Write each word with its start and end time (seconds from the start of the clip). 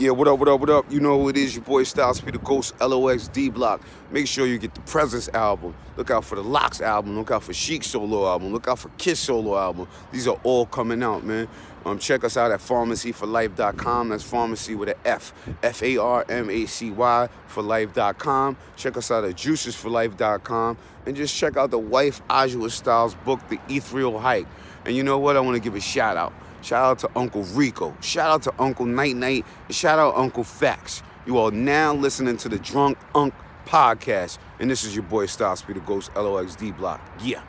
Yeah, 0.00 0.12
what 0.12 0.28
up, 0.28 0.38
what 0.38 0.48
up, 0.48 0.60
what 0.60 0.70
up? 0.70 0.90
You 0.90 0.98
know 0.98 1.20
who 1.20 1.28
it 1.28 1.36
is, 1.36 1.54
your 1.54 1.62
boy 1.62 1.82
Styles 1.82 2.22
P 2.22 2.30
the 2.30 2.38
Ghost 2.38 2.72
LOX 2.80 3.28
D 3.28 3.50
Block. 3.50 3.82
Make 4.10 4.26
sure 4.26 4.46
you 4.46 4.56
get 4.56 4.74
the 4.74 4.80
Presence 4.80 5.28
album. 5.34 5.74
Look 5.98 6.10
out 6.10 6.24
for 6.24 6.36
the 6.36 6.42
LOX 6.42 6.80
album. 6.80 7.18
Look 7.18 7.30
out 7.30 7.42
for 7.42 7.52
Sheek 7.52 7.84
solo 7.84 8.26
album. 8.26 8.50
Look 8.50 8.66
out 8.66 8.78
for 8.78 8.88
Kiss 8.96 9.20
solo 9.20 9.58
album. 9.58 9.86
These 10.10 10.26
are 10.26 10.40
all 10.42 10.64
coming 10.64 11.02
out, 11.02 11.24
man. 11.24 11.48
Um, 11.84 11.98
check 11.98 12.24
us 12.24 12.38
out 12.38 12.50
at 12.50 12.60
farmacyforlife.com. 12.60 14.08
That's 14.08 14.22
pharmacy 14.24 14.74
with 14.74 14.88
an 14.88 14.94
F. 15.04 15.34
F 15.62 15.82
A 15.82 15.98
R 15.98 16.24
M 16.30 16.48
A 16.48 16.64
C 16.64 16.90
Y 16.90 17.28
for 17.46 17.62
life.com. 17.62 18.56
Check 18.76 18.96
us 18.96 19.10
out 19.10 19.24
at 19.24 19.34
juicesforlife.com. 19.34 20.78
And 21.04 21.14
just 21.14 21.36
check 21.36 21.58
out 21.58 21.70
the 21.70 21.78
wife 21.78 22.26
Adjua 22.28 22.70
Styles 22.70 23.16
book, 23.16 23.46
The 23.50 23.60
Ethereal 23.68 24.18
Hike. 24.18 24.48
And 24.86 24.96
you 24.96 25.02
know 25.02 25.18
what? 25.18 25.36
I 25.36 25.40
want 25.40 25.56
to 25.56 25.62
give 25.62 25.74
a 25.74 25.80
shout 25.80 26.16
out. 26.16 26.32
Shout 26.62 26.84
out 26.84 26.98
to 27.00 27.10
Uncle 27.18 27.42
Rico. 27.54 27.96
Shout 28.00 28.30
out 28.30 28.42
to 28.42 28.62
Uncle 28.62 28.86
Night 28.86 29.16
Night. 29.16 29.46
Shout 29.70 29.98
out 29.98 30.14
Uncle 30.16 30.44
Facts. 30.44 31.02
You 31.26 31.38
are 31.38 31.50
now 31.50 31.94
listening 31.94 32.36
to 32.38 32.48
the 32.48 32.58
Drunk 32.58 32.98
Unk 33.14 33.34
podcast. 33.66 34.38
And 34.58 34.70
this 34.70 34.84
is 34.84 34.94
your 34.94 35.04
boy 35.04 35.26
Styles 35.26 35.62
P 35.62 35.72
the 35.72 35.80
Ghost 35.80 36.14
LOX 36.16 36.54
D 36.56 36.72
Block. 36.72 37.00
Yeah. 37.22 37.42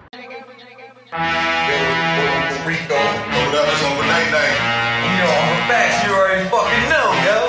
Rico, 2.66 2.96
hold 2.96 3.56
up, 3.56 3.68
it's 3.68 3.84
over 3.84 4.06
night 4.08 4.32
night. 4.32 4.58
You 5.04 5.12
know, 5.20 5.32
I'm 5.34 5.50
a 5.52 5.68
fact, 5.68 6.06
you 6.06 6.14
already 6.14 6.48
fucking 6.48 6.86
know, 6.88 7.08
yo. 7.26 7.40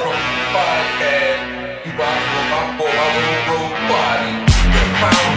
Podcast, 0.51 1.87
you 1.87 1.93
rock 1.95 2.19
for 2.33 2.45
my 2.51 2.63
boy, 2.79 2.91
my 2.91 3.07
little 3.15 3.41
bro 3.47 3.61
body. 3.87 4.33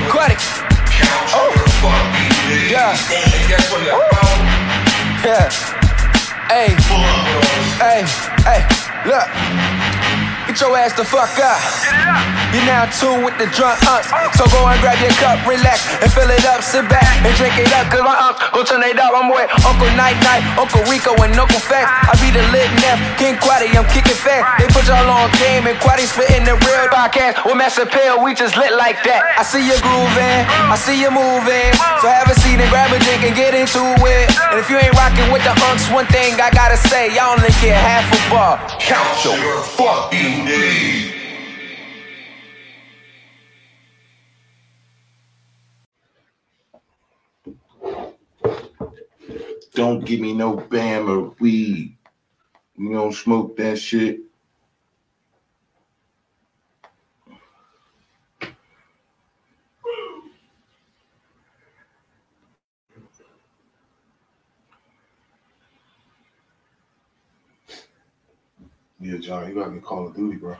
Aquatic. 0.08 0.40
Oh. 1.38 1.52
Yeah. 2.70 2.98
And 3.12 3.48
guess 3.50 3.72
what? 3.72 3.82
I 3.84 3.94
found 4.10 5.26
Yeah. 5.26 5.85
Hey, 6.48 6.76
hey, 7.80 8.06
hey, 8.44 9.10
look. 9.10 9.85
Get 10.56 10.72
your 10.72 10.80
ass 10.80 10.96
the 10.96 11.04
fuck 11.04 11.36
up. 11.36 11.60
You're 12.56 12.64
now 12.64 12.88
tuned 12.88 13.28
with 13.28 13.36
the 13.36 13.44
drunk 13.52 13.76
unks. 13.84 14.08
So 14.40 14.48
go 14.56 14.64
and 14.64 14.80
grab 14.80 14.96
your 15.04 15.12
cup, 15.20 15.44
relax, 15.44 15.84
and 16.00 16.08
fill 16.08 16.32
it 16.32 16.48
up. 16.48 16.64
Sit 16.64 16.88
back 16.88 17.04
and 17.28 17.36
drink 17.36 17.60
it 17.60 17.68
up. 17.76 17.92
Cause 17.92 18.00
my 18.08 18.16
unks 18.16 18.40
gon' 18.56 18.64
turn 18.64 18.80
it 18.88 18.96
up. 18.96 19.12
I'm 19.12 19.28
with 19.28 19.52
Uncle 19.68 19.92
Night 20.00 20.16
Night, 20.24 20.48
Uncle 20.56 20.80
Rico, 20.88 21.12
and 21.20 21.36
Uncle 21.36 21.60
Fact. 21.60 21.92
I 22.08 22.16
be 22.24 22.32
the 22.32 22.40
lit 22.56 22.72
neff, 22.80 22.96
King 23.20 23.36
Quaddy, 23.44 23.68
I'm 23.76 23.84
kicking 23.92 24.16
fat. 24.16 24.48
They 24.56 24.72
put 24.72 24.88
y'all 24.88 25.04
on 25.04 25.28
game, 25.36 25.68
and 25.68 25.76
Quaddy 25.84 26.08
spitting 26.08 26.48
the 26.48 26.56
real 26.64 26.88
podcast. 26.88 27.44
With 27.44 27.60
Master 27.60 27.84
Pill, 27.84 28.24
we 28.24 28.32
just 28.32 28.56
lit 28.56 28.72
like 28.80 29.04
that. 29.04 29.36
I 29.36 29.44
see 29.44 29.60
you 29.60 29.76
grooving, 29.84 30.40
I 30.72 30.80
see 30.80 30.96
you 30.96 31.12
moving. 31.12 31.76
So 32.00 32.08
have 32.08 32.32
a 32.32 32.36
seat 32.40 32.64
and 32.64 32.72
grab 32.72 32.96
a 32.96 33.00
drink 33.04 33.28
and 33.28 33.36
get 33.36 33.52
into 33.52 33.84
it. 34.08 34.32
And 34.56 34.56
if 34.56 34.72
you 34.72 34.80
ain't 34.80 34.96
rocking 34.96 35.28
with 35.36 35.44
the 35.44 35.52
unks, 35.68 35.92
one 35.92 36.08
thing 36.08 36.40
I 36.40 36.48
gotta 36.56 36.80
say, 36.80 37.12
y'all 37.12 37.36
only 37.36 37.52
get 37.60 37.76
half 37.76 38.08
a 38.08 38.20
bar. 38.32 38.56
Count 38.80 39.20
your 39.28 39.60
fucking 39.76 40.45
days. 40.46 41.14
Don't 49.74 50.06
give 50.06 50.22
me 50.22 50.34
no 50.34 50.56
bam 50.56 51.10
or 51.10 51.36
weed. 51.40 51.98
You 52.78 52.94
don't 52.94 53.14
smoke 53.14 53.58
that 53.58 53.78
shit. 53.80 54.20
Yeah, 69.06 69.18
John, 69.20 69.48
you 69.48 69.54
gotta 69.54 69.70
get 69.72 69.84
Call 69.84 70.08
of 70.08 70.16
Duty, 70.16 70.38
bro. 70.38 70.56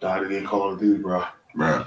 Gotta 0.00 0.28
get 0.28 0.44
Call 0.44 0.74
of 0.74 0.78
Duty, 0.80 1.00
bro. 1.02 1.24
Bro, 1.54 1.86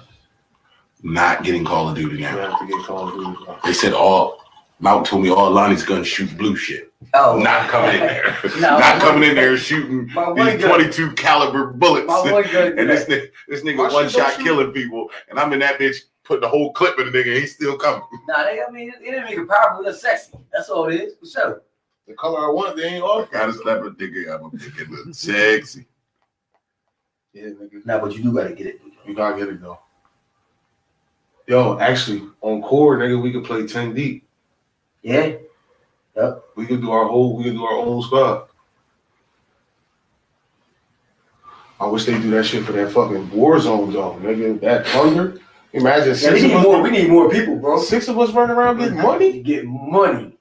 Not 1.04 1.44
getting 1.44 1.64
Call 1.64 1.90
of 1.90 1.96
Duty 1.96 2.16
You 2.16 2.22
now. 2.22 2.50
have 2.52 2.60
to 2.60 2.66
get 2.66 2.84
Call 2.86 3.08
of 3.10 3.14
Duty, 3.14 3.46
bro. 3.46 3.58
They 3.64 3.74
said 3.74 3.94
all 3.94 4.42
Mount 4.80 5.06
told 5.06 5.22
me 5.22 5.30
all 5.30 5.52
Lonnie's 5.52 5.84
guns 5.86 6.08
shoot 6.08 6.36
blue 6.40 6.56
shit. 6.56 6.92
Oh, 7.14 7.38
Not 7.38 7.70
coming 7.70 7.94
in 7.96 8.00
there. 8.02 8.36
No, 8.60 8.80
Not 8.80 9.00
coming 9.00 9.30
in 9.30 9.36
there 9.36 9.56
shooting 9.58 10.08
these 10.08 10.14
gun- 10.16 10.60
22 10.60 11.12
caliber 11.14 11.68
bullets. 11.68 12.08
My 12.08 12.24
boy 12.24 12.44
gun- 12.52 12.80
and 12.80 12.90
this 12.90 13.06
nigga, 13.06 13.30
this 13.48 13.62
nigga 13.62 13.94
one 13.94 14.10
shot 14.10 14.34
killing 14.40 14.72
people, 14.72 15.12
and 15.30 15.40
I'm 15.40 15.54
in 15.54 15.60
that 15.60 15.80
bitch 15.80 15.98
putting 16.24 16.42
the 16.42 16.50
whole 16.50 16.74
clip 16.74 16.98
in 17.00 17.06
the 17.06 17.12
nigga, 17.12 17.40
he's 17.40 17.54
still 17.54 17.78
coming. 17.78 18.02
Nah, 18.28 18.44
they, 18.46 18.60
I 18.68 18.72
mean, 18.72 18.90
it 18.90 19.00
didn't 19.04 19.26
make 19.26 19.38
it 19.38 19.48
powerful, 19.48 19.86
it's 19.86 20.02
sexy. 20.02 20.34
That's 20.52 20.70
all 20.70 20.88
it 20.90 20.96
is, 21.00 21.14
for 21.20 21.28
sure. 21.28 21.62
The 22.08 22.14
color 22.14 22.40
I 22.40 22.52
want, 22.52 22.78
they 22.78 22.84
ain't 22.84 23.04
off. 23.04 23.32
Gotta 23.32 23.54
slap 23.54 23.80
a 23.80 23.90
nigga, 23.92 24.36
I'm 24.36 24.46
a 24.46 24.50
nigga 24.50 24.90
look 24.90 25.16
sexy. 25.16 25.86
Yeah, 27.34 27.46
nigga. 27.46 27.86
Nah, 27.86 28.00
but 28.00 28.16
you 28.16 28.24
do 28.24 28.34
gotta 28.34 28.54
get 28.54 28.68
it. 28.68 28.82
You 29.06 29.14
gotta 29.16 29.38
get 29.38 29.50
it 29.50 29.62
though. 29.62 29.80
Yo, 31.48 31.78
actually, 31.80 32.24
on 32.42 32.62
core, 32.62 32.98
nigga, 32.98 33.22
we 33.22 33.32
could 33.32 33.44
play 33.44 33.68
10 33.68 33.94
deep. 33.94 34.26
Yeah? 35.04 35.34
Yep. 36.16 36.44
We 36.56 36.66
could 36.66 36.82
do 36.82 36.92
our 36.92 37.06
whole, 37.08 37.38
we 37.38 37.44
could 37.44 37.54
do 37.54 37.66
our 37.66 37.84
whole 37.84 38.02
squad. 38.02 38.48
I 41.80 41.88
wish 41.88 42.06
they 42.06 42.14
do 42.14 42.32
that 42.32 42.46
shit 42.46 42.64
for 42.64 42.72
that 42.72 42.92
fucking 42.92 43.30
war 43.32 43.60
zone 43.60 43.92
though, 43.92 44.14
nigga. 44.22 44.60
That 44.62 44.88
thunder. 44.88 45.40
Imagine 45.74 46.08
Yeah, 46.10 46.14
six 46.14 46.34
we 46.42 46.48
need 46.48 46.54
of 46.54 46.60
us. 46.60 46.64
more, 46.64 46.82
we 46.82 46.90
need 46.90 47.10
more 47.10 47.30
people, 47.30 47.58
bro. 47.58 47.80
Six 47.82 48.08
of 48.08 48.18
us 48.18 48.32
running 48.32 48.56
around 48.56 48.78
getting 48.78 48.96
money. 48.98 49.42
Get 49.42 49.66
money. 49.66 50.35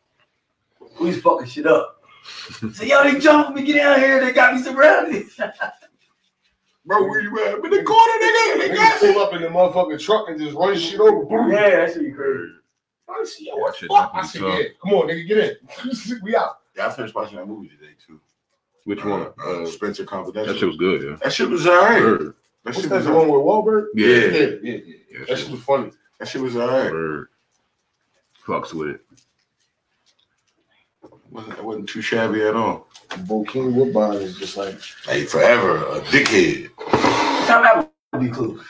Who's 0.94 1.20
fucking 1.20 1.46
shit 1.48 1.66
up? 1.66 2.02
Say, 2.72 2.88
yo, 2.88 3.02
they 3.04 3.18
jumped 3.18 3.54
me, 3.54 3.62
get 3.64 3.74
down 3.74 3.98
here, 4.00 4.20
they 4.24 4.32
got 4.32 4.54
me 4.54 4.62
surrounded. 4.62 5.26
Bro, 6.86 7.08
where 7.08 7.20
you 7.20 7.44
at? 7.46 7.54
In 7.54 7.70
the 7.70 7.82
corner, 7.82 8.12
nigga. 8.22 8.58
They 8.58 8.68
Niggas 8.70 8.76
got 8.76 9.02
me. 9.02 9.12
pull 9.14 9.22
up 9.22 9.34
in 9.34 9.42
the 9.42 9.48
motherfucking 9.48 10.00
truck 10.00 10.28
and 10.28 10.38
just 10.40 10.54
run 10.56 10.76
shit 10.78 11.00
over. 11.00 11.24
Boom. 11.24 11.50
yeah, 11.50 11.70
that 11.70 11.92
should 11.92 12.02
be 12.04 12.12
crazy. 12.12 12.52
I 13.08 13.24
see, 13.24 13.46
yo, 13.46 13.56
Yeah, 13.56 13.60
what 13.62 13.76
shit 13.76 13.88
fuck? 13.88 14.10
I 14.14 14.22
definitely 14.22 14.28
see, 14.28 14.38
tough. 14.38 14.58
yeah. 14.58 14.68
Come 14.82 14.92
on, 14.98 15.08
nigga, 15.08 15.26
get 15.28 15.38
in. 15.38 16.20
we 16.22 16.36
out. 16.36 16.58
Yeah, 16.76 16.86
I 16.86 16.90
finished 16.90 17.14
watching 17.14 17.36
that 17.36 17.46
movie 17.46 17.68
today 17.68 17.92
too. 18.06 18.20
Which 18.84 19.04
one? 19.04 19.28
Uh, 19.42 19.62
Uh, 19.62 19.66
Spencer 19.66 20.04
Confidential. 20.04 20.52
that 20.52 20.58
shit 20.58 20.68
was 20.68 20.76
good, 20.76 21.02
yeah. 21.02 21.16
That 21.22 21.32
shit 21.32 21.48
was 21.48 21.66
alright. 21.66 22.02
Word. 22.02 22.20
That 22.20 22.34
What's 22.64 22.80
shit 22.82 22.90
was 22.90 23.04
the 23.06 23.12
one 23.12 23.28
with 23.28 23.40
Wahlberg? 23.42 23.86
Yeah. 23.94 24.06
Yeah, 24.06 24.16
yeah, 24.16 24.48
yeah. 24.62 24.94
Yeah, 25.10 25.18
That 25.20 25.28
shit 25.28 25.38
shit 25.38 25.50
was 25.50 25.60
funny. 25.62 25.90
That 26.18 26.28
shit 26.28 26.42
was 26.42 26.56
alright. 26.56 26.92
Word. 26.92 27.28
Fucks 28.46 28.72
with 28.74 28.88
it. 28.90 29.00
Wasn't, 31.34 31.58
it 31.58 31.64
wasn't 31.64 31.88
too 31.88 32.00
shabby 32.00 32.42
at 32.42 32.54
all. 32.54 32.86
Bokeem 33.10 33.74
Woodbine 33.74 34.18
is 34.22 34.38
just 34.38 34.56
like, 34.56 34.78
Hey, 35.04 35.24
forever 35.24 35.78
a 35.78 36.00
dickhead. 36.02 36.70
Time 37.48 37.62
that 37.64 37.90
would 38.12 38.20
be 38.22 38.30
cool. 38.30 38.60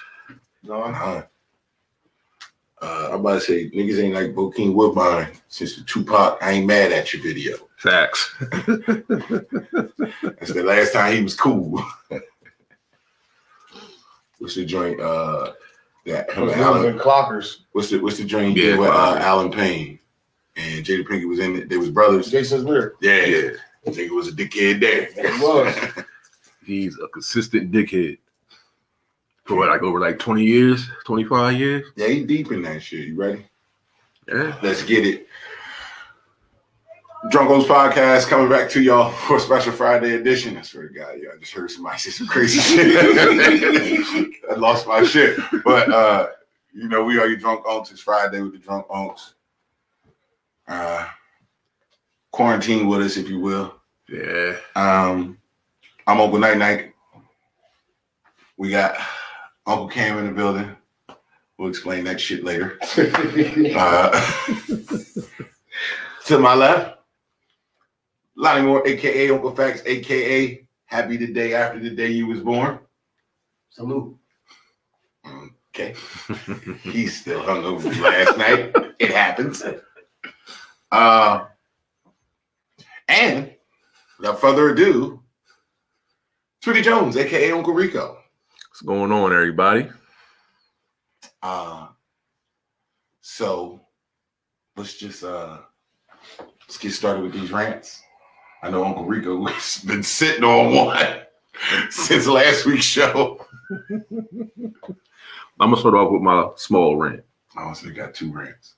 no, 0.63 0.81
I- 0.83 0.93
Uh, 0.93 1.23
uh, 2.85 3.09
I'm 3.13 3.21
about 3.21 3.35
to 3.35 3.41
say 3.43 3.71
niggas 3.71 4.03
ain't 4.03 4.15
like 4.15 4.35
Bokeem 4.35 4.73
Woodbine 4.75 5.29
since 5.49 5.77
the 5.77 5.83
Tupac 5.85 6.39
I 6.43 6.53
ain't 6.53 6.67
mad 6.67 6.91
at 6.93 7.13
your 7.13 7.23
video. 7.23 7.57
Facts. 7.77 8.35
That's 8.41 8.57
the 10.53 10.65
last 10.67 10.93
time 10.95 11.15
he 11.17 11.23
was 11.23 11.35
cool. 11.37 11.85
what's 14.39 14.55
the 14.55 14.65
joint? 14.65 14.99
Uh, 15.01 15.53
that 16.07 16.31
him 16.33 16.47
Those 16.47 16.53
and 16.55 16.63
Allen, 16.63 16.99
clockers. 16.99 17.59
what's 17.73 17.91
the 17.91 17.99
what's 18.01 18.17
the 18.19 18.25
joint 18.25 18.57
Yeah, 18.57 18.77
with 18.79 18.89
uh, 18.91 19.17
Allen 19.21 19.51
Payne 19.51 19.99
and 20.57 20.85
Jada 20.85 21.07
Pinkett 21.07 21.29
was 21.29 21.39
in 21.39 21.57
it. 21.57 21.69
They 21.69 21.77
was 21.77 21.91
brothers. 21.91 22.31
Jason's 22.31 22.65
Lyric. 22.65 22.95
Yeah, 23.01 23.25
yeah. 23.25 23.51
Nigga 23.87 24.11
was 24.11 24.29
a 24.29 24.33
dickhead 24.33 24.81
there. 24.81 25.07
He 25.13 25.43
was. 25.43 25.75
He's 26.65 26.99
a 26.99 27.09
consistent 27.09 27.71
dickhead. 27.71 28.19
For 29.45 29.57
what, 29.57 29.69
like 29.69 29.83
over 29.83 30.01
like 30.01 30.19
20 30.19 30.43
years, 30.43 30.89
25 31.05 31.59
years? 31.59 31.87
yeah, 31.97 32.09
he 32.09 32.25
deep 32.25 32.51
in 32.51 32.63
that 32.63 32.83
shit. 32.83 33.09
You 33.09 33.15
ready? 33.15 33.45
Yeah. 34.27 34.59
Let's 34.63 34.83
get 34.83 35.07
it. 35.07 35.29
Drunk 37.31 37.51
Unks 37.51 37.65
Podcast 37.65 38.27
coming 38.29 38.51
back 38.51 38.71
to 38.71 38.83
y'all 38.83 39.11
for 39.11 39.37
a 39.37 39.41
special 39.41 39.73
Friday 39.73 40.15
edition. 40.15 40.57
I 40.59 40.63
swear 40.63 40.89
to 40.89 40.95
God, 40.95 41.15
yeah, 41.23 41.31
I 41.35 41.39
just 41.39 41.53
heard 41.53 41.71
somebody 41.71 41.99
say 41.99 42.11
some 42.11 42.27
crazy 42.27 42.61
shit. 42.61 44.35
I 44.51 44.55
lost 44.55 44.87
my 44.87 45.03
shit. 45.05 45.39
But 45.65 45.91
uh, 45.91 46.29
you 46.75 46.89
know, 46.89 47.05
we 47.05 47.19
are 47.19 47.27
your 47.27 47.39
drunk 47.39 47.65
unks. 47.65 47.91
It's 47.93 48.01
Friday 48.01 48.41
with 48.41 48.53
the 48.53 48.59
drunk 48.59 48.89
unks. 48.89 49.35
Uh 50.67 51.07
quarantine 52.35 52.89
with 52.89 53.01
us, 53.01 53.17
if 53.17 53.29
you 53.29 53.39
will. 53.39 53.81
Yeah. 54.09 54.57
Um, 54.75 55.39
I'm 56.05 56.21
Uncle 56.21 56.41
Night 56.41 56.59
Night. 56.59 56.93
We 58.57 58.71
got 58.71 58.97
Uncle 59.67 59.87
Cam 59.89 60.19
in 60.19 60.27
the 60.27 60.33
building. 60.33 60.75
We'll 61.57 61.69
explain 61.69 62.03
that 62.05 62.21
shit 62.21 62.45
later. 62.45 62.79
Uh, 63.77 64.11
to 66.27 66.39
my 66.39 66.55
left, 66.55 66.99
Lonnie 68.37 68.67
Moore, 68.67 68.87
aka 68.87 69.31
Uncle 69.31 69.55
Facts, 69.55 69.83
aka 69.87 70.67
Happy 70.87 71.17
the 71.17 71.33
Day 71.33 71.55
After 71.55 71.79
the 71.79 71.91
Day 71.91 72.09
You 72.09 72.27
Was 72.27 72.41
Born. 72.41 72.81
Salute. 73.71 74.17
Okay. 75.69 75.95
He's 76.83 77.21
still 77.21 77.43
hungover 77.43 77.83
from 77.83 78.03
last 78.03 78.39
night. 78.39 78.75
It 78.99 79.11
happens. 79.11 79.63
Uh, 80.91 81.47
and 83.09 83.53
without 84.19 84.41
further 84.41 84.71
ado, 84.71 85.23
Tweety 86.63 86.83
Jones, 86.83 87.17
aka 87.17 87.53
Uncle 87.53 87.75
Rico. 87.75 88.19
What's 88.71 88.81
going 88.83 89.13
on, 89.13 89.33
everybody? 89.33 89.89
Uh, 91.43 91.89
so 93.21 93.81
let's 94.77 94.97
just 94.97 95.23
uh 95.25 95.59
let's 96.61 96.79
get 96.79 96.93
started 96.93 97.23
with 97.23 97.33
these 97.33 97.53
rants. 97.53 98.03
I 98.63 98.71
know 98.71 98.85
Uncle 98.85 99.05
Rico 99.05 99.45
has 99.47 99.85
been 99.85 100.03
sitting 100.03 100.45
on 100.45 100.75
one 100.75 101.19
since 101.91 102.27
last 102.27 102.65
week's 102.65 102.85
show. 102.85 103.45
I'm 105.61 105.71
gonna 105.71 105.77
start 105.77 105.95
off 105.95 106.11
with 106.11 106.23
my 106.23 106.51
small 106.57 106.97
rant. 106.97 107.23
I 107.57 107.63
honestly 107.63 107.93
got 107.93 108.15
two 108.15 108.33
rants 108.33 108.75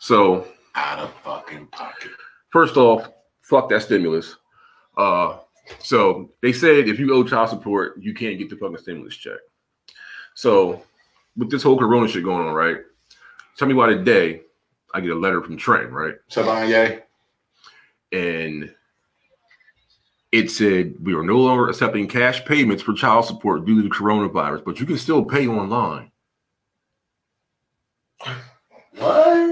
So, 0.00 0.48
out 0.74 0.98
of 0.98 1.12
fucking 1.22 1.66
pocket. 1.68 2.10
first 2.50 2.76
off, 2.76 3.08
fuck 3.42 3.68
that 3.70 3.82
stimulus. 3.82 4.36
Uh, 4.96 5.38
so 5.78 6.30
they 6.42 6.52
said 6.52 6.88
if 6.88 6.98
you 6.98 7.14
owe 7.14 7.24
child 7.24 7.48
support, 7.48 7.98
you 8.00 8.14
can't 8.14 8.38
get 8.38 8.50
the 8.50 8.56
fucking 8.56 8.78
stimulus 8.78 9.16
check. 9.16 9.38
So, 10.34 10.82
with 11.36 11.50
this 11.50 11.62
whole 11.62 11.78
Corona 11.78 12.08
shit 12.08 12.24
going 12.24 12.46
on, 12.46 12.54
right? 12.54 12.78
Tell 13.56 13.68
me 13.68 13.74
why 13.74 13.88
today 13.88 14.42
I 14.92 15.00
get 15.00 15.10
a 15.10 15.18
letter 15.18 15.42
from 15.42 15.56
Trent, 15.56 15.90
right? 15.90 16.14
Savanye, 16.30 17.02
and 18.12 18.74
it 20.32 20.50
said 20.50 20.94
we 21.00 21.14
are 21.14 21.22
no 21.22 21.38
longer 21.38 21.68
accepting 21.68 22.08
cash 22.08 22.44
payments 22.44 22.82
for 22.82 22.92
child 22.92 23.24
support 23.24 23.64
due 23.64 23.80
to 23.80 23.88
the 23.88 23.94
coronavirus, 23.94 24.64
but 24.64 24.80
you 24.80 24.86
can 24.86 24.98
still 24.98 25.24
pay 25.24 25.46
online. 25.46 26.10
What? 28.96 29.43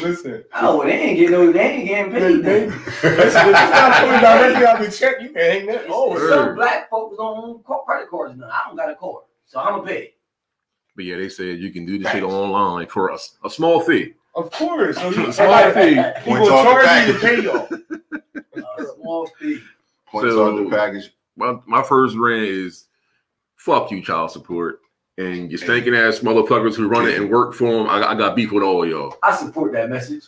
Listen, 0.00 0.44
Oh, 0.54 0.84
they 0.84 0.92
ain't 0.92 1.18
getting 1.18 1.32
no. 1.32 1.52
They 1.52 1.60
ain't 1.60 1.88
getting 1.88 2.12
they, 2.12 2.20
paid. 2.20 2.42
they, 2.44 2.66
then. 2.66 2.80
it's 3.02 3.34
not 3.34 3.94
coming 3.96 4.20
directly 4.20 4.66
out 4.66 4.78
the 4.80 4.90
check. 4.90 5.20
You 5.20 5.30
can 5.30 5.40
hang 5.40 5.66
that. 5.66 5.86
Oh, 5.88 6.16
Some 6.28 6.54
black 6.54 6.88
folks 6.88 7.16
don't 7.16 7.64
own 7.66 7.80
credit 7.84 8.08
cards 8.08 8.36
now. 8.38 8.46
I 8.48 8.68
don't 8.68 8.76
got 8.76 8.90
a 8.90 8.94
card, 8.94 9.24
so 9.46 9.58
I'm 9.58 9.80
gonna 9.80 9.86
pay. 9.88 10.14
But 10.94 11.04
yeah, 11.06 11.16
they 11.16 11.28
said 11.28 11.58
you 11.58 11.70
can 11.72 11.84
do 11.84 11.98
this 11.98 12.10
shit 12.12 12.22
online 12.22 12.86
for 12.86 13.08
a, 13.08 13.18
a 13.44 13.50
small 13.50 13.80
fee. 13.80 14.14
of 14.36 14.50
course. 14.52 14.96
So 14.96 15.10
you, 15.10 15.32
Small 15.32 15.48
like, 15.50 15.74
fee. 15.74 15.94
he 15.94 16.30
Points 16.30 16.48
gonna 16.48 16.62
charge 16.62 17.06
you 17.08 17.12
to 17.14 17.18
pay 17.18 17.42
y'all. 17.42 17.68
A 18.78 18.84
small 19.00 19.26
fee. 19.38 19.58
points 20.06 20.30
So- 20.32 20.46
on 20.48 20.64
the 20.64 20.70
package. 20.70 21.12
My, 21.34 21.56
my 21.66 21.82
first 21.82 22.14
rant 22.16 22.42
is 22.44 22.88
fuck 23.56 23.90
you, 23.90 24.02
child 24.02 24.30
support. 24.30 24.80
And 25.18 25.52
you 25.52 25.58
stinking 25.58 25.94
ass 25.94 26.20
motherfuckers 26.20 26.74
who 26.74 26.88
run 26.88 27.06
it 27.06 27.18
and 27.18 27.30
work 27.30 27.54
for 27.54 27.70
them. 27.70 27.86
I, 27.88 28.12
I 28.12 28.14
got 28.14 28.34
beef 28.34 28.50
with 28.50 28.62
all 28.62 28.86
y'all. 28.86 29.16
I 29.22 29.36
support 29.36 29.72
that 29.72 29.90
message. 29.90 30.24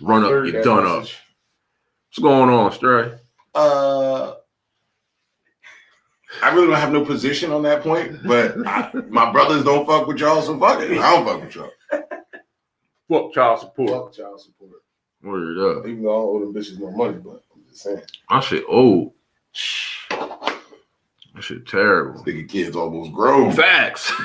Run 0.00 0.22
up, 0.22 0.30
Heard 0.30 0.46
get 0.46 0.52
that 0.58 0.64
done 0.64 0.86
up. 0.86 1.00
What's 1.00 2.18
going 2.20 2.50
on, 2.50 2.70
Stray? 2.72 3.14
Uh, 3.54 4.34
I 6.42 6.54
really 6.54 6.68
don't 6.68 6.76
have 6.76 6.92
no 6.92 7.04
position 7.04 7.50
on 7.50 7.62
that 7.64 7.82
point, 7.82 8.22
but 8.24 8.54
I, 8.66 8.92
my 9.08 9.32
brothers 9.32 9.64
don't 9.64 9.86
fuck 9.86 10.06
with 10.06 10.18
y'all, 10.18 10.40
so 10.42 10.58
fuck 10.58 10.80
it. 10.80 10.92
I 10.98 11.14
don't 11.16 11.26
fuck 11.26 11.42
with 11.42 11.54
y'all. 11.54 11.70
Fuck 13.08 13.32
child 13.32 13.60
support. 13.60 13.90
Fuck 13.90 14.12
child 14.12 14.40
support. 14.40 14.82
Word 15.22 15.78
up. 15.78 15.86
Even 15.86 16.04
though 16.04 16.10
I 16.10 16.14
don't 16.14 16.36
owe 16.36 16.40
them 16.40 16.54
bitches 16.54 16.78
no 16.78 16.90
money, 16.90 17.14
but 17.14 17.42
I'm 17.54 17.64
just 17.68 17.82
saying. 17.82 18.02
I 18.28 18.40
shit 18.40 18.64
old. 18.68 19.14
That 21.38 21.44
shit 21.44 21.68
terrible. 21.68 22.24
Nigga 22.24 22.48
kids 22.48 22.74
almost 22.74 23.12
grown. 23.12 23.52
Facts. 23.52 24.12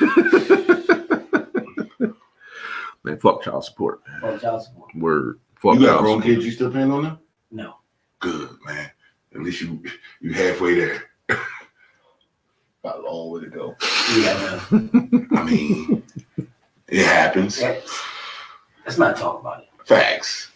man, 3.04 3.20
fuck 3.20 3.40
child 3.44 3.64
support. 3.64 4.00
Fuck 4.20 4.40
child 4.40 4.64
support. 4.64 4.92
Word. 4.96 5.38
Fuck 5.54 5.74
You 5.76 5.86
got 5.86 6.00
grown 6.00 6.18
support. 6.18 6.34
kids, 6.34 6.44
you 6.44 6.50
still 6.50 6.72
paying 6.72 6.90
on 6.90 7.04
them? 7.04 7.20
No. 7.52 7.76
Good, 8.18 8.50
man. 8.66 8.90
At 9.32 9.42
least 9.42 9.60
you 9.60 9.80
you 10.20 10.32
halfway 10.32 10.74
there. 10.74 11.04
Got 12.82 12.98
a 12.98 13.02
long 13.02 13.30
way 13.30 13.42
to 13.42 13.46
go. 13.46 13.76
Yeah, 14.16 14.60
man. 14.72 15.28
I 15.36 15.42
mean, 15.44 16.02
it 16.88 17.06
happens. 17.06 17.60
Yeah. 17.60 17.78
Let's 18.84 18.98
not 18.98 19.16
talk 19.16 19.38
about 19.38 19.60
it. 19.60 19.68
Facts. 19.86 20.50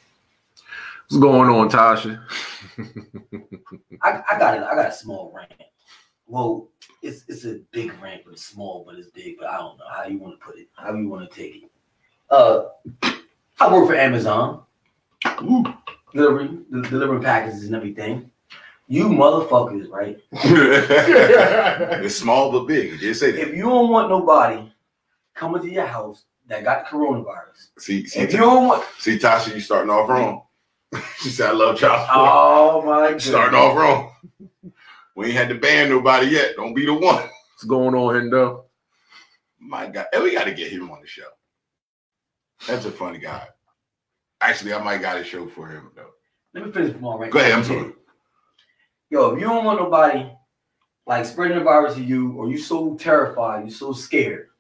What's 1.09 1.21
going 1.21 1.51
on, 1.51 1.71
Tasha? 1.71 2.21
I, 4.03 4.23
I 4.29 4.39
got 4.41 4.57
it. 4.57 4.65
I 4.65 4.75
got 4.75 4.89
a 4.89 4.93
small 4.93 5.33
rant. 5.33 5.53
Well, 6.29 6.69
it's 7.03 7.25
it's 7.27 7.47
a 7.47 7.61
big 7.71 7.91
rant, 8.03 8.23
but 8.25 8.35
it's 8.35 8.45
small, 8.45 8.85
but 8.87 8.97
it's 8.97 9.09
big. 9.09 9.39
But 9.39 9.49
I 9.49 9.57
don't 9.57 9.79
know 9.79 9.85
how 9.91 10.05
you 10.05 10.19
want 10.19 10.39
to 10.39 10.45
put 10.47 10.59
it. 10.59 10.69
How 10.77 10.95
you 10.95 11.09
want 11.09 11.29
to 11.29 11.35
take 11.35 11.65
it. 11.65 11.71
Uh, 12.31 12.65
I 13.59 13.73
work 13.73 13.89
for 13.89 13.95
Amazon, 13.95 14.63
Ooh. 15.43 15.65
delivering 16.13 16.67
delivering 16.71 17.23
packages 17.23 17.65
and 17.65 17.75
everything. 17.75 18.31
You 18.89 19.09
motherfuckers, 19.09 19.91
right? 19.91 20.19
it's 20.33 22.17
small 22.17 22.53
but 22.53 22.67
big. 22.67 22.93
You 22.93 22.99
just 22.99 23.21
say 23.21 23.31
that. 23.33 23.49
If 23.49 23.57
you 23.57 23.63
don't 23.63 23.91
want 23.91 24.11
nobody 24.11 24.71
coming 25.35 25.63
to 25.63 25.71
your 25.71 25.87
house 25.87 26.25
that 26.47 26.65
got 26.65 26.87
coronavirus, 26.87 27.69
See, 27.79 28.07
see, 28.07 28.21
if 28.21 28.33
you 28.33 28.39
don't 28.39 28.69
want, 28.69 28.85
see, 28.99 29.19
Tasha, 29.19 29.55
you 29.55 29.61
starting 29.61 29.91
off 29.91 30.09
wrong. 30.09 30.43
she 31.19 31.31
said, 31.31 31.51
"I 31.51 31.53
love 31.53 31.79
child 31.79 32.07
support." 32.07 32.29
oh 32.31 32.83
my 32.85 33.03
goodness. 33.09 33.25
starting 33.25 33.59
off 33.59 33.77
wrong. 33.77 34.13
We 35.19 35.27
ain't 35.27 35.35
had 35.35 35.49
to 35.49 35.57
ban 35.57 35.89
nobody 35.89 36.29
yet. 36.29 36.55
Don't 36.55 36.75
be 36.75 36.87
the 36.87 36.95
one. 36.95 37.01
What's 37.03 37.65
going 37.67 37.93
on, 37.93 38.15
Hendo? 38.15 38.67
My 39.59 39.89
God, 39.89 40.07
and 40.13 40.23
we 40.23 40.31
got 40.31 40.45
to 40.45 40.55
get 40.55 40.71
him 40.71 40.93
on 40.93 41.01
the 41.01 41.09
show. 41.09 41.27
That's 42.69 42.85
a 42.85 42.93
funny 42.93 43.19
guy. 43.19 43.49
Actually, 44.41 44.75
I 44.75 44.81
might 44.81 45.03
got 45.03 45.19
a 45.19 45.25
show 45.25 45.49
for 45.49 45.67
him 45.67 45.91
though. 45.97 46.11
Let 46.55 46.67
me 46.67 46.71
finish 46.71 47.01
my 47.01 47.17
rant. 47.17 47.33
Go 47.33 47.41
ahead. 47.41 47.51
I'm 47.51 47.65
sorry. 47.65 47.95
Yo, 49.11 49.35
if 49.35 49.41
you 49.41 49.49
don't 49.49 49.65
want 49.65 49.81
nobody 49.81 50.31
like 51.05 51.27
spreading 51.27 51.59
the 51.59 51.65
virus 51.65 51.97
to 51.97 52.01
you, 52.05 52.35
or 52.35 52.49
you 52.49 52.57
so 52.57 52.95
terrified, 52.95 53.65
you 53.65 53.73
so 53.73 53.93
scared, 53.93 54.51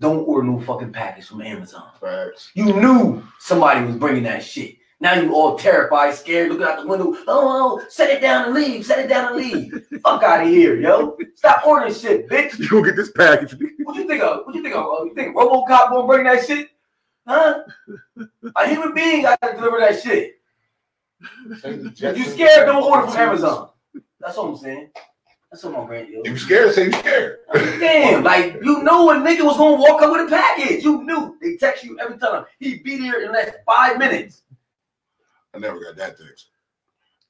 don't 0.00 0.26
order 0.26 0.46
no 0.46 0.58
fucking 0.60 0.94
package 0.94 1.26
from 1.26 1.42
Amazon. 1.42 1.90
Facts. 2.00 2.52
You 2.54 2.72
knew 2.72 3.22
somebody 3.38 3.84
was 3.84 3.96
bringing 3.96 4.22
that 4.22 4.42
shit. 4.42 4.76
Now 5.02 5.14
you 5.14 5.34
all 5.34 5.56
terrified, 5.58 6.14
scared, 6.14 6.50
looking 6.50 6.66
out 6.66 6.82
the 6.82 6.86
window. 6.86 7.14
Oh, 7.26 7.80
oh, 7.80 7.86
set 7.88 8.10
it 8.10 8.20
down 8.20 8.46
and 8.46 8.54
leave. 8.54 8.84
Set 8.84 8.98
it 8.98 9.08
down 9.08 9.28
and 9.28 9.36
leave. 9.36 9.86
Fuck 10.02 10.22
out 10.22 10.42
of 10.42 10.48
here, 10.48 10.76
yo. 10.78 11.16
Stop 11.34 11.66
ordering 11.66 11.94
shit, 11.94 12.28
bitch. 12.28 12.58
You 12.58 12.68
gonna 12.68 12.84
get 12.84 12.96
this 12.96 13.10
package? 13.12 13.56
What 13.82 13.96
you 13.96 14.06
think 14.06 14.22
of? 14.22 14.44
What 14.44 14.54
you 14.54 14.62
think 14.62 14.74
of? 14.74 14.84
Uh, 14.84 15.04
You 15.04 15.14
think 15.14 15.34
RoboCop 15.34 15.90
gonna 15.90 16.06
bring 16.06 16.24
that 16.24 16.46
shit? 16.46 16.68
Huh? 17.26 17.62
A 18.56 18.68
human 18.68 18.92
being 18.92 19.22
got 19.22 19.40
to 19.40 19.52
deliver 19.54 19.78
that 19.80 20.02
shit. 20.02 20.34
If 21.64 22.18
you 22.18 22.24
scared, 22.24 22.66
don't 22.66 22.82
order 22.82 23.06
from 23.06 23.16
Amazon. 23.16 23.70
That's 24.20 24.36
what 24.36 24.48
I'm 24.48 24.56
saying. 24.56 24.90
That's 25.50 25.64
what 25.64 25.72
my 25.72 25.84
brand 25.84 26.08
is. 26.08 26.20
If 26.24 26.32
you 26.32 26.38
scared, 26.38 26.74
say 26.74 26.84
you 26.86 26.92
scared. 26.92 27.38
Damn, 27.54 28.22
like 28.32 28.54
you 28.62 28.82
know 28.82 29.10
a 29.10 29.14
nigga 29.14 29.42
was 29.44 29.56
gonna 29.56 29.76
walk 29.76 30.02
up 30.02 30.12
with 30.12 30.28
a 30.28 30.30
package. 30.30 30.84
You 30.84 31.02
knew. 31.04 31.36
They 31.40 31.56
text 31.56 31.84
you 31.84 31.98
every 31.98 32.18
time. 32.18 32.44
He'd 32.58 32.84
be 32.84 32.98
there 32.98 33.24
in 33.24 33.32
less 33.32 33.50
five 33.66 33.98
minutes. 33.98 34.42
I 35.54 35.58
never 35.58 35.80
got 35.80 35.96
that 35.96 36.18
text. 36.18 36.50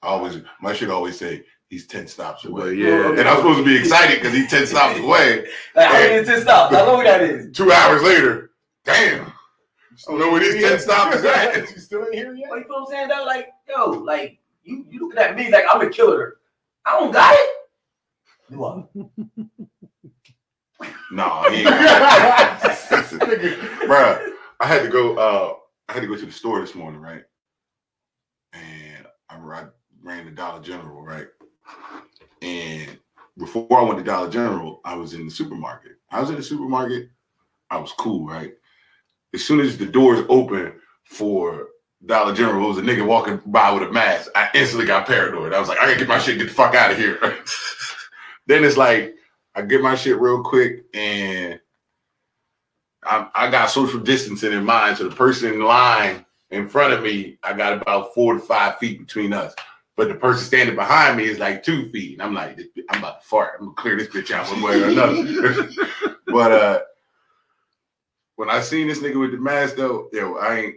I 0.03 0.09
always, 0.09 0.39
my 0.61 0.73
shit 0.73 0.91
always 0.91 1.19
say 1.19 1.45
he's 1.69 1.87
ten 1.87 2.07
stops 2.07 2.45
Well, 2.45 2.65
away, 2.65 2.75
yeah. 2.75 3.11
and 3.11 3.21
I'm 3.29 3.37
supposed 3.37 3.59
to 3.59 3.65
be 3.65 3.77
excited 3.77 4.19
because 4.21 4.35
he's 4.35 4.51
ten 4.51 4.67
stops 4.67 4.99
away. 5.05 5.47
Like 5.75 5.87
how 5.87 5.93
many 5.95 6.25
ten 6.25 6.41
stops? 6.41 6.75
How 6.75 6.87
long 6.87 7.05
that 7.05 7.21
is? 7.23 7.55
Two 7.57 7.71
hours 7.73 8.03
later, 8.03 8.53
damn. 8.85 9.27
I 9.27 9.33
don't 10.07 10.19
know 10.19 10.31
where 10.33 10.41
these 10.41 10.63
ten 10.63 10.79
stops 10.79 11.17
is 11.17 11.25
at. 11.25 11.57
you 11.71 11.79
still 11.79 12.05
ain't 12.05 12.15
here 12.15 12.35
yet? 12.35 12.51
Like, 12.51 12.63
you 12.63 12.69
know 12.71 12.81
what 12.81 12.89
I'm 12.89 12.93
saying? 12.95 13.09
Though, 13.09 13.25
like, 13.25 13.49
yo, 13.69 13.91
like 13.91 14.39
you, 14.65 14.87
you 14.89 15.01
looking 15.01 15.19
at 15.19 15.37
me 15.37 15.51
like 15.51 15.65
I'm 15.73 15.81
a 15.83 15.91
killer. 15.91 16.39
I 16.87 16.99
don't 16.99 17.13
got 17.13 17.35
it. 17.35 17.51
Do 18.51 18.65
I? 18.65 18.85
No, 21.13 21.45
he 21.51 21.57
ain't 21.59 21.65
got 21.69 22.65
it. 22.65 22.71
Bruh, 23.87 24.31
I 24.61 24.67
had 24.67 24.83
to 24.83 24.89
go. 24.89 25.17
Uh, 25.17 25.55
I 25.89 25.93
had 25.93 26.01
to 26.01 26.07
go 26.07 26.17
to 26.17 26.25
the 26.27 26.33
store 26.33 26.61
this 26.61 26.75
morning, 26.75 27.01
right? 27.01 27.23
And 28.53 29.07
I, 29.29 29.37
I 29.37 29.67
ran 30.03 30.25
to 30.25 30.31
Dollar 30.31 30.61
General, 30.61 31.03
right? 31.03 31.29
And 32.43 32.99
before 33.39 33.67
I 33.79 33.83
went 33.83 33.99
to 33.99 34.05
Dollar 34.05 34.31
General, 34.31 34.81
I 34.85 34.95
was 34.95 35.15
in 35.15 35.25
the 35.25 35.31
supermarket. 35.31 35.93
I 36.11 36.21
was 36.21 36.31
in 36.31 36.37
the 36.37 36.43
supermarket. 36.43 37.11
I 37.71 37.79
was 37.79 37.93
cool, 37.93 38.27
right? 38.27 38.53
As 39.35 39.45
soon 39.45 39.61
as 39.61 39.79
the 39.79 39.87
doors 39.87 40.25
open 40.29 40.73
for 41.05 41.69
Dollar 42.05 42.35
General, 42.35 42.65
it 42.65 42.69
was 42.69 42.79
a 42.79 42.83
nigga 42.83 43.07
walking 43.07 43.41
by 43.47 43.73
with 43.73 43.89
a 43.89 43.93
mask. 43.93 44.31
I 44.35 44.51
instantly 44.55 44.87
got 44.87 45.07
paranoid. 45.07 45.53
I 45.53 45.61
was 45.61 45.69
like, 45.69 45.79
I 45.79 45.87
gotta 45.87 45.99
get 45.99 46.09
my 46.09 46.19
shit, 46.19 46.39
get 46.39 46.49
the 46.49 46.55
fuck 46.55 46.75
out 46.75 46.91
of 46.91 46.97
here. 46.99 47.19
then 48.47 48.65
it's 48.65 48.77
like, 48.77 49.15
I 49.55 49.63
get 49.63 49.83
my 49.83 49.95
shit 49.95 50.21
real 50.21 50.43
quick 50.43 50.85
and 50.95 51.61
I, 53.03 53.29
I 53.35 53.51
got 53.51 53.71
social 53.71 54.01
distancing 54.01 54.53
in 54.53 54.65
mind. 54.65 54.97
So 54.97 55.09
the 55.09 55.15
person 55.17 55.55
in 55.55 55.61
line 55.61 56.25
in 56.51 56.69
front 56.69 56.95
of 56.95 57.03
me, 57.03 57.39
I 57.43 57.53
got 57.53 57.81
about 57.81 58.15
four 58.15 58.35
to 58.35 58.41
five 58.41 58.79
feet 58.79 58.99
between 58.99 59.33
us. 59.33 59.55
But 59.97 60.09
the 60.09 60.15
person 60.15 60.45
standing 60.45 60.77
behind 60.77 61.17
me 61.17 61.25
is 61.25 61.39
like 61.39 61.63
two 61.63 61.91
feet. 61.91 62.15
And 62.15 62.23
I'm 62.23 62.35
like, 62.35 62.59
I'm 62.89 63.01
about 63.01 63.23
to 63.23 63.29
fart. 63.29 63.57
I'm 63.59 63.67
gonna 63.67 63.77
clear 63.77 63.97
this 63.97 64.09
bitch 64.09 64.31
out 64.31 64.51
one 64.51 64.63
way 64.63 64.83
or 64.83 64.89
another. 64.89 65.69
but 66.27 66.53
uh 66.53 66.81
when 68.37 68.49
I 68.49 68.61
seen 68.61 68.89
this 68.89 69.01
nigga 69.01 69.21
with 69.21 69.33
the 69.33 69.37
mask 69.37 69.77
though, 69.77 70.09
yo, 70.13 70.37
I 70.37 70.57
ain't 70.59 70.77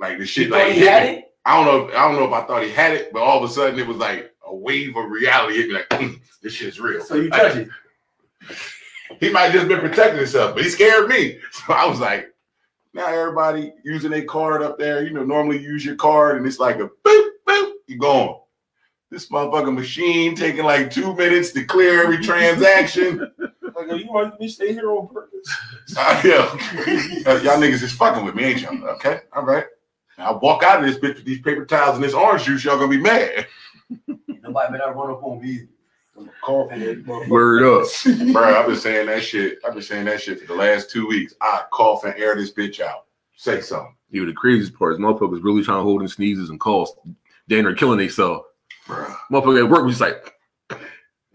like 0.00 0.18
the 0.18 0.26
shit 0.26 0.50
thought 0.50 0.58
like 0.58 0.72
he 0.72 0.80
hit 0.80 0.88
had 0.88 1.06
it? 1.06 1.34
I 1.44 1.56
don't 1.56 1.66
know. 1.66 1.86
If, 1.86 1.94
I 1.94 2.08
don't 2.08 2.16
know 2.16 2.24
if 2.24 2.32
I 2.32 2.46
thought 2.46 2.64
he 2.64 2.70
had 2.70 2.92
it, 2.92 3.12
but 3.12 3.22
all 3.22 3.42
of 3.42 3.48
a 3.48 3.52
sudden 3.52 3.78
it 3.78 3.86
was 3.86 3.98
like, 3.98 4.34
a 4.46 4.54
wave 4.54 4.96
of 4.96 5.10
reality. 5.10 5.56
He'd 5.56 5.66
be 5.68 5.72
like, 5.72 5.88
"Mm, 5.90 6.20
this 6.42 6.52
shit's 6.52 6.80
real. 6.80 7.02
So 7.02 7.16
you 7.16 7.30
touch 7.30 7.56
it. 7.56 7.68
He 9.20 9.30
might 9.30 9.44
have 9.44 9.52
just 9.52 9.68
been 9.68 9.80
protecting 9.80 10.18
himself, 10.18 10.54
but 10.54 10.64
he 10.64 10.70
scared 10.70 11.08
me. 11.08 11.38
So 11.52 11.72
I 11.72 11.86
was 11.86 12.00
like, 12.00 12.33
now 12.94 13.08
everybody 13.08 13.72
using 13.84 14.12
their 14.12 14.24
card 14.24 14.62
up 14.62 14.78
there. 14.78 15.04
You 15.04 15.10
know, 15.10 15.24
normally 15.24 15.58
you 15.58 15.70
use 15.70 15.84
your 15.84 15.96
card 15.96 16.36
and 16.38 16.46
it's 16.46 16.60
like 16.60 16.76
a 16.76 16.88
boop, 17.04 17.28
boop, 17.46 17.72
you're 17.86 17.98
gone. 17.98 18.40
This 19.10 19.28
motherfucking 19.28 19.74
machine 19.74 20.34
taking 20.34 20.64
like 20.64 20.90
two 20.90 21.14
minutes 21.14 21.52
to 21.52 21.64
clear 21.64 22.02
every 22.02 22.18
transaction. 22.24 23.30
Like, 23.38 23.88
are 23.88 23.96
you 23.96 24.06
want 24.06 24.40
me 24.40 24.46
to 24.46 24.52
stay 24.52 24.72
here 24.72 24.90
on 24.92 25.08
purpose? 25.08 25.48
Uh, 25.96 26.22
yeah. 26.24 27.38
Y'all 27.42 27.60
niggas 27.60 27.82
is 27.82 27.92
fucking 27.92 28.24
with 28.24 28.36
me, 28.36 28.44
ain't 28.44 28.60
y'all? 28.60 28.88
Okay, 28.90 29.20
all 29.32 29.44
right. 29.44 29.66
Now, 30.16 30.32
I 30.32 30.38
walk 30.38 30.62
out 30.62 30.82
of 30.82 30.86
this 30.86 30.96
bitch 30.96 31.16
with 31.16 31.24
these 31.24 31.40
paper 31.40 31.66
towels 31.66 31.96
and 31.96 32.04
this 32.04 32.14
orange 32.14 32.44
juice, 32.44 32.64
y'all 32.64 32.76
gonna 32.76 32.88
be 32.88 32.98
mad. 32.98 33.46
Nobody 34.06 34.72
better 34.72 34.92
run 34.92 35.10
up 35.10 35.24
on 35.24 35.42
me. 35.42 35.66
Coughing. 36.42 37.04
Word 37.28 37.62
up. 37.62 37.88
Bro, 38.32 38.42
I've 38.60 38.66
been 38.66 38.76
saying 38.76 39.06
that 39.06 39.22
shit. 39.22 39.58
I've 39.66 39.74
been 39.74 39.82
saying 39.82 40.04
that 40.06 40.20
shit 40.20 40.40
for 40.40 40.46
the 40.46 40.54
last 40.54 40.90
two 40.90 41.06
weeks. 41.06 41.34
I 41.40 41.62
cough 41.70 42.04
and 42.04 42.14
air 42.16 42.34
this 42.36 42.52
bitch 42.52 42.80
out. 42.80 43.06
Say 43.36 43.60
something. 43.60 43.94
Yo, 44.10 44.24
the 44.24 44.32
craziest 44.32 44.74
part 44.74 44.92
is 44.92 44.98
motherfuckers 44.98 45.42
really 45.42 45.62
trying 45.64 45.78
to 45.78 45.82
hold 45.82 46.02
in 46.02 46.08
sneezes 46.08 46.50
and 46.50 46.60
coughs. 46.60 46.92
Then 47.48 47.64
they're 47.64 47.74
killing 47.74 47.98
themselves. 47.98 48.44
Motherfucker 48.86 49.64
at 49.64 49.70
work 49.70 49.84
was 49.84 49.98
just 49.98 50.00
like, 50.00 50.34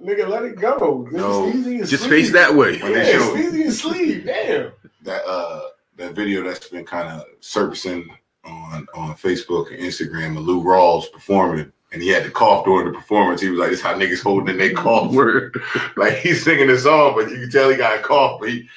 Nigga, 0.01 0.29
let 0.29 0.43
it 0.45 0.55
go. 0.57 1.07
No, 1.12 1.48
It's 1.48 1.57
easy 1.57 1.79
and 1.79 1.88
just 1.88 2.03
sleep. 2.03 2.12
face 2.12 2.31
that 2.31 2.55
way. 2.55 2.79
When 2.81 2.93
Yeah, 2.93 3.03
show- 3.03 3.36
and 3.36 3.74
sleep. 3.74 4.25
Damn. 4.25 4.71
that 5.03 5.25
uh 5.25 5.62
that 5.98 6.13
video 6.13 6.41
that's 6.43 6.69
been 6.69 6.86
kind 6.86 7.09
of 7.09 7.25
surfacing 7.41 8.07
on 8.45 8.88
on 8.95 9.13
Facebook 9.15 9.71
and 9.74 9.79
Instagram 9.79 10.38
of 10.38 10.43
Lou 10.45 10.63
Rawls 10.63 11.12
performing 11.12 11.69
and 11.91 12.01
he 12.01 12.10
had 12.10 12.24
to 12.24 12.31
cough 12.31 12.65
during 12.65 12.91
the 12.91 12.98
performance. 12.98 13.41
He 13.41 13.50
was 13.50 13.60
like, 13.60 13.72
"This 13.72 13.81
how 13.81 13.93
niggas 13.93 14.22
holding 14.22 14.50
in 14.50 14.58
their 14.58 14.74
cough." 14.74 15.12
Word. 15.13 15.60
like 15.98 16.17
he's 16.17 16.43
singing 16.43 16.67
this 16.67 16.84
song, 16.84 17.13
but 17.15 17.29
you 17.29 17.39
can 17.39 17.50
tell 17.50 17.69
he 17.69 17.77
got 17.77 18.00
a 18.00 18.01
cough. 18.01 18.39
But 18.39 18.50
he 18.50 18.67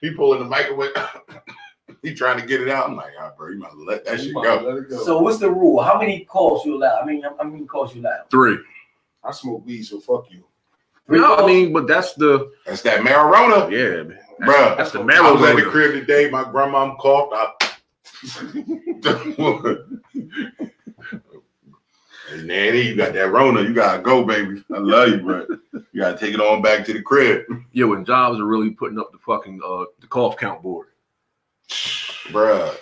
he 0.00 0.10
pulling 0.12 0.40
the 0.40 0.46
microwave. 0.46 0.90
he 2.02 2.14
trying 2.14 2.40
to 2.40 2.46
get 2.46 2.60
it 2.60 2.68
out. 2.68 2.88
I'm 2.88 2.96
like, 2.96 3.12
ah, 3.20 3.32
bro, 3.36 3.50
you 3.50 3.58
might 3.58 3.76
let 3.76 4.04
that 4.04 4.18
You 4.18 4.26
shit 4.26 4.34
go. 4.34 4.40
Let 4.40 4.88
go. 4.88 5.04
So 5.04 5.20
what's 5.20 5.38
the 5.38 5.50
rule? 5.50 5.80
How 5.82 5.98
many 5.98 6.24
calls 6.24 6.64
you 6.64 6.76
allow? 6.76 7.00
I 7.00 7.04
mean, 7.04 7.22
how 7.22 7.44
many 7.44 7.64
calls 7.64 7.94
you 7.94 8.02
allow? 8.02 8.24
Three. 8.30 8.58
I 9.24 9.32
smoke 9.32 9.66
weed, 9.66 9.82
so 9.82 10.00
fuck 10.00 10.30
you. 10.30 10.44
Three 11.06 11.18
No, 11.20 11.36
I 11.36 11.46
mean, 11.46 11.72
but 11.72 11.86
that's 11.86 12.14
the 12.14 12.52
That's 12.66 12.82
that 12.82 13.00
marijuana, 13.00 13.70
yeah, 13.70 14.02
man. 14.02 14.18
Bruh. 14.42 14.76
That's 14.76 14.92
the 14.92 15.00
marijuana. 15.00 15.02
I 15.02 15.06
marrow 15.06 15.34
was 15.34 15.42
at 15.42 15.56
the 15.56 15.62
loader. 15.62 15.70
crib 15.70 15.92
today. 15.92 16.30
My 16.30 16.44
grandma 16.44 16.94
coughed. 16.96 17.34
I... 17.34 17.54
hey, 22.30 22.42
Nanny, 22.42 22.82
you 22.82 22.96
got 22.96 23.12
that 23.14 23.30
Rona. 23.32 23.62
You 23.62 23.72
gotta 23.74 24.02
go, 24.02 24.24
baby. 24.24 24.62
I 24.74 24.78
love 24.78 25.08
you, 25.10 25.18
bro. 25.18 25.46
You 25.92 26.00
gotta 26.00 26.18
take 26.18 26.34
it 26.34 26.40
on 26.40 26.62
back 26.62 26.84
to 26.86 26.92
the 26.92 27.02
crib, 27.02 27.42
Yeah, 27.72 27.86
when 27.86 28.04
jobs 28.04 28.38
are 28.40 28.46
really 28.46 28.70
putting 28.70 28.98
up 28.98 29.12
the 29.12 29.18
fucking 29.18 29.60
uh 29.64 29.84
the 30.00 30.06
cough 30.06 30.36
count 30.36 30.62
board. 30.62 30.88
Bruh. 32.28 32.76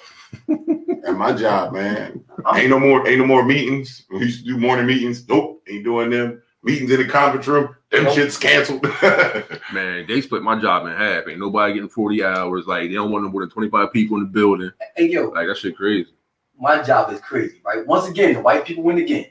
At 1.07 1.17
my 1.17 1.33
job, 1.33 1.73
man. 1.73 2.25
Ain't 2.55 2.71
no 2.71 2.79
more. 2.79 3.07
Ain't 3.07 3.19
no 3.21 3.27
more 3.27 3.45
meetings. 3.45 4.05
We 4.11 4.21
used 4.21 4.41
to 4.41 4.47
do 4.53 4.59
morning 4.59 4.87
meetings. 4.87 5.27
Nope, 5.29 5.63
ain't 5.69 5.85
doing 5.85 6.11
them. 6.11 6.43
Meetings 6.63 6.91
in 6.91 6.99
the 6.99 7.07
conference 7.07 7.47
room. 7.47 7.77
Them 7.93 8.05
Nope. 8.05 8.15
shit's 8.15 8.37
canceled. 8.37 8.83
Man, 9.73 10.05
they 10.09 10.21
split 10.21 10.43
my 10.43 10.61
job 10.61 10.85
in 10.87 10.93
half. 10.93 11.29
Ain't 11.29 11.39
nobody 11.39 11.75
getting 11.75 11.89
40 11.89 12.25
hours. 12.25 12.67
Like 12.67 12.89
they 12.89 12.95
don't 12.95 13.13
want 13.13 13.25
no 13.25 13.31
more 13.31 13.43
than 13.43 13.51
25 13.51 13.93
people 13.93 14.17
in 14.17 14.25
the 14.25 14.29
building. 14.29 14.73
Hey 14.97 15.07
yo, 15.09 15.29
Like 15.29 15.47
that 15.47 15.57
shit 15.59 15.77
crazy. 15.77 16.11
my 16.59 16.83
job 16.83 17.13
is 17.13 17.21
crazy, 17.21 17.61
right? 17.65 17.87
Once 17.87 18.09
again, 18.09 18.35
the 18.35 18.41
white 18.41 18.65
people 18.65 18.83
win 18.83 18.99
again. 18.99 19.27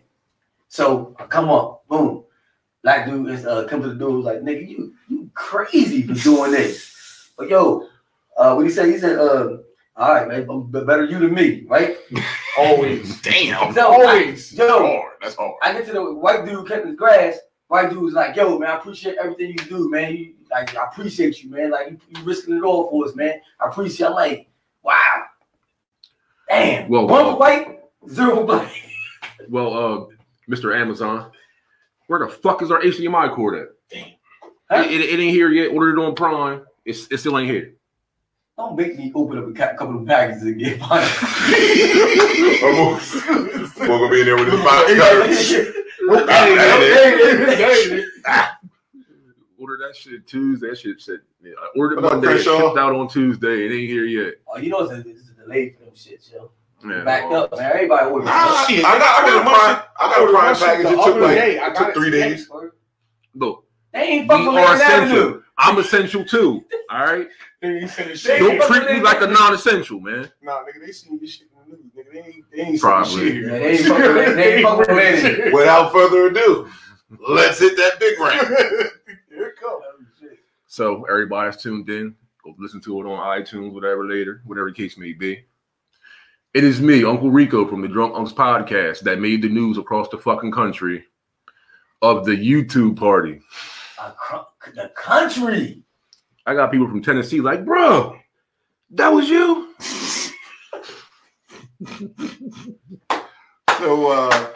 So 0.67 1.15
I 1.19 1.25
come 1.25 1.49
up, 1.49 1.87
boom. 1.87 2.23
Black 2.83 3.07
dude 3.07 3.29
is 3.29 3.45
uh 3.45 3.65
come 3.67 3.81
to 3.81 3.89
the 3.89 3.95
door 3.95 4.11
was 4.11 4.25
like, 4.25 4.41
nigga, 4.41 4.67
you 4.67 4.93
you 5.07 5.29
crazy 5.33 6.03
for 6.03 6.13
doing 6.13 6.51
this. 6.51 7.31
But 7.37 7.49
yo, 7.49 7.87
uh 8.37 8.53
what 8.53 8.65
he 8.65 8.71
said, 8.71 8.87
he 8.87 8.97
said, 8.97 9.17
uh, 9.17 9.57
all 9.97 10.13
right, 10.13 10.27
man, 10.27 10.45
I'm 10.49 10.69
better 10.69 11.05
you 11.05 11.19
than 11.19 11.33
me, 11.33 11.63
right? 11.67 11.97
Always. 12.57 13.21
Damn. 13.21 13.73
So, 13.73 13.93
Always. 13.93 14.51
That's 14.51 14.69
Yo, 14.69 14.79
hard. 14.79 15.11
That's 15.21 15.35
hard. 15.35 15.55
I 15.61 15.71
get 15.71 15.85
to 15.87 15.93
the 15.93 16.13
white 16.13 16.45
dude 16.45 16.67
cutting 16.67 16.87
his 16.87 16.95
grass. 16.97 17.39
White 17.67 17.89
dude 17.89 18.03
was 18.03 18.13
like, 18.13 18.35
"Yo, 18.35 18.59
man, 18.59 18.69
I 18.69 18.77
appreciate 18.77 19.17
everything 19.17 19.51
you 19.51 19.65
do, 19.65 19.89
man. 19.89 20.13
You, 20.13 20.35
like, 20.51 20.75
I 20.75 20.85
appreciate 20.85 21.41
you, 21.41 21.49
man. 21.49 21.71
Like, 21.71 21.91
you, 21.91 21.99
you 22.09 22.23
risking 22.23 22.57
it 22.57 22.63
all 22.63 22.89
for 22.89 23.05
us, 23.05 23.15
man. 23.15 23.39
I 23.59 23.69
appreciate." 23.69 24.07
I'm 24.07 24.13
like, 24.13 24.49
"Wow, 24.83 25.23
damn. 26.49 26.89
Well, 26.89 27.07
one 27.07 27.25
uh, 27.25 27.31
for 27.31 27.39
white, 27.39 27.79
zero 28.09 28.35
for 28.35 28.43
black." 28.45 28.71
Well, 29.49 29.73
uh, 29.73 30.14
Mr. 30.49 30.75
Amazon, 30.79 31.31
where 32.07 32.19
the 32.19 32.27
fuck 32.27 32.61
is 32.61 32.71
our 32.71 32.81
HDMI 32.81 33.33
cord 33.33 33.55
at? 33.59 33.67
Huh? 34.69 34.83
It, 34.83 34.91
it, 34.91 35.01
it 35.01 35.19
ain't 35.19 35.31
here 35.33 35.49
yet. 35.49 35.71
Ordered 35.71 35.99
it 35.99 36.03
on 36.05 36.15
Prime. 36.15 36.65
It's 36.85 37.07
it 37.11 37.17
still 37.17 37.37
ain't 37.37 37.49
here. 37.49 37.73
Don't 38.57 38.75
make 38.77 38.97
me 38.97 39.11
open 39.15 39.37
up 39.37 39.47
a 39.47 39.51
couple 39.77 39.99
of 39.99 40.07
packages 40.07 40.43
and 40.43 40.57
get 40.57 40.79
mine. 40.79 40.89
We're 43.77 43.87
gonna 43.87 44.09
be 44.09 44.21
in 44.21 44.25
there 44.25 44.37
with 44.37 44.47
his 44.51 44.61
box 44.61 44.93
cutters. 44.95 45.75
Ordered 49.57 49.79
that 49.81 49.95
shit 49.95 50.25
Tuesday. 50.27 50.69
That 50.69 50.77
shit 50.77 51.01
said 51.01 51.19
yeah, 51.43 51.53
I 51.61 51.67
ordered 51.77 51.99
it 51.99 52.01
What 52.03 52.05
up, 52.05 52.11
Monday. 52.21 52.27
It 52.27 52.43
Crenshaw? 52.43 52.59
shipped 52.67 52.77
out 52.77 52.93
on 52.95 53.07
Tuesday. 53.07 53.65
It 53.65 53.71
ain't 53.71 53.89
here 53.89 54.05
yet. 54.05 54.35
oh, 54.47 54.57
you 54.57 54.69
know 54.69 54.79
it's 54.81 54.91
a, 54.91 55.09
it's 55.09 55.29
a 55.29 55.33
delay 55.43 55.69
for 55.71 55.83
them 55.85 55.95
shit, 55.95 56.27
yo. 56.33 56.51
Man, 56.85 57.03
Backed 57.05 57.31
up, 57.33 57.51
man. 57.57 57.71
Everybody 57.73 58.11
ordered. 58.11 58.27
Ah, 58.29 58.65
it. 58.69 58.85
I 58.85 58.99
got, 58.99 59.23
I 59.23 59.27
got 59.27 59.37
a 59.37 59.41
prime, 59.41 59.83
I 59.99 60.15
got 60.15 60.29
a 60.29 60.31
prime 60.31 60.55
package. 60.55 60.85
It 60.85 61.03
took 61.03 61.15
like 61.21 61.35
day, 61.35 61.59
I 61.59 61.67
it 61.67 61.73
got 61.73 61.85
took 61.85 61.93
three 61.95 62.11
today. 62.11 62.29
days. 62.29 62.49
Look, 63.33 63.65
They 63.91 63.99
ain't 64.01 64.27
fucking 64.27 64.47
are 64.47 64.53
Lincoln 64.53 64.73
essential. 64.75 65.17
Avenue. 65.19 65.41
I'm 65.57 65.77
essential 65.79 66.25
too. 66.25 66.65
All 66.91 66.99
right. 67.05 67.27
They 67.61 67.67
ain't 67.79 67.89
sending 67.89 68.13
They 68.13 68.17
shit. 68.17 68.39
Don't 68.39 68.61
treat 68.71 68.91
me 68.95 69.01
like 69.01 69.21
a 69.21 69.27
non-essential, 69.27 69.99
man. 69.99 70.29
Nah, 70.43 70.61
nigga, 70.63 70.85
they 70.85 70.91
seen 70.91 71.17
this 71.19 71.31
shit 71.31 71.47
in 71.65 71.71
the 71.71 71.77
news. 71.77 71.85
Nigga, 71.97 72.13
they 72.13 72.19
ain't, 72.19 72.45
they 72.51 72.61
ain't 72.61 72.81
Probably. 72.81 73.11
shit 73.25 73.33
here. 73.33 73.49
Yeah, 73.51 73.59
they 73.59 73.77
ain't 73.77 73.87
fucking 73.87 74.13
with- 74.15 74.35
they 74.35 74.53
ain't 74.55 74.63
fucking 74.63 74.77
with 74.79 74.87
bringing 74.87 75.23
Lenny. 75.23 75.35
shit. 75.35 75.53
Without 75.53 75.91
further 75.91 76.27
ado, 76.27 76.69
let's 77.29 77.59
hit 77.59 77.75
that 77.77 77.99
big 77.99 78.19
round. 78.19 78.47
Here 79.29 79.47
it 79.47 79.55
comes. 79.59 79.83
So 80.67 81.03
everybody's 81.05 81.57
tuned 81.57 81.89
in. 81.89 82.15
Go 82.43 82.53
listen 82.59 82.79
to 82.81 82.99
it 83.01 83.05
on 83.05 83.41
iTunes, 83.41 83.71
whatever 83.71 84.05
later, 84.05 84.41
whatever 84.45 84.69
the 84.69 84.75
case 84.75 84.97
may 84.97 85.13
be. 85.13 85.45
It 86.55 86.63
is 86.63 86.79
me, 86.79 87.03
Uncle 87.03 87.31
Rico 87.31 87.67
from 87.67 87.81
the 87.81 87.87
Drunk 87.89 88.13
Unks 88.15 88.33
podcast 88.33 89.01
that 89.01 89.19
made 89.19 89.41
the 89.41 89.49
news 89.49 89.77
across 89.77 90.07
the 90.07 90.17
fucking 90.17 90.51
country 90.53 91.03
of 92.01 92.25
the 92.25 92.31
YouTube 92.31 92.95
party. 92.97 93.41
Acro- 94.01 94.47
The 94.73 94.89
country. 94.95 95.83
I 96.45 96.53
got 96.53 96.71
people 96.71 96.87
from 96.87 97.01
Tennessee 97.01 97.41
like, 97.41 97.65
bro, 97.65 98.17
that 98.91 99.09
was 99.09 99.27
you? 99.29 99.73
So, 103.77 104.11
uh, 104.11 104.49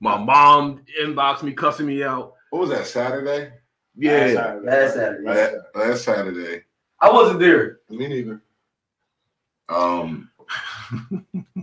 My 0.00 0.16
mom 0.16 0.84
inboxed 1.02 1.42
me, 1.42 1.52
cussing 1.54 1.86
me 1.86 2.04
out. 2.04 2.34
what 2.50 2.60
was 2.60 2.70
that 2.70 2.86
Saturday? 2.86 3.50
Yeah. 3.96 4.58
Last 4.62 4.94
Saturday. 4.94 5.24
Last, 5.26 5.54
last 5.74 6.04
Saturday. 6.04 6.62
I 7.00 7.10
wasn't 7.10 7.40
there. 7.40 7.80
Me 7.90 8.06
neither. 8.06 8.40
Um, 9.68 10.30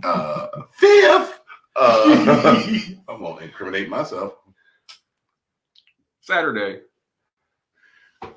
uh, 0.04 0.46
fifth. 0.72 1.40
Uh, 1.76 2.62
I'm 3.08 3.22
gonna 3.22 3.44
incriminate 3.44 3.88
myself. 3.88 4.34
Saturday, 6.20 6.80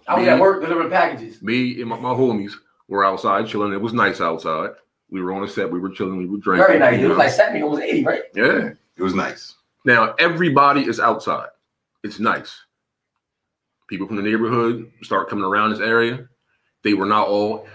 I 0.07 0.17
was 0.19 0.27
at 0.27 0.39
work 0.39 0.61
delivering 0.61 0.89
packages. 0.89 1.41
me 1.41 1.79
and 1.81 1.89
my, 1.89 1.99
my 1.99 2.09
homies 2.09 2.53
were 2.87 3.05
outside 3.05 3.47
chilling. 3.47 3.73
It 3.73 3.81
was 3.81 3.93
nice 3.93 4.21
outside. 4.21 4.71
We 5.09 5.21
were 5.21 5.33
on 5.33 5.43
a 5.43 5.47
set. 5.47 5.71
We 5.71 5.79
were 5.79 5.89
chilling. 5.89 6.17
We 6.17 6.25
were 6.25 6.37
drinking. 6.37 6.65
Very 6.67 6.79
nice. 6.79 6.99
you 6.99 7.05
It 7.05 7.09
was 7.09 7.17
know. 7.17 7.23
like 7.23 7.31
Saturday, 7.33 7.61
almost 7.63 7.81
80, 7.83 8.03
right? 8.03 8.21
yeah. 8.33 8.69
It 8.97 9.03
was 9.03 9.13
nice. 9.13 9.55
Now 9.85 10.15
everybody 10.17 10.81
is 10.87 10.99
outside. 10.99 11.49
It's 12.03 12.19
nice. 12.19 12.55
People 13.87 14.07
from 14.07 14.15
the 14.15 14.23
neighborhood 14.23 14.91
start 15.03 15.29
coming 15.29 15.45
around 15.45 15.71
this 15.71 15.79
area. 15.79 16.27
They 16.83 16.93
were 16.95 17.05
not 17.05 17.27
all 17.27 17.67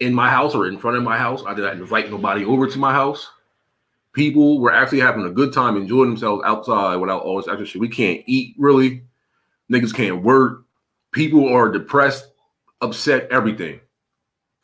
in 0.00 0.14
my 0.14 0.28
house 0.30 0.54
or 0.54 0.66
in 0.68 0.78
front 0.78 0.96
of 0.96 1.02
my 1.02 1.16
house. 1.16 1.42
I 1.46 1.54
did 1.54 1.62
not 1.62 1.74
invite 1.74 2.10
nobody 2.10 2.44
over 2.44 2.66
to 2.66 2.78
my 2.78 2.92
house. 2.92 3.30
People 4.12 4.60
were 4.60 4.72
actually 4.72 5.00
having 5.00 5.26
a 5.26 5.30
good 5.30 5.52
time, 5.52 5.76
enjoying 5.76 6.08
themselves 6.10 6.42
outside 6.44 6.96
without 6.96 7.22
all 7.22 7.36
this 7.36 7.48
extra 7.48 7.66
shit. 7.66 7.80
We 7.80 7.88
can't 7.88 8.22
eat 8.26 8.54
really. 8.58 9.02
Niggas 9.70 9.94
can't 9.94 10.22
work. 10.22 10.64
People 11.12 11.52
are 11.52 11.70
depressed, 11.70 12.28
upset, 12.80 13.28
everything. 13.30 13.80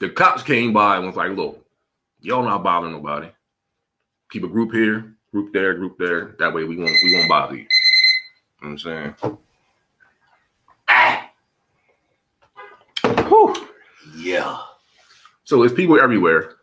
The 0.00 0.08
cops 0.10 0.42
came 0.42 0.72
by 0.72 0.96
and 0.96 1.06
was 1.06 1.16
like, 1.16 1.32
look, 1.32 1.64
y'all 2.20 2.44
not 2.44 2.62
bothering 2.62 2.92
nobody. 2.92 3.28
Keep 4.30 4.44
a 4.44 4.48
group 4.48 4.72
here, 4.72 5.14
group 5.32 5.52
there, 5.52 5.74
group 5.74 5.98
there. 5.98 6.34
That 6.38 6.54
way 6.54 6.64
we 6.64 6.76
won't 6.76 6.96
we 7.02 7.14
won't 7.14 7.28
bother 7.28 7.56
you. 7.56 7.60
You 7.60 7.66
know 7.66 7.68
what 8.60 8.68
I'm 8.70 8.78
saying? 8.78 9.14
Ah, 10.88 11.30
Whew. 13.28 13.68
Yeah. 14.16 14.58
So 15.52 15.62
it's 15.64 15.74
people 15.74 16.00
everywhere. 16.00 16.54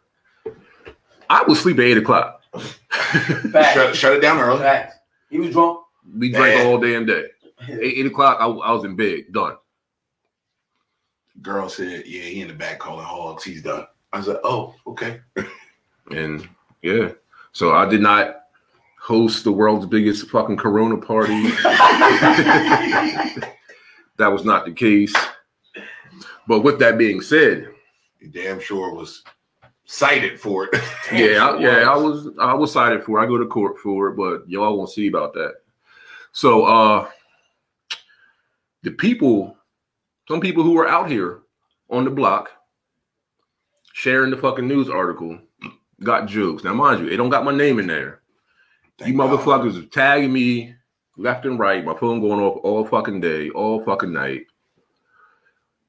I 1.30 1.44
was 1.44 1.60
sleeping 1.60 1.84
at 1.84 1.92
eight 1.92 1.98
o'clock. 2.00 2.42
facts. 3.52 3.74
Shut, 3.76 3.96
shut 3.96 4.14
it 4.14 4.20
down 4.20 4.40
early. 4.40 4.62
Facts. 4.62 4.96
He 5.30 5.38
was 5.38 5.52
drunk. 5.52 5.82
We 6.18 6.32
drank 6.32 6.58
Man. 6.58 6.66
all 6.66 6.80
day 6.80 6.96
and 6.96 7.06
day. 7.06 7.26
Eight, 7.68 7.98
eight 8.00 8.08
o'clock, 8.08 8.40
I, 8.40 8.46
I 8.48 8.72
was 8.72 8.86
in 8.86 8.96
bed, 8.96 9.26
done. 9.32 9.58
Girl 11.44 11.70
said, 11.70 12.04
"Yeah, 12.08 12.24
he 12.24 12.42
in 12.42 12.48
the 12.48 12.56
back 12.56 12.80
calling 12.80 13.06
hogs. 13.06 13.44
He's 13.44 13.62
done." 13.62 13.86
I 14.12 14.18
was 14.18 14.28
like, 14.28 14.40
"Oh, 14.44 14.74
okay." 14.88 15.22
And 16.10 16.50
yeah, 16.82 17.10
so 17.52 17.74
I 17.74 17.86
did 17.88 18.02
not 18.02 18.38
host 19.00 19.44
the 19.44 19.52
world's 19.52 19.86
biggest 19.86 20.28
fucking 20.30 20.58
Corona 20.58 20.98
party. 20.98 21.44
that 21.62 23.52
was 24.18 24.44
not 24.44 24.66
the 24.66 24.72
case. 24.72 25.14
But 26.48 26.62
with 26.62 26.80
that 26.80 26.98
being 26.98 27.22
said, 27.22 27.72
You 28.20 28.30
damn 28.30 28.60
sure 28.60 28.94
was 28.94 29.24
cited 29.86 30.40
for 30.40 30.66
it. 30.66 30.70
yeah, 31.14 31.48
I, 31.48 31.60
yeah, 31.60 31.92
I 31.92 31.96
was 31.96 32.30
I 32.40 32.54
was 32.54 32.72
cited 32.72 33.04
for 33.04 33.20
it. 33.20 33.24
I 33.24 33.28
go 33.28 33.38
to 33.38 33.46
court 33.46 33.78
for 33.80 34.10
it, 34.10 34.16
but 34.16 34.48
y'all 34.48 34.78
won't 34.78 34.90
see 34.90 35.08
about 35.08 35.34
that. 35.34 35.56
So 36.32 36.66
uh 36.66 37.10
the 38.84 38.92
people, 38.92 39.58
some 40.28 40.40
people 40.40 40.64
who 40.64 40.74
were 40.74 40.88
out 40.88 41.10
here 41.10 41.42
on 41.90 42.06
the 42.06 42.12
block 42.12 42.50
sharing 43.94 44.32
the 44.32 44.38
fucking 44.38 44.68
news 44.68 44.90
article 44.90 45.40
got 46.04 46.28
jokes. 46.28 46.64
Now 46.64 46.74
mind 46.74 47.02
you, 47.02 47.12
it 47.12 47.18
don't 47.18 47.30
got 47.30 47.44
my 47.46 47.56
name 47.56 47.80
in 47.80 47.88
there. 47.88 48.22
Thank 48.98 49.12
you 49.12 49.18
God. 49.18 49.30
motherfuckers 49.30 49.82
are 49.82 49.88
tagging 49.88 50.32
me 50.32 50.76
left 51.18 51.46
and 51.46 51.60
right. 51.60 51.84
My 51.84 51.96
phone 51.98 52.22
going 52.22 52.40
off 52.40 52.60
all 52.64 52.86
fucking 52.86 53.22
day, 53.22 53.50
all 53.50 53.82
fucking 53.82 54.14
night. 54.14 54.46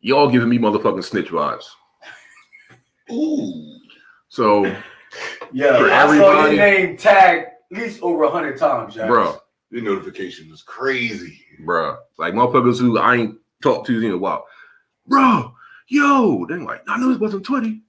Y'all 0.00 0.30
giving 0.30 0.48
me 0.48 0.58
motherfucking 0.58 1.04
snitch 1.04 1.28
vibes. 1.28 1.66
Ooh. 3.12 3.76
So, 4.28 4.64
Yeah, 5.52 5.78
For 5.78 5.90
I 5.90 6.06
saw 6.06 6.12
everybody- 6.12 6.56
your 6.56 6.64
name 6.64 6.96
tagged 6.96 7.46
at 7.72 7.78
least 7.78 8.00
over 8.02 8.22
a 8.24 8.30
hundred 8.30 8.58
times, 8.58 8.94
Josh. 8.94 9.08
bro, 9.08 9.36
Your 9.70 9.82
notification 9.82 10.48
was 10.50 10.62
crazy. 10.62 11.40
bro, 11.64 11.96
like 12.18 12.34
motherfuckers 12.34 12.78
who 12.78 12.98
I 12.98 13.16
ain't 13.16 13.38
talked 13.62 13.86
to 13.88 14.00
in 14.00 14.12
a 14.12 14.18
while, 14.18 14.46
bro, 15.06 15.52
yo, 15.88 16.46
they 16.48 16.54
like, 16.56 16.82
I 16.88 16.98
know 16.98 17.08
this 17.10 17.18
wasn't 17.18 17.44
twenty. 17.44 17.82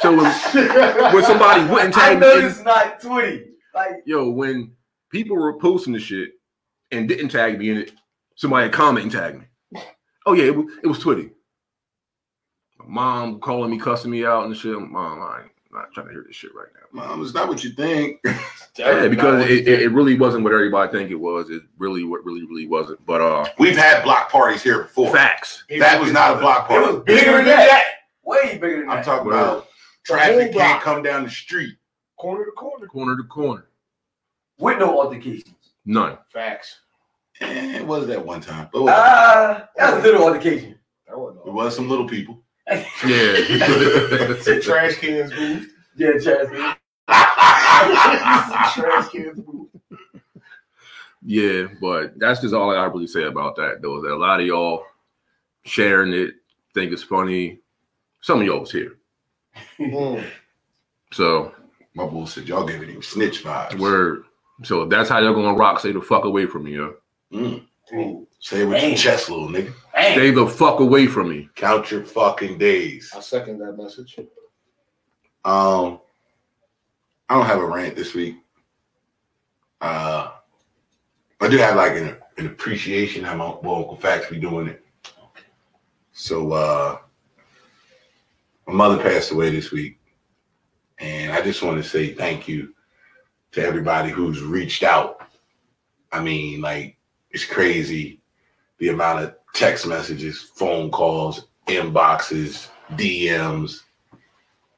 So 0.00 0.10
when, 0.16 0.24
when 1.12 1.24
somebody 1.24 1.64
wouldn't 1.72 1.96
I 1.96 2.10
tag 2.10 2.20
know 2.20 2.38
me, 2.40 2.46
it's 2.46 2.62
not 2.62 3.00
twenty. 3.00 3.44
Like 3.74 4.02
yo, 4.04 4.28
when 4.30 4.72
people 5.10 5.36
were 5.36 5.58
posting 5.58 5.92
the 5.92 6.00
shit 6.00 6.30
and 6.90 7.08
didn't 7.08 7.28
tag 7.30 7.58
me 7.58 7.70
in 7.70 7.76
it, 7.78 7.92
somebody 8.36 8.68
comment 8.70 9.04
and 9.04 9.12
tag 9.12 9.38
me. 9.38 9.80
Oh 10.26 10.32
yeah, 10.34 10.44
it 10.44 10.56
was, 10.56 10.66
it 10.82 10.86
was 10.88 10.98
Twitty. 10.98 11.30
My 12.86 12.94
mom 12.94 13.40
calling 13.40 13.70
me, 13.70 13.78
cussing 13.78 14.10
me 14.10 14.24
out 14.24 14.44
and 14.44 14.56
shit. 14.56 14.78
Mom, 14.78 15.20
I 15.22 15.42
ain't 15.42 15.50
not 15.72 15.92
trying 15.92 16.06
to 16.08 16.12
hear 16.12 16.24
this 16.26 16.36
shit 16.36 16.54
right 16.54 16.68
now. 16.74 16.80
Mom, 16.92 17.22
it's 17.22 17.34
not 17.34 17.48
what 17.48 17.62
you 17.64 17.70
think. 17.70 18.20
Yeah, 18.78 19.06
because 19.08 19.44
it, 19.44 19.68
it, 19.68 19.82
it 19.82 19.88
really 19.92 20.16
wasn't 20.18 20.44
what 20.44 20.54
everybody 20.54 20.90
think 20.90 21.10
it 21.10 21.14
was. 21.16 21.50
It 21.50 21.60
really, 21.76 22.04
what 22.04 22.24
really, 22.24 22.42
really 22.46 22.66
wasn't. 22.66 23.04
But 23.04 23.20
uh, 23.20 23.46
We've 23.58 23.76
had 23.76 24.02
block 24.02 24.32
parties 24.32 24.62
here 24.62 24.84
before. 24.84 25.12
facts. 25.12 25.64
That 25.68 26.00
was 26.00 26.10
not 26.10 26.38
a 26.38 26.40
block 26.40 26.68
party. 26.68 26.86
it 26.86 26.94
was 26.94 27.02
bigger 27.04 27.32
than 27.36 27.44
that. 27.48 27.84
Way 28.24 28.56
bigger 28.56 28.78
than 28.78 28.86
that. 28.88 28.96
I'm 28.96 29.04
talking 29.04 29.26
Word. 29.26 29.34
about 29.34 29.68
traffic 30.06 30.52
block. 30.52 30.64
can't 30.66 30.82
come 30.82 31.02
down 31.02 31.24
the 31.24 31.28
street. 31.28 31.76
corner 32.16 32.46
to 32.46 32.50
corner. 32.52 32.86
Corner 32.86 33.14
to 33.18 33.24
corner, 33.24 33.66
With 34.58 34.78
no 34.78 34.98
altercations. 34.98 35.54
none. 35.84 36.16
Facts. 36.32 36.78
Eh, 37.42 37.76
it 37.76 37.86
was 37.86 38.06
that 38.06 38.24
one 38.24 38.40
time. 38.40 38.70
But 38.72 38.78
it 38.78 38.82
was- 38.84 38.94
Ah, 38.96 39.68
that's 39.76 39.98
a 39.98 40.00
little 40.00 40.22
altercation. 40.22 40.78
That 41.08 41.18
wasn't 41.18 41.46
it 41.46 41.52
was 41.52 41.76
some 41.76 41.90
little 41.90 42.08
people. 42.08 42.41
Yeah. 43.06 44.36
Some 44.40 44.60
trash 44.62 44.94
cans 44.96 45.32
moved. 45.34 45.70
Yeah, 45.96 46.12
Chaz. 46.12 46.48
Some 48.74 48.82
trash 48.82 49.08
cans 49.10 49.40
moved. 49.46 49.70
Yeah, 51.24 51.66
but 51.80 52.18
that's 52.18 52.40
just 52.40 52.54
all 52.54 52.70
I 52.74 52.84
really 52.86 53.06
say 53.06 53.24
about 53.24 53.56
that, 53.56 53.80
though. 53.82 53.96
Is 53.98 54.02
that 54.04 54.12
a 54.12 54.16
lot 54.16 54.40
of 54.40 54.46
y'all 54.46 54.84
sharing 55.64 56.12
it, 56.12 56.34
think 56.74 56.92
it's 56.92 57.02
funny. 57.02 57.58
Some 58.20 58.40
of 58.40 58.46
y'all 58.46 58.60
was 58.60 58.72
here, 58.72 58.96
Mm. 59.78 60.24
so 61.12 61.52
My 61.94 62.06
bull 62.06 62.26
said 62.26 62.48
y'all 62.48 62.64
giving 62.66 62.88
him 62.88 63.02
snitch 63.02 63.42
vibes. 63.44 63.78
word. 63.78 64.24
So 64.64 64.82
if 64.82 64.90
that's 64.90 65.08
how 65.08 65.18
y'all 65.18 65.34
gonna 65.34 65.54
rock. 65.54 65.80
say 65.80 65.92
the 65.92 66.00
fuck 66.00 66.24
away 66.24 66.46
from 66.46 66.64
me, 66.64 66.74
yo. 66.74 66.94
Mm. 67.32 67.66
Mm. 67.92 68.26
Say 68.40 68.62
it 68.62 68.64
with 68.64 68.80
your 68.80 68.90
Dang. 68.90 68.96
chest, 68.96 69.30
little 69.30 69.48
nigga. 69.48 69.72
Dang. 69.94 70.14
Stay 70.14 70.30
the 70.30 70.46
fuck 70.46 70.80
away 70.80 71.06
from 71.06 71.28
me. 71.28 71.48
Count 71.54 71.90
your 71.90 72.04
fucking 72.04 72.58
days. 72.58 73.12
I 73.14 73.20
second 73.20 73.58
that 73.58 73.76
message. 73.76 74.18
Um, 75.44 76.00
I 77.28 77.36
don't 77.36 77.46
have 77.46 77.60
a 77.60 77.66
rant 77.66 77.96
this 77.96 78.14
week. 78.14 78.36
Uh, 79.80 80.30
I 81.40 81.48
do 81.48 81.56
have 81.58 81.76
like 81.76 81.92
an, 81.92 82.16
an 82.38 82.46
appreciation 82.46 83.24
how 83.24 83.34
my 83.34 83.56
well, 83.62 83.76
Uncle 83.76 83.96
Facts 83.96 84.30
be 84.30 84.38
doing 84.38 84.68
it. 84.68 84.84
So, 86.12 86.52
uh, 86.52 86.98
my 88.66 88.74
mother 88.74 89.02
passed 89.02 89.32
away 89.32 89.50
this 89.50 89.72
week, 89.72 89.98
and 90.98 91.32
I 91.32 91.42
just 91.42 91.62
want 91.62 91.82
to 91.82 91.88
say 91.88 92.14
thank 92.14 92.46
you 92.46 92.74
to 93.52 93.64
everybody 93.64 94.10
who's 94.10 94.40
reached 94.40 94.82
out. 94.82 95.26
I 96.12 96.22
mean, 96.22 96.60
like 96.60 96.96
it's 97.32 97.44
crazy 97.44 98.20
the 98.78 98.88
amount 98.88 99.22
of 99.22 99.34
text 99.54 99.86
messages, 99.86 100.40
phone 100.40 100.90
calls, 100.90 101.48
inboxes, 101.68 102.68
DMs 102.92 103.82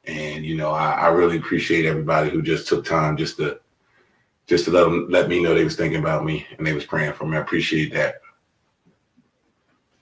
and 0.06 0.44
you 0.44 0.56
know 0.56 0.70
I, 0.70 0.92
I 0.92 1.08
really 1.08 1.38
appreciate 1.38 1.86
everybody 1.86 2.30
who 2.30 2.42
just 2.42 2.68
took 2.68 2.84
time 2.84 3.16
just 3.16 3.36
to 3.38 3.60
just 4.46 4.66
to 4.66 4.70
let 4.70 4.84
them 4.84 5.06
let 5.08 5.28
me 5.28 5.42
know 5.42 5.54
they 5.54 5.64
was 5.64 5.76
thinking 5.76 6.00
about 6.00 6.24
me 6.24 6.46
and 6.58 6.66
they 6.66 6.74
was 6.74 6.84
praying 6.84 7.14
for 7.14 7.26
me. 7.26 7.36
I 7.36 7.40
appreciate 7.40 7.92
that. 7.94 8.16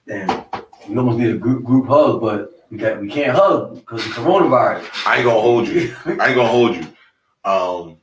Damn. 0.07 0.45
We 0.89 0.97
almost 0.97 1.17
need 1.17 1.33
a 1.33 1.37
group 1.37 1.63
group 1.63 1.87
hug, 1.87 2.19
but 2.19 2.65
we 2.69 2.77
got 2.77 2.99
we 2.99 3.09
can't 3.09 3.37
hug 3.37 3.75
because 3.75 4.05
of 4.05 4.11
coronavirus. 4.13 4.89
I 5.05 5.17
ain't 5.17 5.25
gonna 5.25 5.39
hold 5.39 5.67
you. 5.67 5.95
I 6.05 6.09
ain't 6.09 6.17
gonna 6.35 6.47
hold 6.47 6.75
you. 6.75 6.87
Um, 7.45 7.97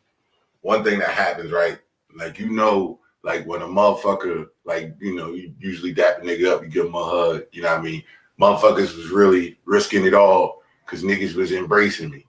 one 0.62 0.82
thing 0.82 0.98
that 1.00 1.10
happens, 1.10 1.50
right? 1.52 1.78
Like 2.16 2.38
you 2.38 2.50
know, 2.50 2.99
like 3.22 3.46
when 3.46 3.62
a 3.62 3.66
motherfucker, 3.66 4.48
like 4.64 4.94
you 5.00 5.14
know, 5.14 5.32
you 5.32 5.54
usually 5.58 5.92
dap 5.92 6.18
a 6.18 6.20
nigga 6.22 6.52
up, 6.52 6.62
you 6.62 6.68
give 6.68 6.86
him 6.86 6.94
a 6.94 7.04
hug. 7.04 7.42
You 7.52 7.62
know 7.62 7.70
what 7.70 7.80
I 7.80 7.82
mean? 7.82 8.02
Motherfuckers 8.40 8.96
was 8.96 9.10
really 9.10 9.58
risking 9.64 10.06
it 10.06 10.14
all 10.14 10.62
because 10.84 11.02
niggas 11.02 11.34
was 11.34 11.52
embracing 11.52 12.10
me, 12.10 12.26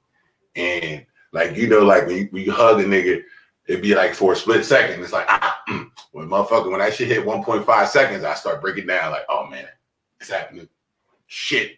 and 0.56 1.06
like 1.32 1.56
you 1.56 1.68
know, 1.68 1.80
like 1.80 2.08
when 2.08 2.18
you, 2.18 2.28
when 2.32 2.44
you 2.44 2.52
hug 2.52 2.82
a 2.82 2.84
nigga, 2.84 3.24
it'd 3.68 3.82
be 3.82 3.96
like 3.96 4.14
for 4.14 4.34
a 4.34 4.36
split 4.36 4.66
second. 4.66 5.02
It's 5.02 5.14
like 5.14 5.28
ah, 5.30 5.62
mm. 5.70 5.90
when 6.12 6.28
motherfucker 6.28 6.70
when 6.70 6.80
that 6.80 6.94
shit 6.94 7.08
hit 7.08 7.26
1.5 7.26 7.88
seconds, 7.88 8.24
I 8.24 8.34
start 8.34 8.62
breaking 8.62 8.88
down. 8.88 9.12
Like 9.12 9.26
oh 9.30 9.48
man, 9.48 9.68
it's 10.20 10.30
happening. 10.30 10.68
Shit. 11.28 11.78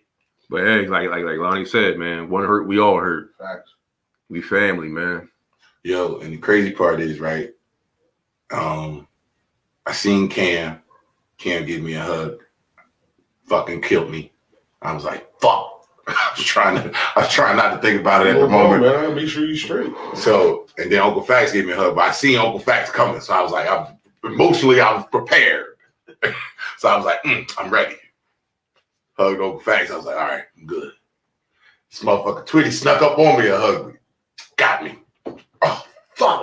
But 0.50 0.64
hey, 0.64 0.88
like 0.88 1.10
like 1.10 1.24
like 1.24 1.38
Lonnie 1.38 1.66
said, 1.66 1.98
man, 1.98 2.30
one 2.30 2.46
hurt, 2.46 2.68
we 2.68 2.80
all 2.80 2.98
hurt. 2.98 3.36
Facts. 3.38 3.76
We 4.30 4.42
family, 4.42 4.88
man. 4.88 5.30
Yo, 5.84 6.18
and 6.20 6.34
the 6.34 6.38
crazy 6.38 6.72
part 6.72 7.00
is, 7.02 7.20
right? 7.20 7.52
Um, 8.52 9.08
I 9.86 9.94
seen 9.94 10.30
Cam. 10.30 10.82
Cam 11.38 11.66
give 11.66 11.82
me 11.82 11.94
a 11.94 12.02
hug. 12.02 12.44
Fucking 13.46 13.82
killed 13.82 14.10
me. 14.10 14.32
I 14.82 14.94
was 14.94 15.04
like, 15.04 15.30
fuck. 15.40 15.70
I 16.08 16.34
was 16.36 16.46
trying 16.46 16.76
to 16.76 16.92
I 17.16 17.22
was 17.22 17.30
trying 17.30 17.56
not 17.56 17.76
to 17.76 17.82
think 17.82 18.02
about 18.02 18.26
it 18.28 18.36
at 18.36 18.40
the 18.40 18.46
Come 18.46 18.56
on, 18.56 18.82
moment. 18.82 18.82
man. 18.84 19.16
Make 19.16 19.30
sure 19.30 19.46
you 19.46 19.56
straight. 19.56 19.92
So 20.16 20.68
and 20.78 20.92
then 20.92 21.02
Uncle 21.02 21.22
Facts 21.24 21.54
gave 21.54 21.66
me 21.66 21.72
a 21.72 21.76
hug, 21.78 21.96
but 21.96 22.02
I 22.02 22.12
seen 22.12 22.38
Uncle 22.38 22.60
Facts 22.60 22.90
coming. 22.92 23.22
So 23.22 23.34
I 23.34 23.42
was 23.42 23.52
like, 23.54 23.70
I'm 23.70 23.98
emotionally 24.24 24.82
I 24.82 24.94
was 24.94 25.06
prepared. 25.12 25.68
so 26.78 26.90
I 26.90 26.98
was 26.98 27.06
like, 27.06 27.24
mm, 27.24 27.50
I'm 27.58 27.72
ready. 27.72 27.96
Hugged 29.18 29.40
Uncle 29.40 29.60
Facts. 29.62 29.92
I 29.92 29.96
was 29.96 30.06
like, 30.06 30.16
all 30.18 30.28
right, 30.28 30.44
I'm 30.58 30.66
good. 30.66 30.92
This 31.90 32.02
motherfucker 32.02 32.46
Twitty 32.48 32.72
snuck 32.72 33.02
up 33.02 33.18
on 33.18 33.40
me 33.40 33.48
and 33.48 33.56
hugged 33.62 33.88
me. 33.88 33.94
Got 34.58 34.84
me. 34.84 35.00
Oh 35.62 35.86
fuck. 36.16 36.43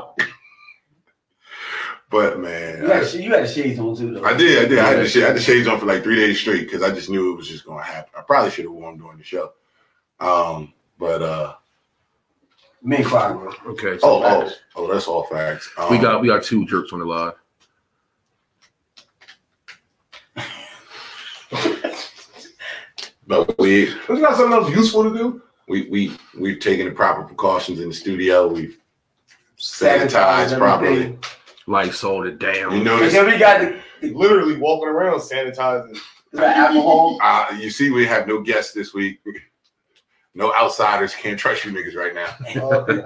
But 2.10 2.40
man, 2.40 2.82
You 2.82 2.88
had, 2.90 3.12
you 3.14 3.32
had 3.32 3.48
shades 3.48 3.78
on 3.78 3.94
too, 3.96 4.14
though. 4.14 4.24
I 4.24 4.36
did, 4.36 4.64
I 4.64 4.68
did. 4.68 4.78
I 4.80 4.88
had, 4.88 4.98
the, 4.98 5.08
sh- 5.08 5.16
I 5.18 5.26
had 5.28 5.36
the 5.36 5.40
shades 5.40 5.68
on 5.68 5.78
for 5.78 5.86
like 5.86 6.02
three 6.02 6.16
days 6.16 6.40
straight 6.40 6.62
because 6.66 6.82
I 6.82 6.90
just 6.90 7.08
knew 7.08 7.32
it 7.32 7.36
was 7.36 7.48
just 7.48 7.64
gonna 7.64 7.84
happen. 7.84 8.10
I 8.18 8.22
probably 8.22 8.50
should 8.50 8.64
have 8.64 8.72
worn 8.74 8.96
them 8.96 9.04
during 9.04 9.18
the 9.18 9.24
show. 9.24 9.52
Um, 10.18 10.72
but 10.98 11.22
uh 11.22 11.54
Men 12.82 13.04
cry, 13.04 13.30
bro. 13.32 13.52
Okay, 13.68 13.98
so 13.98 14.08
oh 14.08 14.22
oh 14.24 14.50
oh 14.76 14.92
that's 14.92 15.06
all 15.06 15.24
facts. 15.24 15.70
Um, 15.78 15.90
we 15.90 15.98
got 15.98 16.20
we 16.20 16.26
got 16.28 16.42
two 16.42 16.66
jerks 16.66 16.92
on 16.92 16.98
the 16.98 17.04
live. 17.04 17.34
but 23.26 23.56
we 23.58 23.86
Don't 24.06 24.16
you 24.16 24.20
got 24.22 24.36
something 24.36 24.52
else 24.52 24.70
useful 24.70 25.04
to 25.04 25.16
do? 25.16 25.42
we 25.68 25.88
we 25.88 26.12
we've 26.38 26.58
taken 26.58 26.86
the 26.86 26.92
proper 26.92 27.22
precautions 27.22 27.80
in 27.80 27.88
the 27.88 27.94
studio. 27.94 28.48
We've 28.48 28.76
Sanitize 29.58 30.08
sanitized 30.08 30.58
properly. 30.58 30.90
everything. 30.90 31.18
Like 31.70 31.94
sold 31.94 32.26
it 32.26 32.40
down. 32.40 32.72
You 32.72 32.78
And 32.78 32.86
then 33.12 33.26
we 33.26 33.38
got 33.38 33.60
the, 34.00 34.12
Literally 34.12 34.56
walking 34.56 34.88
around 34.88 35.20
sanitizing. 35.20 35.96
the 36.32 36.44
alcohol. 36.56 37.16
uh 37.22 37.56
you 37.60 37.70
see 37.70 37.90
we 37.90 38.04
have 38.06 38.26
no 38.26 38.40
guests 38.40 38.72
this 38.72 38.92
week. 38.92 39.20
No 40.34 40.52
outsiders 40.52 41.14
can't 41.14 41.38
trust 41.38 41.64
you 41.64 41.70
niggas 41.70 41.94
right 41.94 42.12
now. 42.12 42.34
Okay. 42.56 43.04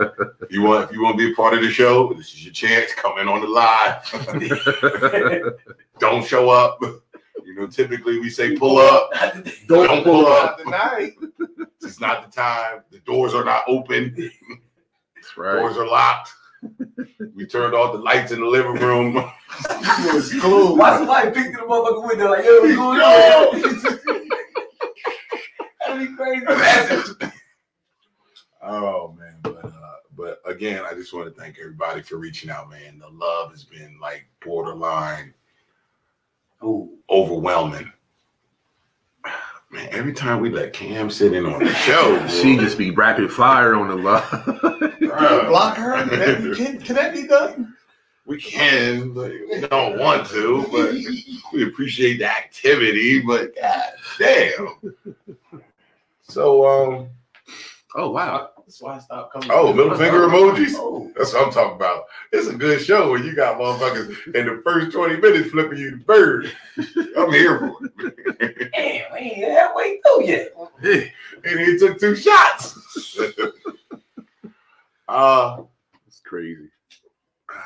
You 0.48 0.62
want 0.62 0.88
if 0.88 0.96
you 0.96 1.03
want 1.03 1.18
to 1.18 1.27
be 1.27 1.31
a 1.31 1.35
part 1.37 1.53
of 1.53 1.61
the 1.61 1.70
show, 1.70 2.14
this 2.14 2.33
is 2.33 2.42
your 2.42 2.55
chance. 2.55 2.94
Come 2.94 3.18
in 3.18 3.29
on 3.29 3.42
the 3.42 3.48
live. 3.48 4.03
Don't 5.98 6.24
show 6.24 6.48
up. 6.48 6.79
You 7.44 7.55
know, 7.55 7.66
typically 7.66 8.18
we 8.18 8.31
say 8.31 8.57
pull 8.57 8.79
up. 8.79 9.11
Don't, 9.68 10.05
pull 10.05 10.27
up. 10.27 10.57
Tonight. 10.59 11.12
It's 11.83 12.00
not 12.00 12.24
the 12.24 12.31
time. 12.35 12.81
The 12.90 13.00
doors 13.00 13.35
are 13.35 13.44
not 13.44 13.64
open. 13.68 14.14
That's 15.16 15.37
right. 15.37 15.57
Doors 15.57 15.77
are 15.77 15.87
locked. 15.87 16.31
We 17.35 17.46
turned 17.46 17.74
off 17.74 17.92
the 17.92 17.98
lights 17.98 18.33
in 18.33 18.40
the 18.40 18.46
living 18.46 18.74
room. 18.74 19.31
It's 19.57 20.40
closed. 20.40 20.79
Why 20.79 20.96
somebody 20.98 21.31
picked 21.31 21.55
through 21.55 21.66
the 21.66 21.72
motherfucking 21.72 22.09
window 22.09 22.31
like, 22.31 22.44
yo, 22.44 22.61
what's 22.61 22.74
going 22.74 23.00
on? 23.00 23.61
That'd 25.87 26.09
be 26.09 26.16
crazy. 26.16 26.44
oh 28.62 29.14
man, 29.16 29.37
but 29.42 29.64
uh, 29.64 29.96
but 30.16 30.40
again, 30.44 30.83
I 30.90 30.94
just 30.94 31.12
want 31.12 31.33
to 31.33 31.40
thank 31.40 31.59
everybody 31.61 32.03
for 32.03 32.16
reaching 32.16 32.50
out, 32.50 32.68
man. 32.68 32.98
The 32.98 33.09
love 33.09 33.53
has 33.53 33.62
been 33.62 33.96
like 34.00 34.27
borderline 34.44 35.35
Ooh. 36.64 36.98
overwhelming. 37.11 37.92
Man, 39.74 39.88
every 39.90 40.12
time 40.12 40.40
we 40.40 40.50
let 40.50 40.72
Cam 40.72 41.10
sit 41.10 41.32
in 41.32 41.44
on 41.46 41.58
the 41.58 41.74
show, 41.74 42.16
boy, 42.20 42.28
She 42.28 42.56
just 42.56 42.78
be 42.78 42.92
rapid 42.92 43.32
fire 43.32 43.74
on 43.74 43.88
the 43.88 43.96
line. 43.96 44.22
bruh, 44.22 45.48
Block 45.48 45.76
her. 45.76 46.06
Can 46.06 46.18
that 46.20 46.42
be, 46.44 46.54
can, 46.54 46.80
can 46.80 46.94
that 46.94 47.12
be 47.12 47.26
done? 47.26 47.74
we 48.24 48.40
can, 48.40 49.12
but 49.12 49.32
we 49.32 49.60
don't 49.62 49.98
want 49.98 50.28
to, 50.28 50.64
but 50.70 50.94
we 51.52 51.64
appreciate 51.66 52.18
the 52.18 52.30
activity, 52.30 53.20
but 53.20 53.54
god 53.56 53.82
damn. 54.16 54.94
So 56.22 56.66
um 56.66 57.08
oh 57.96 58.10
wow. 58.10 58.50
That's 58.66 58.81
why 58.81 58.96
I 58.96 58.98
stopped 58.98 59.33
coming. 59.33 59.50
oh 59.53 59.72
middle 59.74 59.96
finger 59.96 60.27
emojis. 60.27 60.72
Oh. 60.74 61.12
That's 61.16 61.35
what 61.35 61.46
I'm 61.46 61.53
talking 61.53 61.77
about. 61.77 62.05
It's 62.33 62.48
a 62.48 62.55
good 62.55 62.81
show 62.81 63.12
when 63.12 63.22
you 63.24 63.35
got 63.35 63.59
motherfuckers 63.59 64.35
in 64.35 64.46
the 64.46 64.62
first 64.64 64.92
20 64.92 65.18
minutes 65.18 65.50
flipping 65.50 65.79
you 65.79 65.90
the 65.92 65.96
bird. 65.98 66.50
I'm 67.16 67.31
here 67.31 67.59
for 67.59 67.79
it. 68.00 68.72
Damn, 68.74 69.12
we 69.12 69.18
ain't 69.18 69.53
halfway 69.53 70.00
through 70.00 70.24
yet. 70.24 70.55
and 71.44 71.61
he 71.61 71.79
took 71.79 72.00
two 72.00 72.16
shots. 72.16 73.18
uh 75.09 75.62
It's 76.07 76.20
crazy. 76.20 76.70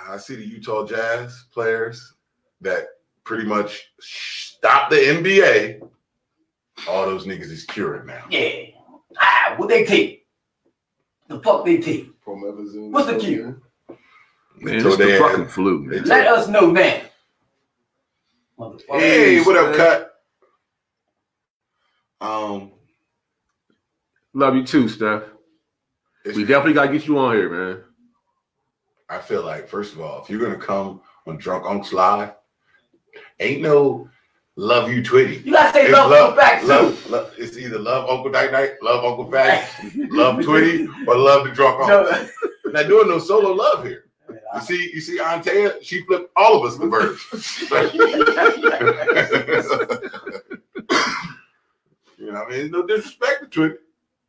I 0.08 0.16
see 0.16 0.34
the 0.34 0.44
Utah 0.44 0.84
Jazz 0.84 1.44
players 1.52 2.14
that 2.60 2.88
pretty 3.24 3.44
much 3.44 3.92
stopped 4.00 4.90
the 4.90 4.96
NBA. 4.96 5.88
All 6.88 7.06
those 7.06 7.24
niggas 7.24 7.50
is 7.50 7.64
cured 7.64 8.06
now. 8.06 8.24
Yeah. 8.30 8.64
Ah, 9.20 9.54
what 9.56 9.68
they 9.68 9.84
take? 9.84 10.26
The 11.28 11.40
fuck 11.40 11.64
they 11.64 11.78
take? 11.78 12.20
Promethazine. 12.24 12.90
What's 12.90 13.06
the 13.08 13.18
cure? 13.18 13.60
Man, 14.60 14.80
So 14.80 14.88
it's 14.88 14.96
the 14.96 15.04
they- 15.04 15.18
fucking 15.18 15.48
flu, 15.48 15.84
man. 15.84 16.04
Let 16.04 16.26
us 16.26 16.48
know 16.48 16.70
now. 16.70 17.02
Hey, 18.88 19.40
what 19.42 19.56
up, 19.56 19.76
cut? 19.76 20.14
Um, 22.20 22.72
Love 24.34 24.56
you 24.56 24.64
too, 24.64 24.88
Steph. 24.88 25.22
We 26.24 26.44
definitely 26.44 26.74
gotta 26.74 26.92
get 26.92 27.06
you 27.06 27.18
on 27.18 27.34
here, 27.36 27.48
man. 27.48 27.84
I 29.08 29.18
feel 29.18 29.42
like, 29.42 29.68
first 29.68 29.94
of 29.94 30.00
all, 30.00 30.22
if 30.22 30.28
you're 30.28 30.40
gonna 30.40 30.58
come 30.58 31.00
on 31.26 31.38
Drunk 31.38 31.64
Unks 31.64 31.92
Live, 31.92 32.32
ain't 33.40 33.62
no 33.62 34.08
love 34.58 34.92
you 34.92 35.02
Twitty. 35.02 35.44
You 35.46 35.52
gotta 35.52 35.72
say 35.72 35.84
It's 35.84 35.92
love, 35.92 36.10
love 36.10 36.36
back 36.36 36.60
too. 36.62 36.66
love, 36.66 37.10
love- 37.10 37.32
it's 37.38 37.56
either 37.56 37.78
love 37.78 38.08
Uncle 38.10 38.30
Night 38.30 38.50
Night, 38.52 38.72
love 38.82 39.04
Uncle 39.04 39.30
Fat, 39.30 39.68
love 40.10 40.36
Twitty, 40.40 40.88
or 41.06 41.16
love 41.16 41.46
the 41.46 41.52
Drunk 41.52 41.80
Unks. 41.82 42.28
No. 42.66 42.70
Not 42.72 42.88
doing 42.88 43.08
no 43.08 43.18
solo 43.18 43.52
love 43.52 43.84
here. 43.84 44.04
You 44.54 44.60
see, 44.60 44.90
you 44.92 45.00
see, 45.00 45.18
Antea, 45.18 45.82
she 45.82 46.02
flipped 46.04 46.30
all 46.36 46.62
of 46.62 46.70
us 46.70 46.76
the 46.76 46.86
birds. 46.86 47.20
you 52.18 52.32
know, 52.32 52.42
I 52.44 52.50
mean, 52.50 52.70
no 52.70 52.86
disrespect 52.86 53.50
to 53.52 53.60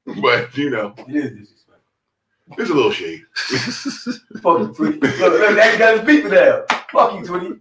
Twitty, 0.06 0.22
but 0.22 0.56
you 0.58 0.70
know, 0.70 0.94
It 1.08 1.16
is 1.16 1.32
disrespectful. 1.50 2.56
there's 2.58 2.70
a 2.70 2.74
little 2.76 2.92
shade. 2.92 3.24
Fuck 3.34 4.60
you, 4.60 4.68
Twitty. 4.70 5.02
Look, 5.02 5.20
look, 5.20 5.56
that 5.56 5.76
got 5.80 5.98
his 5.98 6.06
beat 6.06 6.26
now. 6.32 6.64
Fuck 6.92 7.14
you, 7.14 7.22
Twitty. 7.26 7.60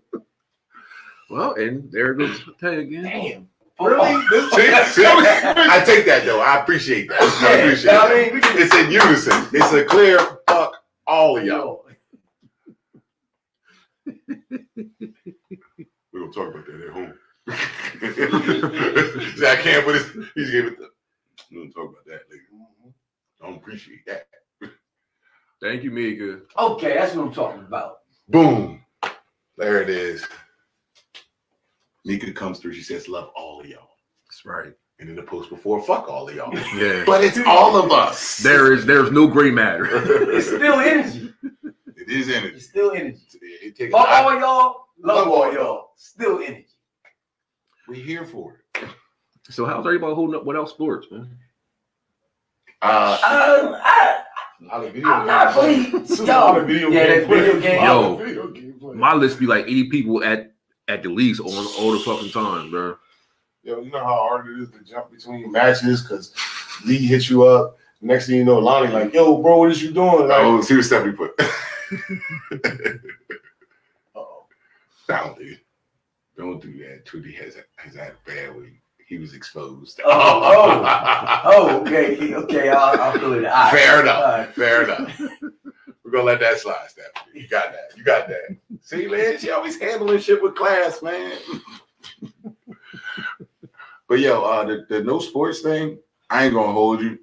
Well, 1.31 1.55
and 1.55 1.91
there 1.93 2.15
goes 2.15 2.41
Tay 2.61 2.81
again. 2.83 3.03
Damn. 3.05 3.49
Really? 3.81 4.23
See, 4.51 4.67
see, 4.87 5.07
I 5.07 5.83
take 5.87 6.05
that 6.07 6.23
though. 6.25 6.41
I 6.41 6.61
appreciate 6.61 7.09
that. 7.11 7.23
I 7.23 7.25
Yeah, 7.59 7.63
appreciate 7.63 7.93
I 7.93 8.09
that. 8.09 8.33
mean, 8.33 8.35
we 8.35 8.41
It's 8.61 8.75
in 8.75 8.91
unison. 8.91 9.47
It's 9.53 9.73
a 9.73 9.85
clear 9.85 10.19
fuck 10.49 10.73
all 11.07 11.39
of 11.39 11.45
y'all. 11.45 11.85
We're 14.29 16.21
gonna 16.21 16.33
talk 16.33 16.55
about 16.55 16.67
that 16.67 16.87
at 16.87 16.93
home. 16.93 17.15
See, 19.37 19.47
I 19.47 19.57
can't 19.57 19.85
put 19.85 19.95
his 19.95 20.07
he's 20.35 20.51
gave 20.51 20.65
it 20.67 20.79
the 20.79 20.89
we're 21.53 21.61
gonna 21.63 21.73
talk 21.73 21.91
about 21.91 22.05
that 22.07 22.23
later. 22.31 22.43
Mm-hmm. 22.55 22.89
I 23.43 23.47
don't 23.47 23.57
appreciate 23.59 24.05
that. 24.07 24.27
Thank 25.63 25.83
you, 25.85 25.91
Mika. 25.91 26.41
Okay, 26.59 26.95
that's 26.95 27.15
what 27.15 27.27
I'm 27.27 27.33
talking 27.33 27.63
about. 27.63 27.99
Boom. 28.29 28.85
There 29.57 29.83
it 29.83 29.89
is. 29.91 30.27
Nika 32.09 32.33
comes 32.33 32.59
through, 32.59 32.73
she 32.73 32.83
says, 32.83 33.09
love 33.09 33.31
all 33.37 33.61
of 33.61 33.67
y'all. 33.67 33.91
That's 34.27 34.45
right. 34.45 34.73
And 34.99 35.09
in 35.09 35.15
the 35.15 35.23
post 35.23 35.49
before, 35.51 35.81
fuck 35.83 36.09
all 36.09 36.29
of 36.29 36.35
y'all. 36.35 36.53
Yeah. 36.77 37.05
but 37.07 37.23
it's 37.23 37.39
all 37.47 37.77
of 37.77 37.93
us. 37.93 38.39
There 38.39 38.73
is 38.73 38.85
there's 38.85 39.13
no 39.13 39.27
gray 39.29 39.51
matter. 39.51 39.87
It's 40.37 40.47
still 40.49 40.81
energy. 40.81 41.33
it 41.97 42.09
is 42.09 42.29
energy. 42.29 42.57
It's 42.57 42.67
still 42.69 42.93
energy. 42.93 43.21
It 43.41 43.77
takes 43.77 43.93
Fuck 43.93 44.09
all 44.09 44.35
y'all. 44.41 44.87
Love 45.01 45.29
all 45.29 45.53
y'all. 45.53 45.91
Still 45.97 46.39
energy. 46.41 46.67
We're 47.87 48.05
here 48.05 48.25
for 48.25 48.61
it. 48.75 48.89
So 49.51 49.65
how's 49.65 49.87
everybody 49.87 50.15
holding 50.15 50.35
up 50.37 50.45
without 50.45 50.69
sports, 50.69 51.07
man? 51.11 51.31
Uh, 52.83 53.19
Um, 53.23 53.77
I, 53.83 54.19
A 54.61 54.65
lot 54.67 54.85
of 54.85 54.93
video 54.93 55.09
I'm 55.11 55.27
not 55.27 55.55
games. 55.55 55.93
really. 55.93 56.03
It's 56.05 56.19
a 56.21 56.25
lot 56.25 56.57
Yo, 56.57 56.65
video 56.67 56.89
yeah, 56.91 57.07
game 57.19 57.29
video 57.29 57.61
game. 57.61 57.83
A 57.83 57.93
lot 57.93 58.05
of 58.13 58.19
Yo. 58.21 58.25
video 58.27 58.49
game. 58.49 58.99
My 58.99 59.15
list 59.15 59.39
be 59.39 59.47
like 59.47 59.65
80 59.67 59.89
people 59.91 60.25
at 60.25 60.53
at 60.89 61.03
the 61.03 61.11
least 61.11 61.41
on 61.41 61.67
all 61.79 61.93
the 61.93 62.01
fucking 62.01 62.31
time, 62.31 62.71
bro. 62.71 62.97
Yo, 63.63 63.81
you 63.81 63.91
know 63.91 63.99
how 63.99 64.17
hard 64.29 64.47
it 64.49 64.63
is 64.63 64.71
to 64.71 64.81
jump 64.81 65.11
between 65.11 65.53
matches 65.53 66.03
because 66.03 66.35
Lee 66.85 67.07
hit 67.07 67.29
you 67.29 67.45
up. 67.45 67.77
Next 68.01 68.27
thing 68.27 68.37
you 68.37 68.45
know, 68.45 68.59
Lonnie 68.59 68.93
like, 68.93 69.13
yo, 69.13 69.43
bro, 69.43 69.59
what 69.59 69.71
is 69.71 69.83
you 69.83 69.91
doing? 69.91 70.29
Like, 70.29 70.39
oh, 70.41 70.61
see 70.63 70.77
what 70.77 70.85
Stephanie 70.85 71.13
put. 71.13 71.33
uh-oh. 74.15 74.47
Don't 75.09 75.37
do 75.39 75.57
Don't 76.37 76.63
do 76.63 76.79
that. 76.79 77.05
Tweety 77.05 77.33
has 77.33 77.57
has 77.77 77.95
had 77.95 78.13
a 78.13 78.17
bad 78.25 78.57
week. 78.57 78.81
He 79.07 79.19
was 79.19 79.35
exposed. 79.35 80.01
Oh, 80.05 80.11
Oh, 80.45 81.43
oh 81.45 81.81
okay. 81.81 82.35
Okay, 82.35 82.69
I'll, 82.69 83.01
I'll 83.01 83.19
feel 83.19 83.33
it. 83.35 83.45
All 83.47 83.53
right. 83.53 83.73
Fair 83.73 84.03
enough. 84.03 84.17
All 84.17 84.33
right. 84.33 84.55
Fair 84.55 84.85
enough. 84.85 85.21
We're 86.09 86.21
gonna 86.21 86.25
let 86.25 86.41
that 86.41 86.59
slide, 86.59 86.87
Stephanie. 86.89 87.43
You 87.43 87.49
got 87.49 87.71
that. 87.71 87.95
You 87.95 88.03
got 88.03 88.29
that. 88.29 88.57
See, 88.81 89.07
man, 89.07 89.39
she 89.39 89.51
always 89.51 89.79
handling 89.79 90.21
shit 90.21 90.43
with 90.43 90.55
class, 90.55 91.03
man. 91.03 91.37
but 94.09 94.19
yo, 94.19 94.43
uh, 94.43 94.65
the, 94.65 94.87
the 94.89 95.03
no 95.03 95.19
sports 95.19 95.61
thing, 95.61 95.99
I 96.31 96.47
ain't 96.47 96.55
gonna 96.55 96.73
hold 96.73 97.03
you. 97.03 97.19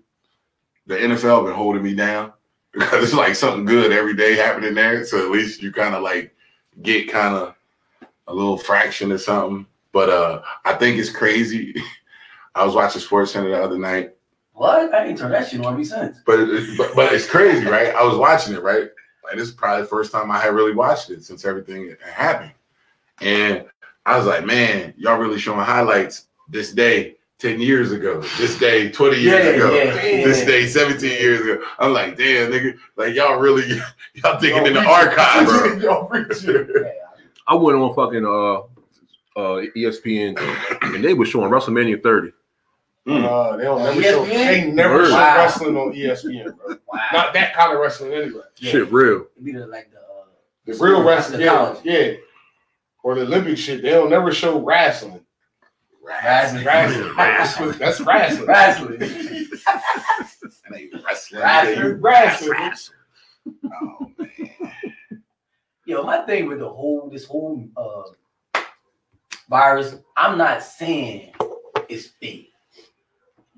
The 0.86 0.98
NFL 0.98 1.46
been 1.46 1.56
holding 1.56 1.82
me 1.82 1.96
down 1.96 2.34
because 2.74 3.06
it's 3.06 3.14
like 3.16 3.34
something 3.34 3.66
good 3.66 3.92
every 3.92 4.16
day 4.16 4.36
happening 4.36 4.76
there. 4.76 5.04
So 5.04 5.18
at 5.18 5.32
least 5.32 5.64
you 5.64 5.72
kind 5.72 5.96
of 5.96 6.04
like 6.04 6.36
get 6.84 7.12
kind 7.12 7.34
of 7.34 7.56
a 8.28 8.34
little 8.36 8.60
fraction 8.60 9.12
or 9.12 9.18
something. 9.18 9.66
But 9.94 10.10
uh, 10.12 10.44
I 10.64 10.74
think 10.76 11.00
it's 11.00 11.10
crazy. 11.10 11.74
I 12.54 12.64
was 12.64 12.76
watching 12.76 13.02
Sports 13.02 13.32
Center 13.32 13.50
the 13.50 13.64
other 13.64 13.80
night. 13.80 14.12
What? 14.56 14.94
I 14.94 15.06
ain't 15.08 15.18
turned 15.18 15.34
that 15.34 15.50
shit 15.50 15.64
on 15.66 15.78
me 15.78 15.84
since. 15.84 16.20
But, 16.26 16.40
it, 16.40 16.78
but 16.78 16.96
but 16.96 17.14
it's 17.14 17.30
crazy, 17.30 17.66
right? 17.66 17.94
I 17.94 18.04
was 18.04 18.18
watching 18.18 18.54
it, 18.54 18.64
right? 18.64 18.90
Like 19.24 19.36
this 19.36 19.50
is 19.50 19.54
probably 19.54 19.82
the 19.82 19.88
first 19.88 20.12
time 20.12 20.32
I 20.32 20.40
had 20.40 20.54
really 20.56 20.74
watched 20.74 21.10
it 21.10 21.24
since 21.24 21.44
everything 21.46 21.96
happened. 22.02 22.52
And 23.22 23.66
I 24.06 24.18
was 24.18 24.26
like, 24.28 24.46
man, 24.46 24.94
y'all 24.98 25.18
really 25.20 25.40
showing 25.40 25.60
highlights 25.60 26.28
this 26.48 26.72
day 26.72 27.16
10 27.40 27.60
years 27.60 27.92
ago, 27.92 28.22
this 28.38 28.58
day 28.58 28.90
20 28.92 29.18
years 29.18 29.46
Yeah, 29.46 29.52
ago, 29.52 29.76
yeah, 29.76 29.94
this 30.24 30.46
day 30.46 30.68
17 30.68 31.10
years 31.10 31.42
ago. 31.42 31.62
I'm 31.80 31.92
like, 31.92 32.18
damn, 32.18 32.52
nigga, 32.52 32.78
like 32.96 33.14
y'all 33.14 33.40
really 33.40 33.68
y'all 34.14 34.40
digging 34.40 34.66
in 34.68 34.74
the 34.74 34.82
Y'all 34.82 34.92
archive, 34.94 35.46
bro. 35.82 36.08
reaching. 36.10 36.50
Y'all. 36.56 36.92
I 37.48 37.56
went 37.56 37.78
on 37.78 37.94
fucking 37.94 38.26
uh 38.26 38.62
uh 39.38 39.66
ESPN 39.76 40.38
and 40.96 41.04
they 41.04 41.14
were 41.14 41.26
showing 41.26 41.52
WrestleMania 41.52 42.02
30. 42.02 42.32
Uh, 43.08 43.56
they 43.58 43.64
don't 43.66 43.84
never 43.84 44.02
ESPN? 44.02 44.04
show. 44.04 44.26
They 44.26 44.72
never 44.72 44.94
Word. 44.96 45.06
show 45.08 45.14
Wow. 45.14 45.36
wrestling 45.38 45.78
on 45.78 45.94
ESPN, 45.94 46.56
bro. 46.58 46.76
Wow. 46.88 47.00
Not 47.14 47.34
that 47.34 47.54
kind 47.54 47.74
of 47.74 47.80
wrestling, 47.80 48.14
anyway. 48.14 48.42
Yeah. 48.58 48.72
Shit 48.72 48.92
real. 48.92 49.28
It'd 49.36 49.44
be 49.46 49.52
the, 49.52 49.68
like 49.68 49.92
the. 49.92 49.98
Uh, 50.00 50.26
The 50.66 50.84
real 50.84 51.04
wrestling, 51.04 51.40
The 51.40 51.46
yeah, 51.46 51.52
college. 51.56 51.80
yeah. 51.84 52.14
Or 53.04 53.14
the 53.16 53.22
Olympic 53.22 53.58
shit. 53.58 53.82
They 53.84 53.92
don't 53.92 54.10
never 54.10 54.32
show 54.34 54.60
wrestling. 54.60 55.20
Wrestling. 56.04 56.64
Wrestling. 56.66 57.72
That's 57.80 58.00
wrestling. 58.02 58.48
Wrestling. 58.48 58.98
wrestling. 60.72 62.02
Wrestling. 62.02 62.50
Wrestling. 62.52 62.98
Oh 63.82 64.12
man. 64.18 65.22
Yo, 65.86 66.04
my 66.04 66.22
thing 66.26 66.48
with 66.48 66.60
the 66.60 66.68
whole 66.70 67.10
this 67.12 67.26
whole 67.26 67.68
uh 67.78 68.62
virus, 69.50 69.96
I'm 70.18 70.38
not 70.38 70.64
saying 70.64 71.34
it's 71.90 72.08
fake. 72.08 72.50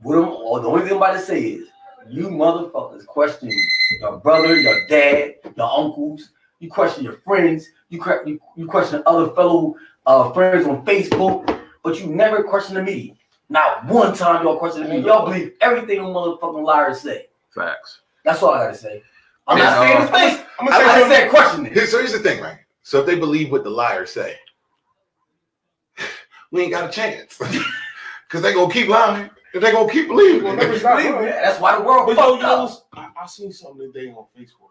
What 0.01 0.17
I'm, 0.17 0.29
or 0.29 0.59
the 0.59 0.67
only 0.67 0.81
thing 0.83 0.91
I'm 0.91 0.97
about 0.97 1.13
to 1.13 1.19
say 1.19 1.41
is 1.41 1.67
you 2.07 2.29
motherfuckers 2.29 3.05
question 3.05 3.51
your 3.99 4.17
brother, 4.17 4.59
your 4.59 4.87
dad, 4.87 5.35
your 5.55 5.69
uncles, 5.79 6.29
you 6.59 6.69
question 6.69 7.03
your 7.03 7.17
friends, 7.25 7.69
you 7.89 8.01
que- 8.01 8.21
you, 8.25 8.39
you 8.55 8.67
question 8.67 9.01
other 9.05 9.31
fellow 9.33 9.75
uh 10.05 10.31
friends 10.31 10.67
on 10.67 10.85
Facebook, 10.85 11.59
but 11.83 11.99
you 11.99 12.07
never 12.07 12.43
question 12.43 12.75
the 12.75 12.83
media. 12.83 13.13
Not 13.49 13.85
one 13.85 14.13
time 14.13 14.43
y'all 14.43 14.57
question 14.57 14.83
the 14.83 14.89
media. 14.89 15.05
Y'all 15.07 15.25
believe 15.25 15.53
everything 15.61 15.99
a 15.99 16.03
motherfucking 16.03 16.63
liars 16.65 17.01
say. 17.01 17.27
Facts. 17.53 18.01
That's 18.23 18.43
all 18.43 18.51
I 18.53 18.65
gotta 18.65 18.77
say. 18.77 19.01
I'm 19.47 19.57
Yeah, 19.57 19.63
not 19.65 19.79
saying 19.79 20.01
it's 20.01 20.11
uh, 20.11 20.17
fake. 20.37 20.45
I'm 20.59 20.67
I, 20.67 20.71
gonna 20.71 20.77
say 20.77 20.85
I 20.85 20.99
something. 20.99 21.17
said 21.17 21.29
question 21.29 21.65
it. 21.65 21.73
Here, 21.73 21.87
so 21.87 21.97
here's 21.99 22.11
the 22.11 22.19
thing, 22.19 22.41
right? 22.41 22.57
So 22.83 22.99
if 22.99 23.05
they 23.05 23.17
believe 23.17 23.51
what 23.51 23.63
the 23.63 23.69
liars 23.69 24.11
say, 24.11 24.35
we 26.51 26.61
ain't 26.63 26.71
got 26.71 26.89
a 26.89 26.91
chance. 26.93 27.37
Cause 28.29 28.41
they 28.41 28.53
gonna 28.53 28.71
keep 28.71 28.89
lying. 28.89 29.29
And 29.57 29.65
they 29.65 29.71
gonna 29.71 29.91
keep 29.91 30.07
believing. 30.07 30.43
Well, 30.43 30.55
never 30.55 30.77
stop 30.77 30.97
Believe 30.97 31.15
me. 31.19 31.25
That's 31.29 31.59
why 31.59 31.77
the 31.79 31.83
world 31.83 32.05
But 32.05 32.15
yo, 32.17 32.21
fucked 32.37 32.41
you 32.41 32.47
know, 32.47 32.65
up. 32.65 32.87
I, 32.93 33.23
I 33.23 33.25
seen 33.25 33.51
something 33.51 33.91
today 33.91 34.09
on 34.11 34.25
Facebook. 34.37 34.69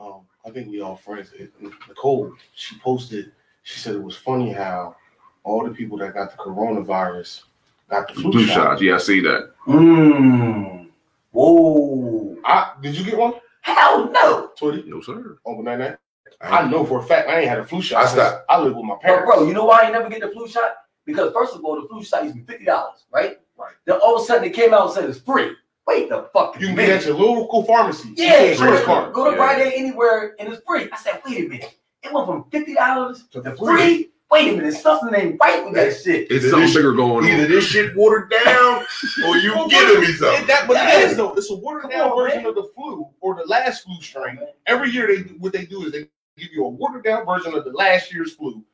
Um, 0.00 0.22
I 0.46 0.50
think 0.50 0.68
we 0.70 0.80
all 0.80 0.96
friends. 0.96 1.32
It- 1.38 1.52
Nicole, 1.86 2.32
she 2.54 2.78
posted. 2.78 3.32
She 3.62 3.78
said 3.78 3.94
it 3.94 4.02
was 4.02 4.16
funny 4.16 4.52
how 4.52 4.96
all 5.44 5.64
the 5.64 5.70
people 5.74 5.98
that 5.98 6.14
got 6.14 6.30
the 6.30 6.38
coronavirus 6.38 7.42
got 7.90 8.08
the 8.08 8.14
flu, 8.14 8.30
Blue 8.30 8.46
shot. 8.46 8.54
shots. 8.54 8.82
Yeah, 8.82 8.94
I 8.94 8.98
see 8.98 9.20
that. 9.20 9.50
Mmm. 9.66 10.88
Whoa. 11.32 12.36
I, 12.44 12.72
did 12.80 12.96
you 12.96 13.04
get 13.04 13.18
one, 13.18 13.34
Hell 13.60 14.10
no. 14.12 14.50
Twitty? 14.58 14.86
No, 14.86 15.00
sir. 15.02 15.36
Over 15.44 15.62
night 15.62 15.78
night. 15.78 15.96
I 16.40 16.66
know 16.68 16.84
for 16.86 17.00
a 17.00 17.02
fact 17.02 17.28
I 17.28 17.40
ain't 17.40 17.48
had 17.48 17.58
a 17.58 17.64
flu 17.66 17.82
shot. 17.82 18.04
I 18.04 18.08
stopped. 18.08 18.44
I 18.48 18.60
live 18.60 18.74
with 18.76 18.84
my 18.84 18.96
parents. 19.02 19.30
bro, 19.30 19.46
you 19.46 19.52
know 19.52 19.64
why 19.66 19.80
I 19.80 19.90
never 19.90 20.08
get 20.08 20.20
the 20.20 20.28
flu 20.30 20.48
shot? 20.48 20.76
Because 21.04 21.32
first 21.32 21.54
of 21.54 21.64
all, 21.64 21.80
the 21.80 21.88
flu 21.88 22.02
shot 22.02 22.24
used 22.24 22.36
to 22.36 22.40
be 22.42 22.46
fifty 22.46 22.64
dollars, 22.64 23.04
right? 23.12 23.38
Right. 23.58 23.72
Then 23.84 23.98
all 24.02 24.16
of 24.16 24.22
a 24.22 24.24
sudden 24.24 24.44
it 24.44 24.54
came 24.54 24.74
out 24.74 24.86
and 24.86 24.92
said 24.92 25.08
it's 25.10 25.18
free. 25.18 25.52
Wait 25.86 26.08
the 26.08 26.28
fuck. 26.32 26.60
you 26.60 26.66
can 26.68 26.76
get 26.76 26.88
at 26.90 27.06
your 27.06 27.14
local 27.16 27.62
pharmacy. 27.64 28.10
Yeah, 28.16 28.32
said 28.32 28.50
insurance 28.52 28.80
go, 28.80 28.86
card. 28.86 29.12
go 29.14 29.30
to 29.30 29.36
Yeah. 29.36 29.42
Rite 29.42 29.66
Aid 29.66 29.72
anywhere 29.76 30.34
and 30.38 30.52
it's 30.52 30.62
free. 30.66 30.88
I 30.92 30.96
said, 30.96 31.20
wait 31.24 31.46
a 31.46 31.48
minute. 31.48 31.74
It 32.02 32.12
went 32.12 32.26
from 32.26 32.44
fifty 32.50 32.74
dollars 32.74 33.24
To 33.32 33.42
to 33.42 33.56
free. 33.56 33.76
free. 33.76 34.10
Wait 34.28 34.52
a 34.52 34.56
minute, 34.56 34.74
something 34.74 35.14
ain't 35.14 35.38
right 35.40 35.64
with 35.64 35.74
that 35.74 35.94
shit. 35.94 36.22
It's 36.30 36.32
Either 36.44 36.50
something 36.50 36.66
this- 36.66 36.74
bigger 36.74 36.92
going 36.92 37.24
Either 37.26 37.46
this 37.46 37.64
shit 37.64 37.94
watered 37.96 38.28
down 38.30 38.84
or 39.24 39.36
you 39.36 39.54
Well, 39.54 39.68
giving 39.68 40.00
me 40.00 40.08
It, 40.08 40.18
something. 40.18 40.46
that, 40.48 40.66
but 40.66 40.74
Yeah. 40.76 40.98
it 40.98 41.10
is 41.12 41.16
though. 41.16 41.32
It's 41.34 41.48
a 41.50 41.54
watered 41.54 41.82
Come 41.82 41.90
down 41.92 42.10
on, 42.10 42.16
version 42.18 42.38
man. 42.38 42.46
of 42.46 42.54
the 42.56 42.64
flu 42.74 43.06
or 43.20 43.36
the 43.36 43.44
last 43.46 43.84
flu 43.84 43.94
strain. 44.02 44.40
Every 44.66 44.90
year 44.90 45.06
they 45.06 45.22
what 45.38 45.52
they 45.52 45.64
do 45.64 45.84
is 45.86 45.92
they 45.92 46.08
give 46.36 46.52
you 46.52 46.64
a 46.64 46.68
watered 46.68 47.04
down 47.04 47.24
version 47.24 47.54
of 47.54 47.64
the 47.64 47.70
last 47.70 48.12
year's 48.12 48.34
flu, 48.34 48.64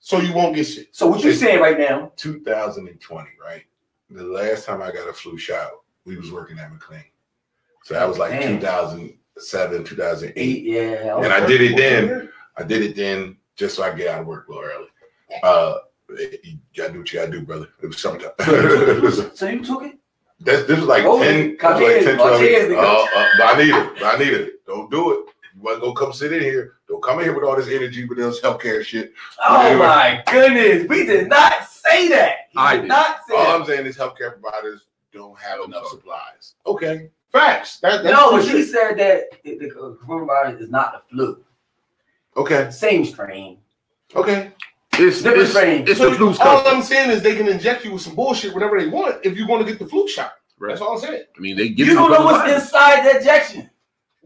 so 0.00 0.18
you 0.18 0.32
won't 0.34 0.56
get 0.56 0.64
shit. 0.64 0.88
So 0.90 1.06
what 1.06 1.22
you 1.22 1.32
saying 1.32 1.60
right 1.60 1.78
now? 1.78 2.10
2020, 2.16 3.30
right? 3.42 3.62
The 4.10 4.22
last 4.24 4.64
time 4.66 4.82
I 4.82 4.92
got 4.92 5.08
a 5.08 5.12
flu 5.12 5.36
shot, 5.38 5.70
we 6.04 6.16
was 6.16 6.30
working 6.30 6.58
at 6.58 6.72
McLean. 6.72 7.02
So 7.84 7.94
that 7.94 8.08
was 8.08 8.18
like 8.18 8.30
Damn. 8.32 8.60
2007, 8.60 9.84
2008. 9.84 10.32
Eight, 10.36 10.62
yeah. 10.64 11.16
And 11.18 11.32
I 11.32 11.44
did 11.46 11.60
it 11.60 11.76
then. 11.76 12.28
I 12.56 12.62
did 12.62 12.82
it 12.82 12.96
then 12.96 13.36
just 13.56 13.76
so 13.76 13.82
I 13.82 13.94
get 13.94 14.08
out 14.08 14.20
of 14.22 14.26
work 14.26 14.48
a 14.48 14.52
little 14.52 14.64
early. 14.64 14.86
Uh, 15.42 15.74
you 16.44 16.58
gotta 16.76 16.92
do 16.92 17.00
what 17.00 17.12
you 17.12 17.18
gotta 17.20 17.32
do, 17.32 17.42
brother. 17.42 17.68
It 17.82 17.86
was 17.88 17.98
summertime. 18.00 18.30
So 19.34 19.48
you 19.48 19.64
took 19.64 19.82
it? 19.82 19.98
this 20.40 20.68
was 20.68 20.84
like 20.84 21.04
Oh, 21.04 21.18
10, 21.22 21.52
was 21.60 21.62
like 21.62 21.78
here, 21.78 22.02
10, 22.04 22.16
12 22.16 22.40
years. 22.42 22.72
Uh, 22.72 22.80
uh, 22.80 23.26
I 23.44 23.56
need 23.58 23.74
it. 23.74 24.02
I 24.04 24.18
need 24.18 24.32
it. 24.32 24.66
Don't 24.66 24.90
do 24.90 25.12
it. 25.12 25.26
You 25.54 25.62
wasn't 25.62 25.82
gonna 25.84 25.94
come 25.96 26.12
sit 26.12 26.32
in 26.32 26.42
here. 26.42 26.74
Don't 26.88 27.02
come 27.02 27.18
in 27.18 27.24
here 27.24 27.34
with 27.34 27.44
all 27.44 27.56
this 27.56 27.68
energy 27.68 28.04
with 28.04 28.18
this 28.18 28.40
healthcare 28.40 28.84
shit. 28.84 29.12
Oh 29.46 29.60
Anyway. 29.66 29.78
my 29.86 30.22
goodness, 30.30 30.88
we 30.88 31.04
did 31.06 31.28
not 31.28 31.68
say 31.68 32.08
that. 32.08 32.45
He 32.56 32.62
I 32.62 32.74
did 32.76 32.82
did. 32.82 32.88
not 32.88 33.18
say 33.28 33.36
All 33.36 33.44
that. 33.44 33.60
I'm 33.60 33.66
saying 33.66 33.86
is 33.86 33.96
healthcare 33.96 34.32
providers 34.40 34.86
don't 35.12 35.38
have 35.38 35.58
Don't 35.58 35.68
enough 35.68 35.82
talk. 35.82 35.90
supplies. 35.92 36.54
Okay, 36.66 37.10
facts. 37.32 37.78
That, 37.80 38.02
that's 38.02 38.16
No, 38.16 38.30
but 38.32 38.46
true 38.46 38.60
she 38.60 38.62
said 38.64 38.94
that 38.98 39.24
it- 39.44 39.58
the 39.60 39.68
coronavirus 39.70 40.60
is 40.62 40.70
not 40.70 40.92
the 40.92 41.00
flu. 41.14 41.44
Okay. 42.36 42.70
Same 42.70 43.04
strain. 43.04 43.58
Okay. 44.14 44.52
It's 44.98 45.22
Different 45.22 45.42
it's, 45.42 45.50
strain. 45.50 45.84
it's 45.88 45.98
So 45.98 46.10
the 46.10 46.16
flu's 46.16 46.38
all 46.38 46.62
coming. 46.62 46.78
I'm 46.78 46.82
saying 46.82 47.10
is 47.10 47.22
they 47.22 47.34
can 47.36 47.48
inject 47.48 47.84
you 47.84 47.92
with 47.92 48.02
some 48.02 48.14
bullshit 48.14 48.54
whenever 48.54 48.78
they 48.80 48.88
want 48.88 49.24
if 49.24 49.36
you're 49.36 49.46
going 49.46 49.64
to 49.64 49.70
get 49.70 49.78
the 49.78 49.86
flu 49.86 50.06
shot. 50.08 50.32
Right. 50.58 50.70
That's 50.70 50.80
all 50.80 50.94
I'm 50.94 50.98
saying. 51.00 51.24
I 51.36 51.40
mean, 51.40 51.56
they 51.56 51.68
give 51.70 51.86
You 51.86 51.94
don't 51.94 52.10
know 52.10 52.24
what's 52.24 52.46
virus. 52.46 52.64
inside 52.64 53.04
the 53.04 53.18
injection. 53.18 53.70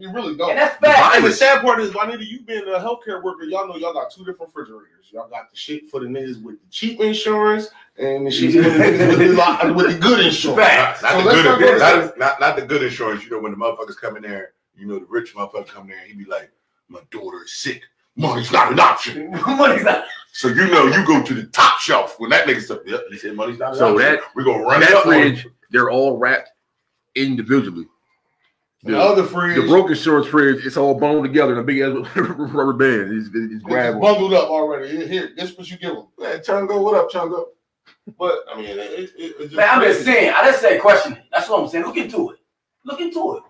You 0.00 0.10
really 0.12 0.36
don't. 0.36 0.50
And 0.50 0.58
that's 0.58 0.76
The 0.76 0.82
bad. 0.82 1.16
And 1.16 1.24
the 1.24 1.32
sad 1.32 1.62
part 1.62 1.80
is, 1.80 1.94
Juanita, 1.94 2.24
you 2.24 2.40
being 2.42 2.62
a 2.62 2.78
healthcare 2.78 3.22
worker, 3.22 3.44
y'all 3.44 3.68
know 3.68 3.76
y'all 3.76 3.92
got 3.92 4.10
two 4.10 4.24
different 4.24 4.52
refrigerators. 4.54 5.10
Y'all 5.12 5.28
got 5.28 5.50
the 5.50 5.56
shit 5.56 5.88
for 5.90 6.00
the 6.00 6.06
niggas 6.06 6.42
with 6.42 6.60
the 6.60 6.66
cheap 6.70 7.00
insurance 7.00 7.68
and 7.98 8.26
the 8.26 8.30
shit 8.30 8.52
for 8.54 8.62
the 8.62 8.68
niggas 8.68 9.18
with 9.18 9.36
the, 9.68 9.72
with 9.74 9.86
the 9.92 9.98
good 9.98 10.24
insurance. 10.24 10.58
Facts. 10.60 11.02
Not, 11.02 11.14
not 11.16 11.24
let's 11.26 11.36
the 11.36 11.42
good, 11.42 11.60
go 11.60 11.72
to- 11.72 11.78
not, 11.78 12.18
not, 12.18 12.40
not 12.40 12.56
the 12.56 12.62
good 12.62 12.82
insurance. 12.82 13.24
You 13.24 13.30
know, 13.32 13.40
when 13.40 13.52
the 13.52 13.58
motherfuckers 13.58 13.96
come 13.96 14.16
in 14.16 14.22
there, 14.22 14.52
you 14.76 14.86
know, 14.86 14.98
the 14.98 15.06
rich 15.06 15.34
motherfucker 15.34 15.66
come 15.68 15.82
in 15.84 15.90
there, 15.90 16.04
he 16.06 16.14
be 16.14 16.24
like, 16.24 16.50
my 16.88 17.00
daughter 17.10 17.42
is 17.44 17.52
sick. 17.52 17.82
Money's 18.16 18.50
not 18.50 18.72
an 18.72 18.80
option. 18.80 19.30
Money's 19.46 19.84
not. 19.84 20.04
So 20.32 20.48
you 20.48 20.66
know, 20.68 20.86
you 20.86 21.04
go 21.06 21.22
to 21.22 21.34
the 21.34 21.44
top 21.48 21.78
shelf 21.80 22.16
when 22.18 22.30
that 22.30 22.46
nigga 22.46 22.62
said, 22.62 22.78
yep, 22.86 23.02
he 23.10 23.18
said 23.18 23.34
money's 23.34 23.58
not 23.58 23.76
So 23.76 23.92
option. 23.94 23.98
that- 24.12 24.20
we're 24.34 24.44
gonna 24.44 24.62
run 24.62 24.80
That 24.80 24.92
up 24.92 25.06
on 25.06 25.12
fridge, 25.12 25.46
they're 25.70 25.90
all 25.90 26.16
wrapped 26.18 26.50
individually. 27.14 27.86
The 28.82 28.92
The, 28.92 28.98
other 29.00 29.24
fridge, 29.24 29.56
the 29.56 29.66
broken 29.68 29.94
shorts 29.94 30.26
fridge, 30.28 30.64
it's 30.64 30.76
all 30.78 30.94
bonded 30.98 31.24
together 31.24 31.52
in 31.52 31.58
a 31.58 31.62
big 31.62 31.80
ass 31.80 31.92
rubber 32.16 32.72
band. 32.72 33.12
It's, 33.16 33.26
it's 33.28 33.54
it's 33.56 33.64
grabbable. 33.64 34.00
bundled 34.00 34.32
up 34.32 34.48
already. 34.48 34.96
Here, 34.96 35.06
Here, 35.06 35.30
this 35.36 35.56
what 35.58 35.70
you 35.70 35.76
give 35.76 35.94
them. 35.94 36.06
Man, 36.18 36.38
Chungo, 36.38 36.82
what 36.82 36.94
up, 36.94 37.10
Chungo? 37.10 37.44
But 38.18 38.38
I 38.52 38.56
mean, 38.56 38.66
it, 38.70 38.78
it, 38.78 39.00
it, 39.00 39.12
it's 39.18 39.38
just 39.40 39.54
Man, 39.54 39.68
I'm 39.70 39.82
just 39.82 40.02
crazy. 40.04 40.12
saying. 40.18 40.32
I 40.34 40.44
just 40.46 40.60
say 40.62 40.78
question 40.78 41.12
it. 41.12 41.24
That's 41.30 41.48
what 41.50 41.60
I'm 41.62 41.68
saying. 41.68 41.84
Look 41.84 41.98
into 41.98 42.30
it. 42.30 42.38
Look 42.84 43.00
into 43.00 43.36
it. 43.36 43.42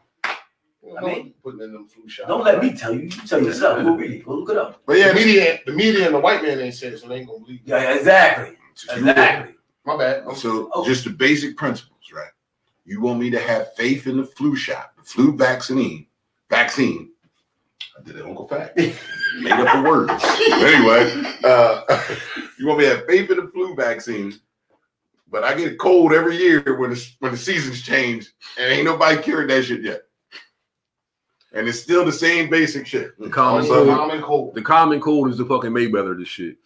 You 0.83 0.97
I 0.97 1.01
know, 1.01 1.07
mean, 1.07 1.35
putting 1.45 1.61
in 1.61 1.73
them 1.75 1.87
flu 1.87 2.09
shots. 2.09 2.27
Don't 2.29 2.43
let 2.43 2.61
me 2.61 2.73
tell 2.73 2.93
you. 2.93 3.03
You 3.03 3.11
tell 3.11 3.41
yourself. 3.43 3.83
Go 3.85 3.95
read 3.95 4.11
it. 4.11 4.25
Go 4.25 4.35
look 4.35 4.51
it 4.51 4.57
up. 4.57 4.81
But 4.85 4.95
The 4.95 4.99
yeah, 4.99 5.13
media, 5.13 5.59
the 5.65 5.73
media, 5.73 6.07
and 6.07 6.15
the 6.15 6.19
white 6.19 6.43
man 6.43 6.59
ain't 6.59 6.75
said 6.75 6.95
it, 6.95 6.99
so 7.01 7.07
they 7.07 7.17
ain't 7.19 7.29
gonna 7.29 7.39
believe. 7.39 7.61
Yeah, 7.65 7.83
yeah, 7.83 7.95
exactly. 7.95 8.57
Exactly. 8.97 9.55
My 9.85 9.97
bad. 9.97 10.25
So 10.37 10.71
Oh. 10.75 10.85
just 10.85 11.05
the 11.05 11.11
basic 11.11 11.57
principles, 11.57 11.90
right? 11.90 11.90
You 12.91 13.01
want 13.01 13.21
me 13.21 13.31
to 13.31 13.39
have 13.39 13.73
faith 13.77 14.09
in 14.09 14.17
the 14.17 14.25
flu 14.25 14.57
shot, 14.57 14.97
the 14.97 15.05
flu 15.05 15.37
vaccine, 15.37 16.09
vaccine. 16.51 17.13
I 17.97 18.03
did 18.03 18.17
it, 18.17 18.25
Uncle 18.27 18.49
Fat. 18.49 18.77
Made 18.77 19.53
up 19.53 19.73
the 19.77 19.89
words. 19.89 20.13
anyway, 20.51 21.39
uh, 21.45 22.05
you 22.59 22.67
want 22.67 22.81
me 22.81 22.87
to 22.87 22.97
have 22.97 23.07
faith 23.07 23.31
in 23.31 23.37
the 23.37 23.47
flu 23.55 23.77
vaccine, 23.77 24.35
but 25.31 25.45
I 25.45 25.55
get 25.55 25.73
a 25.73 25.77
cold 25.77 26.13
every 26.13 26.37
year 26.37 26.81
when 26.81 26.91
the, 26.91 27.09
when 27.21 27.31
the 27.31 27.39
seasons 27.39 27.81
change, 27.81 28.29
and 28.59 28.73
ain't 28.73 28.85
nobody 28.87 29.23
cured 29.23 29.49
that 29.51 29.63
shit 29.67 29.83
yet. 29.83 30.01
And 31.53 31.69
it's 31.69 31.79
still 31.81 32.05
the 32.05 32.11
same 32.11 32.51
basic 32.51 32.89
shit. 32.89 33.17
The 33.21 33.31
common 33.31 33.61
Also, 33.63 33.85
cold. 33.85 33.97
common 33.97 34.21
cold. 34.23 34.55
The 34.57 34.63
common 34.63 35.01
cold 35.01 35.31
is 35.31 35.39
the 35.39 35.47
fucking 35.47 35.71
Mayweather. 35.71 36.11
of 36.13 36.19
This 36.19 36.27
shit, 36.27 36.57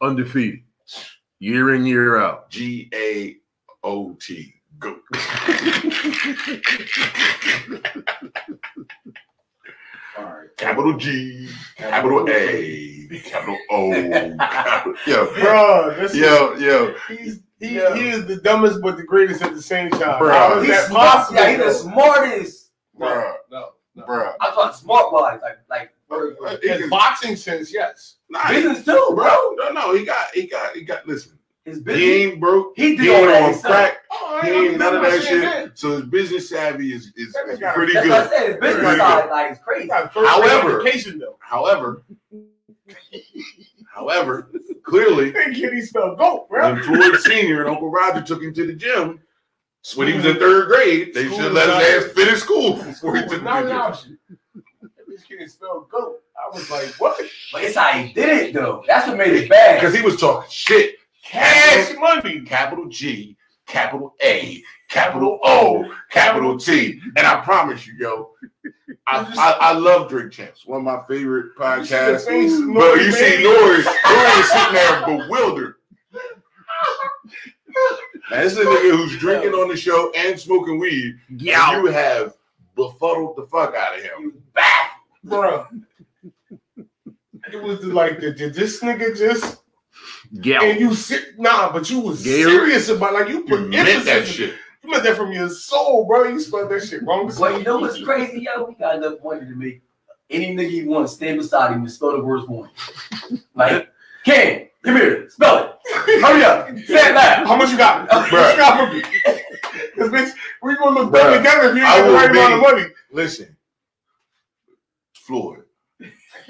undefeated, 0.00 0.60
year 1.40 1.74
in 1.74 1.84
year 1.84 2.18
out. 2.18 2.48
G 2.48 2.88
A 2.94 3.36
O 3.84 4.14
T. 4.14 4.54
Go. 4.78 4.96
All 10.16 10.24
right. 10.24 10.56
Capital 10.56 10.96
G, 10.96 11.48
capital 11.76 12.28
A, 12.28 13.08
capital 13.24 13.58
O. 13.70 13.92
capital- 13.92 14.94
Yo, 15.06 15.32
Bro, 15.40 15.94
this 15.98 16.14
yo, 16.14 16.54
yo. 16.54 16.94
he's 17.08 17.40
he, 17.60 17.76
Yeah. 17.76 17.94
he 17.96 18.08
is 18.08 18.26
the 18.26 18.36
dumbest 18.36 18.80
but 18.82 18.96
the 18.96 19.02
greatest 19.04 19.42
at 19.42 19.54
the 19.54 19.62
same 19.62 19.90
time. 19.90 20.18
Bro. 20.18 20.30
How 20.30 20.58
is 20.58 20.66
He's 20.66 20.76
that 20.76 20.90
possible? 20.90 21.38
Yeah, 21.40 21.50
he's 21.50 21.58
the 21.58 21.72
smartest. 21.74 22.70
Bruh, 22.98 23.34
No, 23.50 23.70
no. 23.94 24.02
bruh. 24.04 24.34
I 24.40 24.50
thought 24.52 24.76
smart 24.76 25.12
wise, 25.12 25.40
like 25.42 25.58
like 25.70 25.92
In 26.64 26.88
boxing 26.88 27.36
sense, 27.36 27.72
yes. 27.72 28.16
Nah, 28.30 28.48
business 28.48 28.84
too, 28.84 28.92
bro. 28.92 29.14
bro. 29.14 29.54
No, 29.56 29.70
no, 29.72 29.94
he 29.94 30.04
got, 30.04 30.28
he 30.34 30.46
got, 30.48 30.74
he 30.74 30.82
got. 30.82 31.06
Listen, 31.06 31.37
His 31.68 31.82
he 31.96 32.22
ain't 32.24 32.40
broke. 32.40 32.72
He 32.76 32.90
He 32.90 32.96
did 32.96 33.10
all 33.10 33.28
ain't 33.30 33.42
on 33.42 33.50
himself. 33.50 33.72
crack. 33.74 33.98
Oh, 34.10 34.40
He 34.42 34.50
ain't 34.50 34.78
none 34.78 34.96
of 34.96 35.02
that 35.02 35.12
understand 35.12 35.42
shit. 35.68 35.78
So 35.78 35.90
his 35.92 36.02
business 36.06 36.48
savvy 36.48 36.92
is 36.92 37.12
is, 37.16 37.32
That 37.32 37.48
is 37.48 37.58
nigga- 37.58 37.74
pretty 37.74 37.92
That's 37.94 38.08
what 38.08 38.18
I 38.18 38.22
good. 38.22 38.30
said. 38.30 38.46
His 38.48 38.56
business 38.60 38.82
Very 38.84 38.98
side, 38.98 39.30
like, 39.30 39.52
is 39.52 39.58
crazy. 39.58 39.88
However- 39.88 40.78
rate 40.78 40.86
education 40.94 41.18
though. 41.18 41.36
However, 41.40 42.02
however, 43.94 44.50
clearly, 44.84 45.30
That 45.30 45.52
kid 45.54 45.72
he 45.72 45.80
spelled 45.82 46.18
goat, 46.18 46.48
bro. 46.48 46.72
when 46.74 46.82
Floyd 46.82 47.20
Senior 47.20 47.60
and 47.62 47.70
Uncle 47.70 47.90
Roger 47.90 48.22
took 48.22 48.42
him 48.42 48.54
to 48.54 48.66
the 48.66 48.72
gym 48.74 49.20
when 49.96 50.08
he 50.08 50.14
was 50.14 50.24
in 50.26 50.36
third 50.36 50.68
grade, 50.68 51.14
they 51.14 51.26
School 51.26 51.38
should 51.38 51.52
let 51.52 51.68
not- 51.68 51.82
his 51.82 52.04
ass 52.06 52.12
finish 52.12 52.40
school 52.40 52.72
before 52.74 52.86
he 52.86 52.94
School 52.94 53.12
took 53.14 53.24
is 53.26 53.32
him 53.38 53.44
not 53.44 53.52
to 53.54 53.58
an 53.60 53.64
the 53.66 53.72
gym. 53.72 53.80
option. 53.80 54.18
This 55.08 55.22
kid 55.24 55.50
spelled 55.50 55.88
goat. 55.88 56.20
I 56.36 56.48
was 56.54 56.70
like, 56.70 56.88
what? 56.98 57.18
But 57.52 57.64
it's 57.64 57.76
how 57.76 57.88
he 57.92 58.12
did 58.12 58.28
it, 58.28 58.54
though. 58.54 58.84
That's 58.86 59.08
what 59.08 59.16
made 59.16 59.34
it 59.34 59.48
bad. 59.48 59.80
Because 59.80 59.94
he 59.94 60.02
was 60.02 60.16
talking 60.20 60.48
shit. 60.50 60.96
Cash 61.28 61.94
money. 61.98 62.40
Capital 62.40 62.86
G, 62.88 63.36
capital 63.66 64.14
A, 64.22 64.62
capital 64.88 65.38
O, 65.44 65.84
capital 66.10 66.58
T. 66.58 67.00
And 67.16 67.26
I 67.26 67.40
promise 67.42 67.86
you, 67.86 67.94
yo, 67.98 68.30
I, 69.06 69.20
I, 69.36 69.56
I 69.60 69.72
love 69.72 70.08
Drink 70.08 70.32
Champs, 70.32 70.66
one 70.66 70.78
of 70.78 70.84
my 70.84 71.02
favorite 71.06 71.46
You 71.46 71.52
podcasts. 71.56 72.24
But 72.26 73.00
you 73.00 73.12
see? 73.12 73.42
Nore, 73.42 73.54
Nore 73.54 74.38
is 74.38 74.50
sitting 74.50 74.74
there 74.74 75.06
bewildered. 75.06 75.74
Now, 78.30 78.40
this 78.42 78.52
is 78.52 78.58
a 78.58 78.64
nigga 78.64 78.96
who's 78.96 79.16
drinking 79.18 79.52
on 79.52 79.68
the 79.68 79.76
show 79.76 80.10
and 80.16 80.38
smoking 80.38 80.78
weed. 80.78 81.18
and 81.28 81.40
You 81.40 81.86
have 81.86 82.34
befuddled 82.74 83.36
the 83.36 83.46
fuck 83.46 83.74
out 83.74 83.96
of 83.96 84.02
him. 84.04 84.42
Bruh. 85.26 85.66
It 87.50 87.62
was 87.62 87.84
like, 87.84 88.20
did, 88.20 88.36
did 88.36 88.54
this 88.54 88.80
nigga 88.82 89.16
just 89.16 89.62
Yeah. 90.30 90.62
and 90.62 90.78
you 90.80 90.94
sit 90.94 91.38
nah, 91.38 91.72
but 91.72 91.88
you 91.90 92.00
was 92.00 92.22
Gary? 92.22 92.42
serious 92.42 92.88
about 92.88 93.14
like 93.14 93.28
you 93.28 93.38
You 93.38 93.44
put 93.44 93.68
meant 93.68 93.88
emphasis 93.88 94.04
that 94.04 94.26
shit. 94.26 94.54
You 94.82 94.90
meant 94.90 95.02
that 95.04 95.16
from 95.16 95.32
your 95.32 95.48
soul, 95.48 96.04
bro. 96.06 96.24
You 96.24 96.40
spelled 96.40 96.70
that 96.70 96.84
shit 96.84 97.02
wrong. 97.04 97.30
Well, 97.38 97.58
you 97.58 97.64
know 97.64 97.78
what's 97.78 98.02
crazy, 98.02 98.40
yo? 98.42 98.64
We 98.64 98.74
got 98.74 98.96
enough 98.96 99.14
money 99.24 99.40
to 99.40 99.54
make 99.54 99.82
any 100.30 100.54
nigga 100.54 100.70
you 100.70 100.88
want 100.90 101.08
stand 101.10 101.38
beside 101.38 101.72
him 101.72 101.80
and 101.80 101.90
spell 101.90 102.12
the 102.12 102.22
words 102.22 102.44
for 102.46 102.66
him. 102.66 103.42
Like, 103.54 103.88
Ken, 104.24 104.68
come 104.84 104.96
here, 104.96 105.28
spell 105.30 105.58
it. 105.84 106.20
Hurry 106.22 106.44
up, 106.44 106.68
say 106.80 107.10
it 107.10 107.14
loud. 107.14 107.46
How 107.46 107.56
much 107.56 107.70
you 107.70 107.78
got? 107.78 108.08
How 108.12 108.20
much 108.20 108.30
you 108.30 108.56
got 108.58 108.88
for 108.88 108.94
me? 108.94 109.02
Cause 109.98 110.10
bitch, 110.10 110.30
we 110.62 110.76
gonna 110.76 111.00
look 111.00 111.12
Bruh, 111.12 111.22
dumb 111.22 111.36
together 111.38 111.70
if 111.70 111.76
you 111.76 111.82
I 111.84 111.96
ain't 111.96 112.04
the 112.06 112.10
will 112.12 112.16
right 112.18 112.30
amount 112.30 112.52
of 112.54 112.60
be- 112.60 112.66
money. 112.66 112.84
Listen, 113.12 113.56
Floyd, 115.14 115.62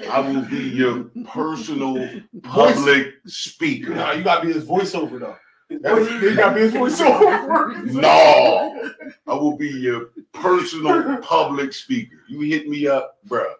I 0.07 0.19
will 0.19 0.41
be 0.43 0.57
your 0.57 1.05
personal 1.25 2.09
public 2.43 3.15
speaker. 3.25 3.95
Nah, 3.95 4.13
you 4.13 4.23
gotta 4.23 4.45
be 4.45 4.53
his 4.53 4.65
voiceover 4.65 5.19
though. 5.19 5.37
That's, 5.69 6.09
you 6.21 6.35
gotta 6.35 6.55
be 6.55 6.61
his 6.61 6.73
voiceover. 6.73 7.83
No, 7.85 8.91
I 9.27 9.33
will 9.33 9.57
be 9.57 9.69
your 9.69 10.11
personal 10.33 11.17
public 11.17 11.73
speaker. 11.73 12.17
You 12.27 12.39
hit 12.41 12.67
me 12.67 12.87
up, 12.87 13.17
bruh. 13.27 13.53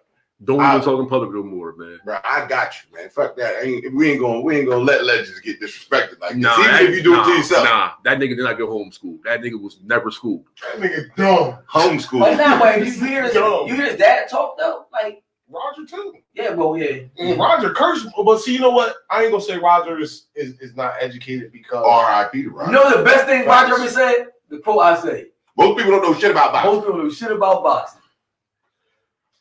Don't 0.46 0.62
I- 0.62 0.76
even 0.76 0.86
talk 0.86 1.00
in 1.02 1.08
public 1.08 1.34
no 1.34 1.44
more, 1.44 1.76
man. 1.76 2.00
Bruh, 2.06 2.22
I 2.24 2.48
got 2.48 2.74
you, 2.74 2.98
man. 2.98 3.10
Fuck 3.10 3.36
that. 3.36 3.58
I 3.58 3.62
ain't, 3.64 3.94
we 3.94 4.12
ain't 4.12 4.22
gonna 4.22 4.40
we 4.40 4.58
ain't 4.58 4.70
gonna 4.70 4.84
let 4.84 5.04
legends 5.04 5.42
get 5.42 5.60
disrespected 5.60 6.20
like. 6.22 6.38
Nah, 6.38 6.56
that- 6.56 6.84
if 6.84 6.96
you 6.96 7.04
do 7.04 7.12
nah, 7.12 7.24
it 7.24 7.26
to 7.26 7.38
yourself. 7.38 7.66
Nah, 7.66 7.92
that 8.06 8.18
nigga 8.20 8.38
did 8.38 8.40
not 8.40 8.58
go 8.58 8.68
homeschool. 8.68 9.20
That 9.26 9.42
nigga 9.42 9.62
was 9.62 9.80
never 9.84 10.10
schooled. 10.10 10.46
That 10.62 10.82
nigga 10.82 11.16
dumb. 11.18 11.58
Homeschool. 11.70 12.22
But 12.22 12.38
now, 12.38 12.64
wait, 12.64 12.86
you 12.86 12.92
hear 13.06 13.24
his, 13.24 13.36
you 13.36 13.76
hear 13.76 13.86
his 13.86 13.98
dad 13.98 14.30
talk 14.30 14.58
though? 14.58 14.86
Like, 14.94 15.22
Roger 15.50 15.86
too. 15.86 16.14
yeah, 16.34 16.52
well, 16.52 16.78
yeah. 16.78 17.02
And 17.18 17.40
Roger 17.40 17.72
cursed, 17.72 18.08
but 18.24 18.38
see, 18.40 18.54
you 18.54 18.60
know 18.60 18.70
what? 18.70 18.96
I 19.10 19.24
ain't 19.24 19.32
gonna 19.32 19.44
say 19.44 19.58
Roger 19.58 20.00
is 20.00 20.28
is, 20.36 20.60
is 20.60 20.76
not 20.76 20.94
educated 21.00 21.52
because 21.52 21.84
R.I.P. 21.86 22.44
to 22.44 22.50
Roger. 22.50 22.72
You 22.72 22.78
know 22.78 22.98
the 22.98 23.04
best 23.04 23.26
thing 23.26 23.46
Roger 23.48 23.74
ever 23.76 23.90
said? 23.90 24.28
The 24.50 24.60
quote 24.60 24.80
I 24.82 25.00
say. 25.02 25.28
Most 25.58 25.78
people 25.78 25.92
don't 25.94 26.04
know 26.04 26.14
shit 26.18 26.32
about 26.32 26.54
boxing. 26.54 26.72
Most 26.74 26.86
people 26.86 27.04
know 27.04 27.10
shit 27.10 27.32
about 27.32 27.64
boxing. 27.64 28.02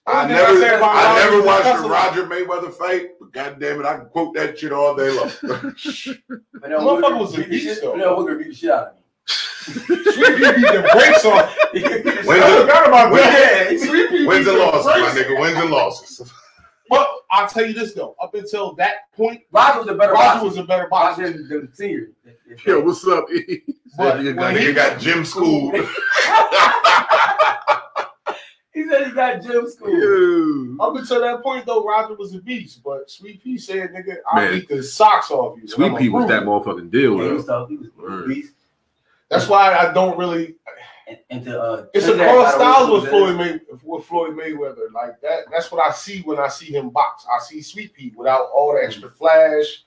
I 0.06 0.22
Only 0.22 0.34
I 0.34 0.38
never, 0.38 0.60
say 0.60 0.74
I 0.74 1.30
never 1.30 1.42
watched 1.46 1.64
hustle. 1.64 1.82
the 1.88 1.94
Roger 1.94 2.26
Mayweather 2.26 2.72
fight, 2.72 3.10
but 3.20 3.30
goddamn 3.32 3.80
it, 3.80 3.84
I 3.86 3.98
can 3.98 4.06
quote 4.06 4.34
that 4.36 4.58
shit 4.58 4.72
all 4.72 4.96
day 4.96 5.10
long. 5.10 5.30
But 6.60 6.70
now 6.70 6.78
Motherfucker 6.78 7.02
Woodard 7.02 7.18
was 7.18 7.34
a 7.34 7.36
beat 7.38 7.44
the 7.44 7.50
beast, 7.50 7.82
though. 7.82 7.94
No, 7.94 8.16
Woodard 8.16 8.38
beat 8.38 8.48
the 8.48 8.54
shit 8.54 8.70
out 8.70 8.86
of 8.88 8.94
me. 8.94 8.97
Sweet 9.28 10.36
Pea 10.36 10.52
beat 10.52 10.72
the 10.72 10.88
brakes 10.92 11.24
off. 11.24 11.54
He 11.72 11.80
beat 11.82 12.04
the 12.04 12.22
When's 12.24 12.44
the- 12.44 12.60
forgot 12.62 12.88
about 12.88 13.12
when- 13.12 13.22
that. 13.22 13.78
Sweet 13.80 14.08
Pea 14.10 14.26
Wins 14.26 14.46
and 14.46 14.58
losses, 14.58 14.86
my 14.86 15.20
nigga. 15.22 15.40
Wins 15.40 15.56
and 15.58 15.70
losses. 15.70 16.32
But 16.90 17.06
I'll 17.30 17.46
tell 17.48 17.66
you 17.66 17.74
this 17.74 17.92
though, 17.92 18.16
up 18.22 18.34
until 18.34 18.72
that 18.76 19.12
point, 19.14 19.42
Roger 19.52 19.80
was 19.80 19.88
a 19.88 19.94
better 19.94 20.12
Roger 20.12 20.24
boxer. 20.40 20.44
was 20.46 20.56
a 20.56 20.62
better 20.64 20.88
boxer 20.88 21.22
boxer. 21.24 21.42
than 21.46 21.66
the 21.70 21.76
senior. 21.76 22.08
Yo, 22.66 22.80
what's 22.80 23.06
up? 23.06 23.26
But 23.96 24.18
That 24.18 24.22
nigga 24.22 24.36
when 24.36 24.36
got- 24.36 24.54
Nigga 24.54 24.74
got 24.74 25.00
gym 25.00 25.24
school. 25.24 25.72
He 28.74 28.84
said 28.88 29.06
he 29.08 29.12
got 29.12 29.42
gym 29.42 29.68
school. 29.68 29.90
Yo. 29.90 30.76
Up 30.84 30.94
until 30.94 31.20
that 31.22 31.42
point 31.42 31.66
though, 31.66 31.84
Roger 31.84 32.14
was 32.14 32.32
a 32.34 32.38
beast. 32.40 32.80
But 32.84 33.10
Sweet 33.10 33.42
Pea 33.42 33.58
said, 33.58 33.90
"Nigga, 33.92 34.18
I 34.30 34.36
Man. 34.44 34.52
beat 34.60 34.68
the 34.68 34.82
socks 34.84 35.32
off 35.32 35.56
you." 35.56 35.62
and 35.62 35.70
Sweet 35.70 35.86
I'ma 35.86 35.98
Pea 35.98 36.08
was 36.10 36.28
that 36.28 36.44
motherfucking 36.44 36.90
deal, 36.92 37.16
Yeah, 37.16 37.24
he 37.24 37.32
was 37.32 37.44
tough. 37.46 37.68
He 37.70 37.76
was 37.76 37.88
a 37.88 38.28
beast. 38.28 38.52
That's 39.30 39.48
why 39.48 39.74
I 39.74 39.92
don't 39.92 40.18
really. 40.18 40.56
And, 41.06 41.18
and 41.30 41.44
to, 41.46 41.60
uh, 41.60 41.86
It's 41.94 42.06
a 42.06 42.10
Trinidad 42.10 42.34
cross 42.34 42.54
styles 42.54 42.88
away 42.88 43.00
with 43.00 43.10
Floyd 43.10 43.36
May, 43.36 43.60
with 43.82 44.04
Floyd 44.04 44.36
Mayweather. 44.36 44.92
Like 44.92 45.20
that. 45.22 45.44
That's 45.50 45.70
what 45.72 45.86
I 45.86 45.92
see 45.92 46.20
when 46.22 46.38
I 46.38 46.48
see 46.48 46.66
him 46.66 46.90
box. 46.90 47.26
I 47.32 47.42
see 47.42 47.62
Sweet 47.62 47.94
Pea 47.94 48.12
without 48.16 48.50
all 48.54 48.74
the 48.74 48.84
extra 48.84 49.10
flash. 49.10 49.84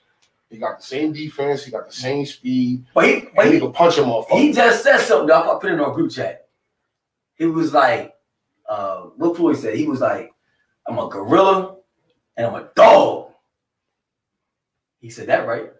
He 0.50 0.58
got 0.58 0.78
the 0.78 0.84
same 0.84 1.12
defense. 1.12 1.64
He 1.64 1.70
got 1.70 1.86
the 1.86 1.94
same 1.94 2.26
speed. 2.26 2.84
But 2.92 3.06
he, 3.06 3.22
but 3.34 3.46
he 3.46 3.54
he, 3.54 3.60
can 3.60 3.72
punch 3.72 3.96
him 3.96 4.10
off. 4.10 4.28
he 4.28 4.52
just 4.52 4.82
said 4.82 4.98
something. 4.98 5.28
Though, 5.28 5.56
I 5.56 5.58
put 5.60 5.70
it 5.70 5.74
in 5.74 5.80
our 5.80 5.92
group 5.92 6.12
chat. 6.12 6.46
He 7.34 7.46
was 7.46 7.72
like, 7.72 8.14
uh, 8.68 9.04
what 9.16 9.36
Floyd 9.36 9.56
said. 9.56 9.76
He 9.76 9.86
was 9.86 10.00
like, 10.00 10.30
"I'm 10.86 10.98
a 10.98 11.08
gorilla 11.08 11.76
and 12.36 12.46
I'm 12.46 12.54
a 12.54 12.68
dog." 12.76 13.32
He 15.00 15.08
said 15.10 15.28
that 15.28 15.46
right. 15.46 15.72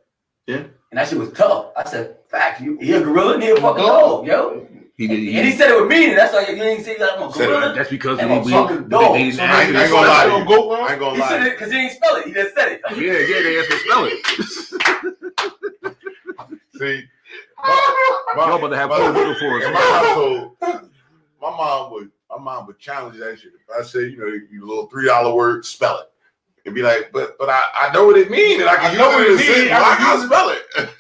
Yeah. 0.47 0.65
And 0.93 0.99
that 0.99 1.09
shit 1.09 1.19
was 1.19 1.33
tough. 1.33 1.73
I 1.75 1.85
said, 1.89 2.19
"Fact, 2.29 2.61
you 2.61 2.77
he 2.79 2.93
a 2.93 3.01
gorilla 3.01 3.33
and 3.35 3.43
he 3.43 3.49
a 3.49 3.57
fucking 3.57 3.83
dog, 3.83 4.27
yo." 4.27 4.69
He 4.99 5.07
did. 5.09 5.19
And 5.37 5.47
he 5.49 5.53
said 5.53 5.71
it 5.71 5.81
with 5.81 5.89
meaning. 5.89 6.15
That's 6.15 6.35
why 6.35 6.41
you 6.43 6.55
didn't 6.55 6.85
say 6.85 6.99
like, 6.99 7.13
I'm 7.17 7.23
a 7.31 7.33
Said 7.33 7.45
it 7.45 7.47
gorilla. 7.47 7.73
That's 7.75 7.89
because 7.89 8.19
And 8.19 8.29
we, 8.31 8.37
a 8.37 8.41
we, 8.43 8.53
fucking 8.53 8.83
they- 8.83 8.89
dog. 8.91 9.15
they 9.15 9.23
didn't 9.25 9.35
So 9.37 9.43
ask 9.43 9.55
I 9.57 9.63
ain't- 9.69 9.77
I 9.77 9.83
ain't 9.85 9.91
gonna 9.91 10.07
lie 10.07 10.25
to 10.27 10.31
you. 10.39 10.45
Go 10.45 10.71
I 10.73 10.91
ain't 10.91 11.01
gonna 11.01 11.15
He 11.15 11.21
lie. 11.23 11.29
said 11.31 11.39
to 11.39 11.45
it 11.45 11.47
you. 11.47 11.51
because 11.53 11.73
he 11.73 11.79
didn't 11.79 11.93
spell 11.97 12.17
it. 12.17 12.27
He 12.27 12.33
just 12.35 12.55
said 12.55 12.69
it. 12.73 12.81
it. 12.91 12.97
Yeah, 12.99 13.19
yeah, 13.25 13.43
they 13.43 13.59
asked 13.59 13.71
him 13.73 13.79
to 13.79 13.85
spell 13.89 14.05
it. 14.05 15.97
See, 16.79 17.05
Y'all 18.37 18.55
about 18.59 18.69
to 18.69 18.77
have 18.77 18.91
my- 18.91 18.99
full 18.99 19.13
wiggle 19.15 19.35
for 19.37 19.59
us. 19.59 19.65
my 19.73 19.81
household, 19.81 20.57
my 21.41 21.51
mom 21.51 21.91
would 21.93 22.11
my 22.31 22.39
mom 22.39 22.67
would 22.67 22.79
challenge 22.79 23.19
that 23.19 23.39
shit. 23.41 23.53
If 23.55 23.75
I 23.75 23.83
say, 23.83 24.01
you 24.09 24.19
know, 24.19 24.27
you 24.27 24.67
little 24.67 24.87
three 24.89 25.07
dollar 25.07 25.35
word, 25.35 25.65
spell 25.65 26.01
it. 26.01 26.12
It'd 26.65 26.75
be 26.75 26.83
like, 26.83 27.11
but 27.13 27.37
but 27.39 27.49
I, 27.49 27.63
I 27.75 27.93
know 27.93 28.07
what 28.07 28.17
it 28.17 28.31
means, 28.31 28.61
and 28.61 28.71
I 28.71 28.77
can 28.77 28.85
I 28.87 28.89
use 28.91 28.99
know 28.99 29.11
it 29.11 29.15
what 29.15 29.27
in 29.27 29.33
it 29.33 29.35
a 29.35 29.39
sentence. 29.39 29.65
mean, 29.65 29.73
I 29.73 29.81
I 29.81 29.97
can 29.97 30.19
can 30.19 30.27
spell 30.27 30.49
it. 30.51 30.91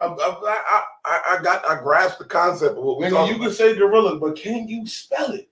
I, 0.00 0.06
I, 0.06 0.82
I, 1.04 1.36
I 1.38 1.42
got 1.42 1.68
I 1.68 1.80
grasped 1.80 2.18
the 2.18 2.24
concept 2.24 2.76
of 2.76 2.82
what 2.84 2.98
we 2.98 3.06
Nigga, 3.06 3.10
talking 3.10 3.28
you 3.30 3.36
about. 3.36 3.46
can 3.46 3.54
say 3.54 3.76
gorilla, 3.76 4.16
but 4.18 4.36
can 4.36 4.66
you 4.68 4.86
spell 4.86 5.32
it? 5.32 5.48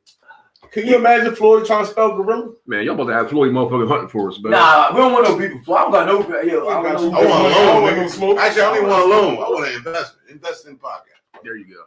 Can 0.72 0.87
you 0.87 0.96
imagine 0.96 1.35
Floyd 1.35 1.66
trying 1.66 1.85
to 1.85 1.90
spell 1.90 2.16
gorilla? 2.16 2.52
Man, 2.66 2.85
y'all 2.85 2.94
about 2.94 3.06
to 3.09 3.12
have 3.14 3.30
Floyd 3.30 3.52
motherfucking 3.52 3.88
hunting 3.88 4.09
for 4.09 4.28
us, 4.30 4.38
but 4.38 4.50
Nah, 4.50 4.90
we 4.92 4.98
don't 5.00 5.12
want 5.12 5.24
no 5.24 5.37
people. 5.38 5.61
So 5.64 5.74
I 5.74 5.83
don't 5.83 5.92
got 5.92 6.06
no. 6.06 6.42
Yo, 6.42 6.68
I 6.68 6.83
got 6.83 6.98
don't 6.98 7.14
I 7.14 7.18
want 7.18 7.26
a 7.26 7.28
I 7.28 7.96
loan, 7.96 8.06
no. 8.20 8.38
Actually, 8.38 8.62
I 8.62 8.64
don't 8.66 8.76
even 8.76 8.88
want 8.88 9.02
a 9.02 9.06
loan. 9.06 9.35
I 9.37 9.48
want 9.50 9.68
an 9.68 9.74
investment. 9.76 10.30
invest 10.30 10.66
in 10.66 10.76
podcast. 10.78 11.42
There 11.42 11.56
you 11.56 11.66
go. 11.66 11.83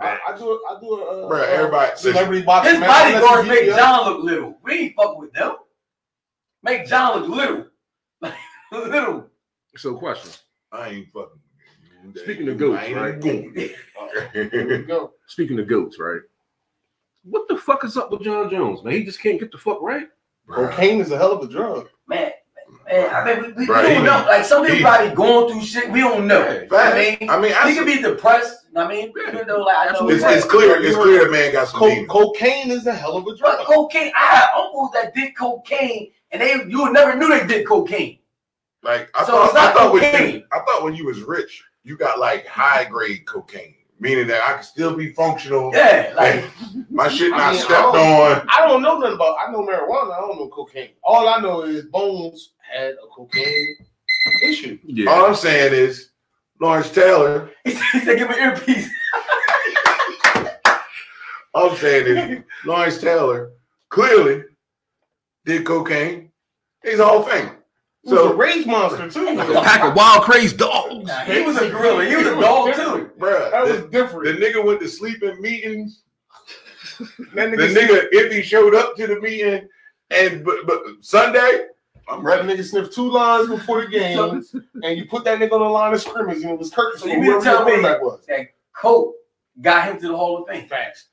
I, 0.00 0.18
I 0.28 0.38
do. 0.38 0.64
I 0.68 0.80
do 0.80 0.94
a 0.94 1.26
uh, 1.26 1.30
Bruh, 1.30 1.48
everybody- 1.48 1.96
celebrity 1.96 2.44
boxing. 2.44 2.74
His 2.74 2.80
match. 2.80 2.90
I 2.90 3.12
let 3.12 3.20
bodyguards 3.20 3.46
you 3.46 3.52
make 3.52 3.60
video. 3.60 3.76
John 3.76 4.06
look 4.06 4.24
little. 4.24 4.58
We 4.62 4.72
ain't 4.72 4.94
fucking 4.94 5.18
with 5.18 5.32
them. 5.32 5.56
Make 6.62 6.86
John 6.86 7.20
look 7.20 7.28
little. 7.28 7.66
little. 8.92 9.26
So, 9.76 9.94
question. 9.96 10.30
I 10.72 10.88
ain't 10.88 11.08
fucking. 11.12 11.40
Speaking 12.14 12.48
of 12.48 12.58
goats, 12.58 12.90
right? 12.92 13.20
going. 13.20 13.52
Here 14.32 14.68
we 14.68 14.84
go. 14.84 15.12
Speaking 15.26 15.58
of 15.58 15.66
goats, 15.66 15.98
right? 15.98 16.20
What 17.24 17.48
the 17.48 17.56
fuck 17.56 17.84
is 17.84 17.96
up 17.96 18.10
with 18.10 18.22
Jon 18.22 18.48
Jones, 18.50 18.82
man? 18.84 18.94
He 18.94 19.04
just 19.04 19.20
can't 19.20 19.40
get 19.40 19.50
the 19.50 19.58
fuck 19.58 19.82
right. 19.82 20.06
Bruh. 20.48 20.70
Cocaine 20.70 21.00
is 21.00 21.10
a 21.10 21.18
hell 21.18 21.32
of 21.32 21.48
a 21.48 21.52
drug. 21.52 21.88
Man, 22.06 22.30
man, 22.86 23.14
I 23.14 23.24
mean, 23.24 23.42
we, 23.42 23.52
we, 23.52 23.66
Bruh, 23.66 23.82
we 23.82 23.94
don't 23.94 24.04
know. 24.04 24.24
Like 24.28 24.44
some 24.44 24.64
people 24.64 24.80
probably 24.80 25.14
going 25.14 25.52
through 25.52 25.64
shit 25.64 25.90
we 25.90 26.00
don't 26.00 26.26
know. 26.26 26.42
Hey, 26.42 26.68
I 26.70 27.18
mean, 27.20 27.30
I 27.30 27.40
mean, 27.40 27.52
I 27.52 27.68
he 27.70 27.76
could 27.76 27.86
be 27.86 28.00
depressed. 28.00 28.57
I 28.76 28.86
mean, 28.88 29.12
even 29.28 29.46
though 29.46 29.62
like 29.62 29.90
I 29.90 29.92
know 29.92 30.08
It's, 30.10 30.22
it's 30.24 30.44
clear. 30.46 30.80
It's 30.82 30.96
clear 30.96 31.24
that 31.24 31.30
man 31.30 31.52
got 31.52 31.68
some 31.68 31.80
Co- 31.80 32.06
cocaine 32.06 32.70
is 32.70 32.86
a 32.86 32.92
hell 32.94 33.16
of 33.16 33.22
a 33.24 33.30
But 33.30 33.38
drug. 33.38 33.66
cocaine, 33.66 34.12
I 34.16 34.26
had 34.36 34.48
uncles 34.56 34.90
that 34.94 35.14
did 35.14 35.36
cocaine, 35.36 36.10
and 36.30 36.42
they 36.42 36.54
you 36.68 36.92
never 36.92 37.16
knew 37.16 37.28
they 37.28 37.46
did 37.46 37.66
cocaine. 37.66 38.18
Like 38.82 39.10
I 39.14 39.24
So 39.24 39.32
thought, 39.32 39.44
it's 39.46 39.54
not 39.54 39.70
I 39.70 39.72
thought 39.74 39.92
when 39.92 40.02
cocaine. 40.02 40.34
you, 40.36 40.42
I 40.52 40.58
thought 40.60 40.84
when 40.84 40.94
you 40.94 41.06
was 41.06 41.20
rich, 41.22 41.64
you 41.84 41.96
got 41.96 42.18
like 42.20 42.46
high 42.46 42.84
grade 42.84 43.26
cocaine, 43.26 43.74
meaning 43.98 44.26
that 44.28 44.42
I 44.42 44.54
could 44.54 44.64
still 44.64 44.94
be 44.94 45.12
functional. 45.12 45.72
Yeah, 45.74 46.12
like 46.16 46.44
My 46.90 47.08
shit 47.08 47.32
I 47.32 47.36
not 47.38 47.52
mean, 47.52 47.60
stepped 47.62 47.94
don't- 47.94 47.96
on. 47.96 48.46
I 48.48 48.66
don't 48.66 48.82
know 48.82 48.98
nothing 48.98 49.14
about. 49.14 49.36
I 49.44 49.50
know 49.50 49.60
marijuana. 49.66 50.16
I 50.16 50.20
don't 50.20 50.38
know 50.38 50.48
cocaine. 50.48 50.90
All 51.02 51.28
I 51.28 51.40
know 51.40 51.62
is 51.62 51.86
Bones 51.86 52.52
had 52.60 52.92
a 52.92 53.06
cocaine 53.14 53.76
issue. 54.44 54.78
Yeah. 54.84 55.10
All 55.10 55.24
I'm 55.26 55.34
saying 55.34 55.72
is, 55.74 56.10
Lawrence 56.60 56.90
Taylor. 56.90 57.50
he 57.64 57.70
said, 57.72 57.84
he 57.92 58.00
said 58.00 58.18
give 58.18 58.28
me 58.28 58.34
an 58.38 58.50
earpiece. 58.50 58.88
I'm 61.54 61.76
saying 61.76 62.06
is, 62.06 62.44
Lawrence 62.64 62.98
Taylor 62.98 63.50
clearly 63.88 64.44
did 65.44 65.64
cocaine. 65.64 66.30
He's 66.84 66.98
a 66.98 67.04
Hall 67.04 67.20
of 67.20 67.26
Famer. 67.26 67.54
He 68.04 68.10
was 68.10 68.20
a 68.20 68.22
So, 68.28 68.34
rage 68.34 68.66
monster 68.66 69.10
too. 69.10 69.28
a 69.40 69.62
pack 69.62 69.82
of 69.82 69.94
wild 69.96 70.22
crazy 70.22 70.56
dogs. 70.56 71.06
Nah, 71.06 71.20
he 71.24 71.42
was 71.42 71.56
a 71.56 71.68
gorilla. 71.70 72.04
He 72.04 72.16
was 72.16 72.26
a 72.26 72.40
dog 72.40 72.74
too. 72.74 73.10
bruh, 73.18 73.50
That 73.50 73.64
was 73.64 73.80
the, 73.90 74.32
the 74.32 74.38
nigga 74.38 74.64
went 74.64 74.80
to 74.80 74.88
sleep 74.88 75.22
in 75.22 75.40
meetings. 75.40 76.02
That 77.34 77.50
The 77.50 77.56
nigga, 77.56 77.74
nigga, 77.74 78.08
if 78.12 78.32
he 78.32 78.42
showed 78.42 78.74
up 78.74 78.94
to 78.96 79.06
the 79.06 79.20
meeting, 79.20 79.68
and 80.10 80.44
but, 80.44 80.66
but 80.66 80.80
Sunday, 81.00 81.66
I'm 82.10 82.22
Let 82.22 82.40
a 82.40 82.44
ready. 82.44 82.58
nigga 82.60 82.64
sniff 82.64 82.90
two 82.90 83.10
lines 83.10 83.48
before 83.48 83.82
the 83.84 83.86
game, 83.90 84.42
and 84.82 84.98
you 84.98 85.06
put 85.06 85.24
that 85.24 85.38
nigga 85.38 85.52
on 85.52 85.60
the 85.60 85.66
line 85.68 85.92
of 85.92 86.00
scrimmage, 86.00 86.42
and 86.42 86.50
it 86.52 86.58
was 86.58 86.70
Kirk. 86.70 86.96
So 86.98 87.06
you 87.06 87.20
mean 87.20 87.38
to 87.38 87.40
tell 87.44 87.64
me- 87.64 87.82
that 87.82 88.00
was? 88.02 88.24
That 88.26 88.48
Coke 88.74 89.14
got 89.60 89.88
him 89.88 90.00
to 90.00 90.08
the 90.08 90.16
Hall 90.16 90.42
of 90.42 90.48
Fame. 90.48 90.68
Facts. 90.68 91.08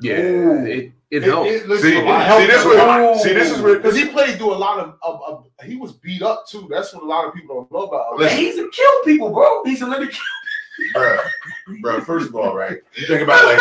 Yeah, 0.00 0.18
Ooh. 0.20 0.64
it 0.66 0.92
it 1.10 1.22
helps. 1.24 1.50
See, 1.50 1.64
listen, 1.66 1.90
see, 1.90 1.98
it 1.98 2.04
helped 2.04 2.46
this 2.46 2.64
a 2.64 2.68
was 2.68 3.22
see 3.22 3.32
this 3.32 3.50
is 3.50 3.60
where 3.60 3.76
Because 3.76 3.96
he 3.96 4.06
played 4.06 4.36
through 4.38 4.52
a 4.52 4.56
lot 4.56 4.78
of, 4.78 4.96
of, 5.02 5.20
of, 5.26 5.46
he 5.64 5.74
was 5.74 5.92
beat 5.92 6.22
up 6.22 6.46
too. 6.46 6.68
That's 6.70 6.94
what 6.94 7.02
a 7.02 7.06
lot 7.06 7.26
of 7.26 7.34
people 7.34 7.56
don't 7.56 7.72
know 7.72 7.86
about. 7.88 8.18
Man, 8.20 8.36
he's 8.36 8.58
a 8.58 8.68
kill 8.68 9.04
people, 9.04 9.30
bro. 9.30 9.64
He's 9.64 9.82
a 9.82 9.86
little 9.86 10.06
kill. 10.06 10.92
bro, 10.94 11.18
bro. 11.80 12.00
First 12.02 12.28
of 12.28 12.36
all, 12.36 12.54
right? 12.54 12.78
You 12.94 13.06
think 13.08 13.22
about 13.22 13.40
it 13.42 13.46
like 13.46 13.58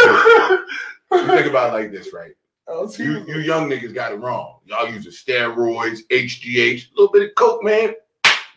this. 1.09 1.21
You 1.21 1.27
think 1.27 1.47
about 1.47 1.69
it 1.69 1.73
like 1.73 1.91
this, 1.91 2.13
right? 2.13 2.33
Oh, 2.67 2.83
Else 2.83 2.99
You 2.99 3.23
you 3.25 3.39
young 3.39 3.69
niggas 3.69 3.93
got 3.93 4.11
it 4.11 4.15
wrong. 4.15 4.59
Y'all 4.65 4.89
using 4.91 5.11
steroids, 5.11 5.99
HGH, 6.11 6.91
a 6.91 6.95
little 6.95 7.11
bit 7.11 7.29
of 7.29 7.35
coke, 7.35 7.63
man. 7.63 7.93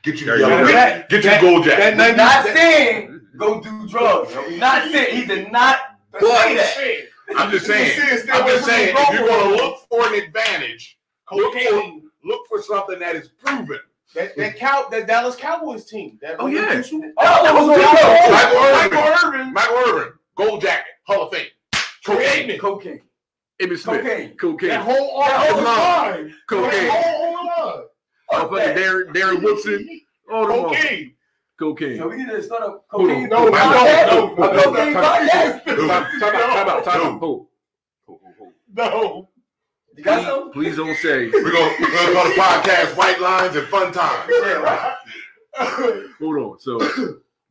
Get 0.02 0.20
you 0.20 0.26
the 0.26 0.38
There 0.38 0.38
you 0.38 0.72
get, 0.72 1.08
get 1.08 1.24
you 1.24 1.40
gold 1.40 1.64
jacket. 1.64 1.96
We're 1.96 2.16
not 2.16 2.44
saying 2.46 3.20
go 3.36 3.60
do 3.60 3.88
drugs. 3.88 4.34
Not 4.58 4.90
saying 4.90 5.16
he 5.16 5.26
did 5.26 5.52
not 5.52 5.78
say 6.20 6.56
that. 6.56 7.06
I'm 7.36 7.50
just 7.50 7.66
saying. 7.66 7.86
You 7.86 8.08
see 8.08 8.14
it, 8.14 8.20
stay 8.22 8.32
I'm 8.32 8.46
just 8.46 8.66
saying. 8.66 8.96
If 8.98 9.12
you're 9.12 9.28
gold 9.28 9.40
gonna 9.42 9.56
look 9.56 9.78
for 9.88 10.06
an 10.06 10.14
advantage, 10.14 10.98
look 11.30 11.54
for, 11.54 11.92
look 12.24 12.46
for 12.48 12.62
something 12.62 12.98
that 12.98 13.14
is 13.14 13.28
proven. 13.28 13.78
That 14.14 14.36
that 14.36 14.56
cow 14.56 14.88
that 14.90 15.06
Dallas 15.06 15.36
Cowboys 15.36 15.84
team. 15.84 16.18
That 16.20 16.36
Oh, 16.40 16.46
yeah. 16.46 16.74
That 16.74 16.86
oh, 16.92 17.12
oh, 17.16 17.44
that 17.44 17.54
was 17.54 17.68
Michael 18.90 18.98
Michael 18.98 19.28
Irvin. 19.28 19.40
Irvin. 19.40 19.52
Michael 19.52 19.76
Irvin, 19.76 20.12
gold 20.34 20.62
jacket, 20.62 20.94
Hall 21.04 21.28
of 21.28 21.32
Fame. 21.32 21.46
Cocaine. 22.04 22.58
Cocaine. 22.58 23.00
Emmitt 23.60 23.78
Smith, 23.78 24.02
Cocaine. 24.02 24.36
cocaine, 24.36 24.68
That 24.70 24.80
whole 24.84 25.20
That 25.20 25.56
line. 25.62 26.34
cocaine, 26.48 26.86
That 26.88 27.14
whole 27.16 27.34
line. 27.34 27.84
motherfucking 28.32 28.76
Darren 28.76 29.14
Darren 29.14 29.42
Woodson, 29.42 30.00
all 30.32 30.50
all. 30.52 30.64
Cocaine. 30.70 31.14
cocaine. 31.58 31.98
So 31.98 32.08
we 32.08 32.16
need 32.16 32.28
to 32.28 32.42
start 32.42 32.62
a 32.62 32.78
cocaine. 32.90 33.28
No, 33.28 33.48
no, 33.48 33.48
A 33.48 33.50
no, 33.50 34.34
cocaine 34.36 34.92
no, 34.94 35.00
podcast. 35.00 35.64
Dude, 35.64 35.88
Time 35.88 36.20
time 36.20 36.34
out, 36.34 36.50
time 36.54 36.68
out, 36.68 36.84
time 36.84 37.00
out. 37.02 37.10
Dude. 37.12 37.20
Hold. 37.20 37.46
Hold, 38.06 38.20
hold, 38.22 38.34
hold. 38.38 38.52
No. 38.74 39.28
You 39.96 40.04
got 40.04 40.16
Please, 40.22 40.26
some? 40.26 40.52
please 40.52 40.76
don't 40.76 40.96
say. 40.98 41.28
We're 41.32 41.52
gonna, 41.52 41.74
we're 41.80 41.90
gonna 41.90 42.14
call 42.14 42.24
the 42.28 42.34
podcast 42.40 42.96
White 42.96 43.20
Lines 43.20 43.56
and 43.56 43.66
Fun 43.68 43.92
Times. 43.92 44.30
Hold 46.20 46.36
on. 46.38 46.58
So, 46.60 46.78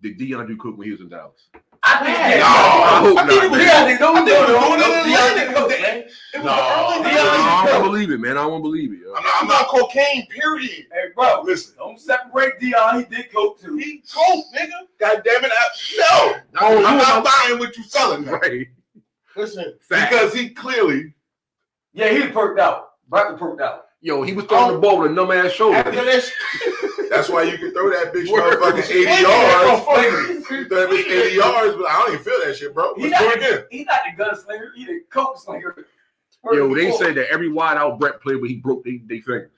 did 0.02 0.18
Deion 0.18 0.48
do 0.48 0.56
coke 0.58 0.78
when 0.78 0.86
he 0.86 0.92
was 0.92 1.02
in 1.02 1.10
Dallas? 1.10 1.50
I 1.84 2.04
think 2.04 2.18
yeah. 2.18 2.40
No, 2.40 2.46
I 2.46 3.00
hope 3.00 3.18
I 3.18 3.28
think 3.28 3.36
not. 3.36 3.44
it 3.46 3.50
was- 3.52 3.58
man. 3.60 3.68
Yeah, 3.68 3.82
I 3.82 3.86
think 3.86 4.00
don't 4.00 4.16
I 4.18 4.26
think 4.26 4.28
do 4.28 4.34
was 4.34 4.50
it. 4.50 4.54
doing 4.54 4.70
it 4.70 5.48
in 5.48 5.54
Don't- 5.54 5.54
Atlanta. 5.54 5.54
Deion 5.54 5.54
Coke, 5.56 5.70
man. 5.70 5.98
It 6.34 6.38
was 6.38 6.46
No. 6.46 6.52
early 6.52 7.10
Deion 7.10 7.26
I 7.26 7.66
days. 7.66 7.72
Don't 7.74 7.84
believe 7.84 8.12
it, 8.12 8.20
man. 8.20 8.38
I 8.38 8.42
don't 8.44 8.62
believe 8.62 8.92
it. 8.94 9.00
I'm 9.08 9.24
not, 9.24 9.24
I'm 9.24 9.42
I'm 9.42 9.48
not 9.48 9.62
not 9.62 9.68
cocaine, 9.70 10.28
period. 10.28 10.70
Hey, 10.92 11.06
bro, 11.16 11.42
listen. 11.44 11.76
don't 11.78 12.00
separate 12.00 12.60
Deion. 12.60 13.00
He 13.10 13.16
did 13.16 13.32
coke 13.34 13.60
too. 13.62 13.78
He 13.78 14.04
coke, 14.14 14.46
nigga. 14.58 14.72
God 15.00 15.22
damn 15.26 15.44
it. 15.46 15.52
I, 15.52 15.64
no. 15.98 16.42
Oh, 16.62 16.86
I'm 16.86 16.98
you 16.98 17.02
not 17.04 17.24
buying 17.24 17.60
what 17.60 17.76
you 17.78 17.84
selling 17.84 18.26
now. 18.26 18.34
Right. 18.34 18.68
Listen, 19.36 19.74
Fact. 19.82 20.12
Because 20.12 20.34
he 20.34 20.50
clearly 20.50 21.14
Yeah, 21.94 22.10
he 22.10 22.20
was 22.22 22.32
perked 22.32 22.60
out. 22.60 22.90
Brock 23.08 23.32
was 23.32 23.40
perked 23.40 23.62
out. 23.62 23.86
Yo, 24.02 24.22
he 24.22 24.34
was 24.34 24.46
throwing 24.46 24.72
the 24.72 24.78
oh. 24.78 24.82
ball 24.82 25.00
with 25.02 25.12
a 25.12 25.14
numb 25.14 25.32
ass 25.32 25.52
shoulder. 25.52 25.78
after 25.78 25.92
that 25.92 26.24
shit, 26.62 26.69
that's 27.20 27.30
why 27.30 27.44
you 27.44 27.58
can 27.58 27.74
throw 27.74 27.90
that 27.90 28.14
bitch 28.14 28.32
Word. 28.32 28.60
motherfucking 28.62 28.90
80 28.90 29.04
yards. 29.22 30.50
You 30.50 30.66
throw 30.66 30.80
that 30.80 30.90
bitch 30.90 31.26
80 31.28 31.36
yards, 31.36 31.76
but 31.76 31.86
I 31.86 32.00
don't 32.00 32.14
even 32.14 32.24
feel 32.24 32.46
that 32.46 32.56
shit, 32.56 32.74
bro. 32.74 32.94
He's 32.96 33.12
not, 33.12 33.22
it 33.24 33.38
again. 33.38 33.66
he 33.70 33.84
not 33.84 34.00
the 34.06 34.24
gunslinger. 34.24 34.70
He 34.76 34.86
the 34.86 35.02
coke 35.10 35.38
slinger. 35.38 35.86
Yo, 36.54 36.74
they 36.74 36.92
said 36.94 37.16
that 37.16 37.30
every 37.30 37.50
wide 37.50 37.76
out 37.76 38.00
Brett 38.00 38.22
played, 38.22 38.40
but 38.40 38.50
he 38.50 38.56
broke 38.56 38.86
they, 38.86 39.02
they 39.06 39.20
fingers. 39.20 39.52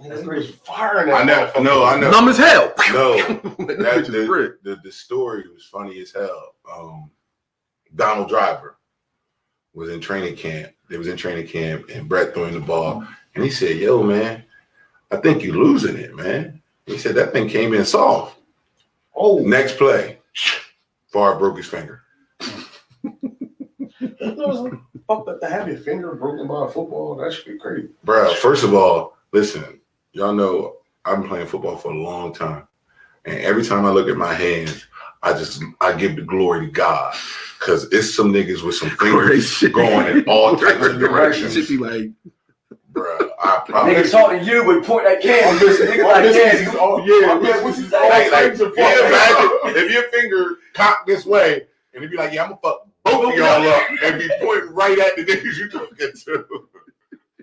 Nigga, 0.00 0.22
he 0.22 0.28
was 0.28 0.50
firing 0.50 1.08
that 1.08 1.20
I 1.20 1.24
know, 1.24 1.52
motherfucker. 1.52 1.62
no, 1.62 1.84
I 1.84 2.00
know. 2.00 2.10
Numb 2.10 2.28
as 2.28 2.38
hell. 2.38 2.72
No, 2.92 3.16
that 3.18 3.78
that, 3.78 3.78
bitch 3.78 4.14
is 4.14 4.26
brick. 4.26 4.62
the, 4.62 4.70
the, 4.70 4.80
the 4.84 4.92
story 4.92 5.44
was 5.52 5.64
funny 5.64 6.00
as 6.00 6.10
hell. 6.10 6.54
Um, 6.72 7.10
Donald 7.94 8.30
Driver 8.30 8.78
was 9.74 9.90
in 9.90 10.00
training 10.00 10.36
camp. 10.36 10.72
They 10.88 10.96
was 10.96 11.08
in 11.08 11.18
training 11.18 11.48
camp, 11.48 11.90
and 11.92 12.08
Brett 12.08 12.32
throwing 12.32 12.54
the 12.54 12.60
ball, 12.60 13.06
and 13.34 13.44
he 13.44 13.50
said, 13.50 13.76
"Yo, 13.76 14.02
man, 14.02 14.42
I 15.10 15.18
think 15.18 15.42
you're 15.42 15.54
losing 15.54 15.98
it, 15.98 16.16
man." 16.16 16.57
He 16.88 16.96
said 16.96 17.14
that 17.16 17.32
thing 17.32 17.48
came 17.48 17.74
in 17.74 17.84
soft. 17.84 18.38
Oh, 19.14 19.38
Next 19.40 19.76
play, 19.76 20.18
Favre 21.12 21.36
broke 21.38 21.58
his 21.58 21.66
finger. 21.66 22.02
fuck 25.06 25.28
up 25.28 25.40
to 25.40 25.48
have 25.48 25.68
your 25.68 25.76
finger 25.78 26.14
broken 26.14 26.48
by 26.48 26.64
a 26.64 26.68
football. 26.68 27.16
That 27.16 27.32
should 27.32 27.44
be 27.44 27.58
crazy. 27.58 27.88
Bro, 28.04 28.34
first 28.36 28.64
of 28.64 28.72
all, 28.74 29.16
listen, 29.32 29.80
y'all 30.12 30.32
know 30.32 30.76
I've 31.04 31.20
been 31.20 31.28
playing 31.28 31.46
football 31.46 31.76
for 31.76 31.92
a 31.92 31.96
long 31.98 32.32
time. 32.32 32.66
And 33.26 33.38
every 33.40 33.64
time 33.64 33.84
I 33.84 33.90
look 33.90 34.08
at 34.08 34.16
my 34.16 34.32
hands, 34.32 34.86
I 35.22 35.32
just 35.34 35.62
I 35.82 35.92
give 35.92 36.16
the 36.16 36.22
glory 36.22 36.66
to 36.66 36.72
God. 36.72 37.14
Cause 37.58 37.88
it's 37.92 38.14
some 38.14 38.32
niggas 38.32 38.62
with 38.64 38.76
some 38.76 38.90
fingers 38.90 39.58
Crazy. 39.58 39.68
going 39.70 40.06
in 40.18 40.24
all 40.28 40.56
types 40.56 40.86
of 40.86 41.00
directions. 41.00 41.52
Should 41.54 41.68
be 41.68 41.76
like, 41.76 42.10
Bro, 42.98 43.30
I 43.40 43.62
probably 43.66 43.94
Niggas 43.94 44.10
talking 44.10 44.40
to 44.40 44.44
you, 44.44 44.64
but 44.64 44.84
point 44.84 45.04
that 45.04 45.20
can. 45.20 45.58
Listen, 45.60 45.86
niggas 45.88 46.04
like 46.04 46.32
can. 46.32 46.76
Oh, 46.78 46.98
yeah. 47.04 47.40
Yeah, 47.48 47.64
what 47.64 47.76
you 47.76 47.84
like, 47.84 47.90
say? 47.90 48.30
like, 48.30 48.56
can 48.56 48.58
you 48.58 49.06
imagine 49.06 49.50
if 49.84 49.92
your 49.92 50.02
finger 50.10 50.56
cocked 50.74 51.06
this 51.06 51.24
way 51.24 51.54
and 51.94 52.02
it'd 52.04 52.10
be 52.10 52.16
like, 52.16 52.32
yeah, 52.32 52.42
I'm 52.44 52.50
gonna 52.50 52.60
fuck 52.62 52.86
both 53.04 53.32
of 53.32 53.38
y'all 53.38 53.66
up 53.68 53.82
and 54.02 54.18
be 54.18 54.28
pointing 54.40 54.70
right 54.74 54.98
at 54.98 55.16
the 55.16 55.24
niggas 55.24 55.56
you 55.56 55.70
talking 55.70 56.12
to. 56.24 56.68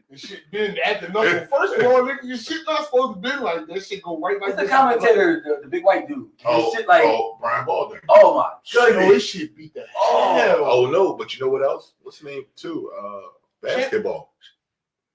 This 0.09 0.21
shit 0.21 0.49
been 0.51 0.77
at 0.85 1.01
the 1.01 1.09
number. 1.09 1.45
First 1.47 1.75
of 1.75 1.85
all, 1.87 2.03
nigga, 2.03 2.23
your 2.23 2.37
shit 2.37 2.61
not 2.65 2.85
supposed 2.85 3.15
to 3.15 3.19
be 3.21 3.35
like 3.43 3.67
that. 3.67 3.83
Shit 3.83 4.01
go 4.03 4.17
right 4.19 4.39
like 4.39 4.55
What's 4.55 4.61
the 4.61 4.67
commentator, 4.69 5.43
the, 5.45 5.61
the 5.63 5.67
big 5.67 5.83
white 5.83 6.07
dude? 6.07 6.29
Oh, 6.45 6.65
This 6.65 6.73
shit 6.75 6.87
like, 6.87 7.03
oh, 7.03 7.33
oh, 7.33 7.37
Brian 7.41 7.65
Baldwin. 7.65 7.99
my 8.07 8.49
Yo, 8.65 8.85
goodness. 8.85 9.09
this 9.09 9.23
shit 9.25 9.55
beat 9.57 9.73
the 9.73 9.81
hell. 9.93 10.59
Oh 10.61 10.89
no, 10.89 11.15
but 11.15 11.33
you 11.37 11.43
know 11.45 11.51
what 11.51 11.63
else? 11.63 11.93
What's 12.01 12.19
the 12.19 12.29
name 12.29 12.45
too? 12.55 12.91
Uh 12.97 13.21
basketball. 13.61 14.31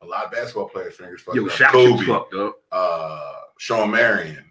A 0.02 0.06
lot 0.06 0.24
of 0.26 0.30
basketball 0.32 0.68
players 0.68 0.96
fingers 0.96 1.20
fucked 1.22 1.36
yo, 1.36 1.44
up. 1.46 1.52
Shaq 1.52 1.72
Kobe, 1.72 2.04
fucked 2.06 2.34
up. 2.34 2.56
uh 2.72 3.32
Shawn 3.58 3.90
Marion. 3.90 4.44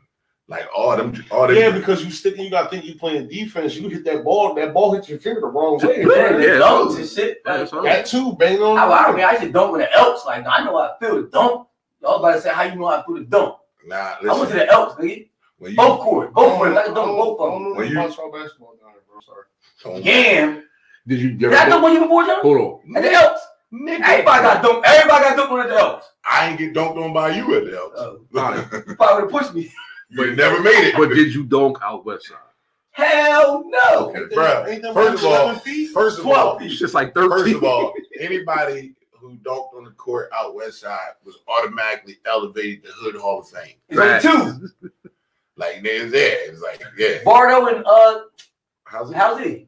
Like 0.47 0.67
all 0.75 0.95
them 0.97 1.13
all 1.31 1.47
them 1.47 1.55
Yeah, 1.57 1.71
because 1.71 2.03
you 2.03 2.11
sticking, 2.11 2.43
you 2.45 2.49
gotta 2.51 2.69
think 2.69 2.85
you 2.85 2.95
playing 2.95 3.27
defense. 3.27 3.75
You 3.75 3.87
hit 3.87 4.03
that 4.05 4.23
ball, 4.23 4.53
that 4.55 4.73
ball 4.73 4.93
hit 4.93 5.07
your 5.09 5.19
finger 5.19 5.41
the 5.41 5.47
wrong 5.47 5.77
way. 5.79 5.97
Yeah, 6.07 6.07
Yeah, 6.07 6.37
the 6.37 6.63
dunks 6.63 6.97
and 6.97 7.07
shit. 7.09 7.41
Like, 7.45 7.57
that's. 7.59 7.71
That 7.71 8.05
too, 8.07 8.33
bang 8.33 8.59
on. 8.59 8.77
I, 8.77 8.83
I 8.83 9.11
mean, 9.15 9.23
I 9.25 9.39
should 9.39 9.53
dunk 9.53 9.73
with 9.73 9.81
the 9.81 9.93
Elks. 9.95 10.25
Like, 10.25 10.45
I 10.47 10.63
know 10.63 10.77
how 10.77 10.95
I 10.95 10.99
feel 10.99 11.21
to 11.23 11.29
dunk. 11.29 11.67
Y'all 12.01 12.15
about 12.15 12.33
to 12.35 12.41
say 12.41 12.51
how 12.51 12.63
you 12.63 12.75
know 12.75 12.87
how 12.87 13.01
to 13.01 13.03
do 13.07 13.19
the 13.19 13.25
dunk. 13.25 13.55
nah 13.85 14.15
I 14.21 14.37
went 14.39 14.49
to 14.49 14.55
the 14.55 14.67
Elks, 14.71 14.95
nigga. 15.01 15.29
When 15.59 15.71
you 15.71 15.77
Both 15.77 15.99
court. 16.01 16.33
Both 16.33 16.57
court. 16.57 16.77
I 16.77 16.81
I 16.81 16.85
can 16.85 16.93
dunk 16.95 17.07
both 17.17 17.39
of 17.39 17.47
I 17.47 17.51
don't 17.51 17.63
them. 17.63 17.71
know 17.73 17.77
When 17.77 17.91
you- 17.91 17.99
about 17.99 18.17
y'all 18.17 18.31
basketball 18.31 18.75
down 18.81 18.91
here, 18.91 19.01
bro. 19.07 19.19
Sorry. 19.77 20.01
Damn. 20.03 20.63
Did 21.07 21.19
you? 21.19 21.31
Did 21.31 21.53
I 21.53 21.69
dunk 21.69 21.83
one 21.83 21.93
you 21.93 22.01
before, 22.01 22.25
John? 22.25 22.41
Hold 22.41 22.57
on. 22.87 22.95
At 22.97 23.03
the 23.03 23.11
Elks. 23.11 23.41
Everybody 23.71 24.23
got 24.23 24.63
dunk. 24.63 24.85
Everybody 24.85 25.23
got 25.23 25.37
dunk 25.37 25.51
on 25.51 25.59
at 25.61 25.69
the 25.69 25.75
Elks. 25.75 26.07
I 26.29 26.49
ain't 26.49 26.57
get 26.59 26.73
dunked 26.73 26.97
on 27.03 27.13
by 27.13 27.29
you 27.35 27.55
at 27.55 27.65
the 27.65 27.77
Elks. 27.77 27.99
Oh, 27.99 28.21
Alright. 28.35 28.65
you 28.87 28.95
probably 28.95 29.23
would 29.25 29.31
have 29.33 29.41
pushed 29.41 29.53
me. 29.53 29.71
you 30.09 30.35
never 30.35 30.61
made 30.61 30.87
it. 30.87 30.95
But 30.97 31.09
did 31.09 31.33
you 31.33 31.43
dunk 31.45 31.77
out 31.83 32.05
west 32.05 32.27
side? 32.27 32.37
Hell 32.91 33.63
no. 33.67 34.09
Okay, 34.09 34.19
Ain't 34.19 34.29
that- 34.31 34.35
bruh, 34.37 34.67
ain't 34.67 34.93
first 34.93 35.23
of 35.23 35.29
all- 35.29 35.43
11 35.43 35.59
feet? 35.61 35.91
First 35.91 36.17
of 36.17 36.23
12 36.25 36.37
all, 36.37 36.59
feet. 36.59 36.71
It's 36.71 36.79
just 36.79 36.93
like 36.93 37.13
13. 37.13 37.29
first 37.29 37.55
of 37.55 37.63
all, 37.63 37.93
anybody 38.19 38.93
who 39.11 39.35
dunked 39.37 39.73
on 39.75 39.83
the 39.83 39.91
court 39.91 40.29
out 40.33 40.55
west 40.55 40.81
side 40.81 41.11
was 41.23 41.37
automatically 41.47 42.17
elevated 42.25 42.83
to 42.85 42.91
Hood 42.93 43.15
Hall 43.15 43.39
of 43.41 43.47
Fame. 43.49 43.75
It's 43.89 43.99
only 44.25 44.59
two. 44.81 44.89
Like 45.57 45.83
there's 45.83 46.11
there. 46.11 46.49
It's 46.49 46.61
like, 46.61 46.81
yeah. 46.97 47.19
Bardo 47.23 47.67
and 47.67 47.85
uh, 47.85 48.21
How's 48.85 49.11
it? 49.11 49.15
how's 49.15 49.39
he? 49.39 49.67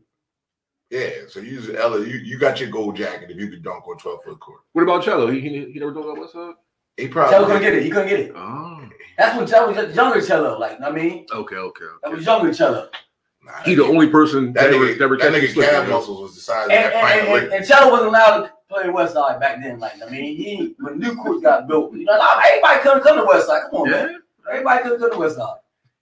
Yeah, 0.91 1.09
so 1.29 1.39
you 1.39 1.51
use 1.53 1.69
Ella, 1.69 1.99
you, 2.01 2.17
you 2.17 2.37
got 2.37 2.59
your 2.59 2.69
gold 2.69 2.97
jacket 2.97 3.31
if 3.31 3.37
you 3.37 3.47
could 3.49 3.63
dunk 3.63 3.87
on 3.87 3.97
12 3.97 4.23
foot 4.25 4.39
court. 4.41 4.59
what 4.73 4.83
about 4.83 5.03
Cello? 5.03 5.31
He, 5.31 5.39
he, 5.39 5.71
he 5.71 5.79
never 5.79 5.93
dunked 5.93 6.11
out 6.11 6.19
west 6.19 6.33
side? 6.33 6.53
He 6.97 7.07
probably 7.07 7.31
Cello 7.31 7.45
couldn't 7.47 7.61
get 7.61 7.73
it. 7.75 7.83
He 7.83 7.89
couldn't 7.89 8.09
get 8.09 8.19
it. 8.19 8.33
Oh. 8.35 8.83
That's 9.17 9.37
when 9.37 9.47
Cello 9.47 9.73
was 9.73 9.95
younger 9.95 10.21
Cello. 10.21 10.59
Like, 10.59 10.81
I 10.81 10.91
mean, 10.91 11.25
Okay, 11.31 11.55
okay. 11.55 11.85
that 12.03 12.11
was 12.11 12.25
younger 12.25 12.53
Cello. 12.53 12.89
nah, 13.41 13.53
He 13.63 13.73
the 13.75 13.85
only 13.85 14.07
person 14.09 14.51
that 14.53 14.65
that 14.65 14.73
ever, 14.73 14.85
nigga, 14.85 14.99
never 14.99 15.17
that 15.17 15.31
catch 15.31 15.41
nigga 15.41 15.69
calf 15.69 15.89
muscles 15.89 16.21
was 16.21 16.35
the 16.35 16.41
size 16.41 16.63
of 16.65 16.69
that 16.69 16.93
and, 16.93 17.19
and, 17.29 17.37
of 17.37 17.43
and, 17.43 17.53
and 17.53 17.65
Cello 17.65 17.89
wasn't 17.91 18.09
allowed 18.09 18.41
to 18.43 18.51
play 18.69 18.89
West 18.89 19.13
Side 19.13 19.39
back 19.39 19.61
then. 19.61 19.79
Like, 19.79 19.93
I 20.05 20.09
mean, 20.09 20.35
he 20.35 20.75
when 20.79 20.99
new 20.99 21.15
courts 21.15 21.41
got 21.41 21.67
built, 21.69 21.93
you 21.93 22.03
know, 22.03 22.19
everybody 22.45 22.81
couldn't 22.81 23.03
come 23.03 23.17
to 23.17 23.23
West 23.25 23.47
Side. 23.47 23.61
Come 23.71 23.81
on, 23.83 23.89
Yeah. 23.89 24.05
man. 24.07 24.21
Everybody 24.51 24.83
couldn't 24.83 24.99
come 24.99 25.11
to 25.11 25.17
West 25.19 25.35
Side. 25.37 25.55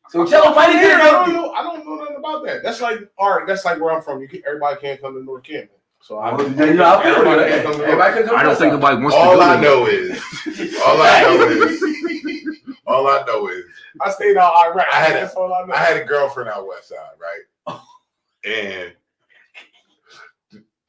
So 0.09 0.25
Cello 0.25 0.53
finally 0.53 0.79
Yeah, 0.79 0.97
did 0.97 1.01
I 1.01 1.11
don't 1.25 1.33
know. 1.33 1.51
I 1.51 1.63
don't 1.63 1.85
know 1.85 1.95
nothing 1.95 2.15
about 2.17 2.43
that. 2.45 2.63
That's 2.63 2.81
like 2.81 2.99
all 3.17 3.37
right. 3.37 3.47
That's 3.47 3.63
like 3.65 3.79
where 3.79 3.93
I'm 3.93 4.01
from. 4.01 4.21
You 4.21 4.27
can, 4.27 4.41
everybody 4.45 4.79
can't 4.81 4.99
come 5.01 5.13
to 5.13 5.23
North 5.23 5.43
Camden. 5.43 5.69
So 6.01 6.17
I, 6.17 6.31
You 6.41 6.49
know, 6.73 6.97
I 6.97 7.03
feel 7.03 7.15
everybody 7.15 7.41
it. 7.43 7.49
can't 7.49 7.63
come 7.63 7.71
to 7.73 7.77
North 7.79 7.89
Everybody 7.89 8.13
couldn't 8.13 8.29
come 8.29 8.39
I 8.39 8.43
don't 8.43 8.55
think 8.57 8.73
nobody 8.73 8.97
wants 9.01 9.15
to 9.15 9.21
All 9.21 9.35
go 9.35 9.41
I 9.41 9.57
there. 9.57 9.61
know 9.61 9.85
is, 9.87 10.21
all 10.85 11.01
I 11.01 11.21
know 11.21 11.49
is, 11.49 11.83
all 12.87 13.07
I 13.07 13.23
know 13.27 13.47
is, 13.49 13.65
I 14.01 14.09
stayed 14.11 14.37
out 14.37 14.53
Iraq. 14.67 14.87
I 14.91 14.95
had 15.01 15.15
a- 15.23 15.33
all 15.33 15.53
I 15.53 15.65
know. 15.65 15.73
I 15.73 15.77
had 15.77 15.97
a 15.97 16.05
girlfriend 16.05 16.49
out 16.49 16.65
west 16.67 16.89
side, 16.89 16.97
right? 17.19 17.43
And 18.45 18.93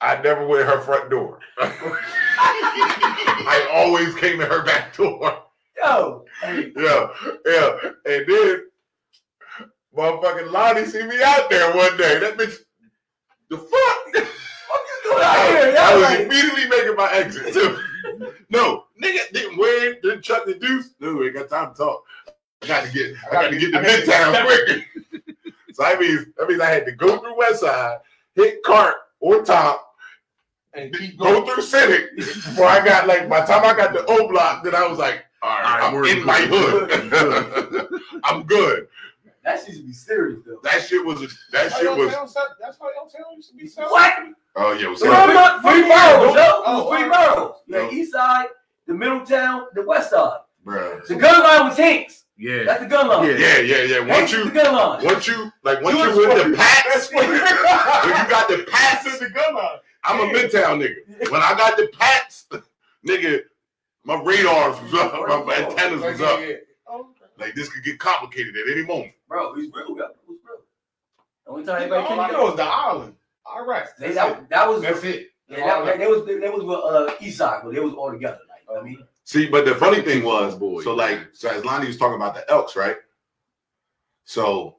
I 0.00 0.20
never 0.22 0.46
went 0.46 0.64
her 0.66 0.80
front 0.80 1.10
door. 1.10 1.40
I 1.58 3.68
always 3.72 4.14
came 4.14 4.38
to 4.38 4.46
her 4.46 4.62
back 4.64 4.96
door. 4.96 5.42
Yo, 5.76 6.24
hey, 6.42 6.72
Yeah, 6.76 7.08
yeah. 7.44 7.76
And 8.06 8.24
then 8.28 8.62
motherfucking 9.96 10.50
Lonnie 10.50 10.84
see 10.86 11.02
me 11.04 11.22
out 11.22 11.50
there 11.50 11.74
one 11.76 11.96
day. 11.96 12.18
That 12.18 12.36
bitch, 12.36 12.56
the 13.48 13.58
fuck? 13.58 13.68
what 14.14 14.82
you 14.86 15.10
doing 15.10 15.22
out 15.22 15.48
here? 15.48 15.76
I 15.78 15.94
was 15.94 16.02
like, 16.04 16.20
immediately 16.20 16.68
making 16.68 16.96
my 16.96 17.10
exit 17.12 17.52
too. 17.52 17.78
no, 18.50 18.84
nigga 19.02 19.30
didn't 19.32 19.56
it, 19.58 20.02
didn't 20.02 20.22
chuck 20.22 20.44
the 20.46 20.54
deuce. 20.54 20.90
No, 21.00 21.14
we 21.16 21.26
ain't 21.26 21.34
got 21.36 21.48
time 21.48 21.72
to 21.72 21.76
talk. 21.78 22.04
I 22.62 22.66
got 22.66 22.84
to 22.86 22.92
get, 22.92 23.14
I 23.28 23.32
got 23.32 23.48
to 23.50 23.58
get 23.58 23.72
to 23.72 23.78
I 23.78 23.82
gotta 23.82 24.06
get- 24.06 24.06
Midtown 24.06 24.44
quick. 24.44 24.86
so 25.72 25.82
that 25.82 25.98
means 26.00 26.26
that 26.36 26.48
means 26.48 26.60
I 26.60 26.70
had 26.70 26.84
to 26.86 26.92
go 26.92 27.18
through 27.18 27.36
West 27.38 27.60
Side, 27.60 27.98
hit 28.34 28.62
Cart 28.62 28.94
or 29.20 29.42
Top, 29.42 29.94
And 30.74 30.94
keep 30.94 31.18
go 31.18 31.44
through 31.44 31.62
Civic 31.62 32.16
before 32.16 32.66
I 32.66 32.84
got 32.84 33.06
like 33.06 33.28
by 33.28 33.40
the 33.40 33.46
time 33.46 33.64
I 33.64 33.76
got 33.76 33.92
the 33.92 34.04
O 34.06 34.28
block, 34.28 34.62
then 34.62 34.74
I 34.74 34.86
was 34.86 34.98
like, 34.98 35.24
all 35.42 35.48
right, 35.50 35.80
All 35.80 35.98
right, 36.00 36.10
I'm 36.10 36.18
in 36.18 36.24
my 36.26 36.40
hood. 36.42 37.88
I'm 38.24 38.42
good. 38.44 38.88
That 39.44 39.64
shit 39.64 39.74
should 39.76 39.86
be 39.86 39.92
serious 39.92 40.40
though. 40.46 40.58
That 40.62 40.82
shit 40.82 41.04
was 41.04 41.22
a, 41.22 41.28
that 41.52 41.72
shit 41.72 41.86
how 41.86 41.96
was 41.96 41.98
your 41.98 42.10
town- 42.10 42.28
That's 42.60 42.78
how 42.78 42.86
your 42.86 43.08
town 43.08 43.36
used 43.36 43.50
to 43.50 43.56
be. 43.56 43.66
sound. 43.66 43.90
What? 43.90 44.12
oh 44.56 44.72
yeah, 44.72 44.88
was 44.88 45.00
Three, 45.00 45.10
three 45.10 45.82
boroughs, 45.88 46.34
yo. 46.34 46.42
It 46.42 46.62
Oh, 46.66 46.90
three 46.94 47.08
boroughs. 47.08 47.56
You 47.66 47.74
had 47.76 47.84
Oh. 47.84 47.90
East 47.92 48.12
Side, 48.12 48.46
the 48.86 48.94
Middletown, 48.94 49.66
the 49.74 49.82
West 49.82 50.10
Side. 50.10 50.38
Bruh. 50.66 51.06
The 51.06 51.14
gun 51.16 51.42
line 51.42 51.68
was 51.68 51.76
Hinks. 51.76 52.24
Yeah. 52.36 52.64
That's 52.64 52.82
the 52.82 52.88
gun 52.88 53.08
line. 53.08 53.28
Yeah. 53.30 53.36
Yeah, 53.36 53.58
yeah, 53.58 53.82
yeah. 53.82 53.98
Once 54.00 54.30
Hinks 54.30 54.32
you 54.32 54.44
the 54.44 54.50
gun 54.50 54.74
line. 54.74 55.04
once 55.04 55.26
you 55.28 55.50
like 55.62 55.80
once 55.82 55.96
You 55.98 56.04
you 56.10 56.16
with 56.28 56.50
the 56.50 56.56
pats, 56.56 57.10
when 57.14 57.28
you 57.30 57.38
got 57.38 58.48
the 58.48 58.66
pats, 58.70 59.04
That's 59.04 59.18
the 59.20 59.30
gun 59.30 59.54
line. 59.54 59.78
I'm 60.04 60.20
a 60.20 60.32
midtown 60.32 60.80
nigga. 60.82 61.30
When 61.30 61.42
I 61.42 61.54
got 61.54 61.76
the 61.76 61.88
pats, 61.98 62.46
nigga, 63.06 63.40
my 64.04 64.14
radars 64.22 64.80
was 64.82 64.94
up, 64.94 65.46
my 65.46 65.54
antennas 65.56 66.02
was 66.02 66.20
up. 66.22 66.40
Yeah, 66.40 66.46
yeah. 66.46 66.54
Oh, 66.88 67.00
okay. 67.10 67.29
Like 67.40 67.54
this 67.54 67.68
could 67.68 67.84
get 67.84 67.98
complicated 67.98 68.56
at 68.56 68.70
any 68.70 68.84
moment. 68.84 69.12
Bro, 69.28 69.54
he's 69.54 69.72
real. 69.72 69.96
Yo. 69.96 70.04
It 70.04 70.16
was 70.28 70.38
real. 70.44 70.60
The 71.46 71.50
only 71.50 71.64
time 71.64 71.74
All 71.76 71.80
anybody 71.80 72.02
I 72.02 72.08
came 72.08 72.32
know 72.32 72.48
is 72.50 72.56
the 72.56 72.62
island. 72.62 73.14
All 73.46 73.66
right. 73.66 73.86
They, 73.98 74.12
that, 74.12 74.38
it. 74.38 74.48
that 74.50 74.68
was 74.68 74.82
That's 74.82 75.02
it. 75.04 75.30
yeah, 75.48 75.66
that, 75.66 75.84
that, 75.84 75.98
they 75.98 76.06
was 76.06 76.26
they, 76.26 76.48
was 76.48 76.62
with 76.62 76.78
uh 76.78 77.14
East 77.20 77.38
Side, 77.38 77.62
but 77.64 77.74
they 77.74 77.80
was 77.80 77.94
all 77.94 78.12
together. 78.12 78.38
Like 78.48 78.78
I 78.78 78.82
mean, 78.84 79.02
See, 79.24 79.48
but 79.48 79.64
the 79.64 79.76
funny 79.76 80.02
thing 80.02 80.24
was, 80.24 80.56
Boy. 80.56 80.82
so 80.82 80.94
like, 80.94 81.28
so 81.34 81.48
as 81.48 81.64
Lonnie 81.64 81.86
was 81.86 81.96
talking 81.96 82.16
about 82.16 82.34
the 82.34 82.50
Elks, 82.50 82.74
right? 82.74 82.96
So 84.24 84.78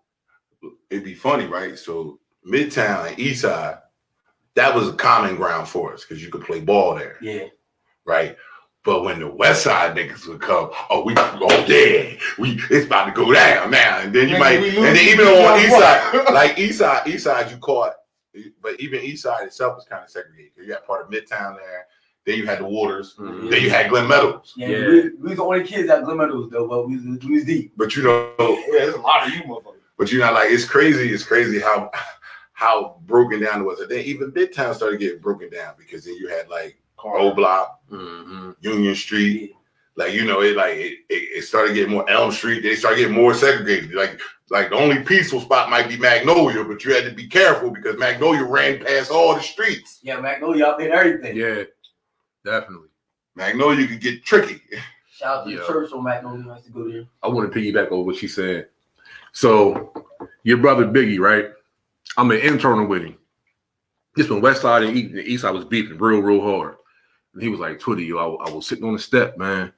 it'd 0.89 1.05
be 1.05 1.13
funny, 1.13 1.45
right? 1.45 1.79
So 1.79 2.19
Midtown 2.45 3.09
and 3.09 3.19
East 3.19 3.43
Side, 3.43 3.77
that 4.55 4.75
was 4.75 4.89
a 4.89 4.93
common 4.93 5.37
ground 5.37 5.67
for 5.67 5.93
us 5.93 6.03
because 6.03 6.21
you 6.21 6.29
could 6.29 6.43
play 6.43 6.59
ball 6.59 6.95
there, 6.95 7.17
yeah. 7.21 7.45
right? 8.05 8.35
But 8.83 9.03
when 9.03 9.19
the 9.19 9.27
West 9.27 9.63
Side 9.63 9.95
niggas 9.95 10.27
would 10.27 10.41
come, 10.41 10.71
oh, 10.89 11.03
we 11.03 11.13
oh 11.17 11.65
yeah, 11.67 12.15
we 12.39 12.59
it's 12.71 12.87
about 12.87 13.05
to 13.05 13.11
go 13.11 13.31
down 13.31 13.69
now, 13.69 13.99
and 13.99 14.13
then 14.13 14.27
you 14.27 14.35
Nigga, 14.35 14.39
might, 14.39 14.59
we 14.59 14.69
and 14.77 14.95
then 14.95 15.07
even 15.07 15.27
on 15.27 15.59
East? 15.59 15.71
Side, 15.71 16.25
like 16.33 16.57
East 16.57 16.79
Side, 16.79 17.07
East 17.07 17.23
Side, 17.25 17.51
you 17.51 17.57
caught, 17.57 17.93
but 18.61 18.79
even 18.79 19.01
East 19.01 19.21
Side 19.23 19.45
itself 19.45 19.75
was 19.75 19.85
kind 19.85 20.03
of 20.03 20.09
segregated. 20.09 20.55
'cause 20.55 20.65
You 20.65 20.73
had 20.73 20.83
part 20.85 21.01
of 21.05 21.11
Midtown 21.11 21.57
there, 21.57 21.85
then 22.25 22.37
you 22.39 22.47
had 22.47 22.57
the 22.57 22.65
Waters, 22.65 23.15
Mhm. 23.19 23.51
then 23.51 23.61
you 23.61 23.69
had 23.69 23.89
Glen 23.91 24.07
Meadows. 24.07 24.53
Yeah, 24.57 24.67
Yeah. 24.69 24.87
We, 24.87 25.01
we 25.09 25.29
was 25.29 25.35
the 25.37 25.43
only 25.43 25.63
kids 25.63 25.87
at 25.87 26.03
Glen 26.03 26.17
Meadows 26.17 26.49
though, 26.49 26.67
but 26.67 26.87
we 26.87 26.95
was, 26.95 27.19
we 27.23 27.35
was 27.35 27.45
deep. 27.45 27.73
But 27.77 27.95
you 27.95 28.01
know, 28.01 28.33
Yeah, 28.39 28.55
there's 28.71 28.95
a 28.95 28.99
lot 29.01 29.27
of 29.27 29.33
you 29.35 29.41
motherfuckers. 29.43 29.75
but 29.99 30.11
you 30.11 30.19
know, 30.19 30.31
like 30.33 30.49
it's 30.49 30.65
crazy. 30.65 31.13
It's 31.13 31.23
crazy 31.23 31.59
how 31.59 31.91
how 32.53 32.97
broken 33.05 33.41
down 33.41 33.61
it 33.61 33.63
was. 33.63 33.79
And 33.79 33.89
then 33.91 33.99
even 34.05 34.31
Midtown 34.31 34.73
started 34.73 34.99
getting 34.99 35.19
broken 35.19 35.51
down 35.51 35.73
because 35.77 36.05
then 36.05 36.15
you 36.15 36.27
had 36.29 36.47
like 36.49 36.80
O 37.05 37.33
Block, 37.33 37.79
Mhm. 37.91 38.55
Union 38.61 38.95
Street. 38.95 39.53
Like 39.95 40.13
you 40.13 40.25
know, 40.25 40.41
it 40.41 40.55
like 40.55 40.75
it, 40.77 40.99
it, 41.09 41.37
it 41.37 41.41
started 41.43 41.73
getting 41.73 41.91
more 41.91 42.09
Elm 42.09 42.31
Street. 42.31 42.61
They 42.63 42.75
started 42.75 42.97
getting 42.99 43.15
more 43.15 43.33
segregated. 43.33 43.93
Like 43.93 44.19
like 44.49 44.69
the 44.69 44.75
only 44.75 45.01
peaceful 45.03 45.41
spot 45.41 45.69
might 45.69 45.87
be 45.89 45.97
Magnolia, 45.97 46.63
but 46.63 46.83
you 46.83 46.93
had 46.93 47.05
to 47.05 47.11
be 47.13 47.27
careful 47.27 47.71
because 47.71 47.97
Magnolia 47.97 48.43
ran 48.43 48.79
past 48.83 49.11
all 49.11 49.35
the 49.35 49.41
streets. 49.41 49.99
Yeah, 50.03 50.19
Magnolia 50.19 50.65
out 50.65 50.77
there 50.79 50.93
everything. 50.93 51.35
Yeah. 51.35 51.63
Definitely. 52.43 52.87
Magnolia 53.35 53.87
could 53.87 54.01
get 54.01 54.23
tricky. 54.25 54.61
Shout 55.11 55.39
out 55.39 55.43
to 55.45 55.51
Yeah. 55.51 55.59
the 55.59 55.67
church 55.67 55.91
on 55.93 56.03
Magnolia. 56.03 56.43
Nice 56.45 56.63
to 56.63 56.71
go 56.71 56.89
there. 56.89 57.05
I 57.23 57.27
want 57.29 57.51
to 57.51 57.57
piggyback 57.59 57.91
on 57.91 58.05
what 58.05 58.15
she 58.15 58.27
said. 58.27 58.67
So, 59.33 59.93
your 60.43 60.57
brother 60.57 60.85
Biggie, 60.85 61.19
right? 61.19 61.49
I'm 62.17 62.31
an 62.31 62.39
internal 62.39 62.87
with 62.87 63.03
him. 63.03 63.17
This 64.15 64.29
when 64.29 64.41
West 64.41 64.61
Side 64.63 64.83
and 64.83 64.97
East, 64.97 65.13
the 65.13 65.21
East 65.21 65.43
Side 65.43 65.53
was 65.53 65.63
beefing 65.65 65.97
real, 65.97 66.19
real 66.21 66.41
hard. 66.41 66.75
And 67.33 67.41
he 67.41 67.49
was 67.49 67.59
like, 67.59 67.79
Twitter, 67.79 68.01
yo, 68.01 68.17
I, 68.17 68.47
I 68.47 68.51
was 68.51 68.67
sitting 68.67 68.83
on 68.85 68.93
the 68.93 68.99
step, 68.99 69.37
man. 69.37 69.71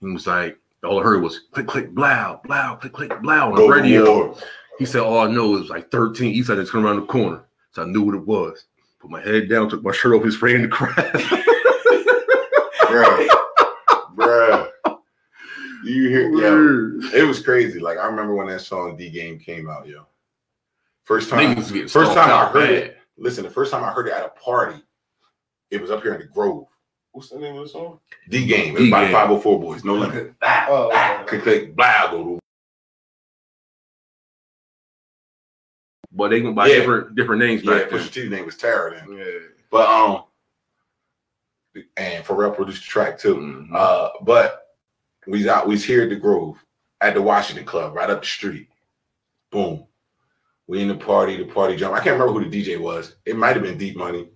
He 0.00 0.06
was 0.06 0.26
like, 0.26 0.58
all 0.84 1.00
I 1.00 1.02
heard 1.02 1.22
was 1.22 1.40
click, 1.52 1.66
click, 1.66 1.90
blow, 1.94 2.40
blow, 2.44 2.78
click, 2.80 2.92
click, 2.92 3.20
blow 3.20 3.50
on 3.50 3.54
the 3.54 3.56
Go 3.56 3.68
radio. 3.68 4.36
He 4.78 4.86
said, 4.86 5.00
all 5.00 5.18
I 5.18 5.30
know 5.30 5.56
is 5.56 5.70
like 5.70 5.90
13 5.90 6.32
East 6.32 6.46
Side 6.48 6.56
just 6.56 6.70
come 6.70 6.86
around 6.86 7.00
the 7.00 7.06
corner. 7.06 7.44
So 7.72 7.82
I 7.82 7.86
knew 7.86 8.02
what 8.02 8.14
it 8.14 8.24
was. 8.26 8.64
Put 9.00 9.10
my 9.10 9.20
head 9.20 9.48
down, 9.48 9.68
took 9.68 9.82
my 9.82 9.92
shirt 9.92 10.14
off, 10.14 10.24
his 10.24 10.34
spraying 10.34 10.62
the 10.62 10.68
crowd. 10.68 10.94
Bruh. 12.88 13.28
Bruh. 14.14 14.70
You 15.84 16.08
hear 16.08 16.30
yeah. 16.32 17.20
It 17.20 17.26
was 17.26 17.42
crazy. 17.42 17.78
Like 17.80 17.98
I 17.98 18.06
remember 18.06 18.34
when 18.34 18.48
that 18.48 18.60
song 18.60 18.96
D 18.96 19.10
Game 19.10 19.38
came 19.38 19.68
out, 19.68 19.86
yo. 19.86 20.06
First 21.04 21.30
time, 21.30 21.56
first 21.62 21.94
time 22.14 22.30
I 22.30 22.46
heard 22.46 22.54
bad. 22.54 22.70
it. 22.70 22.98
Listen, 23.16 23.44
the 23.44 23.50
first 23.50 23.72
time 23.72 23.82
I 23.84 23.90
heard 23.90 24.08
it 24.08 24.12
at 24.12 24.24
a 24.24 24.28
party, 24.28 24.82
it 25.70 25.80
was 25.80 25.90
up 25.90 26.02
here 26.02 26.14
in 26.14 26.20
the 26.20 26.26
Grove. 26.26 26.66
What's 27.18 27.30
the 27.30 27.40
name 27.40 27.56
of 27.56 27.64
the 27.64 27.68
song? 27.68 27.98
D 28.28 28.46
Game. 28.46 28.76
It 28.76 28.80
was 28.82 28.90
by 28.90 29.00
the 29.00 29.06
D-Game. 29.06 29.12
504 29.12 29.60
Boys. 29.60 29.82
No 29.84 29.94
limit. 29.94 30.38
Bow, 30.38 30.66
Oh, 30.70 30.90
bow. 30.92 31.24
Click, 31.26 31.42
click, 31.42 31.74
blah, 31.74 32.12
go 32.12 32.22
to. 32.22 32.38
But 36.12 36.28
they 36.28 36.40
went 36.42 36.54
by 36.54 36.68
Yeah. 36.68 36.76
different 36.76 37.16
different 37.16 37.40
names 37.42 37.64
Yeah, 37.64 37.72
back 37.78 37.90
then. 37.90 37.98
Pusha 37.98 38.12
T's 38.12 38.30
name 38.30 38.46
was 38.46 38.56
Tara 38.56 38.94
then. 39.04 39.18
Yeah. 39.18 39.48
But 39.68 39.88
um, 39.88 41.82
and 41.96 42.24
Pharrell 42.24 42.54
produced 42.54 42.82
the 42.84 42.88
track 42.88 43.18
too. 43.18 43.34
Mhm. 43.34 43.74
Uh, 43.74 44.10
but 44.22 44.68
we 45.26 45.38
was 45.38 45.48
out, 45.48 45.66
we 45.66 45.74
was 45.74 45.84
here 45.84 46.04
at 46.04 46.10
the 46.10 46.16
Grove 46.16 46.56
at 47.00 47.14
the 47.14 47.22
Washington 47.22 47.66
Club, 47.66 47.96
right 47.96 48.08
up 48.10 48.20
the 48.20 48.28
street. 48.28 48.68
Boom. 49.50 49.88
We 50.68 50.82
in 50.82 50.86
the 50.88 50.94
party, 50.94 51.36
the 51.36 51.52
party 51.52 51.74
jump. 51.74 51.94
I 51.96 51.98
can't 52.00 52.16
remember 52.16 52.40
who 52.40 52.48
the 52.48 52.62
DJ 52.64 52.76
was. 52.80 53.16
It 53.26 53.36
might 53.36 53.56
have 53.56 53.64
been 53.64 53.76
Deep 53.76 53.96
Money. 53.96 54.30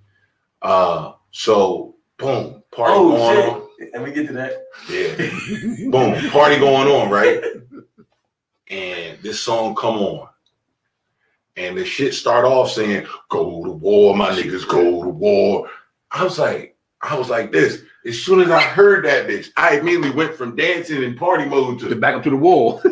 Uh, 0.61 1.12
so 1.30 1.95
boom, 2.18 2.62
party 2.73 2.95
Oh 2.95 3.11
going 3.11 3.37
shit. 3.37 3.53
on. 3.53 3.68
Let 3.93 4.05
me 4.09 4.12
get 4.12 4.27
to 4.29 4.33
that. 4.35 4.64
Yeah. 4.89 5.91
boom, 5.91 6.31
party 6.31 6.59
going 6.59 6.89
on, 6.89 7.11
right? 7.11 7.43
And 8.68 9.18
this 9.23 9.41
song 9.41 9.75
come 9.75 9.97
on. 9.97 10.29
And 11.57 11.77
the 11.77 11.85
shit 11.85 12.14
start 12.14 12.45
off 12.47 12.70
saying, 12.70 13.07
go 13.29 13.62
to 13.64 13.70
war, 13.73 14.16
my 14.16 14.31
niggas, 14.31 14.66
go 14.66 15.03
to 15.03 15.09
war. 15.09 15.68
I 16.11 16.25
was 16.25 16.39
like, 16.39 16.77
I 17.03 17.16
was 17.16 17.29
like 17.29 17.53
this. 17.53 17.83
As 18.07 18.20
soon 18.20 18.41
as 18.41 18.51
I 18.51 18.62
heard 18.62 19.05
that 19.05 19.29
bitch, 19.29 19.51
I 19.57 19.77
immediately 19.79 20.11
went 20.11 20.35
from 20.35 20.57
dancing 20.57 21.03
in 21.03 21.14
party 21.16 21.45
mode 21.45 21.79
To 21.81 21.89
to 21.89 21.97
back 21.97 22.14
up 22.14 22.23
to 22.25 22.31
the 22.31 22.37
wall. 22.37 22.81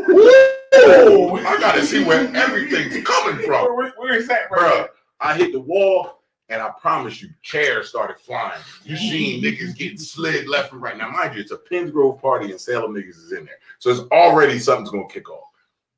I 0.73 1.57
gotta 1.59 1.85
see 1.85 2.05
where 2.05 2.31
everything's 2.37 3.05
coming 3.05 3.45
from. 3.45 3.65
Where, 3.65 3.75
where, 3.75 3.93
where 3.97 4.15
is 4.15 4.29
that, 4.29 4.51
Bruh, 4.51 4.89
I 5.21 5.37
hit 5.37 5.53
the 5.53 5.61
wall 5.61 6.20
and 6.51 6.61
I 6.61 6.69
promise 6.81 7.23
you, 7.23 7.29
chairs 7.43 7.89
started 7.89 8.19
flying. 8.19 8.61
You 8.85 8.97
seen 8.97 9.43
niggas 9.43 9.77
getting 9.77 9.97
slid 9.99 10.49
left 10.49 10.73
and 10.73 10.83
right. 10.83 10.97
Now, 10.99 11.09
mind 11.09 11.35
you, 11.35 11.41
it's 11.41 11.53
a 11.53 11.57
Penns 11.57 11.91
Grove 11.93 12.21
party 12.21 12.51
and 12.51 12.61
Salem 12.61 12.93
niggas 12.93 13.17
is 13.17 13.33
in 13.33 13.45
there. 13.47 13.55
So 13.79 13.91
it's 13.91 14.01
already 14.13 14.59
something's 14.59 14.91
gonna 14.91 15.09
kick 15.09 15.31
off. 15.31 15.49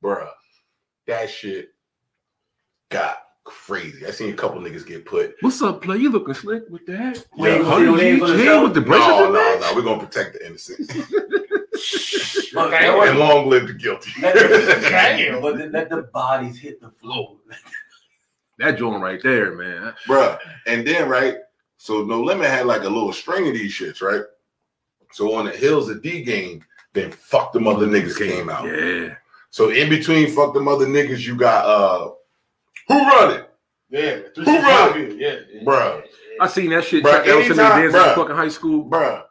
Bruh, 0.02 0.28
that 1.06 1.30
shit 1.30 1.70
got 2.90 3.16
crazy. 3.44 4.06
I 4.06 4.10
seen 4.10 4.30
a 4.32 4.36
couple 4.36 4.60
niggas 4.60 4.86
get 4.86 5.04
put. 5.06 5.34
What's 5.40 5.62
up, 5.62 5.82
play? 5.82 5.96
You 5.96 6.10
looking 6.10 6.34
slick 6.34 6.64
with 6.68 6.84
that? 6.86 7.24
You 7.36 7.46
Yeah. 7.46 7.58
gonna 7.58 7.76
see 7.78 7.84
no 7.86 7.94
names 7.96 8.22
on 8.22 8.36
the 8.36 8.62
with 8.62 8.74
the 8.74 8.80
bracelets 8.82 9.18
No, 9.18 9.30
no, 9.32 9.58
no. 9.60 9.72
We're 9.74 9.82
gonna 9.82 10.06
protect 10.06 10.34
the 10.34 10.46
innocent. 10.46 10.90
Okay, 12.54 12.70
that 12.86 13.08
and 13.08 13.18
long 13.18 13.48
live 13.48 13.66
the 13.66 13.72
guilty. 13.72 14.12
let, 14.20 14.34
but 15.40 15.56
the- 15.56 15.70
let 15.72 15.88
the 15.88 16.02
bodies 16.02 16.58
hit 16.58 16.80
the 16.80 16.90
floor. 16.90 17.36
That 18.62 18.78
joint 18.78 19.02
right 19.02 19.20
there, 19.22 19.54
man. 19.54 19.92
Bruh. 20.06 20.38
And 20.66 20.86
then, 20.86 21.08
right? 21.08 21.36
So 21.78 22.04
No 22.04 22.20
Limit 22.22 22.46
had 22.48 22.66
like 22.66 22.82
a 22.82 22.88
little 22.88 23.12
string 23.12 23.48
of 23.48 23.54
these 23.54 23.72
shits, 23.72 24.00
right? 24.00 24.22
So 25.12 25.34
on 25.34 25.46
the 25.46 25.50
hills 25.52 25.88
of 25.90 26.02
D 26.02 26.22
game, 26.22 26.64
then 26.94 27.10
fuck 27.10 27.52
the 27.52 27.60
mother 27.60 27.86
niggas 27.86 28.16
came 28.16 28.48
out. 28.48 28.64
Yeah. 28.66 29.14
So 29.50 29.70
in 29.70 29.88
between 29.88 30.30
fuck 30.30 30.54
the 30.54 30.60
mother 30.60 30.86
niggas, 30.86 31.26
you 31.26 31.36
got 31.36 31.64
uh 31.66 32.10
who 32.88 32.98
run 32.98 33.34
it? 33.36 33.48
Yeah, 33.90 34.20
Who 34.36 34.44
run 34.44 34.98
it? 35.00 35.16
Yeah, 35.18 35.36
yeah. 35.52 35.64
Bruh. 35.64 36.02
I 36.40 36.46
seen 36.48 36.70
that 36.70 36.84
shit. 36.84 37.04
Bruh, 37.04 37.10
Chuck 37.24 37.26
Elson 37.26 37.50
and 37.52 37.60
anytime- 37.60 37.80
dancing 37.82 38.00
in 38.00 38.06
bruh. 38.06 38.14
fucking 38.14 38.36
high 38.36 38.48
school. 38.48 38.84
Bruh. 38.88 39.24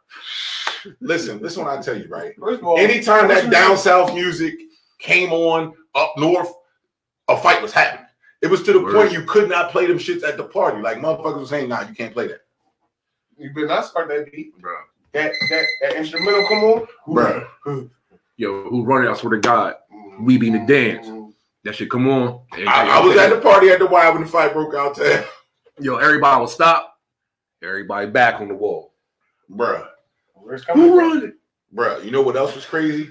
Listen, 1.00 1.38
listen 1.40 1.64
what 1.64 1.78
I 1.78 1.82
tell 1.82 1.96
you, 1.96 2.08
right? 2.08 2.32
First 2.38 2.60
of 2.60 2.66
all, 2.66 2.78
Anytime 2.78 3.28
what's 3.28 3.42
that 3.42 3.50
down 3.50 3.68
name? 3.70 3.76
south 3.78 4.14
music 4.14 4.54
came 4.98 5.32
on 5.32 5.74
up 5.94 6.14
north, 6.16 6.52
a 7.28 7.36
fight 7.36 7.62
was 7.62 7.72
happening. 7.72 8.01
It 8.42 8.50
was 8.50 8.62
to 8.64 8.72
the 8.72 8.80
Word. 8.80 8.94
point 8.94 9.12
you 9.12 9.22
could 9.22 9.48
not 9.48 9.70
play 9.70 9.86
them 9.86 9.98
shits 9.98 10.24
at 10.24 10.36
the 10.36 10.42
party. 10.42 10.82
Like 10.82 10.98
motherfuckers 10.98 11.40
was 11.40 11.48
saying, 11.48 11.68
nah, 11.68 11.82
you 11.82 11.94
can't 11.94 12.12
play 12.12 12.26
that. 12.26 12.40
You 13.38 13.50
better 13.54 13.68
not 13.68 13.86
start 13.86 14.08
that 14.08 14.30
beat. 14.32 14.58
Bro. 14.60 14.74
that 15.12 15.32
that 15.50 15.64
that 15.80 15.96
instrumental 15.96 16.46
come 16.48 16.64
on, 16.64 16.86
bro. 17.06 17.88
Yo, 18.36 18.64
who 18.68 18.84
running? 18.84 19.08
I 19.08 19.14
swear 19.14 19.32
to 19.32 19.38
God, 19.38 19.76
we 20.20 20.38
be 20.38 20.48
in 20.48 20.54
the 20.54 20.66
dance. 20.66 21.08
That 21.64 21.76
shit 21.76 21.90
come 21.90 22.08
on. 22.08 22.40
I, 22.52 22.98
I 22.98 23.00
was 23.00 23.16
at 23.16 23.30
the 23.30 23.40
party 23.40 23.68
at 23.70 23.78
the 23.78 23.86
Y 23.86 24.10
when 24.10 24.22
the 24.22 24.28
fight 24.28 24.52
broke 24.52 24.74
out 24.74 24.96
there. 24.96 25.24
Yo, 25.80 25.96
everybody 25.96 26.40
will 26.40 26.48
stop. 26.48 26.98
Everybody 27.62 28.08
back 28.08 28.40
on 28.40 28.48
the 28.48 28.54
wall. 28.54 28.92
Bruh. 29.50 29.86
Who 30.34 30.58
from? 30.58 30.98
running? 30.98 31.34
Bruh, 31.74 32.04
you 32.04 32.10
know 32.10 32.22
what 32.22 32.36
else 32.36 32.54
was 32.54 32.66
crazy? 32.66 33.08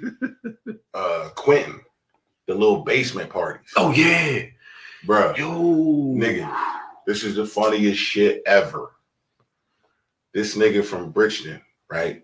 uh 0.94 1.30
Quinton, 1.36 1.80
the 2.48 2.54
little 2.54 2.84
basement 2.84 3.30
parties. 3.30 3.72
Oh 3.78 3.92
yeah. 3.92 4.44
Bruh, 5.06 5.36
Yo, 5.36 5.50
nigga, 5.50 6.56
this 7.08 7.24
is 7.24 7.36
the 7.36 7.46
funniest 7.46 8.00
shit 8.00 8.44
ever. 8.46 8.92
This 10.32 10.56
nigga 10.56 10.86
from 10.86 11.12
Bridgeton, 11.12 11.60
right? 11.90 12.24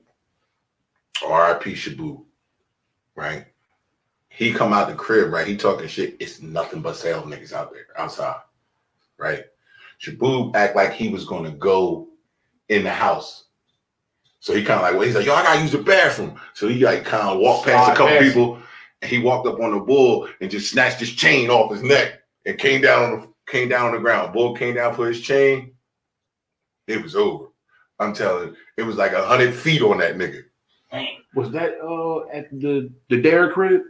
R.I.P. 1.25 1.73
Shabu, 1.73 2.23
right? 3.15 3.47
He 4.29 4.53
come 4.53 4.73
out 4.73 4.87
the 4.89 4.95
crib, 4.95 5.33
right? 5.33 5.47
He 5.47 5.57
talking 5.57 5.87
shit. 5.87 6.17
It's 6.19 6.41
nothing 6.41 6.81
but 6.81 6.95
sales 6.95 7.25
niggas 7.25 7.51
out 7.51 7.73
there, 7.73 7.87
outside, 7.97 8.41
right? 9.17 9.45
Shabu 9.99 10.55
act 10.55 10.75
like 10.75 10.93
he 10.93 11.09
was 11.09 11.25
gonna 11.25 11.51
go 11.51 12.09
in 12.69 12.83
the 12.83 12.91
house. 12.91 13.45
So 14.39 14.53
he 14.53 14.63
kind 14.63 14.77
of 14.77 14.83
like, 14.83 14.93
well, 14.93 15.01
he's 15.01 15.15
like, 15.15 15.25
yo, 15.25 15.33
I 15.33 15.41
gotta 15.41 15.61
use 15.61 15.71
the 15.71 15.79
bathroom. 15.79 16.39
So 16.53 16.67
he 16.67 16.85
like 16.85 17.03
kind 17.03 17.27
of 17.27 17.39
walked 17.39 17.65
past 17.65 17.91
a 17.91 17.95
couple 17.95 18.19
people, 18.19 18.59
and 19.01 19.09
he 19.09 19.17
walked 19.17 19.47
up 19.47 19.59
on 19.59 19.71
the 19.71 19.79
bull 19.79 20.29
and 20.39 20.51
just 20.51 20.69
snatched 20.69 20.99
his 20.99 21.11
chain 21.11 21.49
off 21.49 21.71
his 21.71 21.81
neck 21.81 22.21
and 22.47 22.57
came 22.57 22.81
down 22.81 23.03
on 23.03 23.21
the 23.21 23.27
came 23.51 23.69
down 23.69 23.87
on 23.87 23.91
the 23.93 23.99
ground. 23.99 24.33
Bull 24.33 24.55
came 24.55 24.75
down 24.75 24.95
for 24.95 25.07
his 25.07 25.21
chain. 25.21 25.73
It 26.87 27.03
was 27.03 27.15
over. 27.15 27.47
I'm 27.99 28.13
telling 28.13 28.49
you, 28.49 28.55
it 28.77 28.83
was 28.83 28.95
like 28.95 29.11
a 29.11 29.25
hundred 29.25 29.53
feet 29.53 29.81
on 29.81 29.99
that 29.99 30.15
nigga. 30.17 30.43
was 31.35 31.51
that 31.51 31.73
uh 31.83 32.27
at 32.35 32.49
the 32.51 32.89
the 33.09 33.21
Dare 33.21 33.51
crib? 33.51 33.81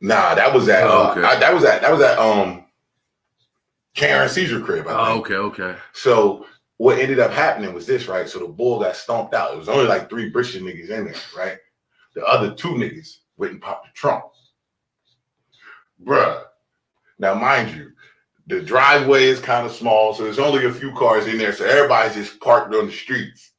Nah, 0.00 0.34
that 0.34 0.52
was 0.52 0.68
at 0.68 0.84
Oh, 0.84 1.04
uh, 1.08 1.10
okay. 1.12 1.22
I- 1.22 1.38
that 1.40 1.54
was 1.54 1.64
at 1.64 1.82
that 1.82 1.92
was 1.92 2.00
at 2.00 2.18
um 2.18 2.64
Karen 3.94 4.28
Caesar 4.28 4.60
crib. 4.60 4.86
I 4.88 5.12
Oh, 5.12 5.18
okay, 5.20 5.34
okay. 5.34 5.76
So 5.92 6.46
what 6.78 6.98
ended 6.98 7.18
up 7.18 7.30
happening 7.30 7.72
was 7.72 7.86
this, 7.86 8.06
right? 8.08 8.28
So 8.28 8.38
the 8.38 8.48
bull 8.48 8.80
got 8.80 8.96
stomped 8.96 9.32
out. 9.34 9.54
It 9.54 9.58
was 9.58 9.68
only 9.70 9.86
like 9.86 10.10
three 10.10 10.28
British 10.30 10.56
niggas 10.60 10.90
in 10.90 11.06
there, 11.06 11.14
right? 11.36 11.58
The 12.14 12.24
other 12.24 12.54
two 12.54 12.70
niggas 12.74 13.18
went 13.38 13.52
and 13.52 13.62
popped 13.62 13.86
the 13.86 13.92
trunk. 13.94 14.24
Bruh. 16.04 16.42
Now, 17.18 17.34
mind 17.34 17.74
you, 17.74 17.92
the 18.46 18.60
driveway 18.60 19.24
is 19.24 19.40
kind 19.40 19.66
of 19.66 19.72
small, 19.72 20.14
so 20.14 20.24
there's 20.24 20.38
only 20.38 20.66
a 20.66 20.72
few 20.72 20.92
cars 20.92 21.26
in 21.26 21.38
there. 21.38 21.52
So 21.52 21.64
everybody's 21.64 22.14
just 22.14 22.40
parked 22.40 22.74
on 22.74 22.86
the 22.86 22.92
streets. 22.92 23.52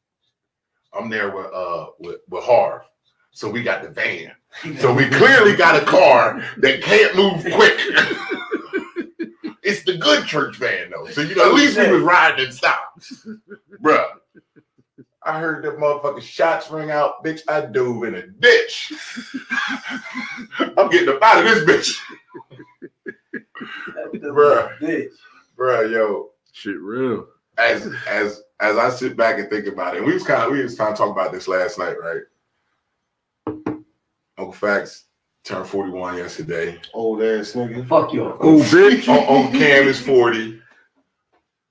I'm 0.93 1.09
there 1.09 1.35
with 1.35 1.53
uh 1.53 1.87
with, 1.99 2.21
with 2.29 2.43
Harv. 2.43 2.83
So 3.31 3.49
we 3.49 3.61
got 3.61 3.83
the 3.83 3.89
van. 3.89 4.31
So 4.79 4.93
we 4.93 5.07
clearly 5.09 5.55
got 5.55 5.81
a 5.81 5.85
car 5.85 6.43
that 6.57 6.81
can't 6.81 7.15
move 7.15 7.41
quick. 7.53 7.77
it's 9.63 9.83
the 9.83 9.97
good 9.97 10.25
church 10.25 10.55
van 10.55 10.89
though. 10.89 11.07
So 11.11 11.21
you 11.21 11.35
know, 11.35 11.49
at 11.49 11.53
least 11.53 11.77
we 11.77 11.91
was 11.91 12.01
riding 12.01 12.45
and 12.45 12.53
stopped. 12.53 13.13
Bruh. 13.81 14.07
I 15.23 15.39
heard 15.41 15.63
the 15.63 15.71
motherfucking 15.71 16.21
shots 16.21 16.71
ring 16.71 16.89
out, 16.89 17.23
bitch. 17.23 17.41
I 17.49 17.61
dove 17.61 18.05
in 18.05 18.15
a 18.15 18.25
ditch. 18.27 18.93
I'm 20.59 20.89
getting 20.89 21.09
up 21.09 21.21
out 21.21 21.39
of 21.39 21.43
this 21.43 21.63
bitch. 21.65 21.99
Bruh. 24.13 24.78
Bitch. 24.80 25.11
Bruh, 25.57 25.91
yo, 25.91 26.30
Shit 26.51 26.80
real. 26.80 27.28
as 27.57 27.91
as 28.07 28.43
as 28.59 28.78
I 28.78 28.89
sit 28.89 29.15
back 29.18 29.39
and 29.39 29.49
think 29.49 29.68
about 29.68 29.95
it, 29.95 30.03
we 30.03 30.13
was 30.13 30.24
kind 30.24 30.43
of 30.43 30.51
we 30.51 30.61
was 30.63 30.76
kind 30.76 30.91
of 30.91 30.97
talking 30.97 31.11
about 31.13 31.32
this 31.32 31.47
last 31.47 31.78
night, 31.78 31.95
right? 32.01 32.22
Uncle 34.38 34.53
Facts 34.53 35.05
turned 35.43 35.68
41 35.68 36.18
yesterday. 36.18 36.80
Old 36.93 37.22
ass 37.24 37.53
nigga. 37.53 37.88
Fuck 37.88 38.13
you. 38.13 38.26
Oh, 38.39 38.59
bitch. 38.59 39.07
Uncle 39.07 39.51
Cam 39.59 39.88
is 39.88 39.99
40. 40.01 40.61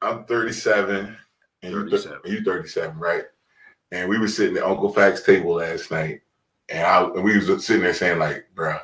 I'm 0.02 0.24
37. 0.24 1.16
And 1.62 1.72
you, 1.72 1.88
37. 1.88 2.20
you 2.24 2.44
37, 2.44 2.98
right? 2.98 3.24
And 3.92 4.08
we 4.08 4.18
were 4.18 4.28
sitting 4.28 4.56
at 4.56 4.64
Uncle 4.64 4.92
Facts 4.92 5.22
table 5.22 5.54
last 5.54 5.90
night, 5.90 6.20
and 6.68 6.84
I 6.86 7.04
and 7.04 7.22
we 7.24 7.36
was 7.36 7.64
sitting 7.64 7.82
there 7.82 7.94
saying, 7.94 8.18
like, 8.18 8.46
bruh, 8.54 8.80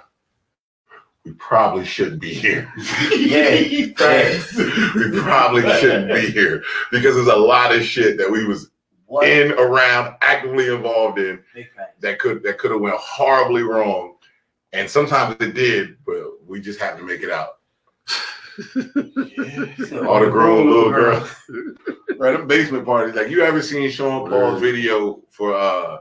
we 1.25 1.33
probably 1.35 1.85
shouldn't 1.85 2.20
be 2.20 2.35
here. 2.35 2.73
Yeah, 3.16 3.87
Facts. 3.97 4.57
we 4.95 5.20
probably 5.20 5.62
shouldn't 5.79 6.12
be 6.12 6.31
here 6.31 6.62
because 6.91 7.14
there's 7.14 7.29
a 7.29 7.37
lot 7.37 7.75
of 7.75 7.83
shit 7.85 8.18
that 8.18 8.31
we 8.31 8.45
was 8.45 8.70
What? 9.07 9.29
in, 9.29 9.53
around, 9.53 10.16
actively 10.20 10.68
involved 10.75 11.18
in 11.18 11.43
that 12.01 12.18
could 12.18 12.43
that 12.43 12.59
could 12.59 12.70
have 12.73 12.81
went 12.81 12.97
horribly 12.97 13.62
wrong. 13.62 14.16
And 14.73 14.89
sometimes 14.89 15.37
it 15.41 15.55
did, 15.55 15.97
but 16.05 16.25
we 16.47 16.61
just 16.61 16.81
have 16.81 16.97
to 16.99 17.05
make 17.05 17.20
it 17.23 17.31
out. 17.31 17.59
All 20.07 20.20
the 20.20 20.29
grown 20.31 20.68
little 20.70 20.91
girls. 20.91 21.31
right, 22.18 22.39
The 22.39 22.45
basement 22.47 22.85
parties. 22.85 23.14
Like 23.14 23.29
you 23.31 23.43
ever 23.43 23.62
seen 23.62 23.91
Sean 23.91 24.29
Paul's 24.29 24.61
video 24.61 25.23
for 25.31 25.55
uh 25.55 25.99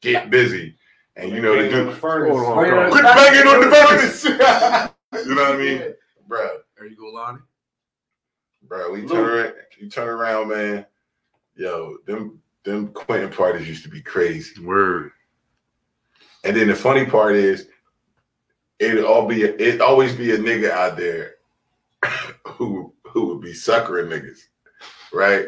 Get 0.00 0.30
Busy? 0.30 0.76
And 1.16 1.30
you 1.30 1.40
know 1.40 1.52
the 1.54 1.68
Banging 1.68 1.74
on 1.74 1.84
dude 1.86 1.94
the 1.94 1.96
furnace. 1.96 2.30
Hold 2.30 2.46
on, 2.46 2.56
Bring 2.56 2.72
it 2.72 2.74
hold 2.74 2.84
on. 2.84 2.90
quit 2.90 3.04
banging 3.04 3.46
on 3.46 3.60
the 3.60 3.76
furnace. 3.76 4.24
you 5.28 5.34
know 5.34 5.42
what 5.42 5.54
I 5.54 5.58
mean? 5.58 5.94
bro. 6.26 6.48
There 6.76 6.86
you 6.86 6.96
go, 6.96 7.06
Lonnie. 7.06 7.38
Bro, 8.66 8.92
we 8.92 9.06
turn 9.06 9.24
around, 9.24 9.54
you 9.78 9.88
turn 9.90 10.08
around, 10.08 10.48
man. 10.48 10.86
Yo, 11.56 11.98
them 12.06 12.40
them 12.64 12.88
Quinton 12.88 13.30
parties 13.30 13.68
used 13.68 13.84
to 13.84 13.90
be 13.90 14.00
crazy. 14.00 14.60
Word. 14.60 15.12
And 16.42 16.56
then 16.56 16.68
the 16.68 16.74
funny 16.74 17.06
part 17.06 17.36
is, 17.36 17.68
it'd 18.78 19.04
all 19.04 19.26
be 19.28 19.42
it 19.42 19.80
always 19.80 20.14
be 20.16 20.32
a 20.32 20.38
nigga 20.38 20.70
out 20.70 20.96
there 20.96 21.34
who 22.46 22.92
who 23.06 23.28
would 23.28 23.40
be 23.40 23.54
suckering 23.54 24.08
niggas, 24.08 24.40
right? 25.12 25.46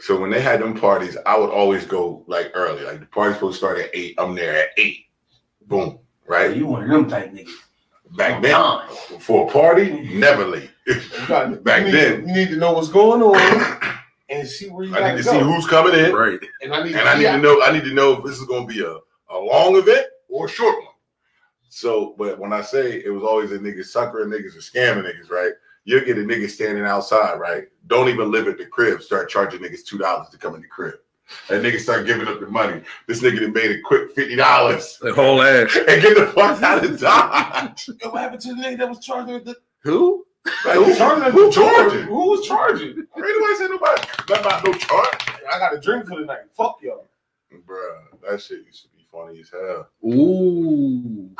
So 0.00 0.18
when 0.18 0.30
they 0.30 0.40
had 0.40 0.60
them 0.60 0.78
parties, 0.78 1.16
I 1.26 1.38
would 1.38 1.50
always 1.50 1.84
go 1.84 2.24
like 2.26 2.50
early. 2.54 2.84
Like 2.84 3.00
the 3.00 3.06
party's 3.06 3.36
supposed 3.36 3.54
to 3.54 3.58
start 3.58 3.78
at 3.78 3.90
eight. 3.94 4.14
I'm 4.18 4.34
there 4.34 4.56
at 4.56 4.70
eight. 4.76 5.06
Boom. 5.66 5.98
Right? 6.26 6.56
You 6.56 6.66
one 6.66 6.84
of 6.84 6.88
them 6.88 7.08
type 7.08 7.32
niggas. 7.32 7.50
Back 8.16 8.42
then, 8.42 8.52
Time. 8.52 8.88
for 9.20 9.48
a 9.48 9.52
party, 9.52 9.90
never 10.14 10.44
late. 10.44 10.70
You 10.86 11.00
got- 11.28 11.62
Back 11.64 11.80
you 11.80 11.86
need, 11.86 11.94
then. 11.94 12.28
you 12.28 12.34
need 12.34 12.48
to 12.48 12.56
know 12.56 12.72
what's 12.72 12.88
going 12.88 13.22
on 13.22 13.94
and 14.30 14.48
see 14.48 14.68
where 14.68 14.84
you 14.84 14.96
I 14.96 15.12
need 15.12 15.18
to 15.18 15.22
to 15.22 15.30
see 15.30 15.38
who's 15.38 15.66
coming 15.66 15.94
in. 15.94 16.12
Right. 16.12 16.40
and 16.62 16.74
I 16.74 16.82
need, 16.82 16.96
And 16.96 17.08
I 17.08 17.16
need 17.16 17.24
to 17.24 17.38
know, 17.38 17.62
I 17.62 17.70
need 17.72 17.84
to 17.84 17.94
know 17.94 18.12
if 18.18 18.24
this 18.24 18.38
is 18.40 18.46
gonna 18.46 18.66
be 18.66 18.82
a, 18.82 18.96
a 19.32 19.38
long 19.38 19.76
event 19.76 20.06
or 20.28 20.46
a 20.46 20.48
short 20.48 20.74
one. 20.76 20.86
So, 21.68 22.16
but 22.18 22.38
when 22.40 22.52
I 22.52 22.62
say 22.62 23.00
it 23.04 23.10
was 23.10 23.22
always 23.22 23.52
a 23.52 23.58
nigga 23.58 23.84
suckering 23.84 24.28
niggas 24.30 24.56
or 24.56 24.60
scamming 24.60 25.04
niggas, 25.04 25.30
right? 25.30 25.52
You'll 25.84 26.04
get 26.04 26.18
a 26.18 26.22
nigga 26.22 26.50
standing 26.50 26.84
outside, 26.84 27.38
right? 27.38 27.64
Don't 27.86 28.08
even 28.08 28.30
live 28.30 28.46
at 28.48 28.58
the 28.58 28.66
crib, 28.66 29.02
start 29.02 29.28
charging 29.28 29.60
niggas 29.60 29.84
two 29.84 29.98
dollars 29.98 30.28
to 30.30 30.38
come 30.38 30.54
in 30.54 30.60
the 30.62 30.66
crib. 30.68 30.94
And 31.48 31.62
niggas 31.64 31.80
start 31.80 32.06
giving 32.06 32.26
up 32.26 32.40
the 32.40 32.46
money. 32.48 32.82
This 33.06 33.22
nigga 33.22 33.40
that 33.40 33.54
made 33.54 33.70
a 33.70 33.80
quick 33.82 34.12
fifty 34.14 34.36
dollars 34.36 34.98
The 35.00 35.12
whole 35.14 35.40
ass. 35.42 35.76
and 35.76 36.02
get 36.02 36.16
the 36.16 36.26
fuck 36.28 36.60
out 36.62 36.84
of 36.84 36.98
Dodge. 37.00 37.88
Yo, 38.02 38.10
what 38.10 38.20
happened 38.22 38.40
to 38.42 38.54
the 38.54 38.62
nigga 38.62 38.78
that 38.78 38.88
was 38.88 38.98
charging 38.98 39.42
the 39.44 39.56
Who? 39.82 40.26
Like, 40.64 40.74
who, 40.76 40.96
charging? 40.96 41.32
who 41.32 41.52
charging? 41.52 42.02
Who 42.06 42.30
was 42.30 42.46
charging? 42.46 42.88
Ain't 42.88 43.06
nobody 43.16 43.54
say 43.56 43.66
nobody 43.68 44.02
nothing 44.28 44.44
about 44.46 44.64
no 44.64 44.72
charge. 44.72 45.28
I 45.52 45.58
got 45.58 45.74
a 45.74 45.80
drink 45.80 46.06
for 46.06 46.18
the 46.18 46.24
night. 46.26 46.44
Fuck 46.56 46.78
y'all. 46.82 47.06
Bruh, 47.66 47.98
that 48.28 48.40
shit 48.40 48.64
used 48.64 48.82
to 48.84 48.88
be 48.96 49.06
funny 49.12 49.40
as 49.40 49.50
hell. 49.50 49.88
Ooh. 50.04 51.30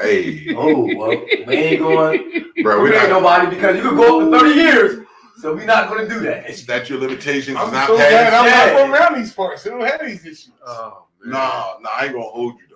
Hey, 0.00 0.52
Oh, 0.54 0.86
well, 0.96 1.24
we 1.46 1.54
ain't 1.54 1.80
going. 1.80 2.52
bro, 2.62 2.82
We 2.82 2.90
we 2.90 2.96
ain't 2.96 3.08
nobody 3.10 3.54
because 3.54 3.76
you 3.76 3.82
could 3.82 3.96
go 3.96 4.20
up 4.20 4.30
to 4.30 4.38
30 4.38 4.60
years. 4.60 5.06
So 5.38 5.54
we're 5.54 5.64
not 5.66 5.88
going 5.88 6.06
to 6.08 6.12
do 6.14 6.20
that. 6.20 6.52
statute 6.54 6.90
your 6.90 7.00
limitations 7.00 7.56
I'm 7.58 7.72
not 7.72 7.86
so 7.86 7.96
passed. 7.96 8.10
glad 8.10 8.32
I'm 8.34 8.44
Yeah. 8.46 8.72
not 8.74 8.80
from 8.80 8.92
around 8.94 9.14
these 9.22 9.32
parts. 9.32 9.62
They 9.62 9.70
don't 9.70 9.80
have 9.84 10.00
these 10.04 10.24
issues. 10.26 10.50
Oh, 10.66 11.06
Nah, 11.24 11.76
nah, 11.80 11.88
I 11.96 12.04
ain't 12.06 12.12
gonna 12.12 12.24
hold 12.24 12.54
you 12.60 12.66
though. 12.68 12.73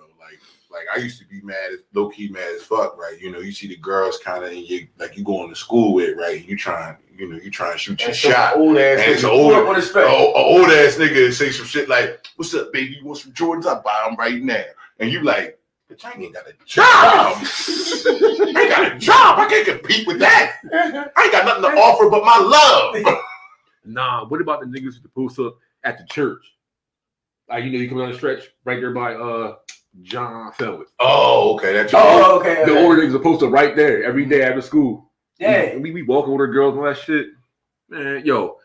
Like, 0.71 0.79
like 0.79 0.99
I 0.99 1.03
used 1.03 1.19
to 1.19 1.25
be 1.27 1.41
mad, 1.41 1.71
low 1.93 2.09
key 2.09 2.29
mad 2.29 2.55
as 2.55 2.63
fuck, 2.63 2.97
right? 2.97 3.19
You 3.19 3.31
know, 3.31 3.39
you 3.39 3.51
see 3.51 3.67
the 3.67 3.77
girls 3.77 4.19
kind 4.19 4.43
of 4.43 4.53
you 4.53 4.87
like 4.97 5.17
you 5.17 5.23
going 5.23 5.49
to 5.49 5.55
school 5.55 5.93
with, 5.93 6.17
right? 6.17 6.45
You 6.45 6.55
trying, 6.55 6.97
you 7.15 7.27
know, 7.27 7.37
you 7.37 7.49
trying 7.49 7.73
to 7.73 7.77
shoot 7.77 8.01
your 8.01 8.13
shot. 8.13 8.57
Old 8.57 8.77
ass. 8.77 9.01
And 9.01 9.11
it's 9.11 9.23
an 9.23 9.29
old, 9.29 9.53
Pull 9.53 9.67
up 9.67 9.95
a, 9.95 10.07
old 10.07 10.65
ass 10.67 10.95
nigga 10.95 11.25
and 11.25 11.33
say 11.33 11.51
some 11.51 11.65
shit 11.65 11.89
like, 11.89 12.25
"What's 12.35 12.53
up, 12.53 12.71
baby? 12.71 12.97
You 12.99 13.05
want 13.05 13.19
some 13.19 13.33
Jordans? 13.33 13.65
I 13.65 13.81
buy 13.81 14.05
them 14.07 14.15
right 14.17 14.41
now." 14.41 14.63
And 14.99 15.11
you 15.11 15.23
like, 15.23 15.59
"Bitch, 15.89 16.05
I 16.05 16.19
ain't 16.19 16.33
got 16.33 16.47
a 16.47 16.53
job. 16.65 16.83
I 16.85 18.43
ain't 18.47 18.69
got 18.69 18.95
a 18.95 18.99
job. 18.99 19.39
I 19.39 19.47
can't 19.49 19.67
compete 19.67 20.07
with 20.07 20.19
that. 20.19 20.57
I 20.73 21.23
ain't 21.23 21.31
got 21.31 21.45
nothing 21.45 21.63
to 21.63 21.77
offer 21.81 22.09
but 22.09 22.23
my 22.23 22.37
love." 22.37 23.23
Nah, 23.85 24.25
what 24.27 24.39
about 24.39 24.59
the 24.59 24.67
niggas 24.67 24.85
with 24.85 25.03
the 25.03 25.09
post 25.09 25.39
up 25.39 25.57
at 25.83 25.97
the 25.97 26.05
church? 26.05 26.45
Like 27.47 27.63
you 27.63 27.71
know, 27.71 27.79
you 27.79 27.89
come 27.89 27.97
down 27.97 28.11
the 28.11 28.17
stretch 28.17 28.49
right 28.63 28.79
there 28.79 28.93
by 28.93 29.15
uh 29.15 29.55
John 30.01 30.51
Felwood. 30.53 30.85
Oh, 30.99 31.55
okay, 31.55 31.73
that's 31.73 31.91
your 31.91 32.01
Oh, 32.03 32.39
okay. 32.39 32.55
The 32.65 32.71
okay. 32.71 32.83
older 32.83 33.01
niggas 33.01 33.15
are 33.15 33.19
posted 33.19 33.51
right 33.51 33.75
there 33.75 34.03
every 34.03 34.25
day 34.25 34.43
after 34.43 34.61
school. 34.61 35.11
Yeah. 35.39 35.75
We, 35.75 35.81
we, 35.81 35.91
we 35.91 36.03
walking 36.03 36.31
with 36.33 36.41
our 36.41 36.47
girls 36.47 36.73
and 36.75 36.79
all 36.85 36.85
that 36.93 36.97
shit. 36.97 37.27
Man, 37.89 38.23
yo, 38.25 38.57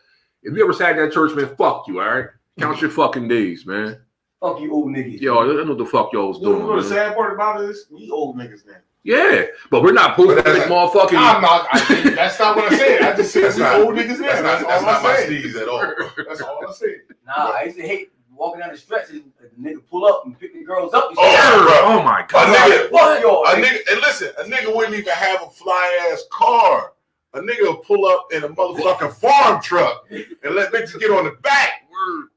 If 0.43 0.55
you 0.55 0.63
ever 0.63 0.73
sat 0.73 0.91
in 0.97 0.97
that 1.05 1.13
church, 1.13 1.35
man, 1.35 1.55
fuck 1.55 1.87
you, 1.87 1.99
all 2.01 2.07
right? 2.07 2.25
Count 2.59 2.79
your 2.81 2.89
fucking 2.91 3.27
days, 3.27 3.65
man. 3.65 3.99
Fuck 4.41 4.59
you, 4.61 4.71
old 4.73 4.87
niggas. 4.89 5.19
Yo, 5.21 5.37
I 5.39 5.45
know 5.63 5.63
what 5.69 5.77
the 5.77 5.85
fuck 5.85 6.13
y'all 6.13 6.27
was 6.29 6.39
You 6.39 6.49
know 6.49 6.59
doing. 6.59 6.77
the 6.77 6.83
sad 6.83 7.15
part 7.15 7.33
about 7.33 7.61
it 7.63 7.69
is 7.69 7.87
we 7.91 8.09
old 8.11 8.37
niggas 8.37 8.65
now. 8.67 8.73
Yeah, 9.03 9.45
but 9.69 9.83
we're 9.83 9.93
not 9.93 10.15
posting 10.15 10.37
But 10.37 10.45
like 10.45 10.67
that's- 10.67 10.71
motherfucking. 10.71 11.15
I'm 11.17 11.41
not. 11.41 11.67
I, 11.71 12.11
that's 12.15 12.39
not 12.39 12.55
what 12.55 12.73
I 12.73 12.77
said. 12.77 13.01
I 13.03 13.15
just 13.15 13.31
said 13.33 13.43
That's 13.43 13.55
we 13.57 13.61
not- 13.61 13.79
old 13.81 13.93
niggas 13.95 14.19
now. 14.19 14.25
That's 14.27 14.41
That's, 14.41 14.61
not, 14.63 14.67
that's 14.67 14.83
all 14.83 14.91
not 14.93 15.03
my 15.03 15.09
I 15.11 15.15
said. 15.17 15.29
steez 15.29 15.61
at 15.61 15.67
all. 15.69 16.09
That's 16.27 16.41
all 16.41 16.67
I 16.67 16.71
said. 16.73 16.95
Nah, 17.25 17.33
I 17.51 17.63
used 17.65 17.77
to 17.77 17.83
hate 17.83 18.11
walking 18.35 18.59
down 18.61 18.71
the 18.71 18.77
stretch 18.77 19.09
and 19.09 19.23
the 19.41 19.69
nigga 19.69 19.81
pull 19.89 20.05
up 20.05 20.23
and 20.25 20.37
pick 20.39 20.53
the 20.53 20.63
girls 20.63 20.93
up. 20.93 21.09
And 21.09 21.17
Oh, 21.19 21.31
shit. 21.31 21.63
bro. 21.63 21.73
Oh, 21.95 21.99
oh 21.99 22.03
my 22.03 22.21
A 22.21 22.27
god. 22.27 22.47
nigga, 22.55 22.89
Fuck 22.91 23.21
y'all. 23.21 23.45
a 23.45 23.55
nigga. 23.55 23.63
nigga, 23.63 23.91
and 23.91 24.01
listen, 24.01 24.29
a 24.37 24.43
nigga 24.43 24.75
wouldn't 24.75 24.95
even 24.95 25.13
have 25.13 25.41
a 25.43 25.49
fly 25.49 26.09
ass 26.11 26.23
car. 26.31 26.93
A 27.33 27.39
nigga 27.39 27.61
would 27.63 27.83
pull 27.83 28.05
up 28.05 28.27
in 28.31 28.43
a 28.45 28.49
motherfucking 28.49 29.13
farm 29.13 29.61
truck 29.61 30.05
and 30.09 30.55
let 30.55 30.71
bitches 30.71 30.99
get 30.99 31.11
on 31.11 31.25
the 31.25 31.31
back. 31.41 31.81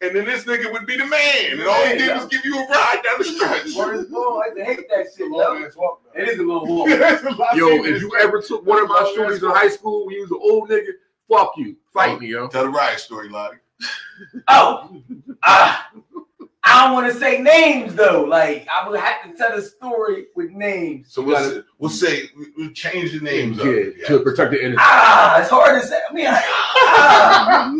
And 0.01 0.14
then 0.16 0.24
this 0.24 0.44
nigga 0.44 0.72
would 0.72 0.86
be 0.86 0.96
the 0.96 1.05
man. 1.07 1.53
And 1.53 1.62
all 1.62 1.84
he 1.86 1.99
did 1.99 2.14
was 2.16 2.26
give 2.26 2.44
you 2.44 2.57
a 2.59 2.66
ride 2.68 3.03
down 3.05 3.18
the 3.18 3.24
stretch. 3.24 3.74
Word 3.74 3.96
is. 3.96 4.07
I 4.12 4.64
hate 4.64 4.88
that 4.88 5.07
shit, 5.16 5.28
Long 5.30 5.62
ass 5.62 5.74
walk. 5.76 6.01
It 6.14 6.28
is 6.28 6.38
a 6.38 6.42
little 6.42 6.64
long. 6.66 6.88
That's 6.88 7.22
a 7.24 7.30
lot 7.30 7.55
Yo, 7.57 7.84
if 7.84 8.01
you 8.01 8.12
ever 8.20 8.40
took 8.40 8.64
one 8.64 8.82
of 8.82 8.88
my 8.88 9.11
shootings 9.14 9.42
in 9.42 9.51
high 9.51 9.68
school 9.68 10.07
when 10.07 10.14
you 10.14 10.22
was 10.22 10.30
an 10.30 10.38
old 10.40 10.70
nigga, 10.70 10.92
fuck 11.28 11.53
you. 11.57 11.76
Fight 11.92 12.20
me, 12.20 12.28
yo. 12.28 12.49
Tell 12.49 12.64
the 12.64 12.70
riot 12.70 12.99
story, 13.01 13.28
Lottie. 13.28 13.59
Oh, 14.49 15.03
ah, 15.45 15.91
I 16.64 16.85
don't 16.85 16.93
want 16.95 17.12
to 17.12 17.18
say 17.18 17.41
names 17.41 17.95
though. 17.95 18.24
Like 18.24 18.66
I 18.68 18.89
would 18.89 18.99
have 18.99 19.22
to 19.31 19.37
tell 19.37 19.55
the 19.57 19.62
story 19.62 20.26
with 20.35 20.51
names. 20.51 21.12
So 21.12 21.22
we'll, 21.22 21.39
say, 21.51 21.62
we'll 21.79 21.91
say 21.91 22.31
we- 22.37 22.47
we'll 22.57 22.72
change 22.72 23.12
the 23.12 23.20
names 23.20 23.59
up. 23.61 23.66
Yeah, 23.66 24.07
to 24.09 24.20
protect 24.20 24.51
the 24.51 24.59
innocent. 24.61 24.81
Ah, 24.81 25.41
it's 25.41 25.51
hard 25.51 25.81
to 25.81 25.87
say. 25.87 25.99
I 26.11 26.12
mean, 26.12 26.26
ah, 26.29 27.72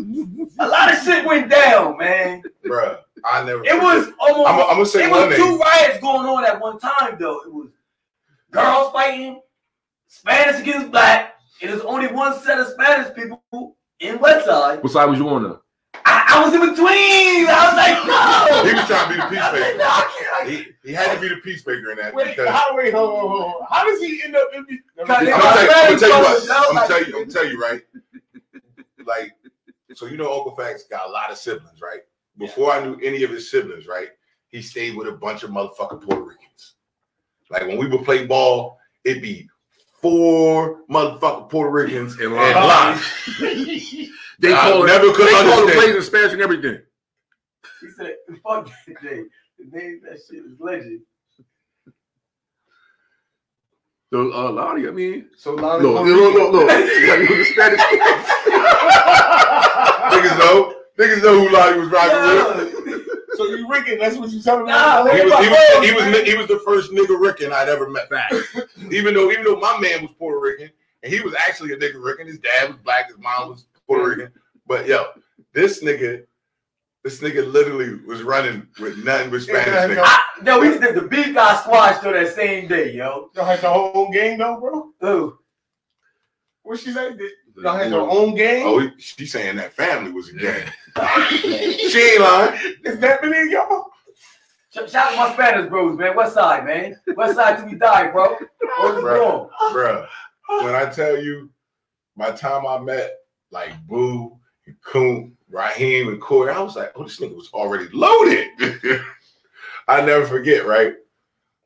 a 0.61 0.69
lot 0.69 0.93
of 0.93 1.03
shit 1.03 1.25
went 1.27 1.51
down, 1.51 1.99
man. 1.99 2.43
Bruh, 2.65 2.99
I 3.25 3.45
never. 3.45 3.65
It 3.65 3.81
was 3.83 4.11
almost. 4.21 4.49
I'm, 4.49 4.61
I'm 4.61 4.67
gonna 4.77 4.87
say 4.87 5.05
it 5.07 5.11
was 5.11 5.29
name. 5.31 5.39
two 5.39 5.59
riots 5.59 6.01
going 6.01 6.27
on 6.27 6.45
at 6.45 6.61
one 6.61 6.79
time 6.79 7.17
though. 7.19 7.41
It 7.45 7.53
was 7.53 7.69
girls 8.51 8.93
fighting, 8.93 9.41
Spanish 10.07 10.61
against 10.63 10.91
black. 10.93 11.35
It 11.61 11.71
is 11.71 11.81
only 11.83 12.07
one 12.07 12.39
set 12.41 12.61
of 12.61 12.69
Spanish 12.69 13.13
people 13.15 13.43
in 14.01 14.19
West 14.21 14.47
Side. 14.47 14.83
What 14.83 14.93
side 14.93 15.07
was 15.07 15.19
you 15.19 15.29
on 15.29 15.43
though? 15.43 15.61
I, 16.09 16.25
I 16.35 16.45
was 16.45 16.55
in 16.55 16.61
between. 16.61 17.47
I 17.49 17.69
was 17.69 17.77
like, 17.77 17.99
no. 18.09 18.65
He 18.65 18.73
was 18.75 18.87
trying 18.89 19.09
to 19.09 19.15
be 19.15 19.37
the 19.37 19.43
I 19.43 19.53
was 19.53 19.61
like, 19.61 19.77
peacemaker. 19.77 19.79
no, 19.79 20.51
He, 20.51 20.89
he 20.89 20.93
had 20.95 21.15
to 21.15 21.21
be 21.21 21.29
the 21.29 21.37
peacemaker 21.43 21.91
in 21.93 21.99
that 21.99 22.15
Wait, 22.15 22.37
because 22.37 22.49
how, 22.49 22.75
wait, 22.77 22.95
hold 22.95 23.11
on, 23.11 23.29
hold 23.29 23.43
on. 23.61 23.67
How 23.71 23.85
does 23.85 24.01
he 24.01 24.23
end 24.25 24.37
up 24.37 24.49
in 24.55 24.65
the? 24.69 24.79
Cause 25.05 25.11
I'm 25.19 25.25
they 25.25 25.31
gonna 25.31 25.43
tell 25.43 25.63
you, 25.65 25.71
I'm 25.71 25.99
gonna 25.99 25.99
tell 26.01 26.09
you 26.09 26.19
what. 26.19 26.27
I 26.29 26.33
was 26.33 26.49
I'm 26.51 26.63
gonna 26.65 26.75
like- 26.81 26.89
tell 26.89 26.99
you. 27.01 27.07
I'm 27.07 27.13
gonna 27.13 27.33
tell 27.33 27.47
you 27.47 27.61
right. 27.61 27.83
Like, 29.07 29.33
so 29.95 30.07
you 30.07 30.17
know, 30.17 30.33
Uncle 30.33 30.55
Facts 30.57 30.85
got 30.85 31.07
a 31.09 31.11
lot 31.11 31.31
of 31.31 31.39
siblings, 31.39 31.81
right? 31.83 32.01
Before 32.39 32.73
I 32.73 32.85
knew 32.85 32.99
any 33.03 33.23
of 33.25 33.31
his 33.31 33.51
siblings, 33.51 33.87
right? 33.87 34.09
He 34.49 34.63
stayed 34.63 34.97
with 34.97 35.09
a 35.09 35.13
bunch 35.13 35.43
of 35.43 35.51
motherfucking 35.51 36.03
Puerto 36.03 36.23
Ricans. 36.23 36.75
Like 37.51 37.67
when 37.67 37.79
we 37.79 37.87
would 37.89 38.05
play 38.05 38.27
ball, 38.27 38.79
it'd 39.05 39.23
be 39.23 39.49
four 40.01 40.83
motherfucking 40.91 41.49
Puerto 41.51 41.71
Ricans 41.71 42.19
In 42.21 42.27
and 42.27 42.35
line. 42.37 42.55
line. 42.55 42.99
They 44.39 44.53
I 44.53 44.57
call 44.57 44.84
it, 44.84 44.89
could 44.89 45.26
they 45.26 45.32
call 45.32 45.45
the 45.45 45.53
understand. 45.53 45.80
plays 45.80 45.97
in 45.97 46.03
Spanish 46.03 46.32
and 46.32 46.43
everything. 46.43 46.78
He 47.80 47.89
said, 47.97 48.16
fuck 48.43 48.68
that 48.86 49.03
day. 49.03 49.22
The 49.59 49.76
name 49.76 50.01
that 50.05 50.18
shit 50.28 50.45
is 50.45 50.59
legend. 50.61 51.01
So, 54.12 54.32
uh, 54.32 54.51
Lottie, 54.53 54.89
I 54.89 54.91
mean, 54.91 55.26
So 55.36 55.55
Lonnie, 55.55 55.82
look, 55.84 56.07
look, 56.07 56.34
look, 56.34 56.53
look. 56.53 56.66
Like, 56.68 57.28
with 57.28 57.39
the 57.39 57.45
Spanish. 57.53 57.80
Niggas 60.12 60.39
know. 60.39 60.74
Niggas 60.99 61.22
know 61.22 61.41
who 61.47 61.51
Lottie 61.55 61.78
was 61.78 61.89
rocking 61.91 62.64
with. 62.64 63.07
so 63.36 63.45
you 63.49 63.68
Rican? 63.68 63.99
That's 63.99 64.16
what 64.16 64.30
you 64.30 64.41
telling 64.41 64.64
me? 64.64 64.70
Nah, 64.72 65.05
He 65.05 65.24
was, 65.24 65.39
he 65.39 65.49
was, 65.49 65.86
he 65.86 65.93
was, 65.95 66.28
he 66.28 66.36
was 66.36 66.47
the 66.49 66.61
first 66.64 66.91
nigga 66.93 67.20
Rican 67.20 67.53
I'd 67.53 67.68
ever 67.68 67.89
met. 67.91 68.09
Facts. 68.09 68.57
Even 68.91 69.12
though, 69.14 69.30
even 69.30 69.45
though 69.45 69.57
my 69.61 69.78
man 69.78 70.03
was 70.03 70.11
Puerto 70.18 70.41
Rican, 70.41 70.70
and 71.03 71.12
he 71.12 71.20
was 71.20 71.34
actually 71.34 71.72
a 71.72 71.76
nigga 71.76 72.03
Rican. 72.03 72.26
His 72.26 72.39
dad 72.39 72.68
was 72.70 72.78
black, 72.82 73.09
his 73.09 73.18
mom 73.18 73.51
was 73.51 73.66
Puerto 73.89 74.09
Rican. 74.09 74.32
But 74.66 74.86
yo, 74.86 75.07
this 75.53 75.82
nigga, 75.82 76.24
this 77.03 77.20
nigga 77.20 77.51
literally 77.51 77.97
was 78.07 78.22
running 78.22 78.68
with 78.78 79.03
nothing 79.05 79.30
but 79.30 79.43
Spanish 79.43 79.66
Yeah, 79.66 79.89
niggas. 79.89 80.03
I, 80.05 80.20
yo, 80.45 80.61
we 80.61 80.78
did 80.78 80.95
the 80.95 81.03
beef 81.03 81.34
got 81.34 81.62
squashed 81.62 82.05
on 82.05 82.12
that 82.12 82.34
same 82.34 82.68
day, 82.68 82.93
yo. 82.95 83.30
Y'all 83.34 83.45
had 83.47 83.62
your 83.62 83.97
own 83.97 84.12
game 84.12 84.39
though, 84.39 84.61
bro. 85.01 85.09
Ooh. 85.11 85.39
What 86.62 86.78
she 86.78 86.93
say? 86.93 87.16
Did 87.16 87.32
Y'all 87.57 87.76
had 87.76 87.91
your 87.91 88.09
own 88.09 88.34
game. 88.36 88.62
Oh, 88.66 88.89
she 88.99 89.26
saying 89.26 89.57
that 89.57 89.72
family 89.72 90.12
was 90.12 90.28
a 90.28 90.34
gang. 90.34 90.70
she 91.30 91.99
ain't 91.99 92.20
lying. 92.20 92.61
Is 92.84 92.99
that 93.01 93.20
many 93.22 93.41
of 93.47 93.51
y'all? 93.51 93.86
Shout 94.70 94.89
shout 94.91 95.07
out 95.07 95.11
to 95.12 95.16
my 95.16 95.32
Spanish 95.32 95.68
bros, 95.70 95.99
man. 95.99 96.14
West 96.14 96.34
side, 96.34 96.64
man. 96.66 96.95
West 97.16 97.36
side 97.36 97.57
till 97.59 97.66
we 97.66 97.74
die, 97.74 98.11
bro. 98.12 98.36
What 98.80 98.97
is 98.99 99.01
Bro. 99.03 99.18
wrong? 99.18 99.49
Bruh, 99.72 100.07
when 100.62 100.74
I 100.74 100.84
tell 100.91 101.20
you, 101.20 101.51
by 102.16 102.30
the 102.30 102.36
time 102.36 102.66
I 102.66 102.78
met 102.78 103.18
like 103.51 103.73
Boo 103.87 104.39
and 104.67 104.77
Coon, 104.83 105.37
Raheem 105.51 106.09
and 106.09 106.21
Corey, 106.21 106.53
I 106.53 106.61
was 106.61 106.77
like, 106.77 106.93
oh, 106.95 107.05
this 107.05 107.21
nigga 107.21 107.35
was 107.35 107.51
already 107.53 107.89
loaded. 107.93 108.49
I 109.89 110.03
never 110.03 110.27
forget, 110.27 110.67
right? 110.67 110.95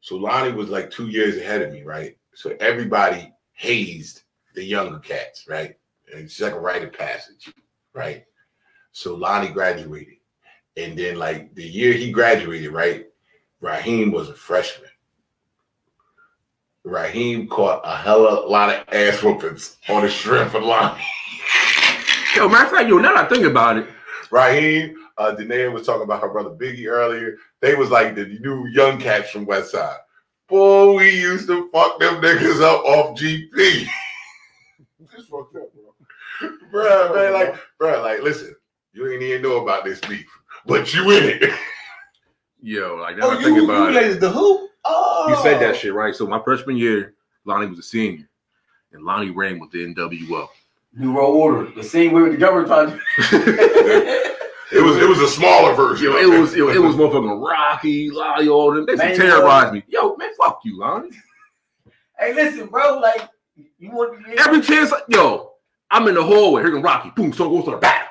So 0.01 0.17
Lonnie 0.17 0.53
was 0.53 0.69
like 0.69 0.91
two 0.91 1.09
years 1.09 1.37
ahead 1.37 1.63
of 1.63 1.73
me, 1.73 1.83
right? 1.83 2.17
So 2.35 2.57
everybody 2.61 3.33
hazed 3.53 4.23
the 4.55 4.65
younger 4.65 4.99
cats, 4.99 5.47
right? 5.49 5.77
And 6.13 6.25
it's 6.25 6.41
like 6.41 6.53
a 6.53 6.61
rite 6.61 6.85
of 6.85 6.93
passage, 6.93 7.53
right? 7.95 8.25
So 8.93 9.15
Lonnie 9.15 9.49
graduated. 9.49 10.15
And 10.77 10.99
then 10.99 11.17
like 11.17 11.55
the 11.55 11.65
year 11.65 11.93
he 11.93 12.11
graduated, 12.11 12.73
right? 12.73 13.07
Raheem 13.61 14.11
was 14.13 14.29
a 14.29 14.35
freshman. 14.35 14.91
Raheem 16.85 17.49
caught 17.49 17.81
a 17.85 17.97
hella 17.97 18.47
lot 18.49 18.71
of 18.71 18.85
ass 18.95 19.23
whoopings 19.23 19.77
on 19.89 20.03
the 20.03 20.11
strength 20.11 20.55
of 20.55 20.63
Lonnie. 20.65 21.03
Yo, 22.35 22.49
matter 22.49 22.65
of 22.67 22.71
fact, 22.73 22.89
yo, 22.89 22.99
now 22.99 23.15
that 23.15 23.27
I 23.27 23.29
think 23.29 23.45
about 23.45 23.79
it, 23.79 23.87
Raheem, 24.31 24.97
uh, 25.19 25.33
Danae 25.33 25.69
was 25.69 25.87
talking 25.87 26.03
about 26.03 26.23
her 26.23 26.29
brother 26.31 26.51
Biggie 26.51 26.87
earlier. 26.89 27.37
They 27.61 27.75
was 27.75 27.91
like 27.91 28.15
the 28.15 28.27
new 28.41 28.67
young 28.69 28.99
cats 28.99 29.31
from 29.31 29.45
West 29.47 29.71
Side. 29.73 29.99
Boy, 30.49 30.97
we 30.97 31.11
used 31.21 31.47
to 31.49 31.71
fuck 31.71 32.01
them 32.01 32.17
niggas 32.21 32.61
up 32.63 32.85
off 32.85 33.19
GP. 33.19 33.87
This 35.15 35.27
fucked 35.27 35.55
up, 35.57 35.69
bro. 35.75 36.51
Bro, 36.71 37.15
man, 37.15 37.33
like, 37.35 37.55
bruh, 37.79 38.03
like, 38.03 38.23
listen, 38.23 38.55
you 38.95 39.11
ain't 39.13 39.23
even 39.23 39.43
know 39.43 39.63
about 39.63 39.85
this 39.85 40.01
beef, 40.01 40.25
but 40.65 40.95
you 40.95 41.11
in 41.11 41.25
it. 41.43 41.55
yo, 42.63 42.95
like 42.97 43.19
now 43.19 43.27
Oh, 43.27 43.31
I 43.33 43.35
you, 43.35 43.45
think 43.45 43.57
you 43.57 43.65
about 43.65 43.89
it, 43.91 43.97
related 43.99 44.21
the 44.21 44.31
who? 44.31 44.71
Oh, 44.85 45.29
you 45.29 45.37
said 45.43 45.61
that 45.61 45.75
oh! 45.75 45.79
shit 45.79 45.95
right. 45.95 46.15
So 46.15 46.27
my 46.27 46.43
freshman 46.43 46.77
year, 46.77 47.15
Lonnie 47.45 47.67
was 47.67 47.79
a 47.79 47.83
senior, 47.83 48.29
and 48.93 49.05
Lonnie 49.05 49.31
ran 49.31 49.59
with 49.59 49.71
the 49.71 49.95
NWO. 49.95 50.49
New 50.95 51.15
World 51.15 51.37
Order. 51.37 51.71
The 51.75 51.83
same 51.83 52.13
way 52.13 52.23
with 52.23 52.33
the 52.33 52.39
government 52.39 52.69
tried 52.69 53.01
to. 53.31 54.29
It 54.73 54.83
was 54.83 54.97
it 54.97 55.07
was 55.07 55.21
a 55.21 55.29
smaller 55.29 55.75
version. 55.75 56.07
Yo, 56.07 56.17
it 56.17 56.41
was 56.41 56.57
yo, 56.57 56.71
it 56.71 56.79
was 56.79 56.97
motherfucking 56.97 57.47
Rocky, 57.47 58.11
Lonnie, 58.11 58.49
all 58.49 58.73
them. 58.73 58.87
They 58.87 58.97
Man, 58.97 59.11
used 59.11 59.73
me. 59.75 59.85
Yo, 59.87 60.17
man, 60.17 60.31
fuck 60.39 60.61
you, 60.65 60.79
Lonnie. 60.79 61.11
hey, 62.19 62.33
listen, 62.33 62.69
bro. 62.69 62.99
Like, 62.99 63.29
you 63.79 63.91
want 63.91 64.19
to 64.19 64.31
be 64.31 64.39
Every 64.39 64.63
chance, 64.63 64.91
yo, 65.09 65.53
I'm 65.91 66.09
in 66.09 66.15
the 66.15 66.25
hallway, 66.25 66.63
hearing 66.63 66.83
Rocky, 66.83 67.11
boom, 67.15 67.35
so 67.35 67.51
goes 67.51 67.67
to 67.67 67.73
the 67.73 67.77
back. 67.77 68.02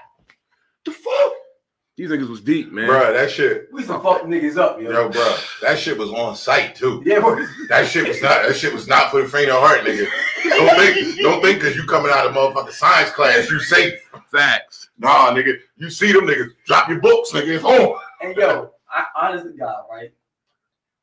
The 1.97 2.03
fuck? 2.07 2.09
These 2.09 2.09
niggas 2.09 2.29
was 2.29 2.41
deep, 2.41 2.71
man. 2.71 2.87
Bro, 2.87 3.13
that 3.13 3.29
shit, 3.31 3.67
We 3.71 3.83
some 3.83 4.01
fuck 4.01 4.23
niggas 4.23 4.57
up, 4.57 4.81
yo. 4.81 4.89
yo, 4.91 5.09
bruh, 5.09 5.61
that 5.61 5.77
shit 5.77 5.97
was 5.97 6.09
on 6.11 6.35
site 6.35 6.75
too. 6.75 7.01
Yeah, 7.05 7.19
bro. 7.19 7.43
That 7.69 7.87
shit 7.87 8.07
was 8.07 8.21
not. 8.21 8.43
That 8.47 8.55
shit 8.55 8.73
was 8.73 8.87
not 8.87 9.11
for 9.11 9.21
the 9.21 9.27
faint 9.27 9.49
of 9.49 9.59
heart, 9.61 9.81
nigga. 9.81 10.07
Don't 10.43 10.75
think. 10.77 11.17
Don't 11.19 11.41
think 11.41 11.59
because 11.59 11.75
you 11.75 11.85
coming 11.85 12.11
out 12.11 12.25
of 12.27 12.33
motherfucking 12.33 12.71
science 12.73 13.11
class, 13.11 13.49
you 13.49 13.59
safe. 13.59 13.93
Facts. 14.31 14.89
Nah, 14.97 15.33
nigga. 15.33 15.57
You 15.77 15.89
see 15.89 16.11
them 16.13 16.25
niggas. 16.25 16.49
Drop 16.65 16.87
your 16.89 16.99
books, 17.01 17.31
nigga. 17.31 17.55
It's 17.55 17.63
on. 17.65 17.97
And 18.21 18.35
yo, 18.35 18.71
I 18.89 19.05
honestly, 19.15 19.51
God, 19.59 19.83
right? 19.91 20.11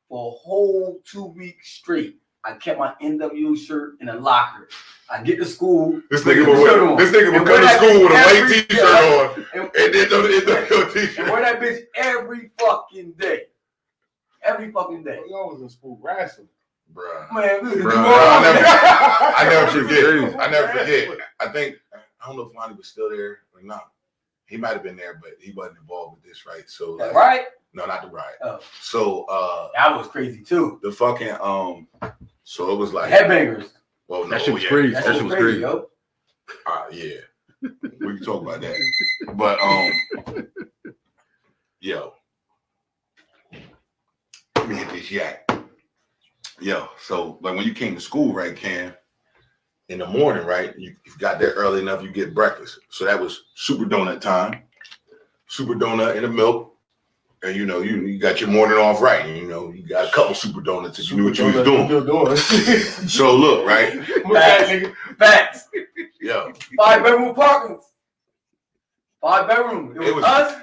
For 0.07 0.31
a 0.33 0.35
whole 0.37 0.99
two 1.05 1.25
weeks 1.25 1.69
straight, 1.69 2.17
I 2.49 2.55
kept 2.55 2.79
my 2.79 2.93
NWO 3.01 3.55
shirt 3.57 3.95
in 4.01 4.09
a 4.09 4.15
locker. 4.15 4.67
I 5.09 5.21
get 5.23 5.37
to 5.37 5.45
school. 5.45 6.01
This 6.09 6.23
nigga 6.23 6.45
the 6.45 6.51
would. 6.51 6.61
wear- 6.61 6.97
This 6.97 7.11
nigga 7.15 7.27
And 7.35 7.39
would 7.39 7.47
come 7.47 7.61
to 7.61 7.67
school 7.75 8.03
with 8.03 8.11
a 8.11 8.15
every- 8.15 8.41
white 8.41 8.69
t-shirt 8.69 8.85
on, 8.85 9.45
And, 9.53 9.61
and 9.75 9.93
then 9.93 10.09
the, 10.09 10.17
the, 10.17 10.85
the 10.85 10.91
t-shirt. 10.93 11.31
wear 11.31 11.41
that 11.41 11.59
bitch 11.61 11.83
every 11.95 12.51
fucking 12.59 13.11
day. 13.13 13.43
Every 14.43 14.71
fucking 14.71 15.03
day. 15.03 15.19
Y'all 15.29 15.51
was 15.51 15.61
in 15.61 15.69
school 15.69 15.99
wrestling. 16.01 16.47
Bruh. 16.93 17.31
Man, 17.33 17.63
we 17.63 17.71
Bruh, 17.81 17.83
New 17.83 17.89
I 17.91 18.41
never- 18.43 18.65
I 19.35 19.49
never 19.49 19.71
forget. 19.83 20.39
I 20.39 20.49
never 20.51 20.67
forget. 20.79 21.17
I 21.39 21.47
think 21.49 21.75
I 21.93 22.27
don't 22.27 22.35
know 22.37 22.43
if 22.43 22.55
Lonnie 22.55 22.75
was 22.75 22.87
still 22.87 23.09
there 23.09 23.39
or 23.53 23.61
not. 23.61 23.91
He 24.47 24.57
might 24.57 24.73
have 24.73 24.81
been 24.83 24.95
there, 24.95 25.19
but 25.21 25.33
he 25.39 25.51
wasn't 25.51 25.77
involved 25.79 26.15
with 26.15 26.23
this, 26.23 26.45
right? 26.47 26.67
So, 26.67 26.93
like, 26.93 27.13
Right? 27.13 27.41
no, 27.73 27.85
not 27.85 28.01
the 28.01 28.07
riot. 28.07 28.37
Oh. 28.41 28.59
So, 28.81 29.25
uh, 29.25 29.69
That 29.75 29.95
was 29.95 30.07
crazy 30.07 30.41
too. 30.41 30.79
the 30.81 30.91
fucking 30.91 31.35
um, 31.39 31.87
so 32.49 32.71
it 32.71 32.77
was 32.77 32.93
like, 32.93 33.11
Headbangers. 33.11 33.69
well, 34.07 34.23
no, 34.23 34.29
That 34.31 34.41
shit 34.41 34.55
was 34.55 34.63
yeah. 34.63 34.69
crazy. 34.69 34.93
That 34.95 35.05
That 35.05 35.11
shit 35.13 35.15
shit 35.17 35.23
was 35.25 35.33
was 35.33 35.39
crazy, 35.39 35.61
crazy. 35.61 35.61
yo. 35.61 35.85
Uh, 36.65 36.85
yeah. 36.91 37.69
We 38.01 38.15
can 38.17 38.23
talk 38.23 38.41
about 38.41 38.61
that. 38.61 38.75
But 39.35 39.59
um, 39.61 40.47
yo, 41.79 42.13
let 44.55 44.67
me 44.67 44.75
hit 44.77 44.89
this 44.89 45.11
yak. 45.11 45.47
Yo, 46.59 46.89
so 46.99 47.37
like 47.41 47.55
when 47.55 47.65
you 47.67 47.73
came 47.75 47.93
to 47.93 48.01
school, 48.01 48.33
right, 48.33 48.55
Cam? 48.55 48.93
In 49.89 49.99
the 49.99 50.07
morning, 50.07 50.45
right? 50.45 50.73
You, 50.77 50.95
you 51.05 51.11
got 51.19 51.39
there 51.39 51.51
early 51.51 51.81
enough, 51.81 52.01
you 52.01 52.11
get 52.11 52.33
breakfast. 52.33 52.79
So 52.89 53.05
that 53.05 53.19
was 53.19 53.43
super 53.55 53.85
donut 53.85 54.21
time. 54.21 54.63
Super 55.49 55.75
donut 55.75 56.15
in 56.15 56.23
the 56.23 56.29
milk. 56.29 56.75
And 57.41 57.55
you 57.55 57.65
know, 57.65 57.79
you, 57.81 58.01
you 58.01 58.19
got 58.19 58.41
your 58.41 58.49
morning 58.49 58.77
off 58.77 59.01
right. 59.01 59.25
And, 59.25 59.37
you 59.37 59.47
know, 59.47 59.71
you 59.71 59.87
got 59.87 60.09
a 60.09 60.11
couple 60.11 60.35
super 60.35 60.59
donuts 60.61 60.99
if 60.99 61.09
you 61.09 61.17
knew 61.17 61.25
what 61.25 61.37
you 61.37 61.45
was 61.45 61.63
doing. 61.63 61.87
Doing. 61.87 62.35
So 62.35 63.33
look, 63.35 63.65
right? 63.65 63.93
Facts, 64.03 64.69
nigga. 64.69 64.93
Facts. 65.17 65.69
Yo, 66.19 66.51
Five 66.77 67.03
bedroom 67.03 67.29
apartments. 67.29 67.91
Five 69.21 69.47
bedroom. 69.47 69.93
It 69.95 69.99
was, 69.99 70.07
It 70.09 70.15
was- 70.15 70.23
us, 70.25 70.61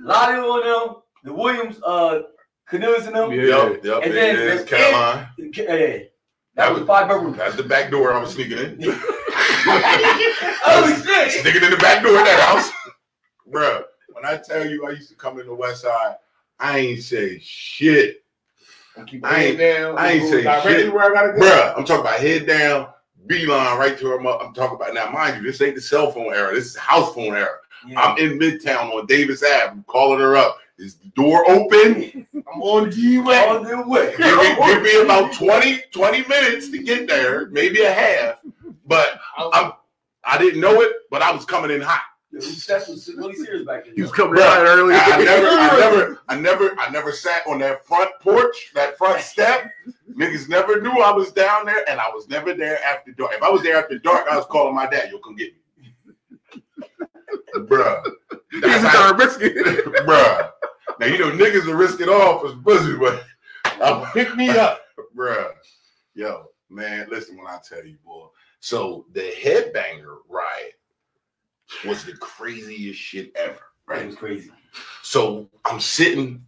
Lottie 0.00 0.34
and 0.34 0.44
them, 0.66 0.96
the 1.24 1.32
Williams, 1.32 1.80
uh, 1.86 2.22
Canoes 2.68 3.06
and 3.06 3.16
them. 3.16 3.32
Yeah. 3.32 3.70
yep, 3.70 3.84
yep. 3.84 4.02
And 4.02 4.12
it 4.12 4.14
then 4.14 4.36
is 4.36 4.60
the- 4.62 4.66
Caroline. 4.66 5.28
Yeah. 5.38 5.98
That 6.56 6.72
was 6.72 6.86
five 6.86 7.08
bedroom. 7.08 7.34
That's 7.36 7.56
the 7.56 7.62
back 7.64 7.90
door 7.90 8.12
I'm 8.12 8.26
sneaking 8.26 8.58
in. 8.58 8.78
oh 10.66 11.02
shit! 11.04 11.42
Sneaking 11.42 11.64
in 11.64 11.70
the 11.70 11.76
back 11.78 12.02
door 12.02 12.16
of 12.16 12.24
that 12.24 12.40
house. 12.40 12.70
Bruh, 13.52 13.82
when 14.14 14.24
I 14.24 14.36
tell 14.36 14.64
you 14.66 14.86
I 14.86 14.90
used 14.90 15.08
to 15.10 15.16
come 15.16 15.38
in 15.40 15.46
the 15.46 15.54
west 15.54 15.82
side, 15.82 16.16
I 16.58 16.78
ain't 16.78 17.02
say 17.02 17.38
shit. 17.40 18.24
I 18.96 19.44
ain't- 19.44 19.58
down. 19.58 19.98
I 19.98 20.12
ain't 20.12 20.28
say 20.30 20.42
shit. 20.62 20.92
Where 20.92 21.04
I 21.04 21.12
gotta 21.12 21.32
go. 21.32 21.40
Bruh, 21.40 21.76
I'm 21.76 21.84
talking 21.84 22.00
about 22.02 22.20
head 22.20 22.46
down, 22.46 22.88
beeline 23.26 23.76
right 23.78 23.98
to 23.98 24.06
her. 24.06 24.18
I'm 24.18 24.54
talking 24.54 24.76
about 24.76 24.94
now, 24.94 25.10
mind 25.10 25.36
you, 25.36 25.50
this 25.50 25.60
ain't 25.60 25.74
the 25.74 25.80
cell 25.80 26.12
phone 26.12 26.32
era. 26.32 26.54
This 26.54 26.66
is 26.66 26.76
house 26.76 27.12
phone 27.12 27.34
era. 27.34 27.58
Yeah. 27.86 28.00
I'm 28.00 28.18
in 28.18 28.38
Midtown 28.38 28.94
on 28.94 29.06
Davis 29.06 29.42
Ave. 29.42 29.66
I'm 29.72 29.84
calling 29.88 30.20
her 30.20 30.36
up. 30.36 30.58
Is 30.78 30.94
the 30.96 31.08
door 31.10 31.48
open? 31.50 32.26
I'm 32.34 32.62
on 32.62 32.90
G 32.90 33.18
way. 33.18 33.46
On 33.48 33.62
the 33.64 33.86
way. 33.86 34.14
Give 34.18 34.36
me, 34.38 34.56
give 34.66 34.82
me 34.82 35.02
about 35.02 35.32
20, 35.32 35.82
20 35.92 36.28
minutes 36.28 36.68
to 36.70 36.82
get 36.82 37.06
there, 37.06 37.46
maybe 37.50 37.82
a 37.82 37.92
half. 37.92 38.36
But 38.86 39.20
I'm, 39.36 39.72
I 40.24 40.38
didn't 40.38 40.60
know 40.60 40.80
it, 40.80 40.92
but 41.10 41.20
I 41.22 41.30
was 41.30 41.44
coming 41.44 41.70
in 41.70 41.80
hot. 41.80 42.00
Yeah, 42.34 42.40
That's 42.66 42.88
was 42.88 43.08
really 43.16 43.34
serious 43.34 43.64
back 43.64 43.84
then. 43.84 43.94
He 43.94 44.02
was 44.02 44.10
coming 44.10 44.34
Bruh, 44.34 44.42
out 44.42 44.66
early. 44.66 44.94
I, 44.94 44.98
I 44.98 45.24
never, 45.24 45.46
I 45.46 45.78
never, 45.78 46.20
I 46.28 46.40
never, 46.40 46.80
I 46.80 46.90
never 46.90 47.12
sat 47.12 47.46
on 47.46 47.60
that 47.60 47.86
front 47.86 48.10
porch, 48.20 48.72
that 48.74 48.98
front 48.98 49.20
step. 49.20 49.70
Niggas 50.10 50.48
never 50.48 50.80
knew 50.80 50.90
I 50.90 51.12
was 51.12 51.30
down 51.32 51.64
there, 51.66 51.88
and 51.88 52.00
I 52.00 52.08
was 52.08 52.28
never 52.28 52.52
there 52.52 52.82
after 52.84 53.12
dark. 53.12 53.32
If 53.34 53.42
I 53.42 53.50
was 53.50 53.62
there 53.62 53.76
after 53.76 53.98
dark, 53.98 54.26
I 54.28 54.36
was 54.36 54.46
calling 54.46 54.74
my 54.74 54.88
dad. 54.88 55.10
Yo, 55.12 55.18
come 55.18 55.36
get 55.36 55.52
me, 55.80 55.94
bruh. 57.56 58.02
He's 58.50 58.60
That's 58.62 58.84
a 58.84 58.88
how, 58.88 59.12
darn 59.12 59.18
biscuit. 59.18 59.54
bruh. 60.06 60.50
Now 60.98 61.06
you 61.06 61.18
know 61.18 61.30
niggas 61.30 61.68
are 61.68 61.76
risking 61.76 62.08
off 62.08 62.44
as 62.44 62.54
pussy, 62.64 62.96
but 62.96 63.24
I'm 63.82 64.06
Pick 64.12 64.34
me 64.36 64.48
up. 64.50 64.82
bruh. 65.16 65.52
Yo, 66.14 66.46
man, 66.70 67.06
listen 67.10 67.36
when 67.36 67.46
I 67.46 67.58
tell 67.68 67.84
you, 67.84 67.96
boy. 68.04 68.26
So 68.60 69.06
the 69.12 69.32
headbanger 69.42 70.16
riot 70.28 70.74
was 71.84 72.04
the 72.04 72.12
craziest 72.16 72.98
shit 73.00 73.32
ever, 73.36 73.54
It 73.54 73.60
right? 73.86 74.06
was 74.06 74.16
crazy. 74.16 74.50
So 75.02 75.48
I'm 75.64 75.80
sitting, 75.80 76.44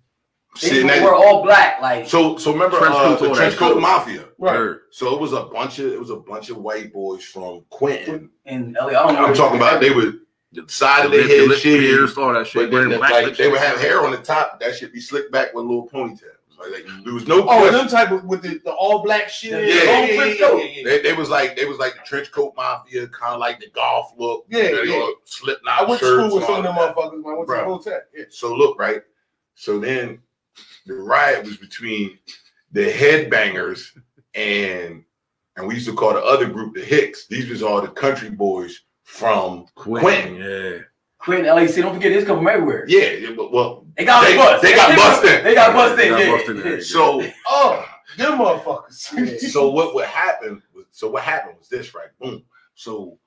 They 0.60 0.68
sitting 0.68 0.86
were 0.86 1.14
at. 1.14 1.20
all 1.24 1.42
black, 1.44 1.80
like 1.80 2.08
So 2.08 2.36
so 2.38 2.52
remember 2.52 2.78
Trench 2.78 2.94
uh, 2.94 3.16
the 3.16 3.34
trench 3.34 3.56
coat 3.56 3.80
mafia. 3.80 4.24
Right. 4.38 4.76
So 4.90 5.14
it 5.14 5.20
was 5.20 5.32
a 5.32 5.44
bunch 5.44 5.78
of 5.78 5.92
it 5.92 5.98
was 6.00 6.10
a 6.10 6.16
bunch 6.16 6.50
of 6.50 6.56
white 6.58 6.92
boys 6.92 7.24
from 7.24 7.64
Quinton. 7.70 8.30
and 8.46 8.74
LA. 8.80 8.88
I 8.88 8.92
don't 8.92 9.14
know. 9.14 9.26
I'm 9.26 9.34
talking 9.34 9.56
about 9.58 9.80
they 9.80 9.90
would 9.90 10.20
the 10.52 10.64
side 10.68 11.04
of 11.04 11.12
their 11.12 11.26
head 11.28 11.50
shit. 11.58 11.80
pierced, 11.80 12.16
all 12.16 12.32
that 12.32 12.46
shit. 12.46 12.70
But 12.70 12.76
then 12.80 12.88
the- 12.90 12.96
black 12.98 13.12
like, 13.12 13.36
they 13.36 13.48
would 13.48 13.60
have 13.60 13.78
hair 13.80 14.00
on 14.04 14.12
the 14.12 14.18
top. 14.18 14.58
That 14.60 14.74
should 14.74 14.92
be 14.92 15.00
slicked 15.00 15.30
back 15.32 15.52
with 15.54 15.64
a 15.64 15.68
little 15.68 15.88
ponytails. 15.88 16.20
Like, 16.59 16.70
like, 16.72 17.04
there 17.04 17.12
was 17.14 17.26
no 17.28 17.40
Oh, 17.42 17.44
question. 17.44 17.72
them 17.74 17.88
type 17.88 18.11
of 18.11 18.24
with 18.24 18.42
the, 18.42 18.59
the 18.64 18.72
all 18.72 19.02
black 19.02 19.28
shit. 19.28 19.50
Yeah, 19.52 19.59
yeah, 19.59 20.04
yeah, 20.07 20.24
yeah, 20.24 20.54
yeah. 20.64 20.82
They, 20.84 21.02
they 21.02 21.12
was 21.12 21.28
like 21.28 21.57
they 21.57 21.64
was 21.66 21.78
like 21.78 21.94
the 21.94 22.00
trench 22.04 22.32
coat 22.32 22.54
mafia, 22.57 23.09
kind 23.09 23.34
of 23.34 23.40
like 23.40 23.61
the 23.61 23.68
golf 23.70 24.12
look. 24.16 24.46
Yeah, 24.48 24.62
you 24.70 24.72
know, 24.86 25.09
yeah. 25.09 25.11
slip 25.24 25.59
I 25.68 25.84
went 25.84 26.00
to 26.00 26.07
school 26.07 26.36
with 26.36 26.44
some 26.46 26.57
of 26.57 26.62
them 26.64 26.74
that. 26.76 26.96
motherfuckers. 26.96 27.22
Man. 27.22 27.32
I 27.32 27.36
went 27.36 27.48
to 27.48 27.54
Bruh. 27.54 27.64
Full 27.64 27.78
Tech. 27.80 28.02
Yeah. 28.16 28.24
So 28.30 28.54
look, 28.54 28.78
right. 28.78 29.02
So 29.54 29.78
then 29.78 30.20
the 30.86 30.94
riot 30.94 31.44
was 31.44 31.57
between 31.57 32.18
the 32.72 32.90
headbangers 32.90 33.90
and 34.34 35.04
and 35.57 35.66
we 35.66 35.74
used 35.74 35.86
to 35.88 35.94
call 35.94 36.12
the 36.14 36.22
other 36.22 36.46
group 36.48 36.74
the 36.74 36.84
Hicks. 36.84 37.26
These 37.26 37.48
was 37.48 37.62
all 37.62 37.80
the 37.80 37.88
country 37.88 38.30
boys 38.30 38.82
from 39.04 39.66
Quinton. 39.74 40.36
Yeah. 40.36 40.78
Quinton, 41.18 41.46
LAC. 41.54 41.74
Don't 41.76 41.94
forget 41.94 42.12
this 42.12 42.24
come 42.26 42.38
from 42.38 42.48
everywhere. 42.48 42.84
yeah. 42.88 43.11
yeah, 43.12 43.30
but- 43.36 43.50
Well, 43.52 43.86
They 43.97 44.05
got 44.05 44.24
They- 44.24 44.36
bust. 44.36 44.62
they 44.62 44.74
got 44.74 44.97
busted. 44.97 45.44
They 45.44 45.55
got 45.55 45.72
busted. 45.74 45.99
They 45.99 46.09
got 46.11 46.20
Yeah. 46.20 46.30
busted, 46.36 46.64
yeah. 46.64 46.80
so 46.80 47.22
Oh, 47.47 47.84
them 48.18 48.38
motherfuckers. 48.38 49.38
so 49.51 49.70
what 49.70 49.94
would 49.94 50.05
happen? 50.07 50.62
So 50.90 51.09
what 51.11 51.22
happened 51.22 51.59
was 51.59 51.68
this, 51.68 51.94
right? 51.94 52.09
Boom. 52.20 52.44
So 52.74 53.18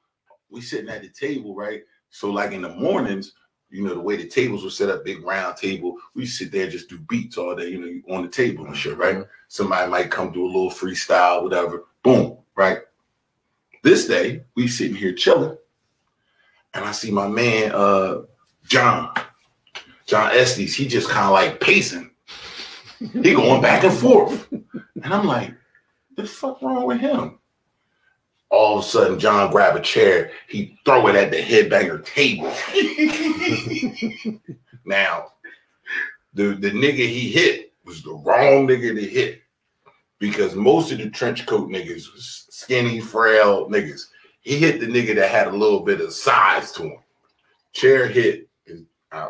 we 0.49 0.61
sitting 0.61 0.89
at 0.89 1.01
the 1.01 1.09
table, 1.09 1.55
right? 1.55 1.83
So 2.09 2.29
like 2.31 2.51
in 2.51 2.61
the 2.61 2.69
mornings, 2.69 3.33
you 3.71 3.83
know 3.83 3.93
the 3.93 3.99
way 3.99 4.15
the 4.15 4.27
tables 4.27 4.63
were 4.63 4.69
set 4.71 4.89
up, 4.89 5.05
big 5.05 5.23
round 5.23 5.55
table. 5.57 5.95
We 6.15 6.25
sit 6.25 6.51
there 6.51 6.63
and 6.63 6.71
just 6.71 6.89
do 6.89 6.97
beats 6.99 7.37
all 7.37 7.55
day, 7.55 7.67
you 7.69 7.79
know, 8.07 8.15
on 8.15 8.23
the 8.23 8.29
table 8.29 8.65
and 8.65 8.75
shit, 8.75 8.97
right? 8.97 9.23
Somebody 9.47 9.89
might 9.91 10.09
come 10.09 10.31
do 10.31 10.43
a 10.43 10.47
little 10.47 10.71
freestyle, 10.71 11.43
whatever. 11.43 11.85
Boom, 12.01 12.37
right? 12.55 12.79
This 13.83 14.07
day 14.07 14.43
we 14.55 14.67
sitting 14.67 14.95
here 14.95 15.13
chilling, 15.13 15.55
and 16.73 16.83
I 16.85 16.91
see 16.91 17.11
my 17.11 17.27
man 17.27 17.71
uh 17.73 18.21
John, 18.65 19.13
John 20.09 20.31
Estes. 20.31 20.73
He 20.73 20.87
just 20.87 21.07
kind 21.07 21.25
of 21.25 21.33
like 21.33 21.61
pacing. 21.61 22.09
He 22.97 23.33
going 23.33 23.61
back 23.61 23.83
and 23.83 23.93
forth, 23.93 24.51
and 24.51 24.65
I'm 25.05 25.25
like, 25.25 25.53
the 26.17 26.25
fuck 26.25 26.61
wrong 26.61 26.85
with 26.85 26.99
him? 26.99 27.37
All 28.49 28.79
of 28.79 28.83
a 28.83 28.87
sudden, 28.87 29.19
John 29.19 29.51
grab 29.51 29.75
a 29.75 29.81
chair. 29.81 30.31
He 30.49 30.77
throw 30.83 31.07
it 31.07 31.15
at 31.15 31.29
the 31.29 31.37
headbanger 31.37 32.03
table. 32.03 32.47
now, 34.85 35.27
the 36.33 36.55
the 36.55 36.71
nigga 36.71 37.07
he 37.07 37.31
hit 37.31 37.71
was 37.85 38.01
the 38.01 38.11
wrong 38.11 38.67
nigga 38.67 38.95
to 38.95 39.07
hit 39.07 39.41
because 40.17 40.55
most 40.55 40.91
of 40.91 40.97
the 40.97 41.11
trench 41.11 41.45
coat 41.45 41.69
niggas 41.69 42.11
was 42.11 42.47
skinny, 42.49 42.99
frail 42.99 43.69
niggas. 43.69 44.07
He 44.41 44.57
hit 44.57 44.79
the 44.79 44.87
nigga 44.87 45.15
that 45.15 45.29
had 45.29 45.47
a 45.47 45.55
little 45.55 45.81
bit 45.81 46.01
of 46.01 46.11
size 46.11 46.71
to 46.73 46.83
him. 46.83 46.97
Chair 47.71 48.07
hit 48.07 48.49
is 48.65 48.81
uh, 49.11 49.29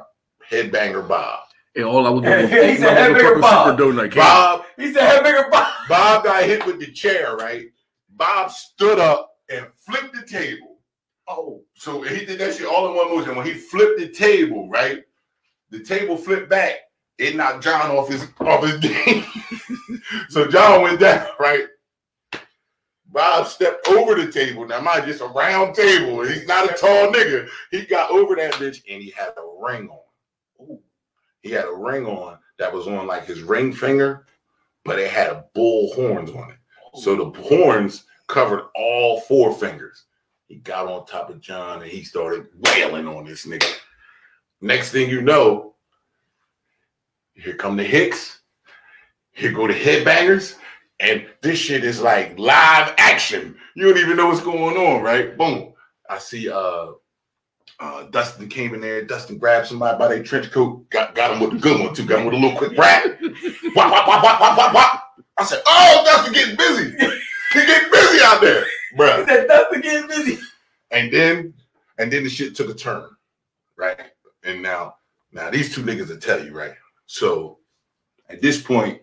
headbanger 0.49 1.07
Bob. 1.07 1.41
And 1.75 1.85
all 1.85 2.05
I 2.05 2.09
was 2.09 2.23
doing 2.23 2.41
was 2.41 2.49
He 2.51 2.57
eating 2.57 2.77
said, 2.77 3.13
my 3.13 3.19
"Hey, 3.19 3.23
motherfucking 3.23 3.41
Bob." 3.41 3.77
super 3.79 3.91
donut 3.91 4.11
cake. 4.11 4.15
Bob 4.15 4.65
He 4.77 4.93
said, 4.93 5.07
"Hey, 5.09 5.23
bigger 5.23 5.47
boss." 5.49 5.73
Bob 5.87 6.23
got 6.23 6.43
hit 6.43 6.65
with 6.65 6.79
the 6.79 6.91
chair, 6.91 7.35
right? 7.35 7.65
Bob 8.09 8.51
stood 8.51 8.99
up 8.99 9.31
and 9.49 9.67
flipped 9.77 10.13
the 10.13 10.23
table. 10.25 10.79
Oh, 11.27 11.63
so 11.75 12.01
he 12.01 12.25
did 12.25 12.39
that 12.39 12.55
shit 12.55 12.65
all 12.67 12.89
in 12.89 12.95
one 12.95 13.15
motion. 13.15 13.35
When 13.35 13.45
he 13.45 13.53
flipped 13.53 13.99
the 13.99 14.09
table, 14.09 14.67
right? 14.69 15.03
The 15.69 15.79
table 15.83 16.17
flipped 16.17 16.49
back. 16.49 16.75
It 17.19 17.35
knocked 17.35 17.63
John 17.63 17.91
off 17.91 18.07
his 18.09 18.25
off 18.39 18.63
his 18.65 18.77
game. 18.79 19.23
so 20.29 20.47
John 20.47 20.81
went 20.81 20.99
down, 20.99 21.27
right? 21.39 21.67
Bob 23.11 23.47
stepped 23.47 23.87
over 23.89 24.15
the 24.15 24.31
table. 24.31 24.67
Now, 24.67 24.81
mind 24.81 25.05
you, 25.05 25.13
it's 25.13 25.21
a 25.21 25.27
round 25.27 25.75
table. 25.75 26.23
He's 26.23 26.47
not 26.47 26.69
a 26.69 26.73
tall 26.75 27.11
nigga. 27.11 27.47
He 27.71 27.85
got 27.85 28.11
over 28.11 28.35
that 28.35 28.53
bitch 28.53 28.81
and 28.89 29.01
he 29.01 29.09
had 29.11 29.29
a 29.37 29.41
ring 29.65 29.89
on. 29.89 29.99
He 31.41 31.51
had 31.51 31.65
a 31.65 31.73
ring 31.73 32.05
on 32.05 32.37
that 32.57 32.73
was 32.73 32.87
on 32.87 33.07
like 33.07 33.25
his 33.25 33.41
ring 33.41 33.71
finger, 33.73 34.25
but 34.85 34.99
it 34.99 35.11
had 35.11 35.27
a 35.27 35.45
bull 35.53 35.93
horns 35.93 36.31
on 36.31 36.51
it. 36.51 36.57
So 36.95 37.15
the 37.15 37.39
horns 37.41 38.05
covered 38.27 38.67
all 38.75 39.21
four 39.21 39.53
fingers. 39.53 40.05
He 40.47 40.55
got 40.55 40.87
on 40.87 41.05
top 41.05 41.29
of 41.29 41.39
John 41.39 41.81
and 41.81 41.91
he 41.91 42.03
started 42.03 42.47
wailing 42.57 43.07
on 43.07 43.25
this 43.25 43.45
nigga. 43.45 43.71
Next 44.61 44.91
thing 44.91 45.09
you 45.09 45.21
know, 45.21 45.75
here 47.33 47.55
come 47.55 47.77
the 47.77 47.83
Hicks. 47.83 48.39
Here 49.31 49.51
go 49.51 49.67
the 49.67 49.73
headbangers. 49.73 50.55
And 50.99 51.25
this 51.41 51.57
shit 51.57 51.85
is 51.85 52.01
like 52.01 52.37
live 52.37 52.93
action. 52.97 53.55
You 53.75 53.87
don't 53.87 54.03
even 54.03 54.17
know 54.17 54.27
what's 54.27 54.41
going 54.41 54.75
on, 54.75 55.01
right? 55.01 55.37
Boom. 55.37 55.73
I 56.09 56.17
see 56.17 56.49
uh 56.49 56.87
uh 57.79 58.03
Dustin 58.03 58.49
came 58.49 58.73
in 58.73 58.81
there. 58.81 59.03
Dustin 59.03 59.37
grabbed 59.37 59.67
somebody 59.67 59.97
by 59.97 60.07
their 60.07 60.23
trench 60.23 60.51
coat, 60.51 60.89
got, 60.89 61.15
got 61.15 61.31
him 61.31 61.39
with 61.39 61.53
a 61.53 61.57
good 61.57 61.79
one 61.79 61.93
too, 61.93 62.05
got 62.05 62.19
him 62.19 62.25
with 62.25 62.35
a 62.35 62.37
little 62.37 62.57
quick 62.57 62.77
rap. 62.77 63.05
Wop, 63.75 63.91
wop, 63.91 64.07
wop, 64.07 64.23
wop, 64.23 64.39
wop, 64.41 64.57
wop, 64.57 64.73
wop. 64.73 65.03
I 65.37 65.45
said, 65.45 65.61
Oh, 65.65 66.03
Dustin 66.05 66.33
getting 66.33 66.55
busy. 66.55 66.91
He 67.53 67.65
getting 67.65 67.91
busy 67.91 68.19
out 68.23 68.41
there, 68.41 68.65
bruh. 68.95 69.19
He 69.19 69.25
said, 69.25 69.47
"That's 69.47 69.79
getting 69.81 70.07
busy." 70.07 70.37
And 70.91 71.11
then, 71.11 71.53
and 71.97 72.11
then 72.11 72.23
the 72.23 72.29
shit 72.29 72.55
took 72.55 72.69
a 72.69 72.73
turn, 72.73 73.09
right? 73.75 73.99
And 74.43 74.61
now, 74.61 74.95
now 75.31 75.49
these 75.49 75.73
two 75.73 75.81
niggas 75.81 76.09
will 76.09 76.17
tell 76.17 76.43
you, 76.43 76.55
right? 76.55 76.75
So 77.07 77.59
at 78.29 78.41
this 78.41 78.61
point, 78.61 79.01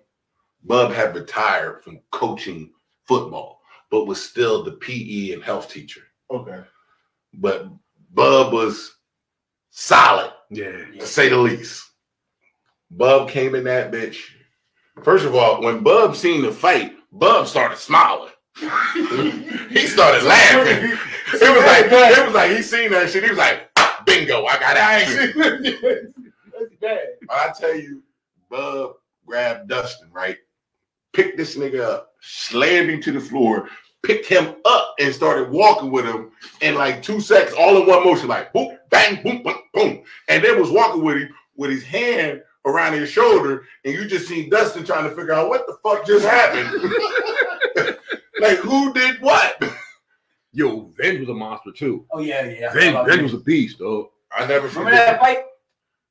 Bub 0.64 0.92
had 0.92 1.14
retired 1.14 1.82
from 1.82 2.00
coaching 2.10 2.70
football, 3.04 3.60
but 3.90 4.06
was 4.06 4.22
still 4.22 4.62
the 4.62 4.72
PE 4.72 5.32
and 5.32 5.42
health 5.42 5.70
teacher. 5.70 6.02
Okay. 6.30 6.60
But 7.34 7.68
Bub 8.16 8.52
was 8.52 8.96
solid, 9.70 10.32
Yeah. 10.50 10.72
to 10.98 11.06
say 11.06 11.28
the 11.28 11.36
least. 11.36 11.84
Bub 12.90 13.28
came 13.28 13.54
in 13.54 13.64
that 13.64 13.92
bitch. 13.92 14.16
First 15.04 15.26
of 15.26 15.34
all, 15.34 15.62
when 15.62 15.82
Bub 15.82 16.16
seen 16.16 16.40
the 16.42 16.50
fight, 16.50 16.94
Bub 17.12 17.46
started 17.46 17.76
smiling. 17.76 18.32
he 18.56 19.86
started 19.86 20.22
laughing. 20.24 20.98
It 21.34 21.54
was 21.54 21.64
like 21.66 21.92
it 21.92 22.24
was 22.24 22.34
like 22.34 22.52
he 22.52 22.62
seen 22.62 22.90
that 22.92 23.10
shit. 23.10 23.22
He 23.22 23.28
was 23.28 23.38
like, 23.38 23.68
"Bingo, 24.06 24.46
I 24.46 24.58
got 24.58 24.76
action." 24.78 25.32
That's 25.36 26.74
bad. 26.80 27.06
I 27.28 27.52
tell 27.58 27.76
you, 27.78 28.02
Bub 28.48 28.94
grabbed 29.26 29.68
Dustin, 29.68 30.08
right? 30.10 30.38
Picked 31.12 31.36
this 31.36 31.56
nigga 31.56 31.80
up, 31.80 32.12
slammed 32.22 32.88
him 32.88 33.02
to 33.02 33.12
the 33.12 33.20
floor, 33.20 33.68
picked 34.06 34.26
him 34.26 34.54
up, 34.64 34.94
and 35.00 35.14
started 35.14 35.50
walking 35.50 35.90
with 35.90 36.04
him 36.04 36.30
in 36.60 36.74
like 36.74 37.02
two 37.02 37.20
seconds, 37.20 37.56
all 37.58 37.80
in 37.80 37.86
one 37.86 38.04
motion, 38.04 38.28
like 38.28 38.52
boom, 38.52 38.78
bang, 38.90 39.22
boom, 39.22 39.42
boom, 39.42 39.58
boom. 39.74 40.02
And 40.28 40.44
then 40.44 40.60
was 40.60 40.70
walking 40.70 41.02
with 41.02 41.18
him 41.18 41.34
with 41.56 41.70
his 41.70 41.82
hand 41.82 42.42
around 42.64 42.92
his 42.94 43.10
shoulder, 43.10 43.64
and 43.84 43.94
you 43.94 44.06
just 44.06 44.28
seen 44.28 44.48
Dustin 44.48 44.84
trying 44.84 45.08
to 45.08 45.14
figure 45.14 45.32
out 45.32 45.48
what 45.48 45.66
the 45.66 45.76
fuck 45.82 46.06
just 46.06 46.24
happened. 46.24 46.70
like 48.40 48.58
who 48.58 48.92
did 48.92 49.20
what? 49.20 49.62
Yo, 50.52 50.90
Venge 50.96 51.20
was 51.20 51.28
a 51.28 51.34
monster 51.34 51.70
too. 51.70 52.06
Oh 52.12 52.20
yeah, 52.20 52.46
yeah. 52.46 52.72
Venge, 52.72 53.06
Venge 53.06 53.22
was 53.22 53.34
a 53.34 53.38
beast, 53.38 53.78
though. 53.78 54.12
I 54.32 54.46
never 54.46 54.68
Remember 54.68 54.90
that 54.92 55.20
fight? 55.20 55.44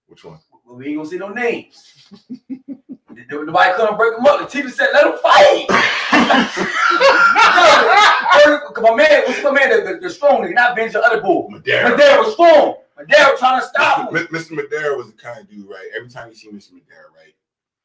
Which 0.07 0.23
one? 0.23 0.39
Well, 0.65 0.77
we 0.77 0.87
ain't 0.87 0.97
gonna 0.97 1.09
see 1.09 1.17
no 1.17 1.29
names. 1.29 2.11
Nobody 3.29 3.73
couldn't 3.75 3.97
break 3.97 4.15
them 4.15 4.25
up. 4.25 4.39
The 4.39 4.45
teacher 4.47 4.69
said, 4.69 4.89
"Let 4.93 5.03
them 5.05 5.17
fight." 5.21 5.67
Cause 8.73 8.83
my 8.83 8.95
man, 8.95 9.23
what's 9.25 9.43
my 9.43 9.51
man? 9.51 9.69
The, 9.69 9.93
the, 9.93 9.99
the 10.01 10.09
strong 10.09 10.41
nigga, 10.43 10.53
not 10.53 10.77
Benji, 10.77 10.93
the 10.93 11.01
other 11.01 11.21
bull. 11.21 11.49
Madera. 11.49 11.89
Madera 11.91 12.17
was 12.23 12.33
strong. 12.33 12.75
Madera 12.97 13.31
was 13.31 13.39
trying 13.39 13.61
to 13.61 13.67
stop 13.67 14.09
him. 14.13 14.15
Mr. 14.15 14.27
Mr. 14.29 14.51
Madera 14.51 14.95
was 14.97 15.07
the 15.07 15.13
kind 15.13 15.39
of 15.39 15.49
dude, 15.49 15.67
right? 15.67 15.87
Every 15.95 16.09
time 16.09 16.29
you 16.29 16.35
see 16.35 16.49
Mr. 16.49 16.73
Madera, 16.73 17.05
right, 17.15 17.33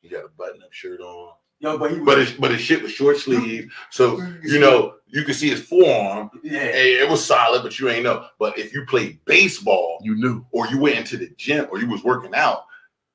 he 0.03 0.09
got 0.09 0.25
a 0.25 0.29
button-up 0.37 0.73
shirt 0.73 1.01
on, 1.01 1.33
Yo, 1.61 1.77
but 1.79 1.91
he 1.91 1.99
was, 1.99 2.07
but 2.07 2.19
his 2.19 2.33
but 2.33 2.51
his 2.51 2.61
shit 2.61 2.83
was 2.83 2.91
short 2.93 3.19
sleeve, 3.19 3.71
so 3.91 4.21
you 4.43 4.59
know 4.59 4.95
you 5.09 5.25
could 5.25 5.35
see 5.35 5.51
his 5.51 5.61
forearm. 5.63 6.31
yeah. 6.43 6.63
It 6.65 7.09
was 7.09 7.25
solid, 7.25 7.63
but 7.63 7.79
you 7.79 7.89
ain't 7.89 8.05
know. 8.05 8.27
But 8.39 8.59
if 8.59 8.73
you 8.73 8.85
played 8.87 9.19
baseball 9.25 9.99
You 10.03 10.17
knew. 10.17 10.45
or 10.53 10.67
you 10.69 10.79
went 10.79 10.97
into 10.97 11.17
the 11.17 11.29
gym 11.37 11.67
or 11.71 11.79
you 11.81 11.89
was 11.89 12.03
working 12.05 12.35
out 12.35 12.65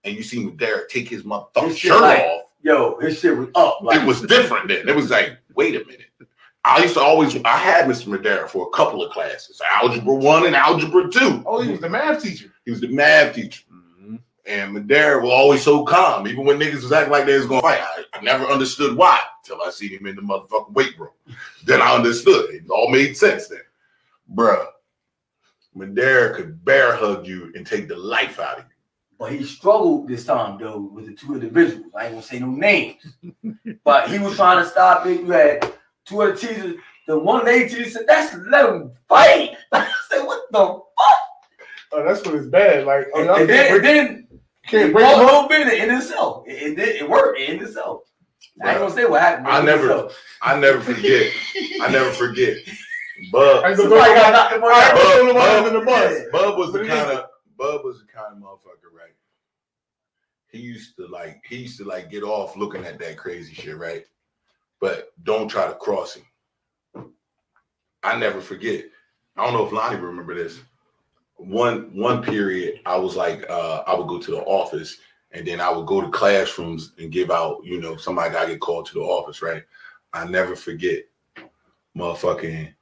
and 0.06 0.16
you 0.16 0.24
see 0.24 0.44
Madera 0.46 0.88
take 0.90 1.10
his 1.10 1.24
motherfucking 1.24 1.76
shirt 1.76 2.02
like- 2.02 2.20
off, 2.20 2.42
Yo, 2.62 2.98
his 3.00 3.20
shit 3.20 3.38
was 3.38 3.50
up. 3.54 3.78
Like, 3.84 4.02
it 4.02 4.06
was 4.08 4.22
different 4.22 4.70
then. 4.70 4.90
It 4.90 4.96
was 4.96 5.12
like, 5.12 5.38
wait 5.54 5.76
a 5.76 5.86
minute. 5.86 6.08
I 6.64 6.82
used 6.82 6.96
to 6.96 7.00
always 7.00 7.36
I 7.46 7.58
had 7.58 7.86
Mr. 7.86 8.08
Madera 8.08 8.50
for 8.50 8.66
a 8.66 8.70
couple 8.72 9.04
of 9.04 9.12
classes, 9.12 9.62
algebra 9.72 10.16
one 10.16 10.48
and 10.48 10.56
algebra 10.56 11.12
two. 11.12 11.44
Oh, 11.46 11.62
he 11.62 11.70
was 11.70 11.80
the 11.80 11.90
math 11.90 12.24
teacher. 12.24 12.52
He 12.66 12.72
was 12.72 12.82
the 12.82 12.88
math 12.88 13.36
teacher. 13.36 13.62
Mhm. 13.72 14.20
And 14.48 14.74
Madera 14.74 15.22
was 15.22 15.30
always 15.30 15.62
so 15.62 15.84
calm, 15.86 16.28
even 16.28 16.44
when 16.44 16.58
niggas 16.58 16.82
was 16.82 16.92
acting 16.92 17.12
like 17.12 17.28
they 17.28 17.38
was 17.38 17.46
gonna 17.46 17.62
fight. 17.62 17.82
I, 17.82 18.04
I 18.16 18.22
never 18.22 18.46
understood 18.48 18.98
why 18.98 19.20
till 19.44 19.62
I 19.62 19.70
seen 19.70 19.92
him 19.92 20.08
in 20.08 20.16
the 20.16 20.24
motherfucking 20.24 20.74
weight 20.74 20.98
room. 20.98 21.12
then 21.66 21.84
I 21.84 21.94
understood. 21.94 22.50
It 22.50 22.64
all 22.72 22.90
made 22.90 23.16
sense 23.16 23.48
then. 23.48 23.60
Bruh, 24.34 24.66
Madera 25.76 26.34
could 26.36 26.66
bear 26.66 26.96
hug 26.96 27.28
you 27.28 27.52
and 27.56 27.68
take 27.68 27.88
the 27.88 27.96
life 27.96 28.40
out 28.40 28.58
of 28.58 28.66
you. 28.66 28.75
But 29.18 29.32
he 29.32 29.44
struggled 29.44 30.08
this 30.08 30.26
time 30.26 30.58
though 30.60 30.80
with 30.94 31.06
the 31.08 31.14
two 31.14 31.34
individuals. 31.36 31.86
I 31.98 32.06
ain't 32.06 32.14
gonna 32.14 32.22
say 32.24 32.40
no 32.40 32.48
names. 32.48 33.02
but 33.84 34.10
he 34.10 34.20
was 34.20 34.36
trying 34.36 34.64
to 34.64 34.70
stop 34.70 35.06
it. 35.06 35.22
You 35.22 35.32
had 35.32 35.74
two 36.06 36.22
other 36.22 36.36
teachers. 36.36 36.76
The 37.08 37.18
one 37.18 37.46
lady 37.46 37.70
teacher 37.70 37.90
said, 37.90 38.04
"That's 38.08 38.36
let 38.50 38.70
him 38.70 38.92
fight." 39.08 39.56
I 39.72 39.90
said, 40.10 40.24
"What 40.24 40.42
the 40.52 40.58
fuck?" 40.58 40.82
Oh, 41.94 42.04
that's 42.06 42.26
when 42.26 42.36
it's 42.36 42.48
bad. 42.48 42.86
Like, 42.86 43.06
oh, 43.14 43.20
And, 43.20 43.26
y'all 43.28 43.40
and 43.40 43.50
then, 43.50 43.68
can't 43.68 43.76
and 43.76 43.86
then 43.86 44.28
can't 44.68 44.90
it 44.90 44.94
break 44.94 45.06
broke 45.06 45.16
a 45.16 45.20
them 45.20 45.26
little 45.28 45.48
bit 45.48 45.82
in 45.90 45.96
itself. 45.96 46.48
It, 46.48 46.52
it 46.72 46.76
did. 46.76 46.96
It 46.98 47.10
worked 47.10 47.40
in 47.40 47.62
itself. 47.64 48.02
I 48.64 48.72
ain't 48.72 48.80
gonna 48.80 48.94
say 48.94 49.06
what 49.06 49.22
happened. 49.22 49.48
I 49.48 49.62
never- 49.64 49.84
itself. 49.86 50.22
I 50.42 50.60
never 50.60 50.82
forget. 50.82 51.32
I 51.82 51.90
never 51.92 52.12
forget. 52.12 52.58
Bub, 53.32 53.64
I 53.64 53.70
ain't 53.70 53.78
gonna 53.78 53.90
Somebody 53.90 54.12
throw 54.12 54.22
got 54.22 54.32
nobody- 54.32 54.34
knocked 54.34 54.54
him 54.56 54.64
I 54.66 54.68
ain't 54.68 54.92
out. 54.92 54.96
gonna 54.98 55.14
throw 55.14 55.34
Bub, 55.34 55.36
Bub. 55.36 55.66
under 55.66 55.80
the 55.80 55.86
bus. 55.86 56.22
Bub 56.34 56.58
was 56.58 56.74
the 56.74 56.80
kind 56.80 57.12
of 57.12 57.26
Bub 57.58 57.84
was 57.84 58.00
the 58.00 58.06
kind 58.06 58.36
of 58.36 58.42
motherfucker, 58.42 58.92
right? 58.96 59.14
He 60.48 60.60
used 60.60 60.96
to 60.98 61.08
like 61.08 61.44
he 61.48 61.58
used 61.58 61.78
to 61.80 61.86
like 61.86 62.10
get 62.10 62.24
off 62.24 62.56
looking 62.56 62.86
at 62.86 63.00
that 63.00 63.18
crazy 63.18 63.54
shit, 63.54 63.78
right? 63.78 64.06
But 64.80 65.12
don't 65.24 65.48
try 65.48 65.68
to 65.68 65.76
cross 65.76 66.16
him. 66.16 67.14
I 68.04 68.18
never 68.18 68.42
forget. 68.42 68.86
I 69.36 69.44
don't 69.44 69.54
know 69.54 69.66
if 69.66 69.74
Lonnie 69.74 70.00
remember 70.00 70.36
this. 70.36 70.60
One 71.38 71.94
one 71.94 72.24
period, 72.24 72.80
I 72.86 72.98
was 72.98 73.16
like, 73.16 73.50
uh, 73.50 73.84
I 73.86 73.96
would 73.96 74.08
go 74.08 74.20
to 74.20 74.32
the 74.32 74.42
office 74.42 74.98
and 75.36 75.46
then 75.46 75.60
I 75.60 75.70
would 75.70 75.86
go 75.86 76.00
to 76.00 76.10
classrooms 76.10 76.94
and 76.98 77.12
give 77.12 77.30
out, 77.30 77.60
you 77.64 77.82
know, 77.82 77.98
somebody 77.98 78.32
got 78.32 78.48
get 78.48 78.62
called 78.62 78.86
to 78.88 78.94
the 78.94 79.02
office, 79.02 79.42
right? 79.42 79.64
I 80.14 80.26
never 80.26 80.56
forget, 80.56 81.04
motherfucking, 81.98 82.74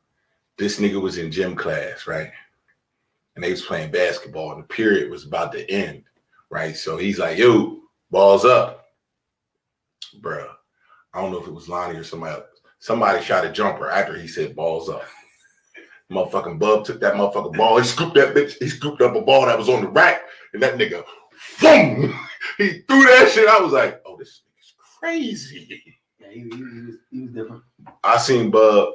this 0.58 0.80
nigga 0.80 1.02
was 1.02 1.18
in 1.18 1.32
gym 1.32 1.56
class, 1.56 2.06
right? 2.06 2.32
And 3.36 3.44
they 3.44 3.52
was 3.52 3.62
playing 3.62 3.92
basketball, 3.92 4.52
and 4.54 4.64
the 4.64 4.68
period 4.68 5.10
was 5.10 5.26
about 5.26 5.52
to 5.54 5.70
end, 5.70 6.04
right? 6.50 6.76
So 6.76 6.98
he's 6.98 7.20
like, 7.20 7.38
"Yo, 7.38 7.82
balls 8.12 8.46
up, 8.46 8.86
bruh." 10.20 10.50
I 11.14 11.22
don't 11.22 11.32
know 11.32 11.42
if 11.42 11.48
it 11.48 11.54
was 11.54 11.70
Lonnie 11.70 11.98
or 11.98 12.04
somebody. 12.04 12.34
Else. 12.36 12.46
Somebody 12.80 13.24
shot 13.24 13.46
a 13.46 13.52
jumper 13.52 13.90
after 13.90 14.18
he 14.18 14.28
said 14.28 14.56
balls 14.56 14.90
up. 14.90 15.06
Motherfucking 16.12 16.60
Bub 16.60 16.86
took 16.86 17.00
that 17.02 17.14
motherfucking 17.14 17.58
ball. 17.58 17.78
He 17.78 17.86
scooped 17.86 18.16
that 18.16 18.36
bitch. 18.36 18.56
He 18.60 18.68
scooped 18.68 19.02
up 19.02 19.16
a 19.16 19.22
ball 19.22 19.46
that 19.46 19.58
was 19.58 19.70
on 19.70 19.82
the 19.82 19.88
rack, 19.88 20.22
and 20.54 20.62
that 20.62 20.76
nigga, 20.76 21.04
boom, 21.62 22.14
he 22.58 22.82
threw 22.88 23.04
that 23.04 23.32
shit. 23.34 23.48
I 23.48 23.60
was 23.60 23.74
like, 23.74 24.02
"Oh, 24.06 24.18
this 24.18 24.30
is 24.30 24.74
crazy." 25.00 25.84
Yeah, 26.20 26.28
he, 26.30 26.42
he, 26.42 26.50
he 26.50 26.62
was, 26.62 26.96
he 27.10 27.22
was 27.22 27.32
different. 27.32 27.64
I 28.04 28.18
seen 28.18 28.52
Bub. 28.52 28.90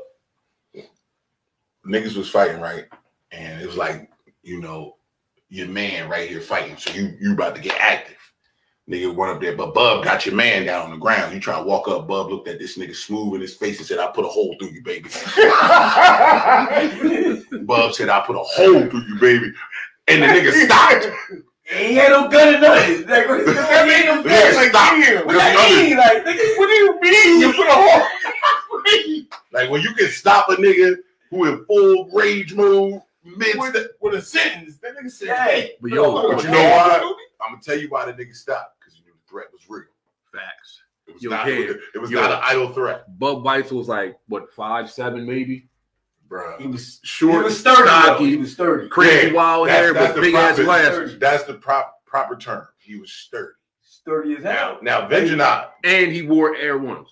Niggas 1.86 2.16
was 2.16 2.30
fighting 2.30 2.61
right, 2.61 2.84
and 3.32 3.62
it 3.62 3.66
was 3.66 3.76
like 3.76 4.11
you 4.49 4.61
know 4.61 4.96
your 5.51 5.68
man 5.68 6.09
right 6.09 6.28
here 6.28 6.40
fighting, 6.40 6.76
so 6.76 6.90
you 6.92 7.14
you 7.20 7.32
about 7.34 7.55
to 7.55 7.61
get 7.61 7.76
active. 7.80 8.16
Nigga 8.90 9.14
went 9.14 9.32
up 9.32 9.40
there, 9.42 9.55
but 9.55 9.74
Bub 9.74 10.03
got 10.03 10.24
your 10.24 10.34
man 10.34 10.64
down 10.64 10.86
on 10.86 10.90
the 10.92 10.96
ground. 10.96 11.34
You 11.34 11.40
try 11.40 11.59
to 11.59 11.62
walk 11.62 11.88
up, 11.88 12.09
Bub 12.09 12.30
looked 12.30 12.49
at 12.49 12.59
this 12.59 12.78
nigga 12.78 12.96
smooth 12.96 13.34
in 13.34 13.42
his 13.42 13.55
face 13.55 13.76
and 13.78 13.86
said, 13.86 13.99
"I 13.99 14.07
put 14.07 14.24
a 14.24 14.28
hole 14.28 14.57
through 14.59 14.70
you, 14.70 14.82
baby." 14.82 15.11
Bub 17.66 17.92
said, 17.94 18.09
"I 18.09 18.20
put 18.26 18.36
a 18.36 18.40
hole 18.40 18.86
through 18.88 19.03
you, 19.09 19.18
baby," 19.20 19.53
and 20.09 20.22
the 20.22 20.26
nigga 20.26 20.53
stopped. 20.64 21.07
He 21.64 21.94
had 21.96 22.11
no 22.12 22.28
gun 22.28 22.55
or 22.55 22.61
nothing. 22.61 23.07
Like, 23.07 23.28
what, 23.28 23.44
what, 23.44 23.86
he 23.86 23.92
ain't 23.94 24.07
no 24.07 24.22
The 24.22 24.28
gun. 24.30 24.40
nigga 24.40 24.57
Like, 24.57 24.72
damn, 24.72 25.26
what 25.26 25.26
Because 25.26 25.42
that 25.42 25.53
the 25.53 25.61
other- 25.61 25.82
mean? 25.84 25.96
Like, 25.99 26.24
nigga, 26.24 26.57
What 26.59 26.66
do 26.66 26.72
you 26.72 26.99
mean? 27.03 27.40
You 27.42 27.53
put 27.53 27.68
a 27.68 27.74
hole 27.74 28.07
Like 29.53 29.68
when 29.70 29.82
you 29.82 29.92
can 29.92 30.09
stop 30.09 30.49
a 30.49 30.57
nigga 30.57 30.96
who 31.28 31.44
in 31.44 31.62
full 31.66 32.09
rage 32.14 32.55
mode 32.55 33.03
mid 33.36 33.58
with, 33.58 33.76
with 34.00 34.14
a 34.14 34.22
sentence. 34.22 34.78
That 34.78 34.96
nigga 34.96 35.10
said, 35.10 35.28
Yeah. 35.28 35.44
"Hey, 35.44 35.72
But 35.80 35.90
yo, 35.90 36.12
But 36.34 36.42
you 36.44 36.50
know 36.50 36.62
why? 36.62 37.14
I'm 37.44 37.52
gonna 37.52 37.62
tell 37.62 37.78
you 37.78 37.88
why 37.88 38.06
the 38.06 38.12
nigga 38.12 38.34
stopped 38.34 38.78
because 38.80 38.96
you 38.98 39.04
knew 39.04 39.12
the 39.12 39.28
threat 39.30 39.46
was 39.52 39.62
real. 39.68 39.84
facts. 40.32 40.80
It 41.06 41.14
was 41.14 41.22
Yo, 41.22 41.30
not. 41.30 41.46
Cam, 41.46 41.80
It 41.94 41.98
was, 41.98 42.10
yo. 42.10 42.20
not 42.20 42.32
an 42.32 42.40
idle 42.42 42.72
threat, 42.72 43.18
Bub 43.18 43.42
Weitzel 43.42 43.72
was 43.72 43.88
like 43.88 44.18
what 44.28 44.52
five 44.52 44.90
seven 44.90 45.26
maybe, 45.26 45.68
bro. 46.28 46.58
He 46.58 46.66
was, 46.66 47.00
short, 47.02 47.36
he 47.36 47.42
was 47.44 47.58
sturdy. 47.60 47.78
though. 47.78 47.84
stocky, 48.02 48.26
He 48.26 48.36
was 48.36 48.52
sturdy. 48.52 48.88
crazy 48.88 49.28
Yeah, 49.28 49.32
wild 49.32 49.68
that's- 49.68 49.82
hair 49.84 49.92
that's 49.94 50.06
with 50.08 50.16
the 50.16 50.20
big 50.20 50.34
ass 50.34 50.58
glasses, 50.58 51.18
That's 51.18 51.44
the 51.44 51.54
prop, 51.54 52.04
proper 52.04 52.36
term. 52.36 52.68
He 52.76 52.96
was 52.96 53.10
sturdy. 53.10 53.52
Sturdy 53.82 54.36
as 54.36 54.42
hell. 54.42 54.78
Now, 54.82 55.00
now, 55.02 55.08
venture 55.08 55.36
not. 55.36 55.74
and 55.84 56.12
he 56.12 56.22
wore 56.22 56.54
Air 56.56 56.76
Ones. 56.78 57.08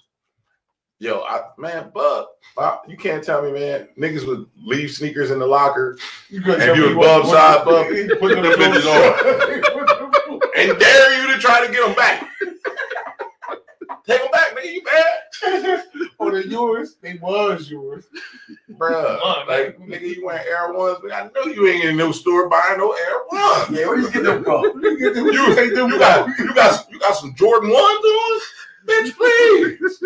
Yo, 0.99 1.20
I, 1.28 1.40
man, 1.59 1.90
Bub, 1.94 2.26
you 2.88 2.97
can't 2.97 3.22
tell 3.22 3.42
me, 3.42 3.53
man. 3.53 3.88
Niggas 3.99 4.26
would 4.26 4.47
leave 4.64 4.90
sneakers 4.90 5.30
in 5.30 5.38
the 5.38 5.47
locker 5.47 5.99
You 6.30 6.42
And 6.55 6.76
you 6.76 6.86
was 6.86 6.94
what- 6.97 7.22
Bub 7.22 7.26
side, 7.26 7.64
Bub. 7.66 7.86
Put 8.18 8.34
them 8.34 8.44
bitches 8.59 8.86
on. 10.32 10.40
and 10.57 10.78
dare 10.78 11.20
you 11.20 11.34
to 11.34 11.38
try 11.38 11.66
to 11.66 11.70
get 11.72 11.84
them 11.86 11.94
back. 11.94 12.26
Take 14.07 14.22
them 14.22 14.30
back, 14.32 14.57
nigga. 14.57 14.72
You 14.72 14.82
bad, 14.84 15.82
Oh, 16.18 16.30
they're 16.30 16.47
yours. 16.47 16.97
They 17.03 17.14
was 17.20 17.68
yours. 17.70 18.07
bro. 18.70 19.18
Like, 19.47 19.78
nigga, 19.78 20.01
you 20.16 20.24
wearing 20.24 20.47
Air 20.49 20.72
Ones, 20.72 20.99
but 21.03 21.12
I 21.12 21.24
know 21.34 21.53
you 21.53 21.68
ain't 21.68 21.84
in 21.84 21.97
no 21.97 22.11
store 22.11 22.49
buying 22.49 22.78
no 22.78 22.92
Air 22.92 23.16
Ones. 23.30 23.70
Yeah, 23.78 23.86
where 23.86 23.99
you 23.99 24.11
get 24.11 24.22
them 24.24 24.42
from? 24.44 24.62
You 24.82 24.97
You, 24.99 25.32
you 25.34 25.99
got 25.99 26.38
you 26.38 26.55
got 26.55 26.90
you 26.90 26.99
got 26.99 27.16
some 27.16 27.34
Jordan 27.34 27.68
ones 27.68 27.82
on, 27.84 28.40
bitch. 28.87 29.14
Please. 29.16 30.03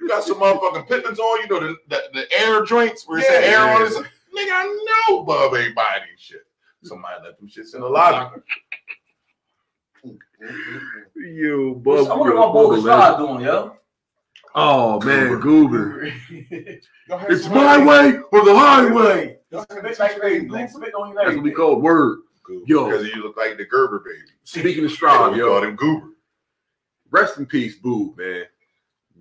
You 0.00 0.08
got 0.08 0.22
some 0.24 0.38
motherfucking 0.38 0.88
Pippens 0.88 1.18
on. 1.18 1.40
You 1.42 1.48
know 1.48 1.60
the 1.60 1.76
the, 1.88 2.02
the 2.12 2.32
air 2.40 2.64
joints 2.64 3.06
where 3.08 3.18
it 3.18 3.24
say 3.26 3.50
Yeah. 3.50 3.58
air 3.66 3.74
on 3.76 3.82
it. 3.82 3.92
Nigga, 3.92 4.52
I 4.52 4.84
know 5.08 5.22
Bub 5.24 5.54
ain't 5.56 5.74
buying 5.74 6.02
these 6.10 6.20
shit. 6.20 6.46
Somebody 6.82 7.24
left 7.24 7.38
them 7.40 7.48
shits 7.48 7.74
in 7.74 7.80
the 7.80 7.88
locker. 7.88 8.44
Yo, 11.16 11.70
I 11.70 11.74
Bub. 11.74 12.08
wonder 12.08 12.34
yo, 12.34 12.40
what 12.40 12.52
Bogus 12.52 12.84
Bub, 12.84 12.86
Rod 12.86 13.16
doing, 13.18 13.40
yo. 13.44 13.76
Oh 14.54 15.00
man, 15.00 15.40
Goober. 15.40 16.12
It's 17.28 17.48
my 17.48 17.78
way 17.84 18.18
or 18.32 18.44
the 18.44 18.54
highway. 18.56 19.38
Spit 19.70 19.98
like 19.98 20.18
crazy. 20.18 20.48
Like 20.48 20.68
spit 20.70 20.92
on 20.94 21.10
you 21.10 21.14
That's 21.14 21.34
what 21.34 21.42
we 21.44 21.52
call 21.52 21.80
word. 21.80 22.18
Goober, 22.42 22.64
Yo. 22.66 22.84
because 22.90 23.06
you 23.08 23.22
look 23.22 23.36
like 23.36 23.56
the 23.56 23.64
Gerber 23.64 24.00
baby. 24.04 24.26
Speaking 24.44 24.84
of 24.84 24.90
So 24.92 24.96
Straub, 25.06 25.32
we 25.32 25.38
yo, 25.38 25.48
called 25.50 25.64
him 25.64 25.76
Goober. 25.76 26.06
Rest 27.10 27.38
in 27.38 27.46
peace, 27.46 27.76
Boo, 27.76 28.14
man. 28.16 28.44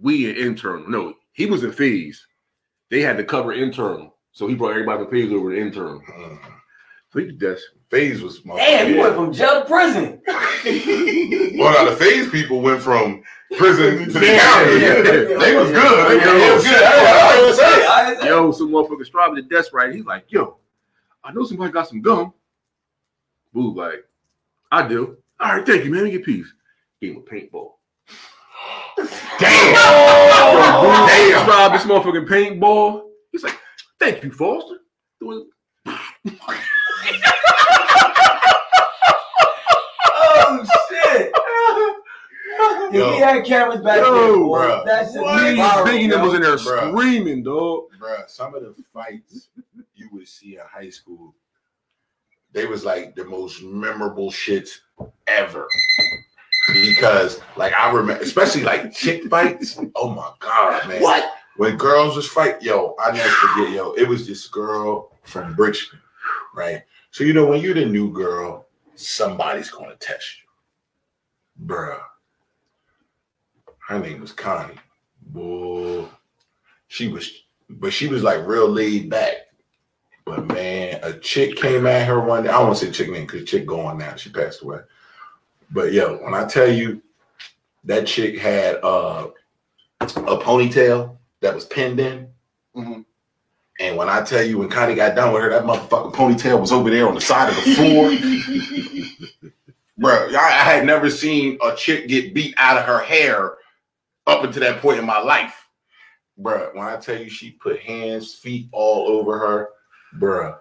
We 0.01 0.29
in 0.29 0.35
internal. 0.47 0.89
No, 0.89 1.13
he 1.31 1.45
was 1.45 1.63
in 1.63 1.71
phase. 1.71 2.25
They 2.89 3.01
had 3.01 3.17
to 3.17 3.23
cover 3.23 3.53
internal. 3.53 4.15
So 4.31 4.47
he 4.47 4.55
brought 4.55 4.71
everybody 4.71 5.03
from 5.03 5.11
phase 5.11 5.31
over 5.31 5.51
to 5.53 5.57
internal. 5.59 6.01
Mm. 6.01 6.39
So 7.11 7.19
he 7.19 7.25
did 7.27 7.39
that. 7.39 7.59
Phase 7.89 8.21
was 8.21 8.43
my 8.43 8.57
Damn, 8.57 8.93
you 8.93 8.99
went 8.99 9.15
from 9.15 9.31
jail 9.31 9.61
to 9.61 9.65
prison. 9.67 10.21
well, 10.27 11.71
now 11.73 11.89
the 11.89 11.95
phase 11.97 12.29
people 12.29 12.59
went 12.61 12.81
from 12.81 13.23
prison 13.57 14.05
to 14.05 14.19
the 14.19 14.25
Yeah, 14.25 14.39
county. 14.39 14.81
yeah, 14.81 14.95
yeah. 14.97 15.03
They 15.39 15.55
was 15.55 15.71
good. 15.71 16.09
They, 16.09 16.17
Yeah, 16.17 16.33
they 16.33 16.53
was 16.55 16.63
good. 16.63 16.83
I 16.83 17.45
was 17.45 17.57
gonna. 17.57 18.23
I 18.23 18.27
Yo, 18.27 18.51
some 18.51 18.69
motherfucker 18.71 19.09
Straub 19.09 19.35
did 19.35 19.49
desk 19.49 19.71
right. 19.73 19.93
He's 19.93 20.03
like, 20.05 20.25
yo, 20.31 20.57
I 21.23 21.31
know 21.31 21.45
somebody 21.45 21.71
got 21.71 21.87
some 21.87 22.01
gum. 22.01 22.33
Boo, 23.53 23.73
like, 23.73 24.03
I 24.71 24.87
do. 24.87 25.17
All 25.39 25.55
right, 25.55 25.65
thank 25.65 25.85
you, 25.85 25.91
man. 25.91 26.09
Get 26.09 26.25
peace. 26.25 26.51
Gave 27.05 27.15
him 27.15 27.21
a 27.21 27.31
paintball. 27.31 27.71
Damn. 29.39 29.73
Bro, 30.81 30.91
Damn. 31.07 31.45
Straub 31.45 31.71
this 31.73 31.83
motherfucking 31.85 32.27
paintball. 32.27 33.03
He's 33.31 33.43
like, 33.43 33.59
thank 33.99 34.23
you, 34.23 34.31
Foster. 34.31 34.77
Doing- 35.21 35.49
Oh 40.17 40.65
shit! 40.89 41.31
Yo. 42.93 43.11
He 43.13 43.19
had 43.19 43.43
cameras 43.45 43.81
back 43.81 43.97
Yo, 43.97 44.13
there, 44.13 44.37
boy, 44.37 44.59
bruh. 44.59 44.85
that 44.85 45.11
What? 45.13 45.23
was 45.23 45.41
Biggie 45.41 45.57
viral, 45.57 45.85
Biggie 45.85 46.09
yo. 46.09 46.23
was 46.25 46.33
in 46.35 46.41
there 46.41 46.55
Bruh. 46.55 46.91
screaming, 46.91 47.43
dog. 47.43 47.83
Bruh, 47.99 48.29
some 48.29 48.55
of 48.55 48.63
the 48.63 48.73
fights 48.93 49.49
you 49.95 50.09
would 50.13 50.27
see 50.27 50.55
in 50.55 50.61
high 50.71 50.89
school, 50.89 51.35
they 52.53 52.65
was 52.65 52.85
like 52.85 53.15
the 53.15 53.25
most 53.25 53.61
memorable 53.63 54.31
shits 54.31 54.69
ever. 55.27 55.67
Because 56.73 57.41
like 57.55 57.73
I 57.73 57.91
remember, 57.91 58.21
especially 58.23 58.63
like 58.63 58.93
chick 58.93 59.25
fights. 59.25 59.79
Oh 59.95 60.09
my 60.09 60.31
god, 60.39 60.87
man! 60.87 61.01
What? 61.01 61.31
When 61.57 61.77
girls 61.77 62.15
was 62.15 62.27
fight, 62.27 62.61
yo, 62.61 62.95
I 62.99 63.11
never 63.11 63.29
forget, 63.29 63.71
yo. 63.71 63.93
It 63.93 64.07
was 64.07 64.27
this 64.27 64.47
girl 64.47 65.11
from 65.23 65.55
Bridgeton, 65.55 65.99
right? 66.53 66.81
So 67.11 67.23
you 67.23 67.33
know 67.33 67.45
when 67.45 67.61
you're 67.61 67.73
the 67.73 67.85
new 67.85 68.11
girl, 68.11 68.65
somebody's 68.95 69.69
gonna 69.69 69.95
test 69.95 70.25
you, 71.59 71.65
bruh. 71.65 71.99
Her 73.87 73.99
name 73.99 74.21
was 74.21 74.31
Connie. 74.31 74.75
Boy, 75.21 76.05
she 76.87 77.07
was, 77.07 77.43
but 77.69 77.93
she 77.93 78.07
was 78.07 78.23
like 78.23 78.45
real 78.45 78.67
laid 78.67 79.09
back. 79.09 79.33
But 80.25 80.47
man, 80.47 80.99
a 81.03 81.13
chick 81.19 81.55
came 81.55 81.85
at 81.85 82.07
her 82.07 82.19
one 82.19 82.43
day. 82.43 82.49
I 82.49 82.59
want 82.59 82.77
say 82.77 82.89
chick 82.89 83.09
name 83.09 83.27
because 83.27 83.47
chick 83.47 83.67
gone 83.67 83.99
now. 83.99 84.15
She 84.15 84.31
passed 84.31 84.63
away. 84.63 84.79
But 85.71 85.93
yo, 85.93 86.17
when 86.23 86.33
I 86.33 86.45
tell 86.45 86.69
you 86.69 87.01
that 87.85 88.07
chick 88.07 88.37
had 88.37 88.75
uh, 88.83 89.29
a 90.01 90.05
ponytail 90.05 91.17
that 91.41 91.53
was 91.53 91.65
pinned 91.65 91.99
in. 91.99 92.27
Mhm. 92.75 93.05
And 93.79 93.97
when 93.97 94.09
I 94.09 94.21
tell 94.21 94.43
you, 94.43 94.57
when 94.57 94.69
Connie 94.69 94.95
got 94.95 95.15
done 95.15 95.33
with 95.33 95.43
her, 95.43 95.49
that 95.49 95.63
motherfucking 95.63 96.13
ponytail 96.13 96.59
was 96.59 96.71
over 96.71 96.89
there 96.89 97.07
on 97.07 97.15
the 97.15 97.21
side 97.21 97.49
of 97.49 97.55
the 97.55 97.75
floor. 97.75 99.51
Bro, 99.97 100.29
I, 100.31 100.45
I 100.45 100.63
had 100.73 100.85
never 100.85 101.09
seen 101.09 101.57
a 101.63 101.75
chick 101.75 102.07
get 102.07 102.33
beat 102.33 102.53
out 102.57 102.77
of 102.77 102.85
her 102.85 102.99
hair 102.99 103.55
up 104.27 104.43
until 104.43 104.61
that 104.61 104.81
point 104.81 104.99
in 104.99 105.05
my 105.05 105.19
life. 105.19 105.67
Bro, 106.37 106.71
when 106.73 106.85
I 106.85 106.97
tell 106.97 107.17
you 107.17 107.29
she 107.29 107.51
put 107.51 107.79
hands, 107.79 108.33
feet 108.33 108.67
all 108.71 109.07
over 109.07 109.37
her, 109.39 109.69
bruh. 110.17 110.57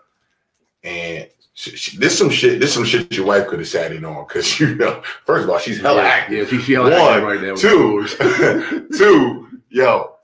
And 0.82 1.28
she, 1.54 1.76
she, 1.76 1.96
this 1.96 2.18
some 2.18 2.30
shit, 2.30 2.60
this 2.60 2.74
some 2.74 2.84
shit 2.84 3.14
your 3.14 3.26
wife 3.26 3.46
could 3.46 3.60
have 3.60 3.68
sat 3.68 3.92
in 3.92 4.04
on 4.04 4.26
because 4.26 4.58
you 4.60 4.74
know, 4.74 5.02
first 5.24 5.44
of 5.44 5.50
all, 5.50 5.58
she's 5.58 5.80
hella 5.80 6.02
yeah, 6.02 6.08
active. 6.08 6.52
Yeah, 6.52 6.58
she, 6.58 6.64
she 6.64 6.72
hella 6.74 6.90
One, 6.90 7.00
active 7.00 7.24
right 7.24 7.40
now. 7.40 7.54
two, 7.54 8.88
two, 8.98 9.60
yo, 9.68 10.16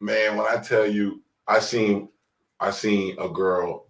man. 0.00 0.36
When 0.36 0.46
I 0.46 0.60
tell 0.60 0.86
you, 0.86 1.22
I 1.46 1.60
seen, 1.60 2.08
I 2.58 2.72
seen 2.72 3.16
a 3.18 3.28
girl, 3.28 3.86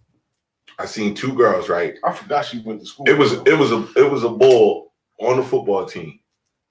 I 0.79 0.85
seen 0.85 1.15
two 1.15 1.33
girls. 1.33 1.71
Right, 1.71 1.95
I 2.05 2.13
forgot 2.13 2.45
she 2.45 2.61
went 2.61 2.81
to 2.81 2.87
school. 2.87 3.09
it 3.09 3.17
was, 3.17 3.33
it 3.33 3.59
was 3.59 3.73
a, 3.73 3.89
it 3.97 4.11
was 4.11 4.25
a 4.25 4.29
bull 4.29 4.93
on 5.19 5.39
the 5.39 5.43
football 5.43 5.87
team. 5.87 6.21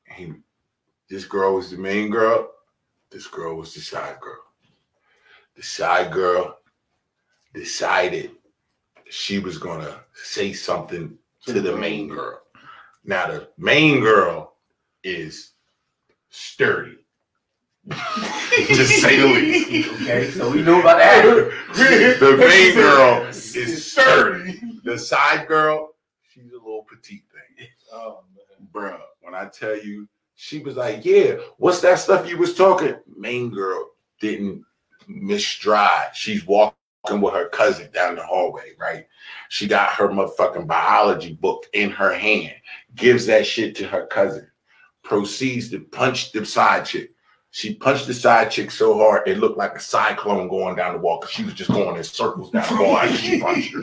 He, 0.05 0.33
this 1.09 1.25
girl 1.25 1.55
was 1.55 1.71
the 1.71 1.77
main 1.77 2.11
girl. 2.11 2.51
This 3.09 3.25
girl 3.25 3.55
was 3.55 3.73
the 3.73 3.81
side 3.81 4.19
girl. 4.19 4.37
The 5.55 5.63
side 5.63 6.11
girl 6.11 6.59
decided 7.53 8.31
she 9.09 9.39
was 9.39 9.57
gonna 9.57 10.01
say 10.13 10.53
something 10.53 11.17
to 11.45 11.53
the 11.53 11.71
mm-hmm. 11.71 11.79
main 11.79 12.07
girl. 12.07 12.41
Now 13.03 13.27
the 13.27 13.49
main 13.57 14.01
girl 14.01 14.55
is 15.03 15.51
sturdy, 16.29 16.97
to 17.89 18.85
say 18.85 19.19
the 19.19 19.27
least. 19.27 20.01
Okay, 20.01 20.31
so 20.31 20.51
we 20.51 20.61
know 20.61 20.79
about 20.79 20.97
that. 20.97 21.23
the 22.19 22.37
main 22.37 22.73
girl 22.73 23.27
is 23.27 23.91
sturdy. 23.91 24.59
The 24.83 24.97
side 24.97 25.47
girl, 25.47 25.93
she's 26.29 26.51
a 26.51 26.55
little 26.55 26.85
petite 26.89 27.23
thing. 27.31 27.67
Oh, 27.93 28.23
man. 28.35 28.67
Bruh, 28.71 28.99
when 29.21 29.35
I 29.35 29.45
tell 29.45 29.77
you, 29.77 30.07
she 30.35 30.59
was 30.59 30.75
like, 30.75 31.05
Yeah, 31.05 31.35
what's 31.57 31.81
that 31.81 31.99
stuff 31.99 32.27
you 32.27 32.37
was 32.37 32.55
talking? 32.55 32.95
Main 33.15 33.51
girl 33.51 33.91
didn't 34.19 34.65
miss 35.07 35.45
stride. 35.45 36.09
She's 36.13 36.45
walking 36.45 36.74
with 37.11 37.33
her 37.33 37.49
cousin 37.49 37.89
down 37.91 38.15
the 38.15 38.23
hallway, 38.23 38.71
right? 38.79 39.07
She 39.49 39.67
got 39.67 39.91
her 39.91 40.07
motherfucking 40.07 40.67
biology 40.67 41.33
book 41.33 41.65
in 41.73 41.89
her 41.91 42.13
hand, 42.13 42.55
gives 42.95 43.25
that 43.27 43.45
shit 43.45 43.75
to 43.77 43.87
her 43.87 44.05
cousin, 44.07 44.47
proceeds 45.03 45.69
to 45.69 45.79
punch 45.79 46.31
the 46.31 46.45
side 46.45 46.85
chick. 46.85 47.11
She 47.51 47.73
punched 47.73 48.07
the 48.07 48.13
side 48.13 48.51
chick 48.51 48.69
so 48.69 48.97
hard 48.97 49.27
it 49.27 49.37
looked 49.37 49.57
like 49.57 49.75
a 49.75 49.79
cyclone 49.79 50.49
going 50.49 50.75
down 50.75 50.93
the 50.93 50.99
wall 50.99 51.19
because 51.19 51.33
she 51.33 51.45
was 51.45 51.53
just 51.53 51.71
going 51.71 51.95
in 51.95 52.03
circles 52.03 52.51
down 52.51 52.75
the 52.75 52.83
wall 52.83 52.97
after 52.97 53.15
she 53.17 53.39
punched 53.41 53.73
her. 53.73 53.81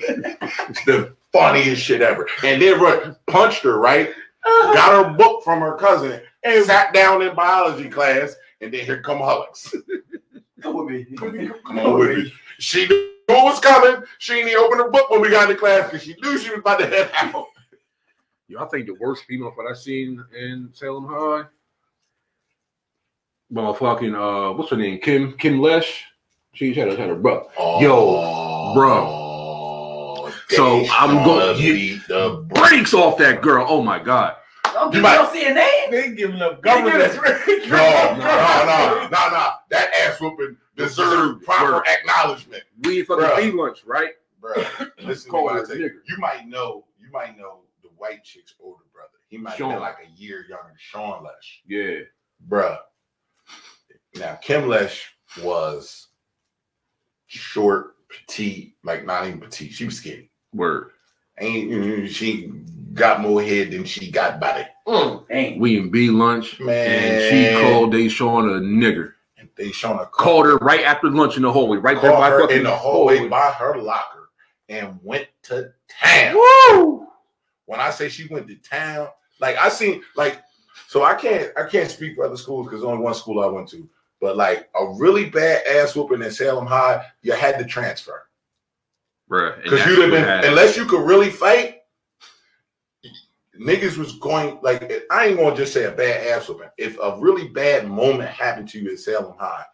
The 0.84 1.14
funniest 1.32 1.82
shit 1.82 2.02
ever. 2.02 2.28
And 2.44 2.60
then 2.60 2.78
run, 2.78 3.16
punched 3.26 3.62
her, 3.62 3.78
right? 3.78 4.10
got 4.44 5.06
her 5.06 5.16
book 5.16 5.42
from 5.42 5.60
her 5.60 5.76
cousin 5.76 6.20
and 6.42 6.64
sat 6.64 6.92
down 6.92 7.22
in 7.22 7.34
biology 7.34 7.88
class. 7.88 8.34
And 8.60 8.72
then 8.72 8.84
here 8.84 9.00
come 9.00 9.18
Hullix. 9.18 9.74
Come 10.60 10.76
with 10.76 10.86
me. 10.86 11.16
Come 11.16 11.78
on 11.78 11.98
with 11.98 12.18
me. 12.18 12.32
She 12.62 12.86
knew 12.86 13.10
what 13.26 13.44
was 13.44 13.58
coming. 13.58 14.04
She 14.18 14.34
didn't 14.34 14.50
even 14.50 14.62
open 14.62 14.78
her 14.78 14.88
book 14.88 15.10
when 15.10 15.20
we 15.20 15.30
got 15.30 15.50
into 15.50 15.58
class 15.58 15.90
because 15.90 16.04
she 16.06 16.14
knew 16.22 16.38
she 16.38 16.50
was 16.50 16.60
about 16.60 16.78
to 16.78 16.86
head 16.86 17.10
out. 17.16 17.46
Yo, 18.46 18.62
I 18.62 18.66
think 18.66 18.86
the 18.86 18.94
worst 19.00 19.24
female 19.24 19.50
fight 19.56 19.66
I've 19.68 19.78
seen 19.78 20.24
in 20.38 20.70
Salem 20.72 21.06
High. 21.08 21.44
Motherfucking 23.52 24.14
uh, 24.14 24.52
what's 24.56 24.70
her 24.70 24.76
name? 24.76 25.00
Kim 25.00 25.32
Kim 25.38 25.60
Lesh. 25.60 26.04
She 26.54 26.72
had 26.72 26.86
a 26.88 26.96
had 26.96 27.10
a 27.10 27.16
bro. 27.16 27.48
Yo, 27.80 28.72
bro. 28.74 30.30
So 30.50 30.84
I'm 30.92 31.24
gonna 31.26 31.58
get 31.58 32.06
the 32.06 32.46
breaks 32.48 32.94
off 32.94 33.18
that 33.18 33.42
girl. 33.42 33.66
Oh 33.68 33.82
my 33.82 33.98
god. 33.98 34.36
Don't, 34.72 34.90
give 34.92 34.98
you 34.98 35.02
might- 35.02 35.16
don't 35.16 35.34
name. 35.34 35.90
They 35.90 36.04
ain't 36.04 36.16
giving 36.16 36.40
up 36.40 36.52
No, 36.64 36.74
government. 36.82 37.14
no, 37.16 37.72
no, 37.72 38.16
no, 38.18 39.08
no, 39.10 39.30
no. 39.30 39.50
That 39.70 39.90
ass 40.06 40.20
whooping 40.20 40.56
deserved 40.76 41.44
proper 41.44 41.72
Word. 41.72 41.84
acknowledgement, 41.88 42.62
We 42.84 43.00
in 43.00 43.06
fucking 43.06 43.24
Bruh. 43.24 43.34
free 43.36 43.52
lunch, 43.52 43.84
right? 43.84 44.12
bro. 44.40 44.54
Listen 45.02 45.26
to 45.26 45.30
Call 45.30 45.44
what 45.44 45.54
her 45.54 45.60
I 45.60 45.62
a 45.62 45.66
tell 45.66 45.76
you. 45.78 45.90
You 46.08 46.18
might 46.18 46.46
know, 46.48 46.84
you 47.00 47.10
might 47.12 47.38
know 47.38 47.60
the 47.82 47.88
white 47.96 48.24
chick's 48.24 48.54
older 48.60 48.82
brother. 48.92 49.08
He 49.28 49.38
might 49.38 49.52
be 49.52 49.58
Sean. 49.58 49.80
like 49.80 49.96
a 50.04 50.20
year 50.20 50.44
younger 50.48 50.66
than 50.68 50.76
Sean 50.78 51.22
Lesh. 51.24 51.62
Yeah. 51.66 52.00
Bruh. 52.48 52.78
Now, 54.16 54.34
Kim 54.36 54.68
Lesh 54.68 55.10
was 55.42 56.08
short, 57.26 57.94
petite, 58.08 58.74
like 58.84 59.04
not 59.06 59.26
even 59.26 59.40
petite. 59.40 59.72
She 59.72 59.84
was 59.86 59.96
skinny. 59.96 60.30
Word. 60.54 60.90
Ain't 61.40 61.70
mm, 61.70 62.08
she 62.08 62.52
got 62.92 63.20
more 63.22 63.42
head 63.42 63.70
than 63.70 63.84
she 63.84 64.10
got 64.10 64.38
body. 64.38 64.64
Dang. 65.30 65.58
We 65.58 65.78
in 65.78 65.90
B 65.90 66.10
lunch. 66.10 66.60
Man, 66.60 66.76
And 66.76 67.22
she 67.56 67.60
called 67.62 67.94
Deshaun 67.94 68.54
a 68.56 68.60
nigger. 68.60 69.12
They 69.56 69.70
shown 69.72 69.98
a 69.98 70.06
Called 70.06 70.46
her 70.46 70.56
right 70.58 70.82
after 70.82 71.10
lunch 71.10 71.36
in 71.36 71.42
the 71.42 71.52
hallway, 71.52 71.78
right 71.78 72.00
there 72.00 72.12
by 72.12 72.30
her 72.30 72.40
fucking 72.40 72.58
in 72.58 72.64
the 72.64 72.70
hallway 72.74 73.28
by 73.28 73.50
her 73.52 73.76
locker 73.76 74.30
and 74.68 74.98
went 75.02 75.28
to 75.44 75.72
town. 76.00 76.34
Woo! 76.34 77.06
When 77.66 77.80
I 77.80 77.90
say 77.90 78.08
she 78.08 78.26
went 78.28 78.48
to 78.48 78.56
town, 78.56 79.08
like 79.40 79.56
I 79.58 79.68
seen, 79.68 80.02
like, 80.16 80.40
so 80.88 81.02
I 81.04 81.14
can't, 81.14 81.52
I 81.56 81.64
can't 81.64 81.90
speak 81.90 82.16
for 82.16 82.24
other 82.24 82.36
schools 82.36 82.66
because 82.66 82.82
only 82.82 83.02
one 83.02 83.14
school 83.14 83.42
I 83.42 83.46
went 83.46 83.68
to. 83.70 83.88
But 84.20 84.36
like 84.36 84.68
a 84.78 84.94
really 84.98 85.28
bad 85.28 85.66
ass 85.66 85.94
whooping 85.94 86.22
in 86.22 86.30
Salem 86.30 86.66
High, 86.66 87.04
you 87.22 87.32
had 87.32 87.58
to 87.58 87.64
transfer 87.64 88.24
Bruh. 89.28 89.62
because 89.62 89.84
you'd 89.86 89.98
have 89.98 90.10
been 90.10 90.24
happened. 90.24 90.50
unless 90.50 90.76
you 90.76 90.86
could 90.86 91.04
really 91.04 91.30
fight. 91.30 91.81
Niggas 93.60 93.98
was 93.98 94.18
going 94.18 94.58
like 94.62 95.04
I 95.10 95.26
ain't 95.26 95.38
gonna 95.38 95.54
just 95.54 95.74
say 95.74 95.84
a 95.84 95.90
bad 95.90 96.26
ass 96.26 96.48
whooping. 96.48 96.70
If 96.78 96.98
a 96.98 97.18
really 97.18 97.48
bad 97.48 97.86
moment 97.86 98.30
happened 98.30 98.68
to 98.70 98.80
you 98.80 98.92
at 98.92 98.98
Salem 98.98 99.36
High, 99.38 99.64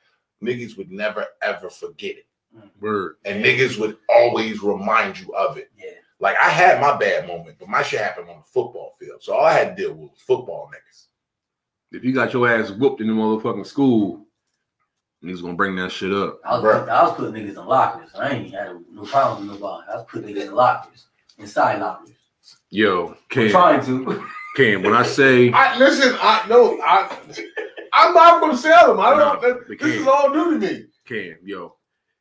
niggas 0.42 0.76
would 0.76 0.90
never 0.90 1.26
ever 1.42 1.70
forget 1.70 2.16
it. 2.16 2.26
Mm. 2.56 2.70
Word. 2.80 3.16
and 3.24 3.44
niggas 3.44 3.78
would 3.78 3.98
always 4.08 4.62
remind 4.62 5.20
you 5.20 5.32
of 5.34 5.58
it. 5.58 5.70
Yeah. 5.78 5.90
Like 6.18 6.36
I 6.42 6.50
had 6.50 6.80
my 6.80 6.96
bad 6.96 7.28
moment, 7.28 7.58
but 7.60 7.68
my 7.68 7.82
shit 7.82 8.00
happened 8.00 8.28
on 8.28 8.38
the 8.38 8.44
football 8.44 8.96
field, 8.98 9.22
so 9.22 9.34
all 9.34 9.44
I 9.44 9.52
had 9.52 9.76
to 9.76 9.82
deal 9.82 9.92
with 9.92 10.10
was 10.10 10.20
football 10.20 10.70
niggas. 10.74 11.06
If 11.92 12.04
you 12.04 12.12
got 12.12 12.32
your 12.32 12.48
ass 12.48 12.70
whooped 12.70 13.00
in 13.00 13.06
the 13.06 13.12
motherfucking 13.12 13.66
school, 13.66 14.26
niggas 15.22 15.42
gonna 15.42 15.54
bring 15.54 15.76
that 15.76 15.92
shit 15.92 16.12
up. 16.12 16.40
I 16.44 16.58
was, 16.58 16.62
put, 16.62 16.88
I 16.88 17.02
was 17.04 17.16
putting 17.16 17.34
niggas 17.34 17.56
in 17.56 17.66
lockers. 17.66 18.10
I 18.14 18.30
ain't 18.30 18.52
had 18.52 18.76
no 18.90 19.04
problem 19.04 19.46
with 19.48 19.60
nobody. 19.60 19.86
I 19.90 19.96
was 19.96 20.06
putting 20.08 20.34
niggas 20.34 20.48
in 20.48 20.54
lockers, 20.54 21.06
inside 21.38 21.80
lockers. 21.80 22.17
Yo, 22.70 23.08
I'm 23.08 23.16
Cam, 23.30 23.50
trying 23.50 23.84
to. 23.86 24.24
Cam, 24.56 24.82
when 24.82 24.94
I 24.94 25.02
say 25.02 25.50
I 25.54 25.78
listen. 25.78 26.16
I 26.20 26.44
no. 26.48 26.78
I 26.82 27.16
I'm 27.92 28.14
not 28.14 28.40
from 28.40 28.56
Salem. 28.56 29.00
I 29.00 29.10
don't. 29.10 29.42
No, 29.42 29.48
know. 29.48 29.60
they 29.68 29.76
This 29.76 30.00
is 30.00 30.06
all 30.06 30.30
new 30.30 30.58
to 30.58 30.66
me. 30.66 30.84
Cam, 31.06 31.36
yo, 31.42 31.76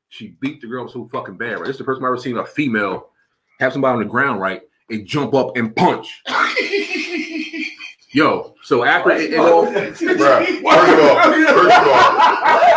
she 0.10 0.38
beat 0.40 0.62
the 0.62 0.68
girl 0.68 0.88
so 0.88 1.08
fucking 1.12 1.36
bad, 1.38 1.60
right? 1.60 1.66
This 1.66 1.72
is 1.76 1.80
the 1.80 1.84
first 1.84 2.00
time 2.00 2.06
I 2.06 2.10
ever 2.10 2.18
seen 2.18 2.38
a 2.38 2.46
female 2.46 3.10
have 3.60 3.74
somebody 3.74 3.94
on 3.94 4.00
the 4.00 4.06
ground, 4.06 4.40
right, 4.40 4.62
and 4.90 5.06
jump 5.06 5.34
up 5.34 5.58
and 5.58 5.76
punch. 5.76 6.22
Yo, 8.12 8.56
so 8.64 8.86
after 8.86 9.12
it, 9.12 9.34
it 9.34 9.40
all, 9.40 9.66
Bruh, 9.66 9.94
first 9.94 10.10
of 10.10 10.22
all, 10.22 11.22
first 11.22 11.44
of 11.44 11.60
all, 11.60 11.78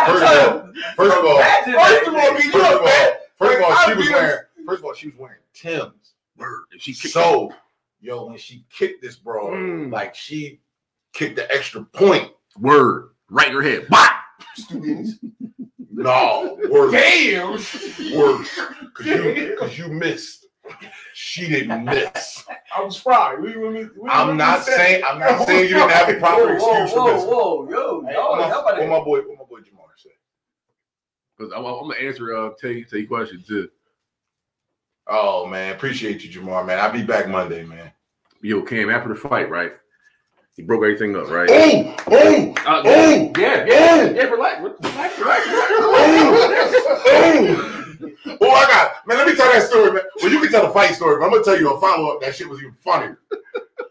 first 0.07 0.27
of 0.27 0.35
all, 0.35 0.37
first 0.37 0.37
of 0.37 0.45
all, 0.45 0.71
First 0.97 1.17
of 1.17 1.25
all, 1.25 1.37
that. 1.37 1.63
be 1.65 1.71
First 1.71 2.07
of 2.07 2.13
all, 2.13 3.17
first 3.39 3.57
of 3.57 3.63
all, 3.63 3.75
she 3.85 3.93
was 3.95 4.09
wearing. 4.09 4.39
First 4.67 4.79
of 4.79 4.85
all, 4.85 4.93
she 4.93 5.07
was 5.07 5.17
wearing 5.17 5.37
Tim's. 5.53 6.10
Word, 6.37 6.65
and 6.71 6.81
she 6.81 6.93
kicked 6.93 7.13
So, 7.13 7.51
yo, 7.99 8.25
when 8.27 8.37
she 8.37 8.65
kicked 8.71 9.01
this 9.01 9.15
bro, 9.15 9.49
Mm. 9.51 9.91
like 9.91 10.15
she 10.15 10.61
kicked 11.13 11.35
the 11.35 11.51
extra 11.53 11.83
point. 11.83 12.31
word 12.59 13.11
right 13.29 13.47
in 13.47 13.53
her 13.53 13.61
head. 13.61 13.87
Bah! 13.89 14.09
No, 15.93 16.57
worse, 16.69 16.91
Damn. 16.93 17.51
worse, 17.51 18.59
cause 18.95 19.05
you, 19.05 19.55
cause 19.59 19.77
you 19.77 19.87
missed. 19.89 20.47
She 21.13 21.47
didn't 21.49 21.83
miss. 21.85 22.43
I 22.75 22.81
was 22.81 22.95
fried. 22.97 23.41
We, 23.41 23.57
we, 23.57 23.67
we, 23.67 23.83
we, 23.97 24.09
I'm 24.09 24.29
we 24.29 24.33
not 24.35 24.63
saying. 24.63 25.03
I'm 25.05 25.19
not 25.19 25.45
saying 25.45 25.67
you 25.69 25.75
didn't 25.75 25.89
have 25.91 26.09
a 26.09 26.13
proper 26.19 26.55
Whoa, 26.57 26.83
excuse 26.83 26.91
for 26.93 26.99
whoa, 27.01 27.13
missing. 27.13 27.29
whoa, 27.29 27.69
yo, 27.69 28.01
Hey, 28.05 28.13
y'all, 28.13 28.31
what, 28.37 28.49
my, 28.49 28.79
what 28.79 28.89
my 28.89 29.03
boy, 29.05 29.19
what 29.19 29.37
my 29.39 29.45
boy 29.45 29.59
Jamar 29.59 29.89
said. 29.97 30.11
Because 31.37 31.51
I'm, 31.53 31.65
I'm 31.65 31.89
gonna 31.89 31.95
answer 31.95 32.35
uh 32.35 32.51
Tay 32.59 32.83
Tay 32.83 33.03
question 33.03 33.43
too. 33.45 33.69
Oh 35.13 35.45
man, 35.45 35.73
appreciate 35.75 36.23
you, 36.23 36.41
Jamar. 36.41 36.65
Man, 36.65 36.79
I'll 36.79 36.89
be 36.91 37.03
back 37.03 37.27
Monday, 37.27 37.63
man. 37.65 37.91
Yo, 38.41 38.61
Cam, 38.61 38.89
after 38.89 39.09
the 39.09 39.15
fight, 39.15 39.49
right? 39.49 39.73
He 40.55 40.61
broke 40.63 40.83
everything 40.83 41.15
up, 41.17 41.29
right? 41.29 41.49
Oh, 41.51 41.95
oh, 42.07 42.53
Uh, 42.65 42.81
oh, 42.85 43.31
yeah, 43.37 43.65
yeah, 43.67 44.09
yeah. 44.11 44.23
Relax, 44.23 44.61
relax, 44.61 45.19
relax, 45.19 45.19
relax. 45.19 45.47
oh. 47.07 47.77
Oh, 48.41 48.49
I 48.51 48.65
got 48.67 49.05
man. 49.05 49.17
Let 49.17 49.27
me 49.27 49.35
tell 49.35 49.51
that 49.51 49.63
story, 49.63 49.91
man. 49.91 50.01
Well, 50.21 50.31
you 50.31 50.39
can 50.39 50.49
tell 50.49 50.65
the 50.67 50.73
fight 50.73 50.95
story, 50.95 51.19
but 51.19 51.25
I'm 51.25 51.31
gonna 51.31 51.43
tell 51.43 51.59
you 51.59 51.73
a 51.73 51.79
follow 51.81 52.15
up. 52.15 52.21
That 52.21 52.33
shit 52.35 52.47
was 52.49 52.59
even 52.59 52.73
funnier, 52.79 53.19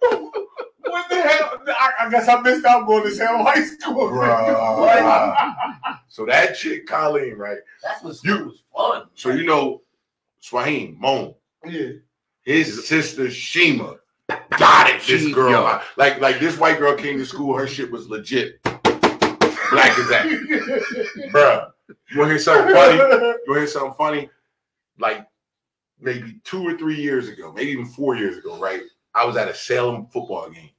What 0.01 1.09
the 1.11 1.21
hell? 1.23 1.59
I, 1.69 1.91
I 2.01 2.11
guess 2.11 2.29
I 2.29 2.41
missed 2.41 2.65
out 2.65 2.87
going 2.87 3.05
to 3.05 3.11
Salem 3.15 3.45
High 3.47 3.63
School. 3.63 4.09
Bruh. 4.11 5.99
So 6.09 6.25
that 6.27 6.57
chick, 6.57 6.87
Colleen, 6.87 7.35
right? 7.37 7.59
That's 7.83 8.03
what 8.03 8.17
You- 8.25 8.47
was 8.47 8.63
fun. 8.75 9.07
So 9.15 9.31
you 9.31 9.45
know, 9.45 9.83
Swaheen, 10.43 10.97
Moan, 10.99 11.35
Yeah. 11.67 11.91
his 12.43 12.87
sister 12.89 13.31
Shima 13.31 13.97
got 14.59 14.89
it. 14.91 15.03
This 15.07 15.33
girl, 15.35 15.51
yo. 15.51 15.81
like 15.97 16.21
like 16.21 16.41
this 16.41 16.57
white 16.59 16.79
girl 16.79 16.95
came 16.97 17.19
to 17.19 17.27
school. 17.27 17.57
Her 17.57 17.67
shit 17.67 17.91
was 17.91 18.09
legit. 18.09 18.63
Black 18.63 19.97
as 19.99 20.09
that, 20.09 20.27
bruh. 21.33 21.71
You 22.11 22.19
want 22.19 22.29
to 22.29 22.35
hear 22.35 22.39
something 22.39 22.75
funny? 22.75 22.97
You 22.97 23.03
want 23.03 23.39
to 23.47 23.55
hear 23.55 23.67
something 23.67 23.95
funny? 23.97 24.31
Like 24.99 25.27
maybe 26.01 26.41
two 26.45 26.67
or 26.67 26.77
three 26.77 27.01
years 27.01 27.29
ago, 27.29 27.53
maybe 27.53 27.71
even 27.71 27.87
four 27.87 28.17
years 28.17 28.37
ago, 28.39 28.59
right? 28.59 28.83
I 29.15 29.25
was 29.25 29.37
at 29.37 29.49
a 29.49 29.55
Salem 29.55 30.07
football 30.07 30.49
game, 30.51 30.71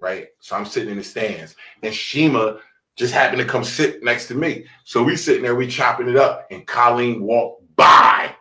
right? 0.00 0.28
So 0.40 0.56
I'm 0.56 0.64
sitting 0.64 0.90
in 0.90 0.96
the 0.98 1.04
stands, 1.04 1.54
and 1.82 1.92
Shima 1.94 2.60
just 2.96 3.12
happened 3.14 3.40
to 3.40 3.46
come 3.46 3.64
sit 3.64 4.02
next 4.02 4.26
to 4.28 4.34
me. 4.34 4.64
So 4.84 5.02
we 5.02 5.16
sitting 5.16 5.42
there, 5.42 5.54
we 5.54 5.66
chopping 5.66 6.08
it 6.08 6.16
up, 6.16 6.46
and 6.50 6.66
Colleen 6.66 7.22
walked 7.22 7.62
by. 7.76 8.34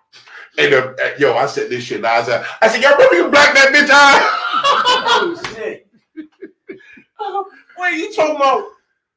And 0.57 0.73
uh, 0.73 0.93
uh, 1.01 1.09
yo, 1.19 1.35
I 1.35 1.45
said 1.45 1.69
this 1.69 1.83
shit. 1.83 2.03
I 2.03 2.23
said, 2.23 2.45
I 2.61 2.67
said, 2.67 2.81
y'all 2.81 2.93
remember 2.93 3.15
you 3.15 3.29
black 3.29 3.53
that 3.53 3.73
bitch 3.73 3.89
eye? 3.91 4.19
Oh 5.19 5.53
shit. 5.55 5.87
Wait, 7.77 7.93
you 7.97 8.13
talking 8.13 8.35
about 8.35 8.65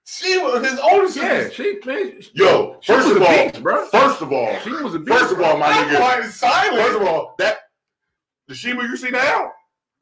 she 0.05 0.37
was 0.39 0.69
his 0.69 0.79
older 0.81 1.07
sister? 1.09 1.23
Yeah, 1.23 1.49
she, 1.51 1.79
man, 1.87 2.21
she, 2.21 2.31
Yo, 2.35 2.77
she 2.81 2.93
first 2.93 3.09
was 3.09 3.17
of 3.17 3.23
a 3.23 3.27
all, 3.27 3.49
beast, 3.51 3.63
bro. 3.63 3.87
first 3.87 4.21
of 4.23 4.33
all, 4.33 4.59
She 4.61 4.71
was 4.71 4.95
a 4.95 4.99
beast. 4.99 5.19
first 5.19 5.33
of 5.33 5.41
all, 5.41 5.57
my 5.57 5.69
nigga. 5.73 5.97
quiet 5.97 6.25
and. 6.25 6.33
First 6.33 6.97
of 7.01 7.03
all, 7.07 7.35
that 7.39 7.59
the 8.49 8.55
Shima 8.55 8.83
you 8.83 8.97
see 8.97 9.11
now, 9.11 9.53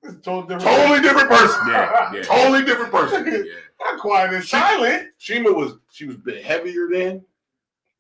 It's 0.02 0.15
a 0.15 0.20
total 0.20 0.43
different. 0.43 0.62
totally 0.62 1.01
different 1.02 1.28
person. 1.28 1.60
yeah, 1.69 2.12
yeah, 2.15 2.23
Totally 2.23 2.65
different 2.65 2.90
person. 2.90 3.27
yeah. 3.32 3.43
Not 3.81 4.01
quiet 4.01 4.32
and 4.32 4.44
silent. 4.44 5.09
Shima 5.19 5.52
was 5.52 5.74
she 5.93 6.06
was 6.06 6.16
a 6.16 6.20
bit 6.20 6.43
heavier 6.43 6.89
then, 6.90 7.24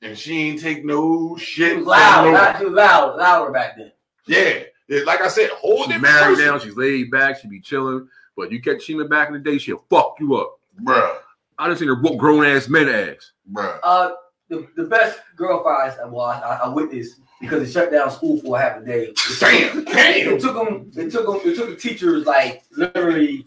and 0.02 0.16
she 0.18 0.48
ain't 0.50 0.60
take 0.60 0.84
no 0.84 1.36
shit. 1.36 1.72
She 1.72 1.76
was 1.78 1.86
loud, 1.86 2.24
no- 2.26 2.32
loud, 2.32 2.58
she 2.58 2.64
was 2.64 2.74
loud, 2.74 3.16
louder 3.16 3.52
back 3.52 3.76
then. 3.76 3.92
Yeah, 4.26 4.62
yeah, 4.88 5.02
like 5.04 5.20
I 5.20 5.28
said, 5.28 5.50
whole 5.50 5.84
She's 5.84 6.00
married 6.00 6.36
person. 6.36 6.44
now. 6.46 6.58
She's 6.58 6.76
laid 6.76 7.10
back. 7.10 7.40
She 7.40 7.48
be 7.48 7.60
chilling. 7.60 8.08
But 8.36 8.52
you 8.52 8.60
catch 8.62 8.82
Shima 8.82 9.04
back 9.06 9.28
in 9.28 9.34
the 9.34 9.40
day, 9.40 9.58
she'll 9.58 9.82
fuck 9.90 10.14
you 10.20 10.36
up. 10.36 10.58
bruh, 10.82 11.16
I 11.58 11.66
done 11.66 11.76
seen 11.76 11.88
her 11.88 11.96
whoop 11.96 12.18
grown 12.18 12.44
ass 12.44 12.68
men 12.68 12.88
ass. 12.88 13.32
bruh. 13.52 13.78
Uh, 13.82 14.10
the, 14.48 14.66
the 14.76 14.84
best 14.84 15.18
girl 15.36 15.62
fights 15.64 15.96
I 16.02 16.06
watched, 16.06 16.44
I, 16.44 16.56
I 16.64 16.68
witnessed 16.68 17.20
because 17.40 17.68
it 17.68 17.72
shut 17.72 17.90
down 17.90 18.10
school 18.10 18.40
for 18.40 18.58
half 18.58 18.80
a 18.80 18.84
day. 18.84 19.12
Damn, 19.40 19.84
damn. 19.84 20.34
It 20.34 20.40
took 20.40 20.54
them. 20.54 20.90
It 20.96 21.10
took 21.10 21.26
them. 21.26 21.40
It 21.50 21.56
took 21.56 21.68
the 21.68 21.76
teachers 21.76 22.26
like 22.26 22.62
literally 22.70 23.46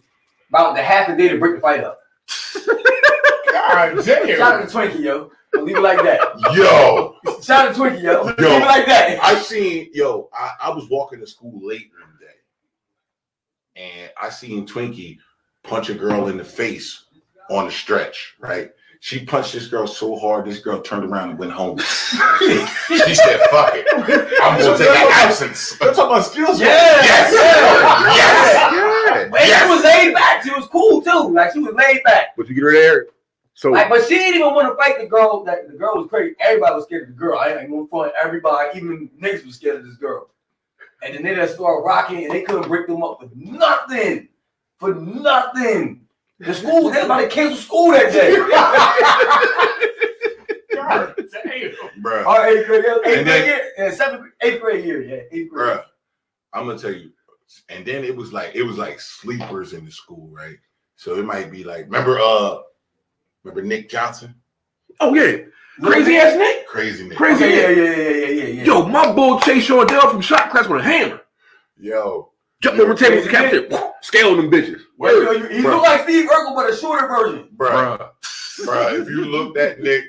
about 0.50 0.76
the 0.76 0.82
half 0.82 1.08
a 1.08 1.16
day 1.16 1.28
to 1.28 1.38
break 1.38 1.54
the 1.56 1.60
fight 1.60 1.82
up. 1.82 1.98
God 3.50 4.04
damn. 4.04 4.26
Shout 4.26 4.40
out 4.62 4.68
to 4.68 4.76
Twinkie, 4.76 5.00
yo. 5.00 5.30
I'll 5.54 5.62
leave 5.64 5.76
it 5.76 5.80
like 5.80 5.98
that. 6.02 6.20
Yo, 6.54 7.16
Shout 7.42 7.68
out 7.68 7.74
to 7.74 7.80
Twinkie, 7.80 8.02
yo. 8.02 8.24
Leave 8.24 8.34
it 8.38 8.66
like 8.66 8.86
that. 8.86 9.18
I 9.22 9.34
seen 9.36 9.90
yo. 9.92 10.28
I, 10.32 10.52
I 10.62 10.70
was 10.70 10.88
walking 10.88 11.20
to 11.20 11.26
school 11.26 11.60
late 11.66 11.90
one 12.00 12.16
day, 12.20 13.82
and 13.82 14.10
I 14.20 14.28
seen 14.30 14.66
Twinkie 14.66 15.18
punch 15.64 15.88
a 15.90 15.94
girl 15.94 16.28
in 16.28 16.36
the 16.36 16.44
face 16.44 17.04
on 17.50 17.66
the 17.66 17.72
stretch. 17.72 18.34
Right, 18.40 18.70
she 19.00 19.24
punched 19.24 19.52
this 19.52 19.66
girl 19.68 19.86
so 19.86 20.16
hard, 20.16 20.46
this 20.46 20.60
girl 20.60 20.80
turned 20.80 21.04
around 21.04 21.30
and 21.30 21.38
went 21.38 21.52
home. 21.52 21.78
she 22.38 23.14
said, 23.14 23.40
"Fuck 23.50 23.74
it, 23.74 23.86
I'm 24.40 24.58
gonna 24.60 24.78
take 24.78 24.88
an 24.88 25.08
absence." 25.12 25.76
You're 25.80 25.92
talking 25.92 26.12
about 26.12 26.24
skills. 26.24 26.60
Yeah, 26.60 26.68
Yes, 26.68 27.32
yeah, 27.34 28.14
yes, 28.14 28.72
Yeah. 28.74 29.22
And 29.24 29.34
Yes. 29.34 29.62
she 29.62 29.68
was 29.74 29.84
laid 29.84 30.14
back. 30.14 30.42
She 30.44 30.50
was 30.50 30.66
cool 30.68 31.02
too. 31.02 31.32
Like 31.34 31.52
she 31.52 31.58
was 31.60 31.74
laid 31.74 32.02
back. 32.04 32.34
But 32.36 32.48
you 32.48 32.54
get 32.54 32.64
her 32.64 32.72
there. 32.72 33.06
So 33.54 33.70
Like, 33.70 33.88
but 33.90 34.02
she 34.08 34.16
didn't 34.16 34.40
even 34.40 34.54
want 34.54 34.68
to 34.68 34.76
fight 34.82 34.98
the 34.98 35.06
girl. 35.06 35.44
That 35.44 35.68
the 35.70 35.76
girl 35.76 35.96
was 35.96 36.08
crazy. 36.08 36.34
Everybody 36.40 36.74
was 36.74 36.84
scared 36.84 37.02
of 37.02 37.08
the 37.08 37.14
girl. 37.14 37.38
I 37.38 37.54
ain't 37.54 37.70
gonna 37.70 37.86
front. 37.88 38.12
Everybody, 38.22 38.76
even 38.78 39.10
niggas 39.20 39.44
was 39.44 39.56
scared 39.56 39.76
of 39.76 39.84
this 39.84 39.96
girl. 39.96 40.30
And 41.04 41.14
then 41.14 41.22
they 41.22 41.34
just 41.34 41.54
started 41.54 41.82
rocking, 41.84 42.24
and 42.24 42.32
they 42.32 42.42
couldn't 42.42 42.68
break 42.68 42.86
them 42.86 43.02
up 43.02 43.18
for 43.20 43.28
nothing. 43.34 44.28
For 44.78 44.94
nothing. 44.94 46.06
The 46.38 46.54
school, 46.54 46.90
they 46.90 46.96
was 46.98 47.04
about 47.04 47.20
to 47.20 47.28
cancel 47.28 47.56
school 47.58 47.90
that 47.92 48.12
day. 48.12 48.34
God 50.74 51.14
damn. 51.32 52.02
bruh. 52.02 52.26
Our 52.26 52.48
eighth 52.48 52.66
grade, 52.66 52.84
eighth 52.84 52.94
And 52.96 53.02
grade 53.04 53.26
then- 53.26 53.44
year, 53.46 53.72
yeah, 53.78 53.90
seventh, 53.92 54.32
eighth 54.40 54.60
grade 54.60 54.84
year, 54.84 55.02
yeah, 55.02 55.22
eighth 55.30 55.50
grade. 55.50 55.76
Bruh, 55.78 55.84
I'm 56.52 56.66
gonna 56.66 56.78
tell 56.78 56.92
you. 56.92 57.10
And 57.68 57.84
then 57.84 58.02
it 58.04 58.16
was 58.16 58.32
like 58.32 58.52
it 58.54 58.62
was 58.62 58.78
like 58.78 58.98
sleepers 58.98 59.72
in 59.74 59.84
the 59.84 59.90
school, 59.90 60.28
right? 60.32 60.56
So 60.96 61.16
it 61.18 61.24
might 61.24 61.50
be 61.50 61.64
like, 61.64 61.84
remember, 61.84 62.18
uh, 62.18 62.58
remember 63.44 63.62
Nick 63.66 63.88
Johnson, 63.88 64.34
oh 65.00 65.14
yeah, 65.14 65.38
crazy 65.82 66.16
ass 66.16 66.36
Nick. 66.36 66.66
crazy 66.66 67.08
Nick. 67.08 67.16
Crazy. 67.18 67.44
Okay, 67.44 67.56
yeah, 67.56 67.68
yeah, 67.84 67.96
yeah, 67.96 68.08
yeah, 68.10 68.26
yeah, 68.26 68.46
yeah. 68.54 68.64
Yo, 68.64 68.86
my 68.86 69.12
bull 69.12 69.40
Chase 69.40 69.66
Shardell 69.68 70.10
from 70.10 70.20
shot 70.20 70.50
class 70.50 70.68
with 70.68 70.80
a 70.80 70.84
hammer. 70.84 71.20
Yo, 71.78 72.30
Jumped 72.60 72.78
over 72.80 72.94
the 72.94 73.00
table, 73.00 73.22
decapitated, 73.22 73.74
scaling 74.02 74.36
them 74.36 74.50
bitches. 74.50 74.80
Yo, 75.00 75.08
yo, 75.08 75.30
you- 75.32 75.48
he 75.48 75.58
Bruh. 75.62 75.64
looked 75.64 75.82
like 75.86 76.02
Steve 76.04 76.28
Urkel, 76.30 76.54
but 76.54 76.70
a 76.70 76.76
shorter 76.76 77.08
version. 77.08 77.48
bruh, 77.56 77.98
Bruh. 77.98 78.10
bruh, 78.66 79.00
if 79.02 79.08
you 79.08 79.24
looked 79.24 79.58
at 79.58 79.80
Nick, 79.80 80.04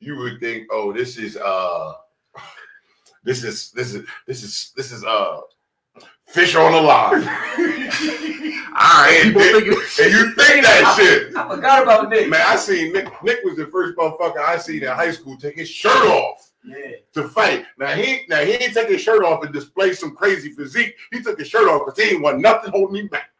you 0.00 0.16
would 0.16 0.40
think, 0.40 0.66
oh, 0.70 0.92
this 0.92 1.18
is 1.18 1.36
uh, 1.36 1.92
this 3.24 3.44
is 3.44 3.70
this 3.72 3.92
is 3.94 4.06
this 4.26 4.42
is 4.42 4.72
this 4.76 4.92
is 4.92 5.04
uh, 5.04 5.40
fish 6.28 6.54
on 6.54 6.72
the 6.72 6.80
line. 6.80 7.22
All 8.68 9.02
right, 9.04 9.20
And, 9.24 9.34
people 9.34 9.60
Nick- 9.60 9.98
and 10.00 10.12
you 10.12 10.34
think 10.34 10.64
that 10.64 10.94
shit. 10.98 11.34
I 11.36 11.48
forgot 11.48 11.82
about 11.82 12.08
Nick. 12.10 12.28
Man, 12.28 12.42
I 12.46 12.56
seen 12.56 12.92
Nick. 12.92 13.08
Nick 13.22 13.42
was 13.44 13.56
the 13.56 13.66
first 13.66 13.96
motherfucker 13.96 14.38
I 14.38 14.58
seen 14.58 14.82
in 14.82 14.88
high 14.88 15.10
school 15.12 15.36
take 15.36 15.56
his 15.56 15.68
shirt 15.68 15.92
off. 16.08 16.44
Yeah. 16.64 16.96
to 17.14 17.28
fight. 17.28 17.64
Now 17.78 17.92
he 17.92 18.22
now 18.28 18.40
he 18.40 18.52
ain't 18.52 18.74
take 18.74 18.88
his 18.88 19.00
shirt 19.00 19.24
off 19.24 19.42
and 19.44 19.54
display 19.54 19.92
some 19.94 20.14
crazy 20.14 20.50
physique. 20.50 20.94
He 21.12 21.22
took 21.22 21.38
his 21.38 21.48
shirt 21.48 21.68
off 21.68 21.86
because 21.86 21.98
he 22.02 22.10
ain't 22.14 22.22
want 22.22 22.40
nothing 22.40 22.72
holding 22.72 22.96
him 22.96 23.06
back. 23.06 23.30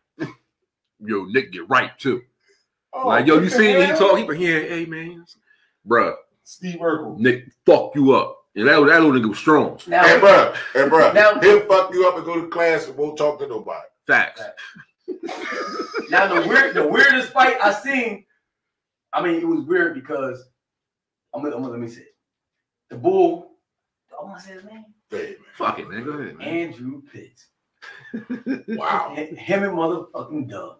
Yo, 1.00 1.24
Nick 1.26 1.52
get 1.52 1.68
right 1.68 1.96
too. 1.98 2.22
Oh, 2.92 3.08
Like, 3.08 3.26
yo, 3.26 3.34
you 3.34 3.42
what 3.42 3.52
see 3.52 3.70
him, 3.72 3.80
he 3.80 3.86
hell? 3.88 3.98
talk, 3.98 4.18
he 4.18 4.24
be 4.24 4.36
here, 4.36 4.66
hey 4.68 4.86
man, 4.86 5.24
bruh, 5.86 6.14
Steve 6.44 6.76
Urkel. 6.80 7.18
Nick 7.18 7.44
fuck 7.66 7.94
you 7.94 8.12
up. 8.14 8.36
And 8.56 8.66
that, 8.66 8.80
that 8.86 9.02
little 9.02 9.12
nigga 9.12 9.28
was 9.28 9.38
strong. 9.38 9.78
Now, 9.86 10.04
Hey, 10.04 10.18
bro. 10.18 10.52
Hey, 10.72 10.88
bro. 10.88 11.12
Now- 11.12 11.38
He'll 11.40 11.60
fuck 11.66 11.92
you 11.92 12.08
up 12.08 12.16
and 12.16 12.24
go 12.24 12.40
to 12.40 12.48
class 12.48 12.88
and 12.88 12.96
won't 12.96 13.16
talk 13.18 13.38
to 13.40 13.46
nobody. 13.46 13.86
Facts. 14.06 14.40
Now 16.10 16.32
the 16.34 16.46
weird, 16.48 16.74
the 16.74 16.86
weirdest 16.86 17.32
fight 17.32 17.56
I 17.62 17.72
seen. 17.72 18.24
I 19.12 19.22
mean, 19.22 19.36
it 19.40 19.46
was 19.46 19.64
weird 19.64 19.94
because 19.94 20.44
I'm 21.34 21.42
gonna, 21.42 21.56
I'm 21.56 21.62
gonna 21.62 21.72
let 21.72 21.80
me 21.80 21.88
say 21.88 22.02
it. 22.02 22.16
The 22.90 22.96
bull. 22.96 23.52
I 24.18 24.24
want 24.24 24.38
to 24.40 24.44
say 24.46 24.54
his 24.54 24.64
name. 24.64 24.84
Hey, 25.10 25.36
Fuck 25.54 25.78
it, 25.78 25.88
man. 25.88 26.04
Go 26.04 26.10
ahead, 26.12 26.36
man. 26.36 26.48
Andrew 26.48 27.02
Pitts. 27.12 27.46
Wow. 28.68 29.14
Him 29.14 29.62
and 29.64 29.72
motherfucking 29.72 30.48
Doug. 30.50 30.78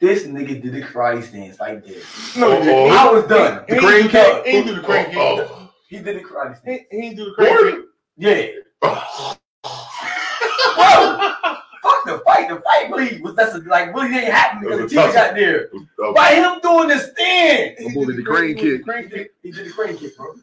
This 0.00 0.24
nigga 0.24 0.60
did 0.62 0.74
a 0.74 0.82
karate 0.82 1.22
stance 1.22 1.60
like 1.60 1.84
this. 1.86 2.36
No, 2.36 2.60
he 2.62 2.70
Oh. 2.70 2.88
I 2.88 3.10
was 3.12 3.24
done. 3.24 3.64
He 3.68 3.74
The 3.74 3.80
crane 3.80 4.02
ain't 4.02 4.10
kick? 4.10 4.46
He 4.46 4.50
ain't 4.52 4.66
do 4.66 4.74
the 4.74 4.82
crane 4.82 5.06
oh, 5.16 5.36
kick. 5.36 5.48
Oh, 5.50 5.70
He 5.88 5.98
did 5.98 6.16
a 6.16 6.20
karate 6.20 6.58
stance. 6.58 6.82
he 6.90 6.96
ain't 6.98 7.16
do 7.16 7.24
the 7.26 7.32
crane 7.32 7.56
kick. 7.56 7.84
Yeah. 8.16 8.46
oh. 8.82 9.36
Bro, 12.04 12.18
fuck 12.18 12.38
the 12.56 12.60
fight. 12.62 12.84
The 12.84 12.88
fight 12.88 12.98
really 12.98 13.20
was 13.22 13.34
that's 13.34 13.56
like 13.66 13.94
really 13.94 14.08
didn't 14.08 14.30
happen 14.32 14.60
because 14.62 14.78
the 14.78 14.84
It 14.84 14.88
team 14.88 15.12
got 15.14 15.34
there. 15.34 15.68
By 16.14 16.34
him 16.34 16.60
doing 16.62 16.88
this 16.88 17.10
thing. 17.12 17.76
My 17.88 17.94
boy 17.94 18.04
did 18.06 18.16
the 18.16 18.22
crane 18.22 18.54
kick. 18.56 18.84
Crane 18.84 19.04
He 19.04 19.10
kick. 19.10 19.18
did, 19.18 19.28
he 19.42 19.50
did 19.52 19.66
the 19.66 19.72
crane 19.72 19.96
kick, 19.96 20.16
bro. 20.16 20.34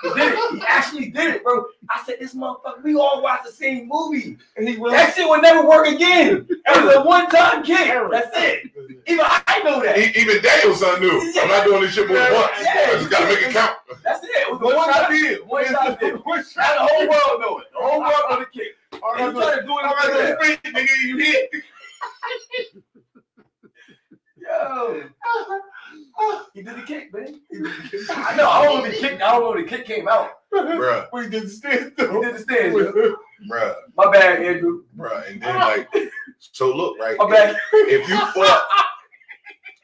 He 0.00 0.08
did 0.10 0.32
it. 0.32 0.54
He 0.54 0.62
actually 0.68 1.10
did 1.10 1.34
it, 1.34 1.42
bro. 1.42 1.64
I 1.90 2.00
said, 2.06 2.16
this 2.20 2.32
motherfucker, 2.32 2.84
we 2.84 2.94
all 2.94 3.20
watched 3.20 3.46
the 3.46 3.50
same 3.50 3.88
movie. 3.88 4.38
And 4.56 4.68
he 4.68 4.76
really. 4.76 4.92
That 4.92 5.12
shit 5.16 5.28
would 5.28 5.42
never 5.42 5.66
work 5.68 5.88
again. 5.88 6.46
It 6.48 6.84
was 6.84 6.94
a 6.94 7.02
one-time 7.02 7.64
kick. 7.64 7.88
That's 8.12 8.30
it. 8.38 8.70
Even 9.08 9.24
I 9.26 9.60
know 9.64 9.82
that. 9.82 9.98
Even 9.98 10.40
Daniel-san 10.40 11.00
knew. 11.00 11.32
I'm 11.40 11.48
not 11.48 11.64
doing 11.66 11.82
this 11.82 11.94
shit 11.94 12.06
more 12.06 12.16
than 12.16 12.32
once. 12.32 12.52
Yeah. 12.62 12.74
I 12.90 12.92
just 12.98 13.10
gotta 13.10 13.26
make 13.26 13.42
it 13.42 13.52
count. 13.52 13.74
That's 14.04 14.22
it. 14.22 14.30
It 14.30 14.52
was 14.52 14.60
a 14.60 14.64
One 14.66 14.76
one-time 14.76 14.94
shot 15.02 15.10
deal. 15.10 15.34
deal. 15.38 15.46
One-shot 15.46 16.00
deal. 16.00 16.16
One 16.18 16.38
Now 16.38 16.44
shot. 16.44 16.78
the 16.78 16.94
whole 16.94 17.08
world 17.08 17.40
know 17.40 17.58
it. 17.58 17.66
The 17.72 17.78
whole 17.82 18.00
world 18.00 18.22
know 18.30 18.38
the 18.38 18.46
kick. 18.46 18.77
All 18.94 19.14
And 19.16 19.36
right, 19.36 19.60
to 19.60 19.62
do 19.62 19.68
it 19.78 19.84
all 19.84 19.94
right, 19.94 20.36
like 20.38 20.38
that. 20.40 20.58
spin, 20.64 20.72
nigga, 20.72 21.02
you 21.06 21.18
hit. 21.18 21.50
Yo. 24.40 25.02
He 26.54 26.62
did 26.62 26.76
the 26.76 26.82
kick, 26.82 27.12
man. 27.12 27.40
He 27.50 27.56
did 27.58 27.64
the 27.66 27.88
kick. 27.90 28.00
I 28.16 28.36
know. 28.36 28.48
I 28.48 28.64
don't 28.64 28.82
know 28.84 28.90
the 28.90 28.96
kick. 28.96 29.14
I 29.14 29.32
don't 29.32 29.42
know 29.42 29.62
the 29.62 29.68
kick 29.68 29.84
came 29.86 30.08
out. 30.08 30.30
Bruh, 30.52 31.06
We 31.12 31.28
did 31.28 31.44
the 31.44 31.48
stand 31.50 31.92
He 31.98 32.04
though. 32.06 32.22
did 32.22 32.34
the 32.36 32.38
stance. 32.40 32.74
yo. 32.74 33.16
bruh, 33.50 33.74
My 33.96 34.10
bad, 34.10 34.42
Andrew. 34.42 34.84
bruh. 34.96 35.30
And 35.30 35.42
then 35.42 35.54
like, 35.56 35.88
so 36.38 36.74
look, 36.74 36.98
right? 36.98 37.16
My 37.18 37.28
bad. 37.30 37.56
If 37.72 38.08
you 38.08 38.16
fought, 38.32 38.62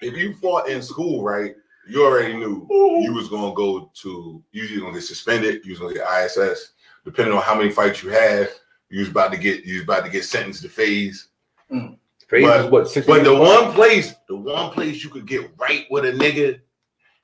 if 0.01 0.17
you 0.17 0.35
fought 0.35 0.69
in 0.69 0.81
school, 0.83 1.23
right? 1.23 1.55
You 1.87 2.05
already 2.07 2.35
knew 2.35 2.67
you 2.71 3.13
was 3.13 3.29
gonna 3.29 3.55
go 3.55 3.91
to. 3.95 4.43
You 4.53 4.63
was 4.63 4.81
gonna 4.81 4.95
get 4.95 5.03
suspended. 5.03 5.65
You 5.65 5.73
was 5.73 5.81
gonna 5.81 5.95
get 5.95 6.25
ISS. 6.25 6.73
Depending 7.05 7.35
on 7.35 7.43
how 7.43 7.55
many 7.55 7.71
fights 7.71 8.03
you 8.03 8.09
had, 8.09 8.49
you 8.95 9.01
was 9.01 9.09
about 9.09 9.33
to 9.33 9.39
get. 9.39 9.65
You 9.65 9.75
was 9.75 9.83
about 9.83 10.05
to 10.05 10.11
get 10.11 10.25
sentenced 10.25 10.63
to 10.63 10.69
phase. 10.69 11.29
Hmm. 11.69 11.95
Phase 12.29 12.45
But- 12.47 12.65
is 12.65 12.71
what? 12.71 12.89
Six 12.89 13.07
But 13.07 13.25
the 13.25 13.35
one 13.35 13.73
place, 13.73 14.15
the 14.29 14.37
one 14.37 14.71
place 14.71 15.03
you 15.03 15.11
could 15.11 15.27
get 15.27 15.51
right 15.59 15.85
with 15.91 16.05
a 16.05 16.13
nigga, 16.13 16.61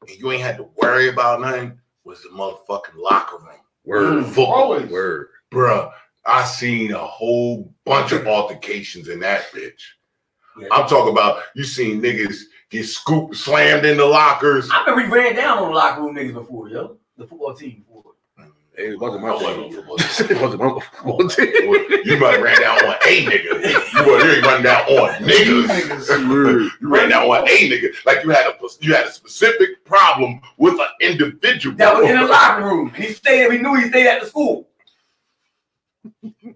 and 0.08 0.10
you 0.18 0.32
ain't 0.32 0.42
had 0.42 0.56
to 0.56 0.64
worry 0.76 1.08
about 1.08 1.40
nothing, 1.40 1.78
was 2.04 2.22
the 2.22 2.30
motherfucking 2.30 2.96
locker 2.96 3.36
room. 3.38 3.60
word, 3.84 4.24
hmm. 4.24 4.28
Football, 4.30 4.52
Always. 4.54 4.90
word. 4.90 5.28
bruh. 5.52 5.92
I 6.26 6.44
seen 6.44 6.92
a 6.92 6.98
whole 6.98 7.72
bunch 7.86 8.12
of 8.12 8.26
altercations 8.26 9.08
in 9.08 9.20
that 9.20 9.50
bitch. 9.52 9.80
Yeah. 10.58 10.68
I'm 10.72 10.86
talking 10.88 11.12
about 11.12 11.44
you 11.54 11.62
seen 11.64 12.02
niggas 12.02 12.40
get 12.68 12.84
scooped, 12.84 13.36
slammed 13.36 13.86
in 13.86 13.96
the 13.96 14.04
lockers. 14.04 14.68
I 14.70 14.80
remember 14.84 15.10
we 15.16 15.18
ran 15.22 15.34
down 15.36 15.58
on 15.58 15.68
the 15.70 15.74
locker 15.74 16.02
room 16.02 16.14
niggas 16.16 16.34
before, 16.34 16.68
yo. 16.68 16.98
The 17.16 17.26
football 17.26 17.54
team 17.54 17.84
before. 17.86 18.09
It 18.90 18.98
wasn't 18.98 19.22
my 19.22 19.30
fault. 19.30 19.44
on 19.44 19.72
football 19.72 19.96
team. 19.98 20.36
It 20.36 20.40
wasn't 20.40 20.62
my 20.62 20.80
fault. 21.02 21.38
You 22.06 22.18
might 22.18 22.32
have 22.34 22.42
ran 22.42 22.60
down 22.60 22.78
on 22.84 22.94
a 22.94 23.24
nigga. 23.26 23.92
You 23.92 24.04
were 24.06 24.24
you 24.24 24.32
ain't 24.36 24.46
running 24.46 24.62
down 24.64 24.82
on 24.88 25.14
niggas. 25.22 26.70
You 26.80 26.88
ran 26.88 27.10
down 27.10 27.28
on 27.28 27.46
a 27.46 27.70
nigga. 27.70 28.04
Like 28.06 28.24
you 28.24 28.30
had 28.30 28.46
a 28.46 28.54
you 28.80 28.94
had 28.94 29.06
a 29.06 29.12
specific 29.12 29.84
problem 29.84 30.40
with 30.56 30.74
an 30.74 30.86
individual. 31.00 31.76
That 31.76 31.96
was 31.96 32.08
in 32.08 32.16
the 32.16 32.26
locker 32.26 32.64
room. 32.64 32.90
He 32.94 33.12
stayed. 33.12 33.48
We 33.48 33.58
knew 33.58 33.74
he 33.74 33.88
stayed 33.88 34.06
at 34.08 34.22
the 34.22 34.26
school. 34.26 34.66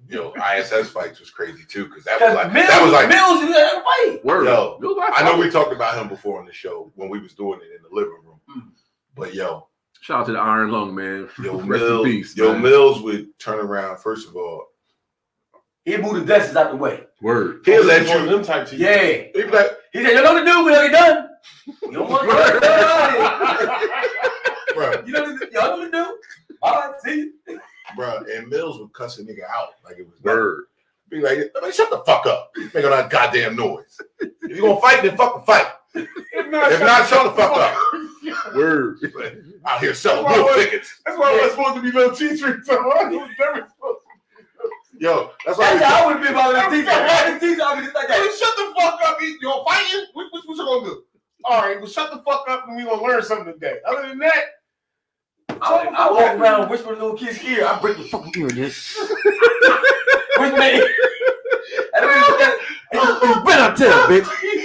Yo, 0.09 0.33
ISS 0.57 0.91
fights 0.91 1.21
was 1.21 1.31
crazy 1.31 1.65
too, 1.69 1.85
because 1.87 2.05
that 2.05 2.21
was 2.21 2.35
like 2.35 2.53
Mills, 2.53 2.69
that 2.69 2.83
was 2.83 2.93
like 2.93 3.09
Mills 3.09 3.41
was 3.43 3.57
at 3.57 3.75
the 3.75 3.83
fight. 3.83 4.25
Word. 4.25 4.47
Yo, 4.47 4.79
It 4.81 4.87
was 4.87 4.97
my 4.97 5.11
I 5.15 5.23
know 5.25 5.37
we 5.39 5.51
talked 5.51 5.73
about 5.73 5.99
him 6.01 6.09
before 6.09 6.41
on 6.41 6.47
the 6.47 6.53
show 6.53 6.91
when 6.95 7.09
we 7.09 7.19
was 7.19 7.35
doing 7.35 7.61
it 7.61 7.75
in 7.77 7.83
the 7.83 7.89
living 7.95 8.19
room. 8.25 8.41
Mm. 8.51 8.71
But 9.15 9.35
yo, 9.35 9.69
Shout 10.05 10.21
out 10.21 10.27
to 10.27 10.33
the 10.33 10.39
Iron 10.39 10.71
Lung, 10.71 10.95
man. 10.95 11.31
yo, 11.43 11.57
Rest 11.61 11.83
Mills, 11.83 12.07
in 12.07 12.13
peace. 12.13 12.37
yo, 12.37 12.53
man. 12.53 12.63
Mills 12.63 13.01
would 13.01 13.39
turn 13.39 13.59
around. 13.59 13.97
First 14.01 14.29
of 14.29 14.37
all, 14.37 14.67
He 15.87 15.97
moved 15.97 16.21
the 16.21 16.27
dust 16.27 16.55
out 16.55 16.71
the 16.73 16.77
way. 16.77 17.05
Word. 17.23 17.63
he'll 17.65 17.85
let 17.85 18.07
One 18.07 18.19
of 18.19 18.25
you. 18.25 18.31
them 18.33 18.45
type 18.45 18.69
teams. 18.69 18.83
Yeah. 18.83 19.03
He'd 19.03 19.33
be 19.35 19.45
like, 19.51 19.71
He 19.95 20.03
said, 20.05 20.11
you 20.13 20.23
know 20.23 20.35
what 20.35 20.41
to 20.41 20.45
do, 20.47 20.63
we 20.65 20.73
already 20.77 20.93
done. 20.93 21.29
You 21.85 21.93
don't 21.93 22.11
want 22.11 22.23
to 22.23 22.35
bro, 24.75 24.93
You 25.07 25.13
know 25.13 25.23
what 25.23 25.41
to 25.41 25.47
do. 25.47 25.53
Y'all 25.53 25.71
know 25.71 25.79
what 25.79 25.85
to 25.87 25.91
do. 25.91 26.19
All 26.63 26.75
right, 26.75 27.01
see 27.03 27.31
you. 27.49 27.61
bro, 27.97 28.25
and 28.31 28.49
Mills 28.49 28.79
would 28.81 28.93
cuss 28.93 29.19
a 29.19 29.23
nigga 29.25 29.45
out 29.55 29.69
like 29.85 29.97
it 29.99 30.07
was 30.07 30.21
nothing. 30.23 30.39
Word. 30.39 30.65
Be 31.11 31.21
like, 31.21 31.39
man, 31.63 31.73
shut 31.73 31.91
the 31.91 32.03
fuck 32.07 32.27
up. 32.27 32.51
Make 32.75 32.85
all 32.85 32.91
that 32.91 33.09
goddamn 33.11 33.57
noise. 33.57 33.99
If 34.21 34.33
you 34.51 34.61
gonna 34.63 34.81
fight, 34.81 35.03
then 35.03 35.17
fucking 35.17 35.45
fight. 35.45 35.67
If 35.95 36.51
not, 36.51 36.73
If 36.73 36.81
not, 36.81 37.09
shut 37.09 37.25
the 37.25 37.43
fuck 37.43 37.57
up. 37.57 38.55
Word. 38.55 38.99
Out 39.67 39.81
here 39.81 39.95
selling 39.95 40.25
That's 40.25 40.39
why 40.39 40.43
I 40.43 40.55
real 40.57 40.65
tickets. 40.65 41.01
That's 41.07 41.19
why 41.19 41.31
I 41.31 41.43
was 41.43 41.51
supposed 41.53 41.75
to 41.77 41.83
be 41.83 41.93
little 41.93 42.15
teacher. 42.17 42.63
So 42.65 42.75
I 42.91 43.05
was 43.09 43.29
never 43.39 43.69
supposed 43.69 44.01
Yo, 44.99 45.31
that's 45.45 45.59
why. 45.59 45.65
That's 45.77 45.81
we- 45.81 45.85
how 45.87 46.03
I 46.03 46.07
would 46.07 46.17
have 46.17 46.23
been 46.25 46.33
about 46.33 46.71
the 46.71 46.77
teacher. 46.77 46.91
I 46.91 46.93
had 47.09 47.41
the 47.41 47.47
teacher, 47.47 47.63
I 47.65 47.75
would 47.75 47.83
just 47.85 47.95
like 47.97 48.07
to. 48.07 48.13
Hey, 48.13 48.21
that. 48.21 48.37
shut 48.39 48.57
the 48.57 48.75
fuck 48.81 49.01
up. 49.03 49.21
You 49.21 49.41
gonna 49.41 49.65
fight 49.65 49.93
you? 49.93 50.05
What, 50.15 50.27
what, 50.33 50.43
what 50.47 50.57
you 50.57 50.65
gonna 50.65 50.87
do? 50.87 51.03
All 51.45 51.61
right, 51.63 51.77
well, 51.79 51.89
shut 51.91 52.11
the 52.13 52.19
fuck 52.23 52.45
up 52.49 52.69
and 52.69 52.77
we 52.77 52.85
gonna 52.85 53.03
learn 53.03 53.23
something 53.23 53.53
today. 53.53 53.79
Other 53.87 54.09
than 54.09 54.19
that, 54.19 54.45
I, 55.61 55.87
I 55.97 56.11
walk 56.13 56.39
around 56.41 56.71
whispering 56.71 57.01
little 57.01 57.17
kids' 57.17 57.43
ear. 57.45 57.67
I 57.67 57.79
break 57.81 57.97
the 57.99 58.05
fucking 58.05 58.41
ear, 58.41 58.49
dude. 58.49 58.59
Whisper 58.59 60.57
their 60.59 60.75
ear. 60.77 60.89
And 61.95 62.09
then 62.09 62.19
he 62.19 62.25
said, 62.39 62.55
"You 62.93 63.45
better 63.45 63.77
tell, 63.77 64.09
bitch. 64.09 64.29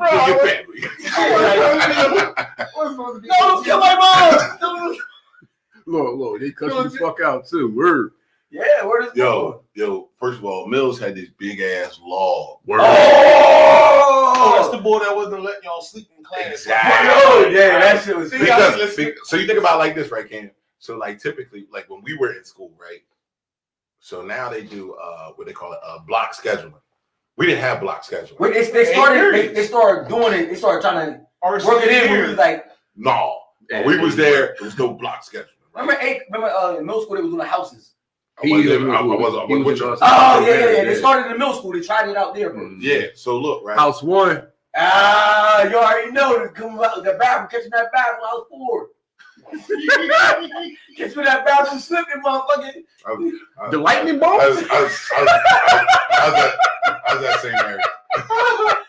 I 0.00 0.10
Bro, 0.10 0.10
kill 0.10 0.28
your 0.28 0.36
was- 0.42 0.50
family. 0.50 0.80
what's 2.74 2.90
supposed 2.90 3.16
to 3.16 3.20
be? 3.20 3.28
No, 3.28 3.34
don't 3.40 3.64
kill 3.64 3.78
my 3.80 3.94
mom. 4.60 4.96
Lord, 5.86 6.14
Lord, 6.18 6.40
they 6.42 6.50
cut 6.52 6.72
you 6.72 6.82
the 6.88 6.90
fuck 6.98 7.20
out 7.20 7.46
too. 7.46 7.74
Word. 7.74 8.12
Yeah, 8.50 8.84
where 8.84 9.02
does 9.02 9.16
Yo, 9.16 9.64
yo, 9.74 10.10
first 10.20 10.38
of 10.38 10.44
all, 10.44 10.66
Mills 10.68 10.98
had 11.00 11.16
this 11.16 11.28
big 11.38 11.60
ass 11.60 11.98
log. 12.00 12.58
Word. 12.66 12.80
Oh, 12.82 14.52
that's 14.56 14.68
Oh, 14.68 14.72
the 14.76 14.78
boy 14.82 15.00
that 15.00 15.14
wasn't 15.14 15.42
letting 15.42 15.64
y'all 15.64 15.80
sleep 15.82 16.08
in 16.16 16.22
class. 16.22 16.52
Exactly. 16.52 17.10
oh 17.14 17.48
yeah, 17.50 17.80
that 17.80 18.04
shit 18.04 18.16
was. 18.16 18.30
See, 18.30 18.38
Because, 18.38 18.94
so 19.28 19.36
you 19.36 19.46
think 19.46 19.58
about 19.58 19.76
it 19.76 19.78
like 19.78 19.94
this, 19.96 20.10
right, 20.10 20.28
Cam? 20.28 20.50
So 20.78 20.96
like 20.96 21.18
typically, 21.20 21.66
like 21.72 21.88
when 21.90 22.02
we 22.02 22.16
were 22.16 22.32
in 22.34 22.44
school, 22.44 22.70
right? 22.80 23.00
So 24.00 24.22
now 24.22 24.48
they 24.50 24.62
do 24.62 24.94
uh 24.94 25.30
what 25.32 25.46
they 25.46 25.52
call 25.52 25.72
it 25.72 25.78
uh 25.84 25.98
block 26.00 26.34
scheduling. 26.34 26.74
We 27.36 27.46
didn't 27.46 27.62
have 27.62 27.80
block 27.80 28.04
scheduling. 28.04 28.38
When 28.38 28.52
they, 28.52 28.70
they 28.70 28.84
started, 28.84 29.34
they, 29.34 29.48
they 29.48 29.66
started 29.66 30.08
doing 30.08 30.32
it. 30.34 30.48
They 30.48 30.54
started 30.54 30.82
trying 30.82 31.14
to 31.14 31.20
work 31.42 31.84
it 31.84 31.90
in. 31.90 32.10
When 32.10 32.20
we 32.22 32.28
was 32.28 32.36
like, 32.38 32.66
No. 32.96 33.38
When 33.70 33.86
we 33.86 33.98
was 33.98 34.14
there, 34.14 34.54
there 34.58 34.66
was 34.66 34.78
no 34.78 34.94
block 34.94 35.24
scheduling. 35.24 35.46
Right? 35.74 35.82
remember, 35.82 36.02
eight, 36.02 36.22
remember 36.30 36.54
uh, 36.54 36.76
in 36.76 36.86
middle 36.86 37.02
school 37.02 37.16
they 37.16 37.22
was 37.22 37.30
doing 37.30 37.38
the 37.38 37.44
houses. 37.44 37.94
I 38.42 38.48
wasn't, 38.48 38.90
I, 38.90 38.96
I 38.96 39.02
wasn't, 39.02 39.42
I 39.42 39.44
wasn't 39.44 39.48
was 39.48 39.64
with 39.64 39.80
you. 39.80 39.92
in 39.92 39.98
Oh 40.02 40.46
yeah, 40.46 40.58
yeah, 40.58 40.76
yeah. 40.76 40.84
They 40.84 40.94
started 40.96 41.30
in 41.30 41.38
middle 41.38 41.54
school. 41.54 41.72
They 41.72 41.80
tried 41.80 42.08
it 42.08 42.16
out 42.16 42.34
there. 42.34 42.50
Mm. 42.50 42.78
Yeah. 42.80 43.06
So 43.14 43.38
look, 43.38 43.64
right? 43.64 43.78
House 43.78 44.02
one. 44.02 44.46
Ah, 44.76 45.62
you 45.68 45.76
already 45.76 46.10
know 46.10 46.42
the 46.42 46.48
come 46.48 46.78
out 46.80 47.04
the 47.04 47.16
bathroom, 47.18 47.48
catching 47.48 47.70
that 47.70 47.92
bathroom 47.92 48.24
house 48.24 48.46
four. 48.50 48.88
Catch 50.96 51.16
me 51.16 51.24
that 51.24 51.44
bathroom 51.44 51.80
slipping, 51.80 52.22
motherfucker. 52.24 52.72
I- 53.06 53.70
The 53.70 53.78
lightning 53.78 54.18
bolt. 54.18 54.34
was, 54.38 54.58
I 54.70 54.82
was, 54.82 55.10
I 55.16 55.22
was, 55.22 55.30
I 56.12 56.30
was 56.30 56.34
at, 56.44 57.00
I 57.08 57.14
was 57.14 57.24
at 57.24 57.40
St. 57.40 57.54
Mary's. 57.54 57.84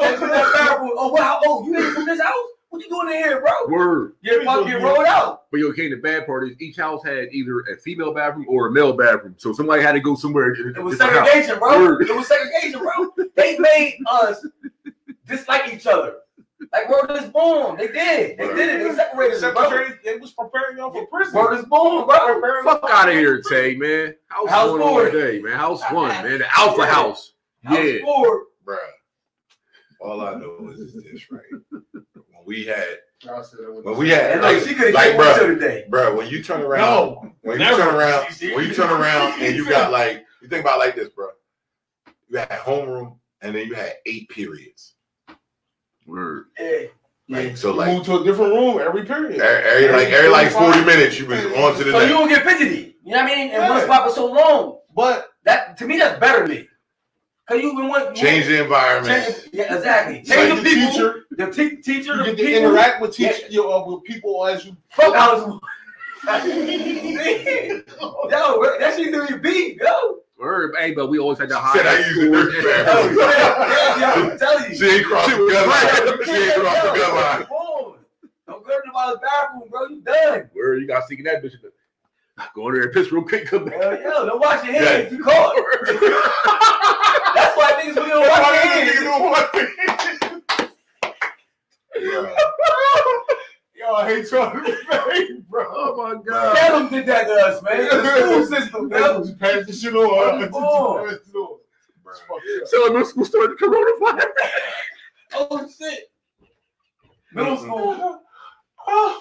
That 0.00 0.20
bathroom. 0.20 0.92
Oh 0.96 1.08
wow, 1.08 1.40
oh 1.44 1.64
you 1.66 1.76
ain't 1.76 1.92
from 1.94 2.04
this 2.06 2.20
house? 2.20 2.34
What 2.68 2.82
you 2.82 2.88
doing 2.88 3.08
in 3.08 3.14
here, 3.24 3.40
bro? 3.40 3.66
Word. 3.66 4.12
Your 4.20 4.44
fuck 4.44 4.66
get 4.66 4.80
rolled 4.82 5.06
out. 5.06 5.42
But 5.50 5.58
yo, 5.60 5.68
okay, 5.70 5.88
the 5.88 5.96
bad 5.96 6.26
part 6.26 6.48
is 6.48 6.60
each 6.60 6.76
house 6.76 7.02
had 7.02 7.28
either 7.32 7.60
a 7.60 7.76
female 7.78 8.12
bathroom 8.14 8.46
or 8.48 8.68
a 8.68 8.70
male 8.72 8.92
bathroom. 8.92 9.34
So 9.38 9.52
somebody 9.52 9.82
had 9.82 9.92
to 9.92 10.00
go 10.00 10.14
somewhere. 10.14 10.52
It 10.52 10.78
was 10.82 11.00
in 11.00 11.06
house. 11.08 11.26
segregation, 11.26 11.58
bro. 11.58 11.78
Word. 11.80 12.02
It 12.08 12.14
was 12.14 12.28
segregation, 12.28 12.78
bro. 12.80 13.10
They 13.34 13.58
made 13.58 13.96
us 14.10 14.46
dislike 15.26 15.72
each 15.72 15.86
other. 15.86 16.16
Like 16.72 16.88
word 16.90 17.10
is 17.22 17.30
born. 17.30 17.76
They 17.76 17.88
did. 17.88 18.38
They 18.38 18.48
did 18.54 18.80
it. 18.80 18.88
They 18.88 18.94
separated 18.94 19.34
us, 19.36 19.40
bro. 19.54 19.62
Secretary, 19.70 19.98
it 20.04 20.20
was 20.20 20.32
preparing 20.32 20.76
y'all 20.76 20.92
for 20.92 21.06
prison. 21.06 21.34
Word 21.34 21.58
is 21.58 21.64
born, 21.64 22.06
bro. 22.06 22.62
Fuck 22.64 22.84
out 22.90 23.08
of 23.08 23.14
here, 23.14 23.40
Tay, 23.42 23.76
man. 23.76 24.14
House, 24.28 24.48
House 24.50 24.70
one 24.70 24.80
four. 24.80 25.06
all 25.06 25.10
day, 25.10 25.40
man. 25.40 25.52
House 25.56 25.82
one, 25.90 26.08
man. 26.08 26.38
The 26.38 26.58
Alpha 26.58 26.82
Yeah. 26.82 26.86
House. 26.92 27.32
House 27.64 27.78
Yeah. 27.78 28.00
four. 28.04 28.42
Bruh. 28.66 28.76
All 30.00 30.20
I 30.20 30.34
know 30.34 30.68
is 30.72 30.94
this, 30.94 31.30
right? 31.30 31.42
When 31.70 32.44
we 32.44 32.64
had 32.64 32.98
I 33.28 33.42
said 33.42 33.60
I 33.66 33.70
went 33.70 33.84
When 33.84 33.96
we 33.96 34.10
had 34.10 34.30
And 34.32 34.42
like, 34.42 34.62
she 34.62 34.74
could 34.74 34.94
like, 34.94 35.12
have 35.12 35.18
like, 35.18 35.36
bro, 35.38 35.46
today. 35.54 35.86
bro, 35.88 36.16
when 36.16 36.28
you 36.28 36.42
turn 36.42 36.60
around, 36.60 36.80
No, 36.82 37.32
when 37.42 37.58
you 37.60 37.66
turn 37.66 37.94
around, 37.96 38.26
See, 38.30 38.48
see? 38.50 38.54
when 38.54 38.68
you 38.68 38.74
turn 38.74 38.90
around 38.90 39.42
and 39.42 39.56
you 39.56 39.68
got 39.68 39.90
like, 40.00 40.24
you 40.40 40.48
think 40.48 40.60
about 40.60 40.76
it 40.76 40.84
like 40.86 40.94
this, 40.94 41.08
bro. 41.08 41.30
You 42.28 42.38
had 42.38 42.48
homeroom 42.50 43.18
and 43.40 43.56
then 43.56 43.66
you 43.66 43.74
had 43.74 43.94
eight 44.06 44.28
periods. 44.28 44.94
Word. 46.08 46.46
Yeah. 46.58 46.86
Like, 47.28 47.56
so 47.58 47.70
You 47.72 47.76
like, 47.76 47.92
move 47.94 48.06
to 48.06 48.20
a 48.20 48.24
different 48.24 48.52
room 48.54 48.80
every 48.80 49.04
period. 49.04 49.38
every, 49.40 49.88
every 49.88 50.04
like 50.04 50.12
every 50.14 50.30
like 50.30 50.50
forty 50.50 50.80
minutes, 50.82 51.18
you 51.18 51.26
was 51.26 51.44
on 51.44 51.74
to 51.76 51.84
the 51.84 51.92
So 51.92 52.00
you 52.02 52.08
don't 52.08 52.28
get 52.28 52.42
fidgety. 52.42 52.96
You 53.04 53.12
know 53.12 53.22
what 53.22 53.32
I 53.32 53.36
mean? 53.36 53.50
And 53.50 53.68
one 53.68 53.78
Yeah. 53.78 53.84
spot 53.84 54.08
for 54.08 54.14
so 54.14 54.26
long. 54.32 54.78
But 54.94 55.28
That 55.44 55.76
to 55.78 55.86
me, 55.86 55.98
that's 55.98 56.18
better 56.18 56.46
than 56.46 56.56
me. 56.56 56.68
Cause 57.46 57.60
you 57.62 57.72
even 57.72 57.88
want 57.88 58.14
Change 58.16 58.46
the 58.46 58.62
environment. 58.62 59.24
Change, 59.24 59.36
yeah, 59.52 59.74
exactly. 59.76 60.14
like 60.16 60.26
Change 60.26 60.56
the 60.56 60.62
the 60.62 60.70
people. 60.74 60.90
teacher, 60.92 61.24
The 61.30 61.46
te- 61.50 61.76
teacher, 61.82 62.16
you 62.16 62.24
get 62.24 62.36
to 62.36 62.44
people. 62.44 62.62
interact 62.62 63.00
with 63.02 63.14
teacher, 63.14 63.46
you, 63.48 63.70
uh, 63.70 63.86
with 63.86 64.04
people 64.04 64.46
as 64.46 64.64
you. 64.66 64.76
Fuck 64.90 65.14
house. 65.14 65.60
yo, 66.28 66.32
that 68.78 68.94
shit 68.96 69.12
do 69.12 69.26
you 69.30 69.38
beat, 69.38 69.78
yo. 69.80 70.16
Word. 70.38 70.74
Hey, 70.78 70.92
but 70.92 71.08
we 71.08 71.18
always 71.18 71.38
had 71.38 71.48
the 71.48 71.58
high. 71.58 71.76
Said 71.76 71.86
I 71.86 71.98
use 71.98 72.14
the 72.16 72.30
dirt 72.30 72.52
Yo, 72.54 72.84
bathroom. 72.84 73.18
yeah, 73.18 73.98
yo, 73.98 74.30
I'm 74.30 74.38
telling 74.38 74.70
you. 74.70 74.76
She 74.76 74.86
ain't 74.86 75.06
crossed 75.06 75.30
the 75.30 75.36
gun 75.36 75.68
line. 75.68 76.24
She 76.24 76.30
ain't 76.30 76.54
crossed 76.54 76.82
the 76.82 76.92
gun 77.00 77.14
line. 77.16 77.42
Come 77.46 77.56
on. 77.56 77.98
Don't 78.46 78.64
go 78.64 78.70
to 78.70 78.86
nobody's 78.86 79.20
bathroom, 79.20 79.68
bro. 79.68 79.86
You 79.88 80.00
done. 80.02 80.50
Word. 80.54 80.80
You 80.80 80.86
got 80.86 81.06
sneaking 81.08 81.24
that 81.24 81.42
bitch. 81.42 81.54
Go 82.54 82.68
in 82.68 82.74
there 82.74 82.84
and 82.84 82.92
piss 82.92 83.10
real 83.10 83.24
quick. 83.24 83.46
Come 83.46 83.64
back. 83.64 83.74
Hell, 83.82 84.00
yo, 84.00 84.26
don't 84.26 84.38
wash 84.40 84.64
your 84.64 84.74
hands. 84.74 85.10
Yeah. 85.10 85.18
You 85.18 85.24
caught. 85.24 85.56
That's 87.34 87.56
why 87.56 87.72
niggas 87.82 87.96
really 87.96 88.08
don't 89.04 89.30
wash 89.30 89.50
their 89.52 89.66
hands. 89.76 89.98
Yo, 93.78 93.94
I 93.94 94.08
hate 94.08 94.30
y'all 94.32 94.50
to 94.52 94.66
say, 94.66 95.40
bro. 95.48 95.64
Oh 95.68 95.96
my 95.96 96.20
god. 96.22 96.56
Adam 96.58 96.88
did 96.88 97.06
that 97.06 97.26
to 97.26 97.32
us, 97.32 97.62
man. 97.62 97.78
The 97.88 98.20
school 98.20 98.46
system, 98.58 98.90
yo. 98.92 99.22
Just 99.24 99.38
pass 99.38 99.66
the 99.66 99.72
shit 99.72 99.94
on. 99.94 100.40
Just 100.40 100.52
Oh. 100.54 101.04
pass 101.06 101.14
it 101.14 101.36
on. 101.36 101.58
It's 102.10 102.20
fucked 102.20 102.62
up. 102.62 102.68
So 102.68 102.88
middle 102.92 103.04
school 103.06 103.24
started 103.24 103.58
coronavirus. 103.58 104.24
Oh 105.34 105.68
shit. 105.78 106.10
Middle 107.32 107.56
school. 107.58 108.22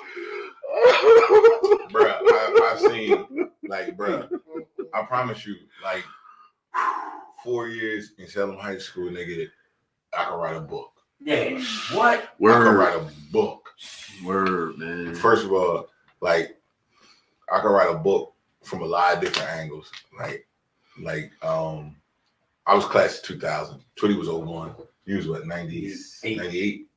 Bruh, 1.91 2.17
I, 2.21 2.71
I've 2.71 2.79
seen 2.79 3.49
like, 3.67 3.97
bruh, 3.97 4.29
I 4.93 5.03
promise 5.03 5.45
you, 5.45 5.55
like 5.83 6.03
four 7.43 7.67
years 7.67 8.11
in 8.17 8.27
Salem 8.27 8.57
High 8.57 8.77
School, 8.77 9.09
nigga, 9.09 9.47
I 10.17 10.23
can 10.25 10.33
write 10.35 10.55
a 10.55 10.61
book. 10.61 10.91
Yeah. 11.19 11.61
What? 11.93 12.29
Where 12.37 12.53
I 12.53 12.63
can 12.63 12.75
write 12.75 12.95
a 12.95 13.05
book. 13.31 13.66
Word, 14.23 14.77
man. 14.77 15.15
First 15.15 15.45
of 15.45 15.53
all, 15.53 15.89
like 16.21 16.57
I 17.51 17.59
can 17.59 17.69
write 17.69 17.93
a 17.93 17.97
book 17.97 18.33
from 18.63 18.81
a 18.81 18.85
lot 18.85 19.15
of 19.15 19.21
different 19.21 19.49
angles. 19.49 19.91
Like, 20.17 20.47
like 20.99 21.31
um, 21.43 21.95
I 22.65 22.75
was 22.75 22.85
class 22.85 23.19
of 23.19 23.23
2000. 23.23 23.79
Twitty 23.99 24.17
was 24.17 24.29
01. 24.29 24.75
He 25.05 25.15
was 25.15 25.27
what 25.27 25.47
90, 25.47 25.93
98. 26.23 26.87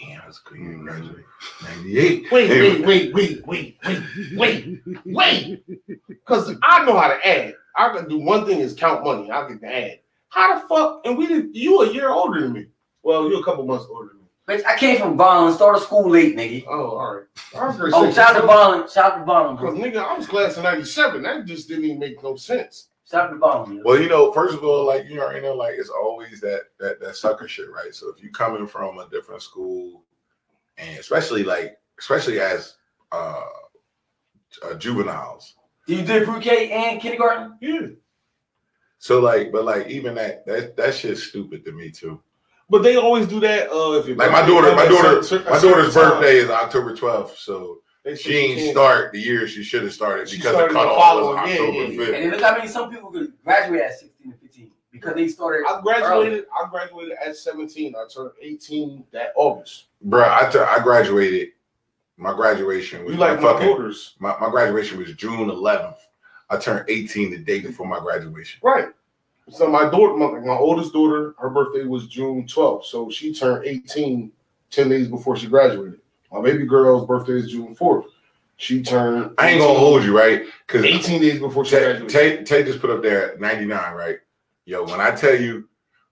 Damn, 0.00 0.20
that's 0.24 0.40
good. 0.40 0.58
You 0.58 0.82
graduated 0.82 1.24
98. 1.62 2.32
Wait, 2.32 2.50
wait, 2.50 2.86
wait, 2.86 3.14
wait, 3.14 3.46
wait, 3.46 3.78
wait, 3.84 4.34
wait, 4.34 4.80
wait. 5.04 5.64
Because 6.08 6.56
I 6.62 6.84
know 6.84 6.98
how 6.98 7.08
to 7.08 7.28
add. 7.28 7.54
I 7.76 7.94
can 7.94 8.08
do 8.08 8.18
one 8.18 8.46
thing 8.46 8.58
is 8.60 8.74
count 8.74 9.04
money. 9.04 9.30
I 9.30 9.46
can 9.46 9.64
add. 9.64 10.00
How 10.30 10.58
the 10.58 10.66
fuck? 10.66 11.02
And 11.04 11.16
we 11.16 11.26
did. 11.26 11.54
You 11.54 11.82
a 11.82 11.92
year 11.92 12.10
older 12.10 12.40
than 12.40 12.52
me. 12.52 12.66
Well, 13.02 13.28
you 13.28 13.40
a 13.40 13.44
couple 13.44 13.64
months 13.64 13.86
older 13.88 14.08
than 14.08 14.18
me. 14.18 14.19
Bitch, 14.50 14.64
I 14.66 14.76
came 14.76 14.98
from 14.98 15.16
Bond, 15.16 15.54
started 15.54 15.80
school 15.80 16.10
late, 16.10 16.36
nigga. 16.36 16.64
Oh, 16.68 16.96
all 16.96 17.14
right. 17.14 17.24
I 17.56 17.66
was 17.68 17.76
gonna 17.76 17.92
Oh, 17.94 18.10
shout 18.12 18.34
out 18.34 18.40
to 18.40 18.46
Bond. 18.48 18.90
Shout 18.90 19.12
out 19.12 19.18
to 19.20 19.24
Bond, 19.24 19.58
Because 19.58 19.78
bro. 19.78 19.84
nigga, 19.84 20.04
I 20.04 20.18
was 20.18 20.26
class 20.26 20.56
of 20.56 20.64
'97. 20.64 21.22
That 21.22 21.44
just 21.46 21.68
didn't 21.68 21.84
even 21.84 22.00
make 22.00 22.20
no 22.20 22.34
sense. 22.34 22.88
Shout 23.08 23.26
out 23.26 23.30
to 23.30 23.36
Bond. 23.36 23.82
Well, 23.84 24.00
you 24.00 24.08
know, 24.08 24.32
first 24.32 24.54
of 24.54 24.64
all, 24.64 24.84
like 24.86 25.06
you 25.08 25.20
already 25.20 25.40
know, 25.42 25.54
like 25.54 25.74
it's 25.78 25.88
always 25.88 26.40
that 26.40 26.62
that 26.80 27.00
that 27.00 27.14
sucker 27.14 27.46
shit, 27.46 27.70
right? 27.70 27.94
So 27.94 28.08
if 28.08 28.20
you 28.22 28.32
coming 28.32 28.66
from 28.66 28.98
a 28.98 29.08
different 29.08 29.42
school, 29.42 30.02
and 30.78 30.98
especially 30.98 31.44
like 31.44 31.78
especially 32.00 32.40
as 32.40 32.74
uh, 33.12 33.44
uh 34.64 34.74
juveniles, 34.74 35.54
You 35.86 36.02
did 36.02 36.26
pre-K 36.26 36.72
and 36.72 37.00
kindergarten? 37.00 37.56
Yeah. 37.60 37.86
so 38.98 39.20
like, 39.20 39.52
but 39.52 39.64
like 39.64 39.86
even 39.86 40.16
that 40.16 40.44
that 40.46 40.76
that 40.76 40.94
shit's 40.94 41.22
stupid 41.22 41.64
to 41.66 41.72
me 41.72 41.90
too. 41.92 42.20
But 42.70 42.82
they 42.84 42.96
always 42.96 43.26
do 43.26 43.40
that. 43.40 43.68
Uh, 43.70 43.98
if 43.98 44.06
Like 44.16 44.30
my 44.30 44.46
daughter, 44.46 44.74
my 44.76 44.86
daughter, 44.86 45.22
certain- 45.22 45.50
my 45.52 45.58
certain 45.58 45.78
daughter's 45.78 45.94
time, 45.94 46.10
birthday 46.12 46.36
is 46.36 46.48
October 46.50 46.94
twelfth, 46.94 47.36
so 47.38 47.80
she 48.16 48.36
ain't 48.36 48.58
can't- 48.60 48.70
start 48.72 49.12
the 49.12 49.20
year 49.20 49.46
she 49.48 49.62
should 49.64 49.82
have 49.82 49.92
started 49.92 50.28
She 50.28 50.36
because 50.36 50.52
the 50.52 50.58
started 50.58 50.74
the 50.76 50.78
cutoff 50.78 50.96
was 50.96 51.02
following- 51.04 51.48
yeah, 51.48 51.54
yeah, 51.54 51.82
yeah. 51.88 51.98
fifth. 51.98 52.14
And 52.14 52.24
then 52.24 52.30
look 52.30 52.40
how 52.42 52.56
many 52.56 52.68
some 52.68 52.90
people 52.90 53.10
could 53.10 53.32
graduate 53.44 53.80
at 53.82 53.98
16 53.98 54.32
and 54.32 54.40
15 54.40 54.70
because 54.92 55.14
they 55.14 55.26
started. 55.28 55.64
I 55.68 55.80
graduated. 55.80 56.46
I 56.54 56.68
graduated 56.70 57.18
at 57.24 57.36
17. 57.36 57.94
I 57.96 58.04
turned 58.08 58.30
18 58.40 59.04
that 59.12 59.32
August. 59.34 59.86
Bruh, 60.06 60.22
I 60.24 60.76
I 60.76 60.78
graduated. 60.80 61.48
My 62.16 62.34
graduation 62.34 63.04
was 63.04 63.14
You 63.14 63.18
like 63.20 63.36
my 63.40 63.42
my 63.46 63.52
fucking 63.54 63.68
daughters, 63.68 64.14
My, 64.18 64.36
my 64.38 64.50
graduation 64.50 64.98
was 64.98 65.12
June 65.14 65.48
11th. 65.50 65.96
I 66.50 66.56
turned 66.58 66.84
18 66.88 67.30
the 67.30 67.38
day 67.38 67.60
before 67.60 67.86
my 67.86 67.98
graduation. 67.98 68.60
right? 68.62 68.88
So 69.50 69.68
my 69.68 69.90
daughter, 69.90 70.16
my, 70.16 70.38
my 70.40 70.56
oldest 70.56 70.92
daughter, 70.92 71.34
her 71.38 71.50
birthday 71.50 71.84
was 71.84 72.06
June 72.06 72.44
12th, 72.44 72.84
so 72.84 73.10
she 73.10 73.34
turned 73.34 73.66
18 73.66 74.32
10 74.70 74.88
days 74.88 75.08
before 75.08 75.36
she 75.36 75.48
graduated. 75.48 76.00
My 76.32 76.40
baby 76.40 76.64
girl's 76.64 77.06
birthday 77.06 77.32
is 77.34 77.50
June 77.50 77.74
4th. 77.74 78.04
She 78.56 78.82
turned. 78.82 79.34
I 79.38 79.50
ain't 79.50 79.60
gonna 79.60 79.78
hold 79.78 80.04
you, 80.04 80.16
right? 80.16 80.42
Because 80.66 80.84
18 80.84 81.20
days 81.20 81.40
before 81.40 81.64
she 81.64 81.72
Tay, 81.72 81.80
graduated. 81.80 82.10
Tay, 82.10 82.44
Tay 82.44 82.64
just 82.64 82.80
put 82.80 82.90
up 82.90 83.02
there 83.02 83.36
99, 83.38 83.94
right? 83.94 84.18
Yo, 84.66 84.84
when 84.84 85.00
I 85.00 85.10
tell 85.12 85.34
you, 85.34 85.68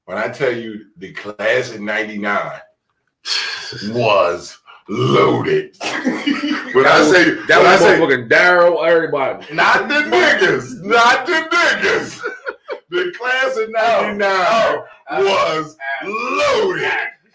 when 0.07 0.17
I 0.19 0.29
tell 0.29 0.51
you 0.53 0.87
the 0.97 1.13
class 1.13 1.73
of 1.73 1.81
99 1.81 2.61
was 3.91 4.59
loaded. 4.89 5.77
when 5.81 6.87
I 6.87 7.03
say 7.13 7.35
That 7.47 7.59
when 7.59 7.67
I 7.67 7.73
was 7.73 7.81
say 7.83 8.01
motherfucking 8.01 8.31
Daryl, 8.31 8.89
everybody. 8.89 9.55
not 9.55 9.87
the 9.89 9.95
niggas, 9.95 10.83
not 10.83 11.27
the 11.27 11.33
niggas. 11.33 12.23
The 12.91 13.13
class 13.19 13.57
of 13.57 13.71
99 13.71 14.19
Oh, 14.23 14.85
was 15.11 15.77
loaded. 16.05 16.85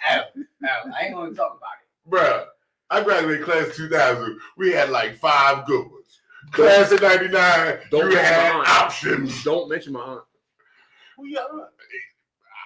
Al, 0.06 0.24
Al, 0.68 0.94
I 1.00 1.06
ain't 1.06 1.14
gonna 1.16 1.34
talk 1.34 1.58
about 1.58 1.70
it. 1.82 2.10
Bruh, 2.10 2.46
I 2.90 3.04
graduated 3.04 3.46
class 3.46 3.76
2000. 3.76 4.40
We 4.58 4.72
had 4.72 4.90
like 4.90 5.16
five 5.18 5.66
good 5.66 5.86
ones. 5.92 6.20
Class 6.52 6.92
of 6.92 7.02
99, 7.02 7.78
Don't 7.90 8.10
you 8.10 8.16
mention 8.16 8.24
had 8.34 8.64
options. 8.68 9.44
Don't 9.44 9.70
mention 9.70 9.94
my 9.94 10.00
aunt. 10.02 10.22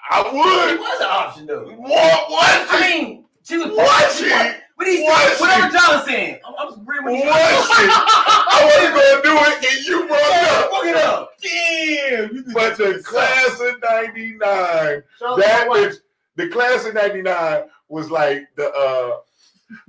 I 0.10 0.22
would. 0.24 0.74
It 0.76 0.80
was 0.80 1.02
an 1.02 1.08
option 1.10 1.46
though. 1.46 1.66
What 1.66 2.30
was 2.30 2.68
I 2.72 2.82
she? 2.82 3.04
mean, 3.04 3.26
she 3.44 3.58
was. 3.58 3.68
Was 3.68 4.18
she? 4.20 4.52
What, 4.78 4.86
what 4.86 4.88
he 4.88 5.02
Was 5.04 5.18
said, 5.18 5.40
whatever? 5.42 5.74
John 5.74 6.06
saying. 6.06 6.40
I'm, 6.46 6.54
I'm 6.58 6.68
just 6.70 6.82
agreeing 6.82 7.04
with 7.06 7.16
you. 7.16 7.26
Was 7.26 7.66
she? 7.78 7.86
I 7.90 8.62
wasn't 8.64 8.96
gonna 8.96 9.22
do 9.24 9.34
it, 9.52 9.56
and 9.66 9.86
you 9.86 10.08
brought 10.08 10.22
it 10.22 10.50
up. 10.50 10.72
Fuck 10.72 10.86
it 10.86 10.96
up. 10.98 11.32
Damn, 11.42 12.36
you 12.36 12.54
But 12.54 12.78
the 12.78 13.02
class 13.04 13.60
of 13.60 13.82
99, 13.82 14.40
yourself. 14.40 15.04
Shout 15.20 15.30
out 15.30 15.36
to 15.36 15.42
that 15.42 15.68
bitch, 15.70 15.96
the 16.36 16.48
class 16.50 16.86
of 16.86 16.94
99 16.94 17.64
was 17.90 18.12
like 18.12 18.48
the 18.56 18.70
uh 18.72 19.18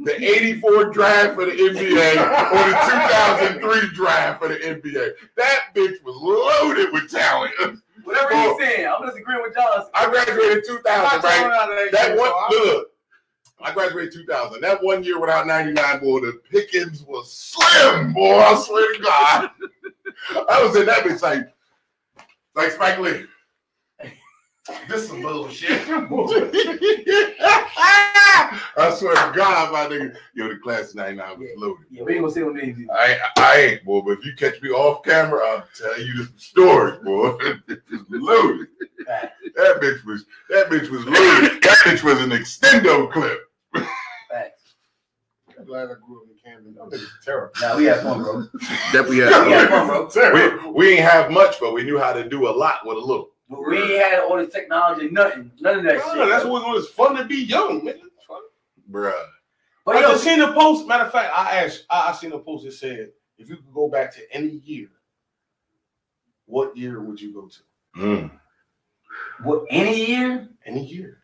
the 0.00 0.16
84 0.16 0.86
draft 0.86 1.34
for 1.36 1.44
the 1.44 1.52
NBA 1.52 2.12
or 2.16 2.64
the 2.66 3.60
2003 3.60 3.94
draft 3.94 4.42
for 4.42 4.48
the 4.48 4.56
NBA. 4.56 5.10
That 5.36 5.60
bitch 5.74 6.02
was 6.02 6.16
loaded 6.16 6.92
with 6.92 7.08
talent. 7.10 7.52
Whatever 8.04 8.28
Oh. 8.32 8.56
he's 8.58 8.66
saying, 8.66 8.88
I'm 8.88 9.06
just 9.06 9.18
agreeing 9.18 9.42
with 9.42 9.54
John. 9.54 9.84
I 9.94 10.06
graduated 10.10 10.64
2000, 10.66 10.82
right? 11.22 11.22
that 11.22 11.88
That 11.92 12.06
shit, 12.08 12.18
one, 12.18 12.30
look, 12.50 12.88
I 13.60 13.72
graduated 13.72 14.12
2000. 14.12 14.60
That 14.60 14.82
one 14.82 15.02
year 15.02 15.20
without 15.20 15.46
99, 15.46 16.00
boy, 16.00 16.20
the 16.20 16.40
pickings 16.50 17.02
was 17.02 17.32
slim, 17.32 18.12
boy. 18.12 18.38
I 18.38 18.54
swear 18.56 18.94
to 18.94 19.02
God. 19.02 19.50
I 20.48 20.62
was 20.62 20.76
in 20.76 20.86
that 20.86 21.04
bitch 21.04 21.22
like, 21.22 21.52
like 22.54 22.72
Spike 22.72 22.98
Lee. 22.98 23.24
This 24.88 25.04
is 25.04 25.10
bullshit. 25.10 25.88
I 28.76 28.94
swear 28.96 29.14
to 29.14 29.32
God, 29.34 29.72
my 29.72 29.86
nigga, 29.86 30.14
yo, 30.34 30.48
the 30.48 30.56
class 30.58 30.94
99 30.94 31.38
was 31.38 31.48
loaded. 31.56 31.86
Yeah, 31.90 32.02
we 32.02 32.12
ain't 32.12 32.20
gonna 32.22 32.32
say 32.32 32.40
no 32.40 32.50
names. 32.50 32.78
either. 32.78 32.92
I, 32.92 33.18
I 33.38 33.56
ain't, 33.60 33.84
boy, 33.84 34.02
but 34.02 34.18
if 34.18 34.24
you 34.24 34.34
catch 34.36 34.60
me 34.62 34.68
off 34.70 35.02
camera, 35.02 35.40
I'll 35.44 35.64
tell 35.74 36.00
you 36.00 36.24
the 36.24 36.32
story, 36.36 36.98
boy. 37.02 37.36
It 37.68 37.82
was 37.90 38.04
loaded. 38.08 38.68
That 39.06 39.80
bitch 39.80 40.04
was 40.04 40.24
that 40.50 40.68
bitch 40.68 40.90
was 40.90 41.04
loaded. 41.04 41.62
That 41.62 41.78
bitch 41.84 42.04
was 42.04 42.20
an 42.20 42.30
extendo 42.30 43.10
clip. 43.10 43.47
Facts. 45.68 45.80
I'm 45.80 45.86
glad 45.86 45.96
I 45.96 46.06
grew 46.06 46.22
up 46.22 46.28
in 46.28 46.52
Camden. 46.52 46.74
That 46.74 46.90
was 46.90 47.06
terrible. 47.24 47.50
Nah, 47.60 47.76
we 47.76 47.84
had 47.84 48.00
fun, 48.02 48.22
bro. 48.22 48.42
That 48.92 49.06
we 49.08 49.16
We 49.16 49.22
had. 49.22 49.32
had 49.32 49.68
fun, 49.68 49.86
bro. 49.86 50.08
We, 50.72 50.72
we 50.72 50.88
ain't 50.94 51.00
have 51.10 51.30
much, 51.30 51.60
but 51.60 51.72
we 51.72 51.82
knew 51.84 51.98
how 51.98 52.12
to 52.12 52.28
do 52.28 52.48
a 52.48 52.50
lot 52.50 52.80
with 52.84 52.96
a 52.96 53.00
little. 53.00 53.30
But 53.50 53.66
we 53.66 53.78
ain't 53.78 54.02
had 54.02 54.20
all 54.20 54.36
this 54.36 54.52
technology, 54.52 55.08
nothing, 55.10 55.50
none 55.60 55.78
of 55.78 55.84
that 55.84 55.96
No, 55.98 56.14
shit. 56.14 56.28
that's 56.28 56.44
what 56.44 56.68
it 56.68 56.70
was 56.74 56.88
fun 56.90 57.16
to 57.16 57.24
be 57.24 57.44
young, 57.44 57.84
man. 57.84 57.94
It's. 57.96 58.04
Bruh. 58.90 59.12
But 59.86 59.96
I 59.96 60.00
yo, 60.02 60.08
just 60.12 60.24
seen 60.24 60.38
the 60.38 60.52
post. 60.52 60.86
Matter 60.86 61.04
of 61.04 61.12
fact, 61.12 61.32
I 61.34 61.64
asked. 61.64 61.84
I, 61.88 62.08
I 62.10 62.12
seen 62.12 62.32
a 62.32 62.38
post 62.38 62.64
that 62.64 62.72
said, 62.72 63.08
if 63.38 63.48
you 63.48 63.56
could 63.56 63.72
go 63.72 63.88
back 63.88 64.14
to 64.14 64.20
any 64.34 64.60
year, 64.64 64.88
what 66.46 66.76
year 66.76 67.00
would 67.02 67.20
you 67.20 67.32
go 67.32 67.48
to? 67.48 67.58
Mm. 68.00 68.30
What 69.42 69.64
any 69.70 70.06
year? 70.06 70.48
Any 70.66 70.84
year. 70.86 71.18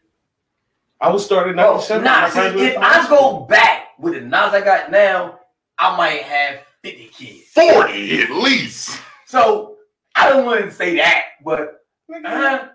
I 1.00 1.10
was 1.10 1.24
started 1.24 1.56
No, 1.56 1.72
97. 1.74 2.04
nah. 2.04 2.10
I 2.24 2.30
See, 2.30 2.64
if 2.66 2.78
I 2.78 3.08
go 3.08 3.40
back 3.40 3.83
with 3.98 4.14
the 4.14 4.20
knowledge 4.20 4.62
I 4.62 4.64
got 4.64 4.90
now, 4.90 5.38
I 5.78 5.96
might 5.96 6.22
have 6.22 6.60
fifty 6.82 7.06
kids. 7.06 7.48
40 7.54 8.22
at 8.22 8.30
least. 8.30 9.00
So 9.26 9.76
I 10.16 10.28
don't 10.28 10.44
want 10.44 10.64
to 10.64 10.70
say 10.70 10.96
that, 10.96 11.22
but 11.44 11.80
uh, 12.24 12.68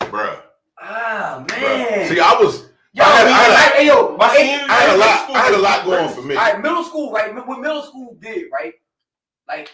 Bruh. 0.00 0.40
ah 0.80 1.44
bruh. 1.46 1.60
man, 1.60 2.08
See, 2.08 2.18
I 2.20 2.34
was 2.40 2.68
yo, 2.92 3.04
I 3.04 3.08
had- 3.08 3.26
I 3.26 3.30
had 3.30 3.50
a- 3.50 3.54
like, 3.54 3.74
hey, 3.74 3.86
yo, 3.86 4.16
My 4.16 4.26
I 4.26 4.28
had 4.72 4.94
a 4.94 4.98
lot 4.98 5.30
I 5.30 5.38
had 5.38 5.54
a 5.54 5.58
lot 5.58 5.84
going 5.84 6.08
for 6.14 6.22
me. 6.22 6.34
All 6.36 6.42
right, 6.42 6.60
middle 6.62 6.84
school, 6.84 7.12
right? 7.12 7.34
What 7.46 7.60
middle 7.60 7.82
school 7.82 8.16
did, 8.20 8.46
right? 8.52 8.74
Like, 9.48 9.70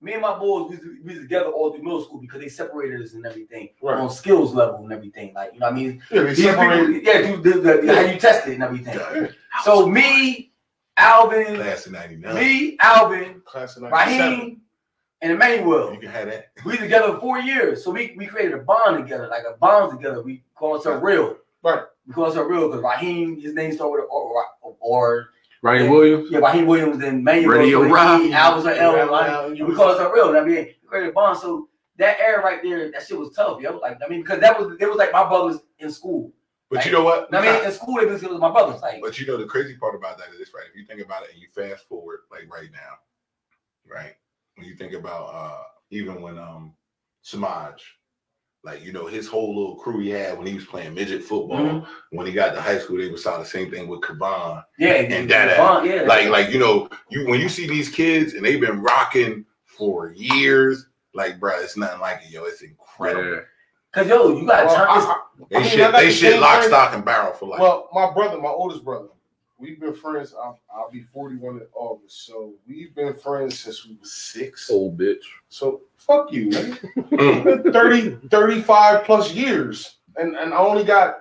me 0.00 0.12
and 0.12 0.22
my 0.22 0.38
boys, 0.38 0.70
we 0.70 1.00
we 1.14 1.14
together 1.20 1.46
all 1.50 1.72
through 1.72 1.82
middle 1.82 2.02
school 2.04 2.20
because 2.20 2.40
they 2.40 2.48
separated 2.48 3.02
us 3.02 3.14
and 3.14 3.26
everything 3.26 3.70
Right. 3.82 3.98
on 3.98 4.08
skills 4.10 4.54
level 4.54 4.84
and 4.84 4.92
everything. 4.92 5.34
Like, 5.34 5.54
you 5.54 5.60
know 5.60 5.66
what 5.66 5.72
I 5.72 5.76
mean? 5.76 6.02
Yeah, 6.10 6.22
These 6.22 6.36
people, 6.46 6.90
yeah, 6.90 7.22
dude, 7.22 7.42
the, 7.42 7.50
the, 7.50 7.60
the- 7.82 7.94
how 7.94 8.00
you 8.02 8.18
test 8.18 8.46
it 8.46 8.54
and 8.54 8.62
everything. 8.62 8.94
Yeah. 8.94 9.28
So 9.64 9.86
me, 9.88 10.52
Alvin, 10.96 11.56
Class 11.56 11.86
of 11.86 11.92
99. 11.92 12.34
me, 12.34 12.76
Alvin, 12.80 13.40
Class 13.44 13.76
of 13.76 13.82
97. 13.84 14.30
Raheem, 14.30 14.60
and 15.20 15.32
Emmanuel. 15.32 15.92
You 15.92 15.98
can 15.98 16.10
have 16.10 16.26
that. 16.28 16.52
We 16.64 16.76
together 16.76 17.14
for 17.14 17.20
four 17.20 17.38
years, 17.40 17.82
so 17.82 17.90
we, 17.90 18.14
we 18.16 18.26
created 18.26 18.54
a 18.54 18.58
bond 18.58 18.98
together, 19.02 19.26
like 19.28 19.42
a 19.52 19.56
bond 19.58 19.90
together. 19.98 20.22
We 20.22 20.44
call 20.54 20.76
ourselves 20.76 21.02
real. 21.02 21.36
Right. 21.64 21.82
We 22.06 22.14
call 22.14 22.26
ourselves 22.26 22.48
real 22.48 22.68
because 22.68 22.82
Raheem, 22.84 23.40
his 23.40 23.52
name 23.54 23.72
started 23.72 24.02
with 24.02 24.10
or, 24.10 24.44
or 24.80 25.30
Ryan 25.62 25.84
Yeah. 25.84 25.90
Williams. 25.90 26.30
yeah, 26.30 26.38
Raheem 26.38 26.66
Williams 26.66 26.96
and 27.02 27.18
Emmanuel. 27.18 27.58
Radio 27.58 27.82
so 27.82 27.88
Rock. 27.94 28.22
he, 28.22 28.32
Alvin's 28.32 28.66
an 28.66 28.78
L, 28.78 28.96
Yeah, 28.96 29.04
like, 29.04 29.26
yeah, 29.26 29.46
you 29.48 29.64
we 29.64 29.70
was- 29.70 29.76
call 29.76 29.90
ourselves 29.90 30.12
real. 30.14 30.28
I 30.36 30.40
mean, 30.44 30.54
we 30.54 30.74
created 30.86 31.10
a 31.10 31.12
bond. 31.12 31.38
So 31.38 31.68
that 31.96 32.18
era 32.20 32.42
right 32.42 32.62
there, 32.62 32.90
that 32.92 33.02
shit 33.06 33.18
was 33.18 33.34
tough, 33.34 33.60
yo. 33.60 33.76
Like, 33.78 33.98
I 34.04 34.08
mean, 34.08 34.22
because 34.22 34.40
that 34.40 34.58
was, 34.58 34.76
it 34.80 34.86
was 34.88 34.96
like 34.96 35.12
my 35.12 35.28
brothers 35.28 35.58
in 35.80 35.90
school. 35.90 36.32
But 36.70 36.84
you 36.84 36.92
know 36.92 37.02
what? 37.02 37.34
I 37.34 37.40
mean, 37.40 37.64
in 37.64 37.72
school, 37.72 37.98
it 37.98 38.08
was, 38.08 38.22
it 38.22 38.30
was 38.30 38.38
my 38.40 38.50
brothers. 38.50 38.80
Like, 38.82 39.00
But 39.00 39.18
you 39.18 39.26
know 39.26 39.36
the 39.38 39.46
crazy 39.46 39.74
part 39.76 39.94
about 39.94 40.18
that 40.18 40.28
is 40.38 40.52
right. 40.54 40.64
If 40.70 40.76
you 40.78 40.84
think 40.84 41.00
about 41.00 41.22
it 41.24 41.30
and 41.32 41.40
you 41.40 41.48
fast 41.54 41.88
forward 41.88 42.20
like 42.30 42.42
right 42.52 42.68
now, 42.72 42.98
right? 43.90 44.12
When 44.56 44.66
you 44.66 44.74
think 44.76 44.92
about 44.92 45.34
uh 45.34 45.62
even 45.90 46.20
when 46.20 46.38
um 46.38 46.74
Samaj, 47.22 47.82
like 48.68 48.84
you 48.84 48.92
know, 48.92 49.06
his 49.06 49.26
whole 49.26 49.48
little 49.56 49.76
crew 49.76 49.98
he 50.00 50.10
had 50.10 50.36
when 50.36 50.46
he 50.46 50.54
was 50.54 50.64
playing 50.66 50.92
midget 50.94 51.22
football, 51.24 51.58
Mhm. 51.58 51.86
when 52.10 52.26
he 52.26 52.32
got 52.32 52.52
to 52.54 52.60
high 52.60 52.78
school, 52.78 52.98
they 52.98 53.08
would 53.08 53.18
saw 53.18 53.38
the 53.38 53.44
same 53.44 53.70
thing 53.70 53.88
with 53.88 54.00
Kaban. 54.02 54.62
yeah, 54.78 54.90
And 54.92 55.24
the 55.24 55.34
that- 55.34 55.84
yeah. 55.86 56.02
Like, 56.02 56.28
like 56.28 56.50
you 56.50 56.58
know, 56.58 56.88
you 57.08 57.26
when 57.26 57.40
you 57.40 57.48
see 57.48 57.66
these 57.66 57.88
kids 57.88 58.34
and 58.34 58.44
they've 58.44 58.60
been 58.60 58.82
rocking 58.82 59.46
for 59.64 60.12
years, 60.12 60.86
like 61.14 61.40
bro, 61.40 61.58
it's 61.60 61.76
nothing 61.78 62.00
like 62.00 62.20
it, 62.24 62.30
yo. 62.30 62.44
It's 62.44 62.60
incredible. 62.62 63.32
Yeah. 63.36 63.40
Cause 63.94 64.06
yo, 64.06 64.36
you 64.36 64.46
got 64.46 64.66
Well, 64.66 64.74
time. 64.76 64.86
I- 64.90 65.00
I- 65.00 65.20
They 65.50 65.56
I 65.56 65.60
mean, 65.60 65.66
I 65.66 65.70
shit, 65.70 65.92
they 65.92 66.04
the 66.06 66.10
shit 66.12 66.40
lock, 66.40 66.62
stock, 66.64 66.94
and 66.94 67.04
barrel 67.04 67.32
for 67.32 67.46
life. 67.48 67.60
Well, 67.60 67.88
my 67.94 68.12
brother, 68.12 68.38
my 68.38 68.48
oldest 68.50 68.84
brother, 68.84 69.08
we've 69.58 69.80
been 69.80 69.94
friends. 69.94 70.34
I'll, 70.34 70.58
I'll 70.74 70.90
be 70.90 71.02
41 71.02 71.56
in 71.56 71.66
August. 71.74 72.26
So 72.26 72.54
we've 72.66 72.94
been 72.94 73.14
friends 73.14 73.58
since 73.58 73.86
we 73.86 73.96
was 73.96 74.12
six. 74.12 74.70
Old 74.70 74.98
bitch. 74.98 75.24
So 75.48 75.82
fuck 75.96 76.32
you, 76.32 76.50
man. 76.50 76.78
Mm. 77.18 77.72
30, 77.72 78.28
35 78.28 79.04
plus 79.04 79.32
years. 79.32 79.96
And 80.16 80.36
and 80.36 80.52
I 80.54 80.58
only 80.58 80.84
got 80.84 81.20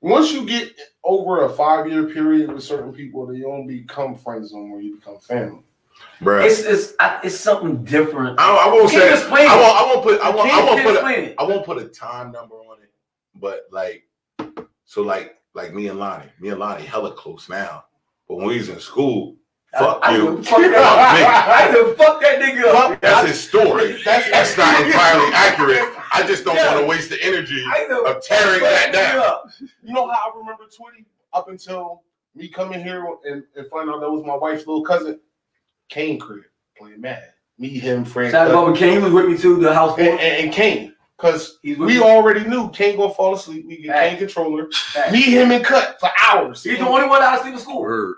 once 0.00 0.32
you 0.32 0.44
get 0.46 0.72
over 1.04 1.44
a 1.44 1.48
five 1.48 1.88
year 1.88 2.04
period 2.04 2.52
with 2.52 2.62
certain 2.62 2.92
people, 2.92 3.26
they 3.26 3.40
don't 3.40 3.66
become 3.66 4.14
friends 4.14 4.52
no 4.52 4.60
more. 4.60 4.80
You 4.80 4.96
become 4.96 5.18
family. 5.18 5.62
bruh. 6.20 6.44
It's 6.44 6.60
it's 6.60 6.94
I- 7.00 7.20
it's 7.24 7.38
something 7.38 7.84
different. 7.84 8.38
I, 8.38 8.66
I 8.66 8.68
won't 8.72 8.90
say. 8.90 9.12
explain 9.12 9.48
I 9.48 9.56
won't. 9.56 9.76
I 9.76 9.84
won't 9.94 10.02
put. 10.02 10.20
I 10.20 10.30
won't. 10.30 10.50
I 10.50 10.64
won't 10.64 10.82
put. 10.82 10.90
A, 10.90 10.94
explain 10.94 11.24
it. 11.30 11.34
I 11.38 11.42
won't 11.44 11.64
put 11.66 11.78
a 11.82 11.88
time 11.88 12.32
number 12.32 12.56
on 12.56 12.78
it. 12.82 12.90
But 13.34 13.66
like, 13.70 14.04
so 14.84 15.02
like, 15.02 15.40
like 15.54 15.74
me 15.74 15.88
and 15.88 15.98
Lonnie, 15.98 16.30
me 16.40 16.48
and 16.50 16.58
Lonnie, 16.60 16.84
hella 16.84 17.12
close 17.12 17.48
now. 17.48 17.84
But 18.28 18.36
when 18.36 18.46
we 18.46 18.58
was 18.58 18.68
in 18.68 18.80
school, 18.80 19.36
fuck 19.78 20.00
I, 20.02 20.12
I 20.12 20.16
you. 20.16 20.42
fuck 20.42 20.60
that. 20.60 21.68
I 21.70 21.72
said, 21.74 21.96
fuck 21.96 22.20
that 22.22 22.40
nigga 22.40 22.74
up. 22.74 23.00
That's 23.00 23.28
his 23.28 23.40
story. 23.40 24.02
That's- 24.04 24.30
That's 24.30 24.56
not 24.56 24.80
entirely 24.86 25.32
accurate. 25.34 25.94
I 26.14 26.26
just 26.26 26.44
don't 26.44 26.56
Yeah. 26.56 26.72
want 26.74 26.80
to 26.84 26.86
waste 26.86 27.10
the 27.10 27.22
energy 27.22 27.62
I 27.68 27.86
said, 27.88 27.90
of 28.16 28.22
tearing 28.24 28.60
that 28.62 28.92
down. 28.92 29.18
up. 29.20 29.46
You 29.82 29.92
know 29.92 30.06
how 30.08 30.30
I 30.34 30.38
remember 30.38 30.64
Twitty 30.64 31.04
up 31.32 31.48
until 31.48 32.02
me 32.34 32.48
coming 32.48 32.82
here 32.82 33.06
and, 33.24 33.42
and 33.56 33.66
find 33.68 33.90
out 33.90 34.00
that 34.00 34.10
was 34.10 34.24
my 34.24 34.36
wife's 34.36 34.66
little 34.66 34.84
cousin, 34.84 35.20
Kane 35.88 36.18
crib 36.18 36.44
playing 36.78 37.00
mad. 37.00 37.24
Me, 37.58 37.68
him, 37.68 38.04
Frank, 38.04 38.30
Shout 38.32 38.50
out 38.50 38.66
and, 38.68 38.76
to 38.76 38.84
uh, 38.84 38.88
Bubba 38.88 38.92
King. 38.94 39.02
Was 39.02 39.12
with 39.12 39.26
me 39.26 39.36
too. 39.38 39.56
The 39.60 39.72
house. 39.74 39.98
and, 39.98 40.18
and 40.18 40.52
Kane. 40.52 40.91
Because 41.22 41.58
we 41.62 41.76
me. 41.76 42.00
already 42.00 42.44
knew 42.44 42.68
Kane 42.70 42.96
gonna 42.96 43.14
fall 43.14 43.34
asleep. 43.34 43.64
We 43.64 43.76
get 43.76 43.92
Fact. 43.92 44.10
Kane 44.10 44.18
controller. 44.18 44.68
Fact. 44.72 45.12
Me, 45.12 45.22
him, 45.22 45.52
and 45.52 45.64
cut 45.64 46.00
for 46.00 46.10
hours. 46.20 46.64
He's 46.64 46.78
the 46.78 46.88
only 46.88 47.06
one 47.08 47.22
out 47.22 47.34
of 47.36 47.42
sleep 47.42 47.54
in 47.54 47.60
school. 47.60 47.80
Word. 47.82 48.16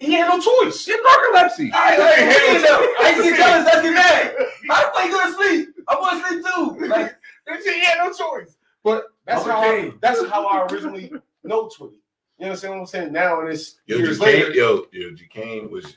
He 0.00 0.12
had 0.12 0.28
no 0.28 0.40
choice. 0.40 0.86
Get 0.86 1.00
narcolepsy. 1.00 1.70
I 1.74 1.92
ain't 1.92 2.02
I 2.02 3.12
ain't 3.12 3.22
get 3.22 3.36
jealous. 3.36 3.64
That's 3.64 3.82
get 3.82 3.94
mad. 3.94 4.34
I 4.70 4.90
play 4.94 5.10
good 5.10 5.34
sleep. 5.34 5.74
I'm 5.88 5.98
going 5.98 6.20
to 6.20 6.28
sleep 6.28 6.80
too. 6.80 6.86
Like, 6.86 7.16
he 7.64 7.84
had 7.84 7.98
no 7.98 8.12
choice. 8.12 8.56
But 8.82 9.04
that's 9.26 9.42
Bubba 9.42 9.50
how 9.50 9.60
I, 9.60 9.92
that's 10.00 10.24
how 10.26 10.46
I 10.46 10.66
originally 10.72 11.12
know 11.44 11.68
Twitty. 11.68 11.98
You 12.38 12.46
understand 12.46 12.74
what 12.74 12.80
I'm 12.80 12.86
saying? 12.86 13.12
Now 13.12 13.40
and 13.40 13.50
it's 13.50 13.76
Yo, 13.86 13.96
years 13.98 14.18
Duquesne, 14.18 14.40
later. 14.40 14.52
yo, 14.52 14.86
yo, 14.92 15.10
Duquesne 15.10 15.70
was 15.70 15.96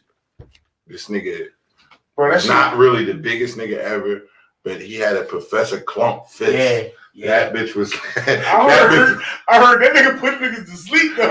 this 0.88 1.08
nigga 1.08 1.48
Bro, 2.16 2.32
that's 2.32 2.48
not 2.48 2.78
really 2.78 3.06
the 3.06 3.14
biggest 3.14 3.58
nigga 3.58 3.78
ever, 3.78 4.24
but 4.64 4.82
he 4.82 4.96
had 4.96 5.16
a 5.16 5.24
Professor 5.24 5.80
Klump 5.80 6.28
fist. 6.28 6.54
yeah. 6.54 6.90
Yeah. 7.14 7.50
That 7.50 7.54
bitch 7.54 7.76
was. 7.76 7.92
I 8.16 8.22
that 8.26 8.90
heard, 8.90 9.18
bitch, 9.18 9.24
I 9.50 9.66
heard 9.66 9.82
that 9.82 9.94
nigga 9.94 10.20
put 10.20 10.36
niggas 10.36 10.66
to 10.66 10.78
sleep 10.78 11.16
though. 11.18 11.26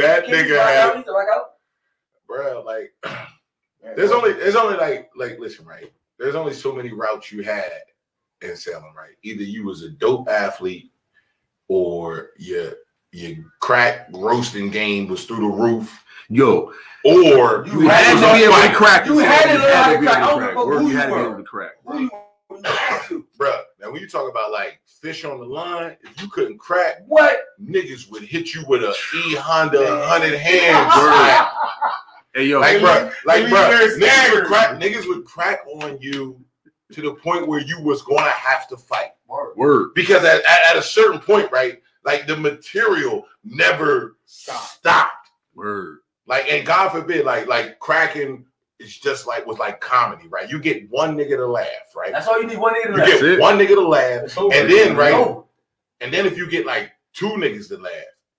That 0.00 0.24
nigga 0.26 0.56
had- 0.58 0.96
He's 0.96 1.04
out. 1.08 1.50
bro, 2.26 2.62
like, 2.64 2.94
there's 3.96 4.12
only, 4.12 4.32
there's 4.32 4.56
only 4.56 4.76
like, 4.78 5.10
like, 5.16 5.38
listen, 5.38 5.66
right? 5.66 5.92
There's 6.18 6.34
only 6.36 6.54
so 6.54 6.72
many 6.72 6.92
routes 6.92 7.30
you 7.32 7.42
had 7.42 7.70
in 8.40 8.56
Salem, 8.56 8.94
right? 8.96 9.14
Either 9.24 9.42
you 9.42 9.64
was 9.64 9.82
a 9.82 9.90
dope 9.90 10.28
athlete, 10.28 10.90
or 11.68 12.30
your 12.38 12.72
your 13.12 13.36
crack 13.60 14.08
roasting 14.12 14.70
game 14.70 15.06
was 15.08 15.24
through 15.24 15.40
the 15.40 15.56
roof, 15.56 16.04
Yo, 16.28 16.72
or 17.04 17.64
You 17.66 17.82
you 17.82 17.88
had 17.88 18.04
had 18.04 18.14
to 18.14 18.26
to 18.26 18.32
be 18.32 18.44
able 18.44 18.68
to 18.68 18.74
crack. 18.74 19.06
You 19.06 19.18
had 19.18 19.52
to 19.52 19.58
learn 19.62 19.72
how 19.74 19.92
to 19.92 19.98
be 19.98 20.06
able 20.06 20.14
I 20.14 20.20
don't 20.20 20.38
crack. 20.38 20.50
give 20.50 20.56
a 20.56 20.60
fuck 20.60 20.66
Word, 20.66 20.78
who 20.82 20.88
You 20.90 20.96
had 20.96 21.06
to 21.06 21.08
you 21.10 21.14
be 21.16 21.20
were. 21.22 21.28
able 21.28 21.36
to 21.38 21.44
crack. 21.44 21.72
Who 21.86 21.98
you- 21.98 22.00
you 22.00 22.10
had 22.10 22.10
to. 22.10 22.24
Bruh, 22.62 23.62
now 23.80 23.90
when 23.90 24.00
you 24.00 24.08
talk 24.08 24.30
about 24.30 24.50
like 24.50 24.80
fish 25.00 25.24
on 25.24 25.38
the 25.38 25.44
line, 25.46 25.96
if 26.02 26.20
you 26.20 26.28
couldn't 26.28 26.58
crack, 26.58 27.02
What? 27.06 27.38
niggas 27.62 28.10
would 28.10 28.22
hit 28.22 28.54
you 28.54 28.64
with 28.68 28.82
a 28.82 28.94
E 29.16 29.34
Honda 29.34 30.04
hundred 30.06 30.38
hand 30.38 30.86
Word. 30.96 31.48
Hey 32.34 32.46
yo, 32.46 32.60
Like, 32.60 32.80
bro, 32.80 33.10
like, 33.26 33.48
bro, 33.48 33.58
bruh, 33.60 33.98
niggas 33.98 34.32
would 34.34 34.44
crack, 34.46 34.80
niggas 34.80 35.06
would 35.08 35.24
crack 35.24 35.60
on 35.80 35.98
you 36.00 36.40
to 36.92 37.00
the 37.00 37.14
point 37.14 37.46
where 37.46 37.60
you 37.60 37.80
was 37.80 38.02
gonna 38.02 38.28
have 38.30 38.66
to 38.68 38.76
fight. 38.76 39.10
Word. 39.28 39.56
word. 39.56 39.94
Because 39.94 40.24
at, 40.24 40.44
at, 40.44 40.70
at 40.70 40.76
a 40.76 40.82
certain 40.82 41.20
point, 41.20 41.50
right, 41.52 41.80
like 42.04 42.26
the 42.26 42.36
material 42.36 43.24
never 43.44 44.16
Stop. 44.26 44.60
stopped. 44.62 45.30
Word. 45.54 45.98
Like, 46.26 46.50
and 46.50 46.66
God 46.66 46.90
forbid, 46.90 47.24
like, 47.24 47.46
like 47.46 47.78
cracking 47.78 48.46
is 48.84 48.96
just 48.98 49.26
like 49.26 49.46
was 49.46 49.58
like 49.58 49.80
comedy, 49.80 50.28
right? 50.28 50.48
You 50.48 50.58
get 50.60 50.88
one 50.90 51.16
nigga 51.16 51.36
to 51.36 51.46
laugh, 51.46 51.66
right? 51.96 52.12
That's 52.12 52.28
all 52.28 52.40
you 52.40 52.46
need. 52.46 52.58
One 52.58 52.74
nigga 52.74 52.84
to 52.86 52.90
You 52.92 52.96
laugh. 52.98 53.08
get 53.08 53.24
it. 53.24 53.40
one 53.40 53.58
nigga 53.58 53.74
to 53.74 53.88
laugh, 53.88 54.38
over. 54.38 54.54
and 54.54 54.70
then 54.70 54.96
right, 54.96 55.12
No. 55.12 55.46
and 56.00 56.12
then 56.12 56.26
if 56.26 56.36
you 56.36 56.48
get 56.48 56.66
like 56.66 56.92
two 57.12 57.30
niggas 57.30 57.68
to 57.68 57.78
laugh, 57.78 57.92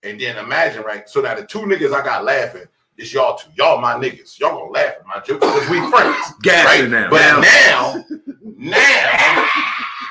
and 0.03 0.19
then 0.22 0.38
imagine, 0.38 0.84
right? 0.84 1.09
So 1.09 1.22
now 1.22 1.35
the 1.35 1.45
two 1.45 1.59
niggas 1.59 1.93
I 1.93 2.03
got 2.03 2.23
laughing, 2.23 2.65
it's 2.97 3.13
y'all 3.13 3.38
two. 3.38 3.49
Y'all 3.55 3.81
my 3.81 3.93
niggas. 3.95 4.39
Y'all 4.39 4.51
gonna 4.59 4.72
laugh 4.72 4.95
at 4.99 5.05
my 5.07 5.15
jokes 5.15 5.45
because 5.45 5.69
we 5.69 5.80
friends. 5.89 6.17
Gas 6.41 6.65
right? 6.65 6.84
it 6.84 6.89
now. 6.89 7.09
But 7.09 7.41
Now- 7.41 8.05
now, 8.57 8.77
now, 8.77 9.47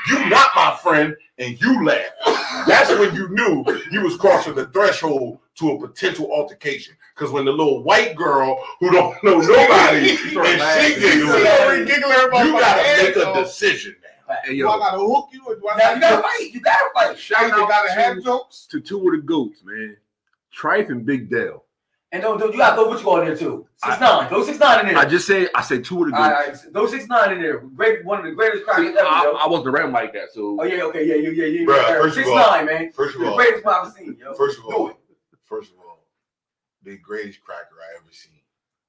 you 0.08 0.28
not 0.28 0.50
my 0.56 0.76
friend 0.82 1.16
and 1.38 1.60
you 1.60 1.84
laugh. 1.84 2.04
That's 2.66 2.90
when 2.90 3.14
you 3.14 3.28
knew 3.28 3.64
you 3.90 4.02
was 4.02 4.16
crossing 4.16 4.54
the 4.54 4.66
threshold 4.66 5.38
to 5.56 5.70
a 5.70 5.78
potential 5.86 6.30
altercation. 6.32 6.94
Because 7.14 7.30
when 7.30 7.44
the 7.44 7.52
little 7.52 7.82
white 7.84 8.16
girl 8.16 8.60
who 8.80 8.90
don't 8.90 9.22
know 9.22 9.38
nobody 9.38 10.10
and 10.10 10.18
she 10.18 10.36
laughing. 10.36 10.98
giggling, 11.00 11.46
Every 11.46 11.84
giggler 11.86 12.44
you 12.44 12.52
gotta 12.58 12.82
head, 12.82 13.14
make 13.14 13.24
a 13.24 13.34
decision 13.34 13.94
now. 14.02 14.34
Hey 14.44 14.56
Do 14.58 14.68
I 14.68 14.72
yo, 14.72 14.78
gotta 14.78 14.98
hook 14.98 15.28
you 15.32 15.44
or 15.46 15.54
do 15.54 15.68
I 15.68 15.76
Now 15.76 15.92
you 15.94 16.00
gotta 16.00 16.22
fight. 16.22 16.50
You 16.52 16.60
gotta 16.60 16.90
fight. 16.92 17.10
I 17.10 17.14
shout 17.14 17.44
either 17.44 17.56
gotta 17.68 17.92
have 17.92 18.16
out 18.18 18.24
jokes. 18.24 18.66
to, 18.70 18.80
to 18.80 18.86
two 18.86 19.06
of 19.06 19.12
the 19.12 19.18
goats, 19.18 19.60
man. 19.64 19.96
Trife 20.56 20.88
and 20.88 21.06
Big 21.06 21.30
Dell. 21.30 21.63
And 22.14 22.22
don't, 22.22 22.38
don't 22.38 22.52
you 22.52 22.58
gotta 22.58 22.76
throw 22.76 22.88
what 22.88 22.98
you 23.00 23.04
go 23.04 23.20
in 23.20 23.26
there 23.26 23.36
too. 23.36 23.66
Six 23.76 23.98
nine. 24.00 24.28
Throw 24.28 24.44
six 24.44 24.58
nine 24.60 24.80
in 24.86 24.86
there. 24.94 24.98
I 24.98 25.04
just 25.04 25.26
say 25.26 25.48
I 25.54 25.62
say 25.62 25.80
two 25.80 26.04
of 26.04 26.10
the 26.10 26.16
all 26.16 26.22
goats. 26.22 26.32
right, 26.32 26.46
all 26.46 26.52
right. 26.64 26.72
Throw 26.72 26.86
six 26.86 27.08
nine 27.08 27.32
in 27.32 27.42
there. 27.42 27.58
Great, 27.58 28.04
one 28.04 28.18
of 28.20 28.24
the 28.24 28.30
greatest 28.30 28.60
See, 28.60 28.64
crackers 28.64 28.96
ever. 28.96 29.00
I, 29.06 29.40
I 29.44 29.48
wasn't 29.48 29.68
around 29.74 29.92
like 29.92 30.12
that, 30.12 30.30
so 30.32 30.56
Oh 30.60 30.62
yeah, 30.64 30.82
okay, 30.84 31.04
yeah, 31.04 31.16
yeah, 31.16 31.30
yeah, 31.30 31.46
yeah. 31.46 31.66
Bruh, 31.66 31.76
yeah. 31.76 32.00
first 32.00 32.16
of 32.16 32.24
six 32.24 32.28
all- 32.28 32.36
nine, 32.52 32.66
man. 32.66 32.92
First 32.92 33.16
of 33.16 33.22
The 33.22 33.28
all, 33.30 33.36
greatest 33.36 33.64
one 33.64 33.74
I've 33.74 33.86
ever 33.86 33.94
seen, 33.98 34.16
yo. 34.20 34.32
first 34.34 34.58
of 34.58 34.64
Do 34.64 34.70
all, 34.70 34.88
it. 34.90 34.96
first 35.44 35.72
of 35.72 35.78
all, 35.78 36.06
the 36.84 36.96
greatest 36.98 37.40
cracker 37.42 37.74
I 37.82 37.96
ever 37.96 38.12
seen 38.12 38.40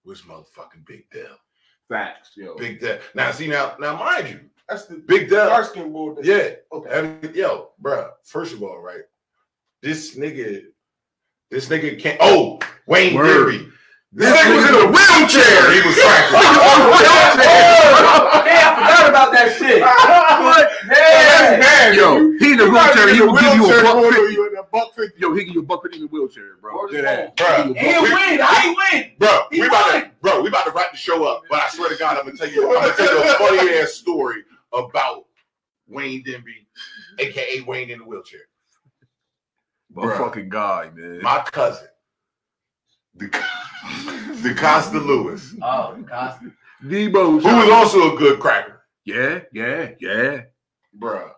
was 0.04 0.22
motherfucking 0.22 0.86
Big 0.86 1.10
Dell. 1.10 1.40
Facts, 1.90 2.32
yo. 2.36 2.56
Big 2.58 2.80
Dell. 2.80 3.00
Now 3.16 3.32
see 3.32 3.48
now, 3.48 3.76
now 3.80 3.96
mind 3.98 4.30
you, 4.30 4.40
That's 4.70 4.86
the 4.86 4.98
Big 4.98 5.32
Dell. 5.32 5.50
dark 5.50 5.66
skin 5.66 5.92
boy. 5.92 6.14
Yeah. 6.22 6.52
Okay. 6.72 6.90
Every- 6.92 7.40
Yo, 7.40 7.72
bruh, 7.82 8.12
first 8.24 8.54
of 8.54 8.62
all, 8.62 8.80
right? 8.80 9.02
This 9.82 10.16
nigga, 10.16 10.62
this 11.50 11.68
nigga 11.70 12.00
can't. 12.00 12.18
Oh, 12.22 12.60
Wayne 12.88 13.16
Word. 13.16 13.28
Derry. 13.52 13.72
This 14.14 14.32
nigga 14.32 14.56
was 14.56 14.66
in 14.70 14.76
a 14.76 14.88
wheelchair. 14.88 15.72
He 15.76 15.82
was 15.86 15.96
cracking. 16.00 16.40
Hey, 17.46 18.62
I 18.64 18.76
forgot 18.80 19.10
about 19.10 19.32
that 19.34 19.56
shit. 19.58 19.82
That's 19.82 20.90
Hey, 21.00 21.60
bad. 21.60 21.96
Yo, 21.96 22.16
You- 22.18 22.38
he 22.40 22.52
in 22.54 22.58
the 22.60 22.70
wheelchair. 22.70 23.14
He 23.14 23.20
will 23.22 23.34
give 23.34 23.44
you 23.44 23.66
a 23.66 23.68
wheelchair 23.68 23.84
buck 23.84 24.14
fifty. 24.14 24.34
you 24.34 24.48
in 24.48 24.56
a 24.58 24.64
buck 24.64 24.96
fifty. 24.96 25.20
Yo, 25.20 25.34
he 25.34 25.44
give 25.44 25.56
you 25.56 25.62
a 25.62 25.64
buck 25.66 25.82
fifty 25.84 25.98
in 25.98 26.04
the 26.04 26.08
wheelchair, 26.10 26.56
bro. 26.62 26.76
Word 26.78 26.92
Yeah, 26.94 27.00
is 27.00 27.04
that. 27.06 27.36
born. 27.36 27.74
Bruh, 27.76 27.78
He 27.78 27.86
ain't 27.88 28.02
win. 28.04 28.40
I 28.42 28.64
ain't 28.66 28.78
win. 28.94 29.12
Bro, 29.20 29.48
He 29.52 29.62
we 29.62 29.68
about 29.68 29.92
to, 29.92 30.12
bro, 30.22 30.42
we 30.42 30.48
about 30.48 30.66
to 30.66 30.72
wrap 30.72 30.92
the 30.92 30.98
show 30.98 31.26
up. 31.26 31.44
But 31.50 31.64
I 31.64 31.70
swear 31.70 31.90
to 31.90 31.96
God, 31.98 32.18
I'm 32.18 32.26
gonna 32.26 32.38
tell 32.38 32.50
you, 32.50 32.68
I'm 32.70 32.82
gonna 32.84 32.94
tell 32.96 33.14
you 33.14 33.22
a 33.24 33.36
funny 33.38 33.70
ass 33.80 33.94
story 33.94 34.44
about 34.72 35.26
Wayne 35.88 36.24
Denby, 36.24 36.68
aka 37.20 37.62
Wayne 37.62 37.90
in 37.90 38.00
the 38.00 38.06
wheelchair. 38.06 38.42
My 39.94 40.04
Bruh. 40.06 40.18
fucking 40.18 40.50
guy, 40.50 40.90
man. 40.94 41.22
My 41.22 41.40
cousin, 41.52 41.88
the 43.16 43.28
DeCosta 44.42 45.04
Lewis, 45.06 45.54
Oh, 45.62 45.96
God. 46.08 46.40
Debo. 46.84 47.42
who 47.42 47.56
was 47.56 47.70
also 47.70 48.14
a 48.16 48.18
good 48.18 48.40
cracker. 48.40 48.84
Yeah, 49.06 49.42
yeah, 49.54 49.92
yeah. 50.00 50.42
Bruh. 51.00 51.32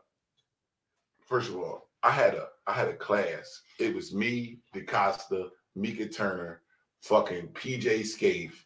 First 1.26 1.50
of 1.50 1.58
all, 1.58 1.90
I 2.04 2.12
had 2.12 2.34
a 2.36 2.48
I 2.66 2.74
had 2.74 2.88
a 2.90 2.94
class. 2.96 3.62
It 3.80 3.94
was 3.96 4.14
me, 4.14 4.60
DeCosta, 4.76 5.50
Mika 5.76 6.08
Turner, 6.08 6.62
fucking 7.02 7.50
PJ 7.50 8.06
Scaife, 8.06 8.66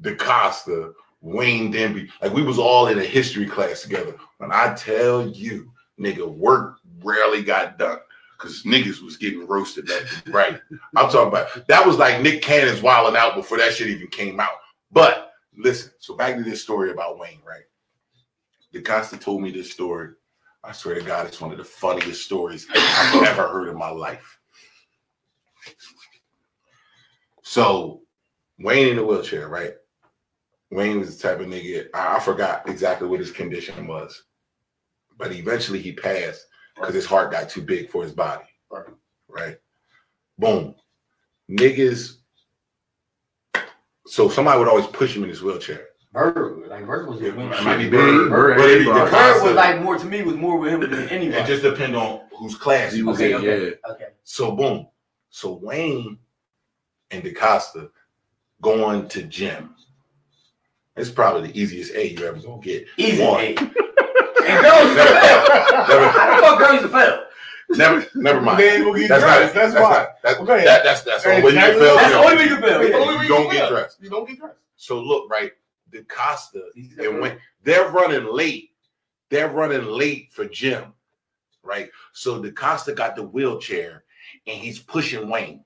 DeCosta, 0.00 0.92
Wayne 1.20 1.70
Denby. 1.70 2.08
Like 2.22 2.32
we 2.32 2.42
was 2.42 2.58
all 2.58 2.88
in 2.88 2.98
a 2.98 3.04
history 3.04 3.46
class 3.46 3.82
together. 3.82 4.14
When 4.38 4.52
I 4.52 4.74
tell 4.74 5.26
you, 5.28 5.70
nigga, 6.00 6.26
work 6.26 6.76
rarely 7.02 7.42
got 7.42 7.78
done. 7.78 7.98
Cause 8.42 8.64
niggas 8.64 9.00
was 9.00 9.16
getting 9.16 9.46
roasted 9.46 9.88
left 9.88 10.26
and 10.26 10.34
right. 10.34 10.60
I'm 10.96 11.08
talking 11.08 11.28
about 11.28 11.64
that 11.68 11.86
was 11.86 11.96
like 11.96 12.20
Nick 12.20 12.42
Cannon's 12.42 12.82
wilding 12.82 13.16
out 13.16 13.36
before 13.36 13.56
that 13.58 13.72
shit 13.72 13.86
even 13.86 14.08
came 14.08 14.40
out. 14.40 14.58
But 14.90 15.30
listen, 15.56 15.92
so 16.00 16.16
back 16.16 16.36
to 16.36 16.42
this 16.42 16.60
story 16.60 16.90
about 16.90 17.20
Wayne, 17.20 17.38
right? 17.46 17.62
DeCosta 18.74 19.20
told 19.20 19.42
me 19.42 19.52
this 19.52 19.70
story. 19.70 20.14
I 20.64 20.72
swear 20.72 20.96
to 20.96 21.02
God, 21.02 21.26
it's 21.26 21.40
one 21.40 21.52
of 21.52 21.58
the 21.58 21.62
funniest 21.62 22.24
stories 22.24 22.66
I've 22.74 23.22
ever 23.28 23.46
heard 23.46 23.68
in 23.68 23.78
my 23.78 23.90
life. 23.90 24.40
So, 27.42 28.00
Wayne 28.58 28.88
in 28.88 28.96
the 28.96 29.06
wheelchair, 29.06 29.48
right? 29.48 29.74
Wayne 30.72 30.98
was 30.98 31.16
the 31.16 31.28
type 31.28 31.38
of 31.38 31.46
nigga, 31.46 31.86
I, 31.94 32.16
I 32.16 32.20
forgot 32.20 32.68
exactly 32.68 33.06
what 33.06 33.20
his 33.20 33.30
condition 33.30 33.86
was, 33.86 34.24
but 35.16 35.30
eventually 35.30 35.80
he 35.80 35.92
passed 35.92 36.44
because 36.74 36.94
his 36.94 37.06
heart 37.06 37.30
got 37.30 37.48
too 37.48 37.62
big 37.62 37.90
for 37.90 38.02
his 38.02 38.12
body. 38.12 38.44
Right. 38.70 38.86
Right. 39.28 39.58
Boom. 40.38 40.74
Niggas. 41.50 42.16
So 44.06 44.28
somebody 44.28 44.58
would 44.58 44.68
always 44.68 44.86
push 44.86 45.16
him 45.16 45.22
in 45.22 45.28
his 45.28 45.42
wheelchair. 45.42 45.88
Bird, 46.12 46.68
like 46.68 46.86
Bird 46.86 47.08
was 47.08 47.20
just 47.20 47.36
winning. 47.36 47.52
It 47.52 47.62
might 47.64 47.78
be 47.78 47.88
Bird, 47.88 48.28
Bird, 48.28 48.30
Bird, 48.30 48.56
but 48.58 48.70
if 48.70 48.80
he 48.80 48.84
Bird. 48.84 49.10
Bird 49.10 49.42
was 49.42 49.54
like 49.54 49.80
more 49.80 49.96
to 49.96 50.04
me 50.04 50.22
was 50.22 50.34
more 50.36 50.58
with 50.58 50.72
him 50.72 50.80
than 50.80 51.08
anybody. 51.08 51.40
It 51.40 51.46
just 51.46 51.62
depend 51.62 51.96
on 51.96 52.20
whose 52.38 52.54
class 52.56 52.92
He 52.92 52.98
he 52.98 53.02
was 53.02 53.18
was 53.18 53.20
okay, 53.22 53.32
in. 53.32 53.42
in, 53.42 53.48
okay, 53.50 53.64
yeah. 53.86 53.92
okay. 53.92 54.04
So 54.24 54.52
boom. 54.52 54.88
So 55.30 55.54
Wayne 55.62 56.18
and 57.10 57.22
DeCosta 57.22 57.88
going 58.60 59.08
to 59.08 59.22
gym. 59.22 59.74
It's 60.96 61.10
probably 61.10 61.48
the 61.48 61.58
easiest 61.58 61.94
A 61.94 62.12
you 62.12 62.26
ever 62.26 62.38
gonna 62.38 62.60
get. 62.60 62.86
Easy. 62.98 63.22
One. 63.24 63.40
Hey. 63.40 63.56
And 64.52 64.62
girls 64.62 64.84
used 64.84 64.98
to 64.98 65.20
fail. 65.20 65.42
Never, 65.88 66.08
How 66.08 66.36
the 66.36 66.42
fuck 66.42 66.58
girls 66.58 66.72
used 66.72 66.84
to 66.84 66.88
fail? 66.90 67.24
never, 67.70 68.06
never 68.14 68.40
mind. 68.40 68.58
They 68.58 68.74
ain't 68.76 68.84
gonna 68.84 68.98
get 68.98 69.08
That's 69.08 69.22
dressed. 69.22 69.54
not. 69.54 69.62
That's 69.62 69.74
That's 69.74 69.82
why. 69.82 69.90
not. 69.98 70.08
That's, 70.22 70.38
Okay. 70.40 70.64
that, 70.64 70.84
that's 70.84 71.02
that's 71.02 71.24
the 71.24 71.30
only 71.30 71.42
way 71.42 71.50
you 71.52 71.58
can 71.60 71.78
fail. 71.78 71.96
That's 71.96 72.12
the 72.12 72.18
only 72.18 72.36
way 72.36 72.42
you 72.44 72.48
can 72.56 72.62
fail. 72.62 72.82
Yeah. 72.82 72.98
Yeah. 72.98 73.22
You 73.22 73.28
don't 73.28 73.52
get 73.52 73.68
dressed. 73.70 74.02
You 74.02 74.10
don't 74.10 74.28
get 74.28 74.38
dressed. 74.38 74.56
So 74.76 75.00
look, 75.00 75.30
right, 75.30 75.52
DeCosta 75.90 76.62
He's 76.74 76.96
and 76.98 77.20
when 77.20 77.38
they're 77.64 77.88
running 77.90 78.24
late, 78.26 78.70
they're 79.30 79.48
running 79.48 79.84
late 79.86 80.32
for 80.32 80.44
gym, 80.46 80.92
right? 81.62 81.90
So 82.12 82.42
DeCosta 82.42 82.94
got 82.94 83.16
the 83.16 83.22
wheelchair 83.22 84.04
and 84.46 84.56
he's 84.58 84.78
pushing 84.78 85.28
Wayne. 85.28 85.64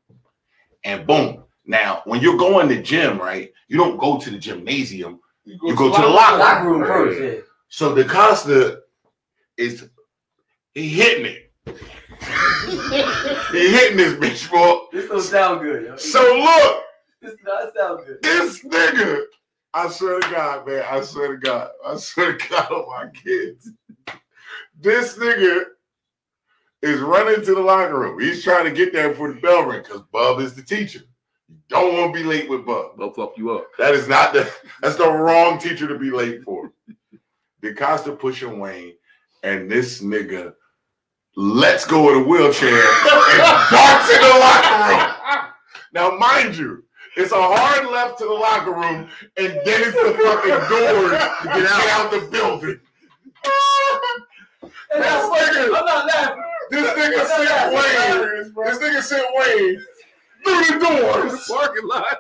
And 0.84 1.06
boom. 1.06 1.42
Now, 1.64 2.02
when 2.04 2.20
you're 2.20 2.36
going 2.36 2.68
to 2.68 2.80
gym, 2.80 3.18
right, 3.18 3.52
you 3.68 3.76
don't 3.76 3.96
go 3.98 4.18
to 4.18 4.30
the 4.30 4.38
gymnasium. 4.38 5.18
You 5.44 5.58
go 5.74 5.94
to 5.94 6.00
the 6.02 6.08
locker 6.08 6.38
Locker 6.38 6.68
room 6.68 6.84
first, 6.84 7.20
yeah. 7.20 7.40
So 7.68 7.94
DeCosta 7.94 8.80
is 9.56 9.88
he 10.74 10.88
hitting 10.88 11.26
it. 11.26 11.42
he 13.50 13.70
hitting 13.70 13.96
this 13.96 14.14
bitch, 14.14 14.50
boy. 14.50 14.80
This 14.92 15.08
don't 15.08 15.20
sound 15.22 15.60
good. 15.62 15.84
Yo. 15.84 15.96
So 15.96 16.20
look, 16.20 16.82
This 17.20 17.32
does 17.32 17.40
not 17.44 17.74
sound 17.74 18.06
good. 18.06 18.22
this 18.22 18.62
nigga, 18.64 19.22
I 19.74 19.88
swear 19.90 20.20
to 20.20 20.30
God, 20.30 20.66
man, 20.66 20.84
I 20.88 21.00
swear 21.02 21.32
to 21.32 21.38
God, 21.38 21.70
I 21.84 21.96
swear 21.96 22.36
to 22.36 22.48
God 22.48 22.70
on 22.70 22.86
my 22.88 23.10
kids. 23.20 23.70
This 24.78 25.16
nigga 25.18 25.64
is 26.82 27.00
running 27.00 27.44
to 27.44 27.54
the 27.54 27.60
locker 27.60 27.98
room. 27.98 28.20
He's 28.20 28.44
trying 28.44 28.64
to 28.64 28.70
get 28.70 28.92
there 28.92 29.08
before 29.10 29.32
the 29.32 29.40
bell 29.40 29.64
ring 29.64 29.82
because 29.82 30.02
Bub 30.12 30.40
is 30.40 30.54
the 30.54 30.62
teacher. 30.62 31.00
You 31.48 31.56
don't 31.68 31.94
want 31.94 32.14
to 32.14 32.20
be 32.22 32.26
late 32.26 32.48
with 32.48 32.66
Bub. 32.66 32.98
They'll 32.98 33.12
fuck 33.12 33.36
you 33.38 33.50
up. 33.52 33.68
That 33.78 33.94
is 33.94 34.08
not 34.08 34.32
the 34.32 34.50
that's 34.82 34.96
the 34.96 35.08
wrong 35.10 35.58
teacher 35.58 35.88
to 35.88 35.98
be 35.98 36.10
late 36.10 36.42
for. 36.42 36.72
DeCosta 37.74 38.18
pushing 38.18 38.58
Wayne, 38.58 38.94
and 39.42 39.70
this 39.70 40.02
nigga 40.02 40.52
lets 41.36 41.84
go 41.86 42.08
of 42.08 42.14
the 42.22 42.28
wheelchair 42.28 42.70
and 42.72 43.70
darts 43.70 44.10
in 44.10 44.20
the 44.20 44.38
locker 44.40 44.94
room. 44.94 45.52
Now, 45.92 46.10
mind 46.16 46.56
you, 46.56 46.84
it's 47.16 47.32
a 47.32 47.36
hard 47.40 47.90
left 47.90 48.18
to 48.18 48.24
the 48.24 48.32
locker 48.32 48.72
room, 48.72 49.08
and 49.36 49.48
then 49.64 49.82
it's 49.82 49.92
the 49.92 50.14
fucking 50.22 50.68
door 50.68 51.10
to 51.10 51.60
get 51.60 51.66
out 51.70 52.12
of 52.14 52.20
the 52.22 52.28
building. 52.30 52.80
And 54.92 55.02
This 55.02 55.12
I'm, 55.12 55.30
nigga, 55.32 55.64
I'm 55.66 55.84
not 55.84 56.06
laughing. 56.06 56.42
this 56.70 56.88
nigga 56.94 57.26
sent 57.26 57.72
Wayne. 57.74 58.54
This 58.64 58.78
nigga 58.78 59.02
sent 59.02 59.26
Wayne 59.34 59.80
through 60.44 60.78
the 60.78 60.86
doors. 60.86 61.48
Parking 61.48 61.86
lot. 61.88 62.18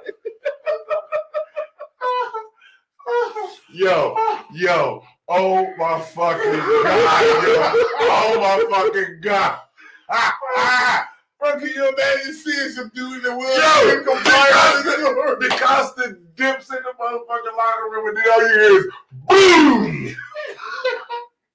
Yo, 3.72 4.16
yo, 4.52 5.02
oh 5.28 5.72
my 5.76 6.00
fucking 6.00 6.52
god, 6.52 7.22
yo, 7.24 7.72
oh 8.00 8.38
my 8.40 8.76
fucking 8.76 9.20
god. 9.22 9.60
Ah, 10.08 10.38
ah. 10.56 11.08
Bro, 11.38 11.58
can 11.60 11.68
you 11.68 11.88
imagine 11.88 12.32
seeing 12.32 12.70
some 12.70 12.90
dude 12.94 13.16
in 13.18 13.22
the 13.22 13.28
Yo, 13.30 13.36
wheelchair 13.36 14.04
come 14.04 14.18
flying 14.24 14.84
the 14.84 14.96
door? 15.14 15.36
the 15.38 15.48
constant 15.58 16.34
dips 16.36 16.70
in 16.70 16.76
the 16.76 16.92
motherfucking 16.98 17.56
locker 17.56 17.90
room, 17.90 18.08
and 18.08 18.16
then 18.16 18.24
all 18.32 18.42
you 18.48 18.54
hear 18.54 18.78
is 18.78 18.86
boom. 19.28 20.16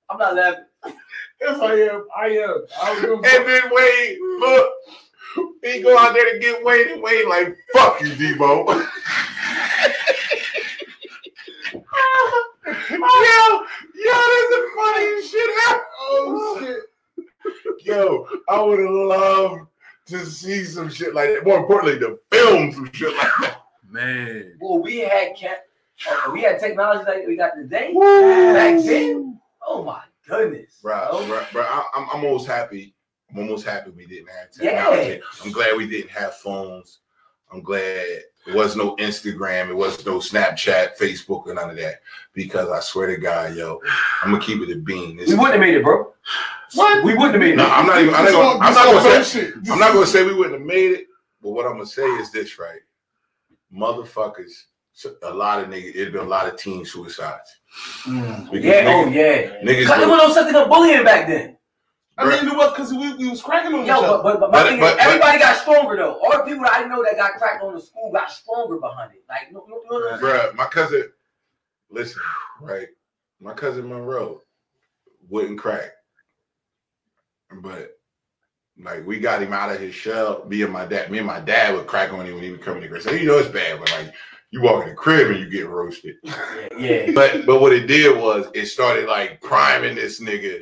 I'm 0.09 0.17
not 0.19 0.35
laughing. 0.35 0.65
Yes, 1.41 1.59
I 1.59 1.73
am. 1.73 2.07
I 2.15 2.27
am. 2.27 2.65
I 2.81 2.93
was 2.93 3.01
gonna 3.01 3.15
And 3.15 3.47
then 3.47 3.63
Wade, 3.71 4.17
look, 4.39 4.73
he 5.63 5.81
go 5.81 5.97
out 5.97 6.13
there 6.13 6.33
to 6.33 6.39
get 6.39 6.63
Wade, 6.63 6.87
and 6.87 7.01
Wade 7.01 7.27
like, 7.27 7.57
fuck 7.73 7.99
you, 8.01 8.09
Debo. 8.09 8.67
yo, 13.01 13.65
yo, 13.95 14.13
that's 14.13 14.49
the 14.49 14.69
funniest 14.75 15.31
shit 15.31 15.49
ever. 15.69 15.85
Oh 15.99 16.57
shit. 16.59 17.85
Yo, 17.85 18.27
I 18.49 18.61
would 18.61 18.79
have 18.79 18.89
loved 18.89 19.61
to 20.07 20.25
see 20.25 20.63
some 20.65 20.89
shit 20.89 21.15
like 21.15 21.29
that. 21.29 21.45
More 21.45 21.59
importantly, 21.59 21.99
to 21.99 22.19
film 22.31 22.71
some 22.71 22.91
shit 22.91 23.15
like 23.15 23.31
that. 23.41 23.57
Man. 23.89 24.57
Well, 24.61 24.81
we 24.81 24.99
had 24.99 25.35
cat, 25.35 25.65
we 26.31 26.43
had 26.43 26.59
technology 26.59 27.03
like 27.05 27.27
we 27.27 27.35
got 27.35 27.55
today. 27.55 27.91
Woo. 27.93 28.53
Back 28.53 28.83
then, 28.85 29.39
oh 29.67 29.83
my 29.83 30.01
goodness, 30.27 30.79
Bro, 30.81 31.09
bro. 31.09 31.27
bro, 31.27 31.45
bro 31.51 31.61
I, 31.63 31.83
am 31.95 32.07
I'm 32.13 32.25
almost 32.25 32.47
happy. 32.47 32.95
I'm 33.29 33.39
almost 33.39 33.65
happy 33.65 33.91
we 33.91 34.05
didn't 34.05 34.29
have 34.29 34.51
technology. 34.51 35.11
Yeah. 35.11 35.17
I'm 35.43 35.51
glad 35.51 35.77
we 35.77 35.87
didn't 35.87 36.11
have 36.11 36.35
phones. 36.35 36.99
I'm 37.51 37.61
glad 37.61 38.05
it 38.47 38.53
was 38.55 38.75
no 38.75 38.95
Instagram, 38.97 39.69
it 39.69 39.75
was 39.75 40.05
no 40.05 40.17
Snapchat, 40.17 40.97
Facebook, 40.97 41.45
or 41.47 41.53
none 41.53 41.69
of 41.69 41.75
that. 41.77 42.01
Because 42.33 42.69
I 42.69 42.79
swear 42.79 43.07
to 43.07 43.17
God, 43.17 43.55
yo, 43.55 43.79
I'm 44.23 44.31
gonna 44.31 44.43
keep 44.43 44.61
it 44.61 44.71
a 44.71 44.75
bean. 44.79 45.17
This- 45.17 45.29
We 45.29 45.35
wouldn't 45.35 45.53
have 45.53 45.61
made 45.61 45.75
it, 45.75 45.83
bro. 45.83 46.11
What? 46.73 47.03
We 47.03 47.13
wouldn't 47.13 47.33
have 47.33 47.39
made 47.41 47.53
it. 47.53 47.57
No, 47.57 47.67
I'm 47.69 47.85
not 47.85 48.01
even. 48.01 48.13
I'm 48.15 48.23
not 48.25 48.31
gonna, 48.31 48.59
I'm 48.59 48.73
not 48.73 49.03
gonna 49.03 49.23
say. 49.25 49.51
I'm 49.71 49.79
not 49.79 49.93
gonna 49.93 50.05
say 50.07 50.23
we 50.23 50.33
wouldn't 50.33 50.55
have 50.59 50.65
made 50.65 50.91
it. 50.93 51.07
But 51.41 51.51
what 51.51 51.65
I'm 51.65 51.73
gonna 51.73 51.85
say 51.85 52.05
is 52.05 52.31
this, 52.31 52.57
right? 52.59 52.79
Motherfuckers, 53.73 54.51
a 55.23 55.33
lot 55.33 55.59
of 55.61 55.67
niggas. 55.69 55.95
It'd 55.95 56.13
been 56.13 56.21
a 56.25 56.29
lot 56.29 56.47
of 56.47 56.57
teen 56.57 56.85
suicides. 56.85 57.57
Mm. 58.05 58.49
Yeah, 58.61 58.83
niggas- 58.83 59.05
oh 59.05 59.09
yeah. 59.09 59.61
niggas 59.63 59.87
Cause 59.87 59.97
there 59.97 60.05
go- 60.07 60.11
was 60.11 60.27
no 60.27 60.33
such 60.33 60.51
thing 60.53 60.67
bullying 60.69 61.03
back 61.03 61.27
then. 61.27 61.57
I 62.17 62.25
mean, 62.29 62.47
it 62.47 62.55
was 62.55 62.71
because 62.71 62.91
we, 62.93 63.13
we 63.15 63.29
was 63.29 63.41
cracking 63.41 63.73
on 63.73 63.81
each 63.81 63.87
Yo, 63.87 63.95
other. 63.95 64.21
but, 64.23 64.39
but, 64.39 64.39
but 64.39 64.51
my 64.51 64.63
But- 64.63 64.69
thing 64.69 64.79
but- 64.79 64.99
is, 64.99 65.05
everybody 65.05 65.39
got 65.39 65.57
stronger 65.57 65.95
though. 65.95 66.19
All 66.19 66.31
the 66.31 66.43
people 66.43 66.63
that 66.65 66.73
I 66.73 66.87
know 66.87 67.03
that 67.03 67.15
got 67.17 67.33
cracked 67.33 67.63
on 67.63 67.73
the 67.73 67.81
school 67.81 68.11
got 68.11 68.31
stronger 68.31 68.77
behind 68.77 69.11
it. 69.13 69.23
Like, 69.29 69.51
no, 69.51 69.65
no, 69.67 69.81
no, 69.89 69.99
no. 70.11 70.17
Bruh, 70.17 70.53
my 70.55 70.65
cousin, 70.65 71.09
listen, 71.89 72.21
right? 72.61 72.87
My 73.39 73.53
cousin 73.53 73.87
Monroe 73.89 74.41
wouldn't 75.29 75.57
crack. 75.57 75.91
But 77.61 77.97
like 78.81 79.05
we 79.05 79.19
got 79.19 79.41
him 79.41 79.51
out 79.53 79.71
of 79.71 79.79
his 79.79 79.93
shell. 79.95 80.45
Me 80.47 80.61
and 80.61 80.71
my 80.71 80.85
dad, 80.85 81.11
me 81.11 81.17
and 81.17 81.27
my 81.27 81.39
dad 81.39 81.73
would 81.75 81.87
crack 81.87 82.13
on 82.13 82.25
him 82.25 82.35
when 82.35 82.43
he 82.43 82.51
would 82.51 82.61
come 82.61 82.77
in 82.77 82.83
the 82.83 82.87
crib. 82.89 83.01
So 83.01 83.11
you 83.11 83.25
know 83.27 83.37
it's 83.39 83.49
bad, 83.49 83.79
but 83.79 83.91
like 83.91 84.13
you 84.51 84.61
walk 84.61 84.83
in 84.83 84.89
the 84.89 84.95
crib 84.95 85.31
and 85.31 85.39
you 85.39 85.49
get 85.49 85.67
roasted. 85.67 86.15
Yeah, 86.23 86.33
yeah. 86.77 87.11
But 87.13 87.45
but 87.45 87.59
what 87.61 87.73
it 87.73 87.87
did 87.87 88.17
was 88.17 88.47
it 88.53 88.67
started 88.67 89.07
like 89.07 89.41
priming 89.41 89.95
this 89.95 90.21
nigga. 90.21 90.61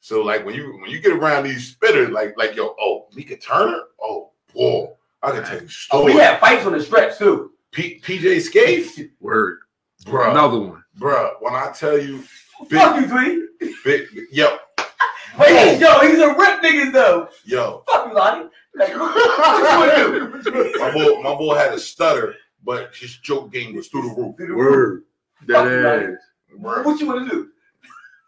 So 0.00 0.22
like 0.22 0.44
when 0.46 0.54
you 0.54 0.78
when 0.80 0.90
you 0.90 0.98
get 1.00 1.12
around 1.12 1.44
these 1.44 1.74
spitters, 1.76 2.10
like 2.10 2.34
like 2.36 2.56
yo, 2.56 2.74
oh, 2.80 3.06
Mika 3.14 3.36
Turner, 3.36 3.82
oh 4.02 4.30
boy, 4.54 4.88
I 5.22 5.30
can 5.32 5.44
tell 5.44 5.60
you 5.62 5.68
Oh, 5.92 6.04
we 6.04 6.12
had 6.12 6.40
fights 6.40 6.64
on 6.66 6.72
the 6.72 6.82
stretch 6.82 7.18
too. 7.18 7.52
P- 7.70 8.00
PJ 8.00 8.40
Skates, 8.40 8.98
Word. 9.20 9.58
bro, 10.06 10.30
Another 10.30 10.58
one. 10.58 10.82
bro. 10.96 11.34
When 11.40 11.54
I 11.54 11.70
tell 11.72 11.98
you, 11.98 12.22
Fuck 12.68 13.00
you, 13.00 13.06
Tweet. 13.08 13.74
big, 13.84 14.08
yo, 14.32 14.56
Wait, 15.38 15.78
yo, 15.78 16.00
he's 16.00 16.18
a 16.18 16.28
rip 16.28 16.60
niggas 16.62 16.92
though. 16.92 17.28
yo, 17.44 17.84
Fuck 17.86 18.08
you, 18.08 18.14
Lonnie. 18.14 18.48
Like, 18.74 18.94
what, 18.98 19.14
what 19.14 20.44
you 20.44 20.50
gonna 20.52 20.78
my 20.78 20.90
boy, 20.92 21.20
my 21.22 21.34
boy 21.34 21.54
had 21.56 21.74
a 21.74 21.78
stutter, 21.78 22.34
but 22.64 22.94
his 22.94 23.16
joke 23.18 23.52
game 23.52 23.76
was 23.76 23.88
through 23.88 24.02
the 24.08 24.14
roof. 24.20 24.36
do? 24.38 24.56
Word. 24.56 25.04
Fuck 25.40 25.48
That 25.48 25.64
you, 25.70 25.86
ass. 26.14 26.18
Bruh. 26.58 26.84
What 26.84 27.00
you 27.00 27.06
wanna 27.06 27.28
do? 27.28 27.48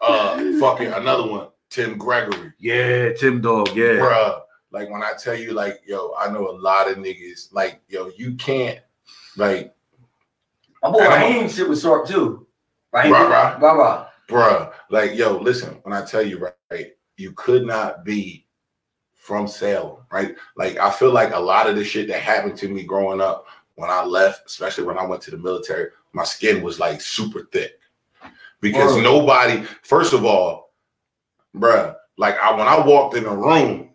Uh, 0.00 0.58
fucking 0.58 0.88
another 0.92 1.26
one, 1.30 1.48
Tim 1.72 1.96
Gregory. 1.96 2.52
Yeah, 2.58 3.12
Tim 3.14 3.40
Dog. 3.40 3.74
Yeah. 3.74 3.94
bruh. 3.98 4.40
Like 4.70 4.90
when 4.90 5.02
I 5.02 5.12
tell 5.22 5.34
you, 5.34 5.52
like, 5.52 5.80
yo, 5.86 6.14
I 6.18 6.30
know 6.30 6.48
a 6.48 6.52
lot 6.52 6.90
of 6.90 6.98
niggas. 6.98 7.52
Like, 7.52 7.80
yo, 7.88 8.10
you 8.16 8.34
can't, 8.34 8.78
like, 9.36 9.74
My 10.82 10.90
boy 10.90 10.98
And 11.00 11.12
I'm- 11.14 11.22
Raheem 11.32 11.48
shit 11.48 11.68
was 11.68 11.80
sharp 11.82 12.06
too. 12.08 12.46
Raheem, 12.92 13.12
Rah, 13.12 13.22
rah. 13.28 13.58
rah, 13.60 13.72
rah. 13.72 14.06
bruh, 14.28 14.72
like, 14.90 15.14
yo, 15.14 15.36
listen. 15.38 15.78
When 15.82 15.92
I 15.94 16.04
tell 16.04 16.22
you, 16.22 16.50
right, 16.70 16.92
you 17.16 17.32
could 17.32 17.64
not 17.64 18.04
be 18.04 18.46
from 19.14 19.46
Salem, 19.46 19.98
right? 20.10 20.34
Like, 20.56 20.76
I 20.78 20.90
feel 20.90 21.12
like 21.12 21.32
a 21.32 21.38
lot 21.38 21.68
of 21.68 21.76
the 21.76 21.84
shit 21.84 22.08
that 22.08 22.20
happened 22.20 22.56
to 22.58 22.68
me 22.68 22.82
growing 22.82 23.20
up 23.20 23.46
when 23.76 23.90
I 23.90 24.04
left, 24.04 24.46
especially 24.46 24.84
when 24.84 24.98
I 24.98 25.04
went 25.06 25.22
to 25.22 25.30
the 25.30 25.38
military, 25.38 25.90
my 26.12 26.24
skin 26.24 26.62
was 26.62 26.78
like 26.80 27.00
super 27.00 27.48
thick 27.52 27.78
because 28.60 28.94
Word. 28.94 29.02
nobody. 29.04 29.62
First 29.82 30.12
of 30.12 30.24
all, 30.24 30.61
bruh, 31.56 31.94
like, 32.18 32.38
I 32.38 32.56
when 32.56 32.68
I 32.68 32.84
walked 32.86 33.16
in 33.16 33.24
the 33.24 33.30
room, 33.30 33.90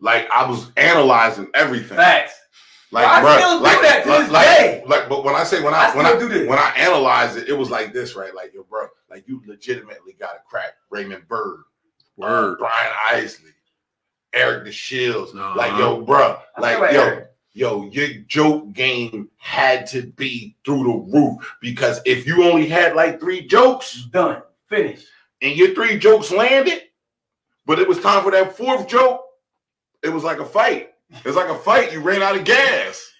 like 0.00 0.30
I 0.30 0.48
was 0.48 0.70
analyzing 0.76 1.48
everything. 1.54 1.96
Facts. 1.96 2.34
Like, 2.90 3.06
I 3.06 3.22
bruh, 3.22 3.38
still 3.38 3.58
do 3.58 3.64
like, 3.64 3.82
that 3.82 4.04
to 4.04 4.08
like, 4.08 4.20
this 4.20 4.30
like, 4.30 4.46
day. 4.46 4.84
like, 4.86 5.08
but 5.08 5.24
when 5.24 5.34
I 5.34 5.42
say 5.42 5.60
when 5.60 5.74
I 5.74 5.90
I, 5.90 5.96
when 5.96 6.06
I 6.06 6.16
do 6.16 6.28
this. 6.28 6.48
when 6.48 6.58
I 6.60 6.72
analyze 6.76 7.34
it, 7.34 7.48
it 7.48 7.52
was 7.52 7.68
like 7.68 7.92
this, 7.92 8.14
right? 8.14 8.32
Like, 8.32 8.54
yo, 8.54 8.62
bro, 8.62 8.86
like 9.10 9.26
you 9.26 9.42
legitimately 9.46 10.12
got 10.12 10.36
a 10.36 10.40
crack. 10.48 10.74
Raymond 10.90 11.26
Bird, 11.26 11.64
Word. 12.16 12.58
Brian 12.58 12.92
Isley, 13.10 13.50
Eric 14.32 14.64
the 14.64 14.70
Shields. 14.70 15.34
Uh-huh. 15.34 15.54
Like, 15.56 15.72
yo, 15.72 16.02
bro, 16.02 16.38
like, 16.56 16.78
like 16.78 16.92
yo, 16.92 17.02
Eric. 17.02 17.30
yo, 17.52 17.84
your 17.90 18.08
joke 18.28 18.72
game 18.72 19.28
had 19.38 19.88
to 19.88 20.02
be 20.02 20.54
through 20.64 20.84
the 20.84 21.18
roof 21.18 21.56
because 21.60 22.00
if 22.04 22.28
you 22.28 22.44
only 22.44 22.68
had 22.68 22.94
like 22.94 23.18
three 23.18 23.44
jokes 23.44 24.04
Done. 24.12 24.40
Finished. 24.68 25.08
And 25.44 25.56
your 25.56 25.74
three 25.74 25.98
jokes 25.98 26.32
landed, 26.32 26.82
but 27.66 27.78
it 27.78 27.86
was 27.86 28.00
time 28.00 28.24
for 28.24 28.30
that 28.32 28.56
fourth 28.56 28.88
joke, 28.88 29.20
it 30.02 30.08
was 30.08 30.24
like 30.24 30.38
a 30.40 30.44
fight. 30.44 30.90
It 31.10 31.24
was 31.24 31.36
like 31.36 31.48
a 31.50 31.58
fight. 31.58 31.92
You 31.92 32.00
ran 32.00 32.22
out 32.22 32.36
of 32.36 32.44
gas. 32.44 33.10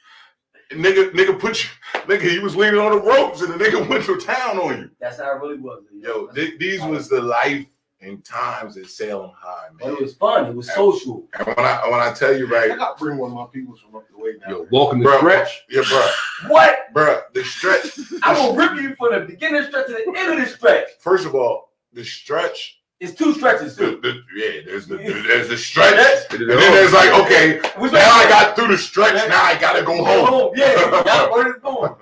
And 0.71 0.83
nigga, 0.85 1.11
nigga 1.13 1.39
put 1.39 1.63
you, 1.63 1.71
nigga, 2.01 2.23
he 2.29 2.39
was 2.39 2.57
leaning 2.57 2.81
on 2.81 2.93
the 2.93 3.01
ropes 3.03 3.43
and 3.43 3.53
the 3.53 3.63
nigga 3.63 3.87
went 3.91 4.05
to 4.07 4.17
town 4.19 4.59
on 4.59 4.79
you. 4.79 4.91
That's 5.01 5.19
how 5.21 5.37
it 5.37 5.41
really 5.41 5.59
was. 5.59 5.85
Yo, 6.01 6.27
th- 6.29 6.59
these 6.59 6.83
was 6.83 7.09
the 7.09 7.21
life 7.21 7.67
and 8.01 8.25
times 8.25 8.77
in 8.77 8.85
Salem 8.87 9.31
High, 9.37 9.69
man. 9.69 9.79
But 9.81 9.93
it 9.93 10.01
was 10.01 10.15
fun. 10.15 10.47
It 10.47 10.55
was 10.55 10.73
social. 10.75 11.27
And 11.39 11.47
when 11.47 11.59
I 11.59 11.89
when 11.89 12.01
I 12.01 12.13
tell 12.13 12.37
you 12.37 12.47
right, 12.47 12.71
I 12.71 12.77
got 12.77 12.99
to 12.99 13.05
bring 13.05 13.19
one 13.19 13.31
of 13.31 13.37
my 13.37 13.47
people 13.53 13.77
from 13.77 13.97
up 13.97 14.05
the 14.11 14.19
way 14.19 14.33
now. 14.47 14.51
Yo, 14.57 14.67
walking 14.71 14.99
the 15.01 15.05
bro, 15.05 15.19
stretch. 15.19 15.63
yeah, 15.71 15.83
bro, 15.89 16.09
What? 16.49 16.77
bro, 16.93 17.21
the 17.35 17.45
stretch. 17.45 17.99
I 18.23 18.33
will 18.35 18.55
rip 18.57 18.75
you 18.81 18.95
from 18.97 19.13
the 19.13 19.21
beginning 19.27 19.63
stretch 19.65 19.87
to 19.87 19.93
the 19.93 20.19
end 20.19 20.33
of 20.33 20.39
the 20.39 20.47
stretch. 20.55 20.89
First 21.01 21.25
of 21.27 21.35
all, 21.35 21.71
the 21.95 22.05
stretch. 22.05 22.81
It's 23.01 23.13
two 23.15 23.35
stretches 23.35 23.77
too. 23.77 23.99
the, 24.03 24.23
yeah, 24.37 24.63
there's 24.65 24.87
the 24.87 24.97
there's 25.27 25.49
the 25.49 25.57
stretch, 25.57 25.95
And 26.31 26.41
and 26.43 26.51
then 26.51 26.73
there's 26.73 26.93
like, 26.93 27.13
okay, 27.25 27.59
Which 27.79 27.93
now 27.93 28.11
I 28.13 28.29
got 28.29 28.57
through 28.57 28.69
the 28.69 28.79
stretch. 28.79 29.15
Now 29.29 29.43
I 29.43 29.59
gotta 29.59 29.83
go 29.83 30.03
home. 30.05 30.27
home. 30.27 30.53
Yeah, 30.57 30.75
y'all 31.07 31.33
where 31.33 31.49
it's 31.51 31.61
going. 31.61 31.95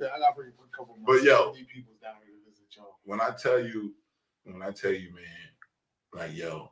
Yeah, 0.00 0.08
I 0.14 0.18
got 0.18 0.28
to 0.28 0.34
bring 0.36 0.50
a 0.50 0.76
couple 0.76 0.94
of 0.94 1.00
my 1.00 1.06
But 1.06 1.22
yo. 1.22 1.52
People 1.52 1.94
down 2.02 2.14
here 2.24 2.34
to 2.34 2.50
visit 2.50 2.66
y'all. 2.76 2.98
when 3.04 3.20
I 3.20 3.30
tell 3.30 3.58
you, 3.58 3.94
when 4.44 4.62
I 4.62 4.70
tell 4.70 4.92
you, 4.92 5.08
man, 5.14 5.24
like 6.12 6.36
yo, 6.36 6.70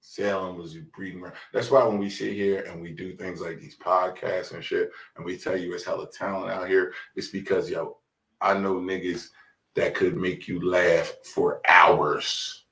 Salem 0.00 0.56
was 0.56 0.76
a 0.76 0.80
breeding 0.96 1.20
ground. 1.20 1.34
That's 1.52 1.70
why 1.70 1.84
when 1.84 1.98
we 1.98 2.08
sit 2.08 2.32
here 2.34 2.62
and 2.68 2.80
we 2.80 2.92
do 2.92 3.16
things 3.16 3.40
like 3.40 3.58
these 3.58 3.76
podcasts 3.76 4.52
and 4.54 4.64
shit, 4.64 4.90
and 5.16 5.24
we 5.24 5.36
tell 5.36 5.56
you 5.56 5.74
it's 5.74 5.84
hella 5.84 6.08
talent 6.10 6.52
out 6.52 6.68
here, 6.68 6.92
it's 7.16 7.28
because 7.28 7.68
yo, 7.68 7.98
I 8.40 8.54
know 8.56 8.76
niggas 8.76 9.28
that 9.74 9.94
could 9.94 10.16
make 10.16 10.48
you 10.48 10.68
laugh 10.68 11.12
for 11.24 11.60
hours 11.66 12.64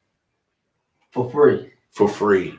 For 1.13 1.31
free. 1.31 1.73
for 1.91 2.09
free. 2.09 2.59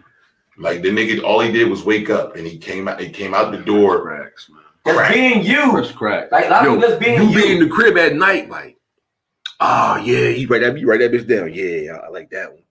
Like 0.57 0.81
the 0.81 0.89
nigga, 0.89 1.23
all 1.23 1.39
he 1.39 1.51
did 1.51 1.69
was 1.69 1.83
wake 1.83 2.09
up 2.09 2.35
and 2.35 2.45
he 2.45 2.57
came 2.57 2.87
out. 2.87 2.99
He 2.99 3.09
came 3.09 3.33
out 3.33 3.51
the 3.51 3.59
door. 3.59 4.01
Cracks, 4.01 4.49
man. 4.49 4.59
That's 4.85 4.97
Crack. 4.97 5.13
being 5.13 5.43
you. 5.43 5.71
Fresh 5.71 5.91
crack. 5.93 6.31
Like 6.31 6.47
a 6.47 6.49
lot 6.49 6.65
of 6.65 6.73
Yo, 6.73 6.75
people 6.75 6.89
that's 6.89 7.03
being 7.03 7.21
you 7.21 7.29
you. 7.29 7.41
be 7.43 7.51
in 7.53 7.59
the 7.63 7.69
crib 7.69 7.97
at 7.97 8.15
night, 8.15 8.49
like, 8.49 8.77
oh 9.61 9.97
yeah, 9.97 10.29
he 10.31 10.45
write 10.45 10.61
that, 10.61 10.77
you 10.77 10.87
write 10.89 10.99
that 10.99 11.11
bitch 11.11 11.27
down. 11.27 11.53
Yeah, 11.53 11.93
I 12.05 12.09
like 12.09 12.29
that 12.31 12.51
one. 12.51 12.63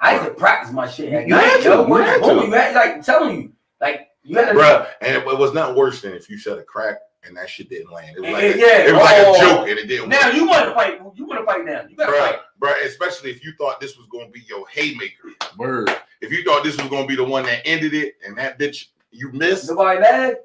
I 0.00 0.14
used 0.16 0.26
to 0.26 0.34
practice 0.34 0.72
my 0.72 0.88
shit. 0.88 1.12
At 1.12 1.22
You 1.28 1.34
night, 1.34 1.44
had 1.44 1.56
to, 1.58 1.62
yo. 1.64 1.86
you 1.86 1.94
had 1.94 2.22
to. 2.22 2.34
you 2.46 2.50
had 2.52 2.74
like 2.74 3.04
telling 3.04 3.40
you, 3.42 3.52
like 3.80 4.08
you 4.24 4.36
had 4.36 4.48
to. 4.52 4.54
Bruh, 4.58 4.86
and 5.00 5.16
it, 5.16 5.26
it 5.26 5.38
was 5.38 5.52
not 5.54 5.76
worse 5.76 6.02
than 6.02 6.12
if 6.14 6.28
you 6.28 6.38
said 6.38 6.58
a 6.58 6.64
crack 6.64 6.96
and 7.24 7.36
that 7.36 7.48
shit 7.48 7.68
didn't 7.68 7.92
land. 7.92 8.16
It 8.16 8.20
was 8.20 8.30
like, 8.32 8.42
a, 8.42 8.58
Yeah, 8.58 8.78
it 8.88 8.92
was 8.92 9.02
like 9.02 9.16
oh. 9.18 9.34
a 9.34 9.38
joke 9.38 9.68
and 9.68 9.78
it 9.78 9.86
didn't 9.86 10.08
Now 10.08 10.26
work. 10.26 10.34
you 10.34 10.46
want 10.48 10.64
to 10.66 10.74
fight. 10.74 11.00
You 11.14 11.24
want 11.26 11.40
to 11.40 11.46
fight 11.46 11.64
now. 11.64 11.82
You 11.88 11.96
got 11.96 12.06
to 12.06 12.12
Bruh, 12.12 12.18
fight. 12.30 12.38
bruh, 12.60 12.84
especially 12.86 13.30
if 13.30 13.44
you 13.44 13.52
thought 13.58 13.80
this 13.80 13.96
was 13.96 14.06
gonna 14.10 14.28
be 14.28 14.40
your 14.48 14.66
haymaker. 14.68 15.28
Word. 15.56 15.90
If 16.20 16.30
you 16.32 16.44
thought 16.44 16.64
this 16.64 16.76
was 16.76 16.88
gonna 16.88 17.06
be 17.06 17.16
the 17.16 17.24
one 17.24 17.44
that 17.44 17.62
ended 17.66 17.94
it 17.94 18.14
and 18.26 18.36
that 18.38 18.58
bitch 18.58 18.86
you 19.10 19.30
missed, 19.32 19.68
Nobody 19.68 20.00
mad. 20.00 20.36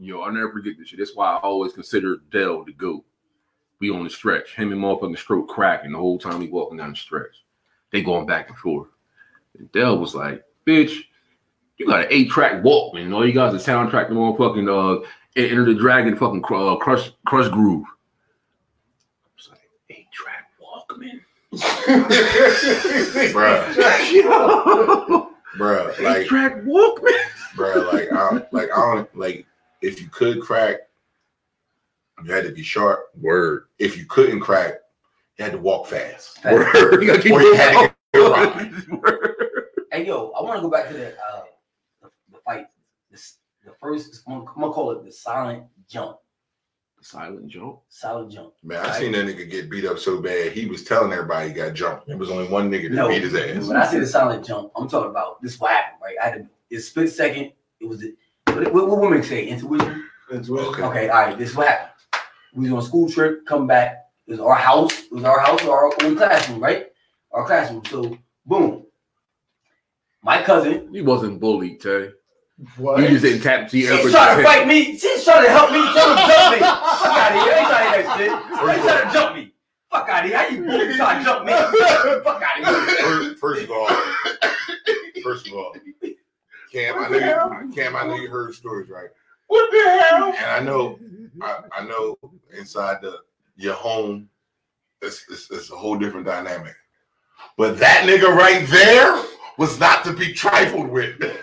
Yo, 0.00 0.20
I'll 0.20 0.32
never 0.32 0.52
forget 0.52 0.74
this 0.78 0.88
shit. 0.88 0.98
That's 0.98 1.14
why 1.16 1.34
I 1.34 1.38
always 1.38 1.72
consider 1.72 2.18
Dell 2.30 2.64
the 2.64 2.72
GOAT. 2.72 3.04
We 3.80 3.90
on 3.90 4.04
the 4.04 4.10
stretch. 4.10 4.54
Him 4.54 4.72
and 4.72 4.80
motherfucking 4.80 5.18
stroke 5.18 5.48
cracking 5.48 5.92
the 5.92 5.98
whole 5.98 6.18
time 6.18 6.40
he 6.40 6.48
walking 6.48 6.78
down 6.78 6.90
the 6.90 6.96
stretch. 6.96 7.44
They 7.92 8.02
going 8.02 8.26
back 8.26 8.48
and 8.48 8.58
forth. 8.58 8.88
And 9.58 9.70
Dell 9.72 9.98
was 9.98 10.14
like, 10.14 10.44
bitch, 10.66 11.00
you 11.78 11.86
got 11.86 12.00
an 12.02 12.06
eight 12.10 12.30
track 12.30 12.62
Walkman. 12.62 13.12
All 13.14 13.26
you 13.26 13.32
got 13.32 13.54
is 13.54 13.66
a 13.66 13.70
soundtrack 13.70 14.08
to 14.08 14.14
motherfucking 14.14 15.02
uh 15.02 15.06
Enter 15.38 15.64
the 15.64 15.74
Dragon 15.74 16.16
fucking 16.16 16.42
cr- 16.42 16.56
uh, 16.56 16.76
crush 16.76 17.12
Krush 17.26 17.48
Groove. 17.52 17.86
I 17.86 19.50
like, 19.52 19.60
eight 19.90 20.10
track 20.10 20.50
Walkman. 20.60 21.20
bruh, 23.32 24.12
Yo, 24.12 25.30
bruh, 25.56 25.98
eight 25.98 26.04
like, 26.04 26.26
track 26.26 26.56
Walkman. 26.62 27.16
bruh, 27.54 27.92
like, 27.92 28.12
I, 28.12 28.42
like, 28.50 28.68
I 28.76 28.94
don't, 28.94 29.16
like, 29.16 29.46
if 29.80 30.00
you 30.00 30.08
could 30.08 30.40
crack, 30.40 30.78
you 32.24 32.32
had 32.32 32.42
to 32.44 32.50
be 32.50 32.64
sharp. 32.64 33.06
Word. 33.20 33.66
If 33.78 33.96
you 33.96 34.06
couldn't 34.06 34.40
crack, 34.40 34.74
you 35.38 35.44
had 35.44 35.52
to 35.52 35.58
walk 35.58 35.86
fast. 35.86 36.44
Word. 36.44 37.00
You 37.00 37.16
keep 37.20 37.30
Or 37.32 37.42
you 37.42 37.54
had 37.54 37.72
to 37.72 37.94
get 38.12 38.20
going. 38.20 39.00
Word. 39.00 39.34
Hey 39.92 40.04
yo, 40.04 40.30
I 40.32 40.42
want 40.42 40.56
to 40.56 40.62
go 40.62 40.68
back 40.70 40.88
to 40.88 40.94
the 40.94 41.10
uh 41.12 41.44
the, 42.02 42.10
the 42.32 42.38
fight. 42.44 42.66
This 43.82 44.04
the 44.08 44.16
first. 44.16 44.22
I'm 44.26 44.44
gonna, 44.44 44.72
call 44.72 44.92
it 44.92 45.04
the 45.04 45.12
silent 45.12 45.64
jump. 45.88 46.18
Silent 47.00 47.46
jump. 47.46 47.80
Silent 47.88 48.32
jump. 48.32 48.54
Man, 48.64 48.84
I 48.84 48.98
seen 48.98 49.12
that 49.12 49.26
nigga 49.26 49.48
get 49.48 49.70
beat 49.70 49.84
up 49.84 49.98
so 49.98 50.20
bad. 50.20 50.52
He 50.52 50.66
was 50.66 50.84
telling 50.84 51.12
everybody 51.12 51.48
he 51.48 51.54
got 51.54 51.74
jumped. 51.74 52.06
There 52.08 52.16
was 52.16 52.30
only 52.30 52.48
one 52.48 52.70
nigga 52.70 52.90
that 52.90 52.96
No, 52.96 53.08
beat 53.08 53.22
his 53.22 53.34
ass. 53.34 53.66
when 53.66 53.76
I 53.76 53.86
say 53.86 54.00
the 54.00 54.06
silent 54.06 54.44
jump, 54.44 54.72
I'm 54.76 54.88
talking 54.88 55.10
about 55.10 55.40
this. 55.40 55.60
What 55.60 55.70
happened? 55.70 56.00
Right? 56.02 56.16
I 56.20 56.28
had 56.28 56.34
to. 56.34 56.48
It's 56.70 56.86
split 56.86 57.10
second. 57.10 57.52
It 57.80 57.88
was. 57.88 58.00
The, 58.00 58.14
what, 58.46 58.72
what, 58.74 58.88
what 58.88 59.00
women 59.00 59.22
say? 59.22 59.46
Intuition. 59.46 60.04
Okay. 60.32 60.82
Okay. 60.82 61.08
All 61.08 61.26
right. 61.26 61.38
This 61.38 61.50
is 61.50 61.56
what 61.56 61.68
happened. 61.68 61.92
We 62.54 62.64
was 62.64 62.72
on 62.72 62.78
a 62.80 62.82
school 62.82 63.08
trip. 63.08 63.46
Come 63.46 63.66
back. 63.66 64.06
It 64.26 64.32
was 64.32 64.40
our 64.40 64.54
house. 64.54 65.04
It 65.04 65.12
was 65.12 65.24
our 65.24 65.38
house. 65.38 65.64
Our 65.64 65.92
own 66.02 66.16
classroom. 66.16 66.60
Right. 66.60 66.88
Our 67.30 67.46
classroom. 67.46 67.84
So 67.86 68.18
boom. 68.44 68.86
My 70.22 70.42
cousin. 70.42 70.92
He 70.92 71.00
wasn't 71.00 71.40
bullied, 71.40 71.80
Tay. 71.80 72.10
What? 72.76 73.00
He 73.00 73.08
just 73.08 73.22
didn't 73.22 73.42
tap 73.42 73.68
to 73.68 73.80
She's 73.80 73.88
trying 74.10 74.36
to 74.38 74.42
fight 74.42 74.66
me. 74.66 74.98
She's 74.98 75.24
trying 75.24 75.44
to 75.44 75.50
help 75.50 75.70
me. 75.70 75.78
She's 75.78 75.94
Trying 75.94 76.16
to 76.18 76.32
jump 76.32 76.56
me. 76.56 76.62
Fuck 76.62 77.28
out 77.28 77.46
of 77.46 77.50
here. 77.50 77.56
I 77.56 77.66
ain't 77.66 77.68
trying 77.68 77.84
to 77.84 77.90
hear 77.90 78.02
that 78.02 78.16
shit. 78.18 78.32
Why 78.62 78.76
you 78.76 78.82
trying 78.82 79.06
to 79.06 79.12
jump 79.12 79.36
me? 79.36 79.52
Fuck 79.90 80.00
Fuck 80.00 80.08
out 80.08 80.24
of 80.24 80.30
here. 80.30 80.38
How 80.38 80.48
you 80.48 80.64
bully 80.64 80.96
try 80.96 81.18
to 81.18 81.24
jump 81.24 81.46
me? 81.46 81.52
Fuck 82.24 82.42
out 82.42 82.60
of 82.60 82.88
here. 82.88 82.96
First, 83.04 83.38
first 83.38 83.62
of 83.62 83.70
all, 83.70 83.88
first 85.22 85.46
of 85.46 85.52
all, 85.54 85.74
Cam, 86.72 86.98
I 86.98 87.08
know 87.08 87.18
you, 87.18 87.74
Cam, 87.74 87.96
I 87.96 88.06
know 88.06 88.16
you 88.16 88.28
heard 88.28 88.54
stories, 88.54 88.90
right? 88.90 89.08
What 89.46 89.70
the 89.70 90.00
hell? 90.00 90.34
And 90.36 90.46
I 90.46 90.60
know, 90.60 90.98
I, 91.40 91.60
I 91.72 91.84
know 91.84 92.18
inside 92.56 93.00
the 93.00 93.20
your 93.56 93.74
home, 93.74 94.28
it's, 95.00 95.24
it's, 95.30 95.50
it's 95.50 95.70
a 95.70 95.76
whole 95.76 95.96
different 95.96 96.26
dynamic. 96.26 96.74
But 97.56 97.78
that 97.78 98.04
nigga 98.06 98.34
right 98.34 98.66
there 98.68 99.24
was 99.58 99.78
not 99.78 100.04
to 100.04 100.12
be 100.14 100.32
trifled 100.32 100.88
with. 100.88 101.16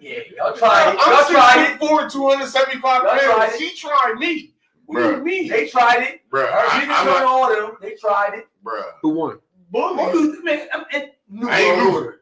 Yeah, 0.00 0.20
y'all 0.36 0.54
tried 0.56 0.94
it. 0.94 0.98
I'm 1.00 1.12
Y'all 1.12 1.28
tried 1.30 1.66
six 1.66 1.78
foot 1.78 1.88
four, 1.88 2.08
275 2.08 3.02
Y'all 3.02 3.18
tried 3.18 3.48
pounds. 3.48 3.58
She 3.58 3.76
tried 3.76 4.14
me. 4.18 4.54
What 4.86 5.00
do 5.02 5.10
you 5.18 5.22
mean? 5.22 5.48
They 5.48 5.68
tried 5.68 6.02
it. 6.02 6.20
Bruh, 6.30 6.46
Her 6.50 6.58
I, 6.58 6.80
niggas 6.80 6.88
I'm 6.88 7.04
turned 7.04 7.06
not, 7.06 7.24
all 7.24 7.52
of 7.52 7.58
them. 7.58 7.76
They 7.82 7.94
tried 7.96 8.38
it. 8.38 8.48
bruh. 8.64 8.82
Who 9.02 9.10
won? 9.10 9.38
Oh, 9.74 9.94
Bully. 10.12 10.12
dude, 10.36 10.44
man, 10.44 10.66
I'm 10.72 10.84
in 10.94 11.10
New 11.28 11.48
I 11.50 11.60
ain't 11.60 11.94
Order. 11.94 12.20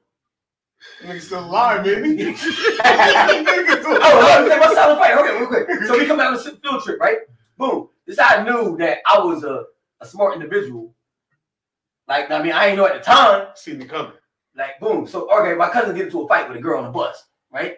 Nigga 1.05 1.21
still 1.21 1.45
alive, 1.45 1.85
baby. 1.85 2.35
Oh, 3.89 4.21
let 4.25 4.43
me 4.45 4.51
say 4.51 4.59
my 4.59 4.75
silent 4.75 4.99
fight. 4.99 5.17
Okay, 5.17 5.39
real 5.39 5.47
quick. 5.47 5.69
So 5.87 5.97
we 5.99 6.07
come 6.07 6.19
out 6.19 6.27
on 6.29 6.35
a 6.35 6.39
field 6.39 6.83
trip, 6.83 6.99
right? 7.01 7.19
Boom. 7.57 7.89
This 8.07 8.19
I 8.19 8.43
knew 8.43 8.77
that 8.79 8.99
I 9.07 9.21
was 9.21 9.45
a, 9.45 9.65
a 10.01 10.07
smart 10.07 10.35
individual. 10.35 10.93
Like, 12.09 12.31
I 12.33 12.43
mean, 12.43 12.53
I 12.53 12.67
ain't 12.69 12.77
know 12.77 12.87
at 12.87 12.95
the 12.95 13.01
time. 13.01 13.49
Seen 13.55 13.81
it 13.81 13.89
coming. 13.89 14.13
Like, 14.57 14.81
boom. 14.81 15.07
So, 15.07 15.31
okay, 15.39 15.55
my 15.55 15.69
cousin 15.69 15.95
get 15.95 16.07
into 16.07 16.23
a 16.23 16.29
fight 16.29 16.49
with 16.49 16.57
a 16.57 16.61
girl 16.61 16.79
on 16.79 16.85
the 16.85 16.91
bus, 16.91 17.25
right? 17.53 17.77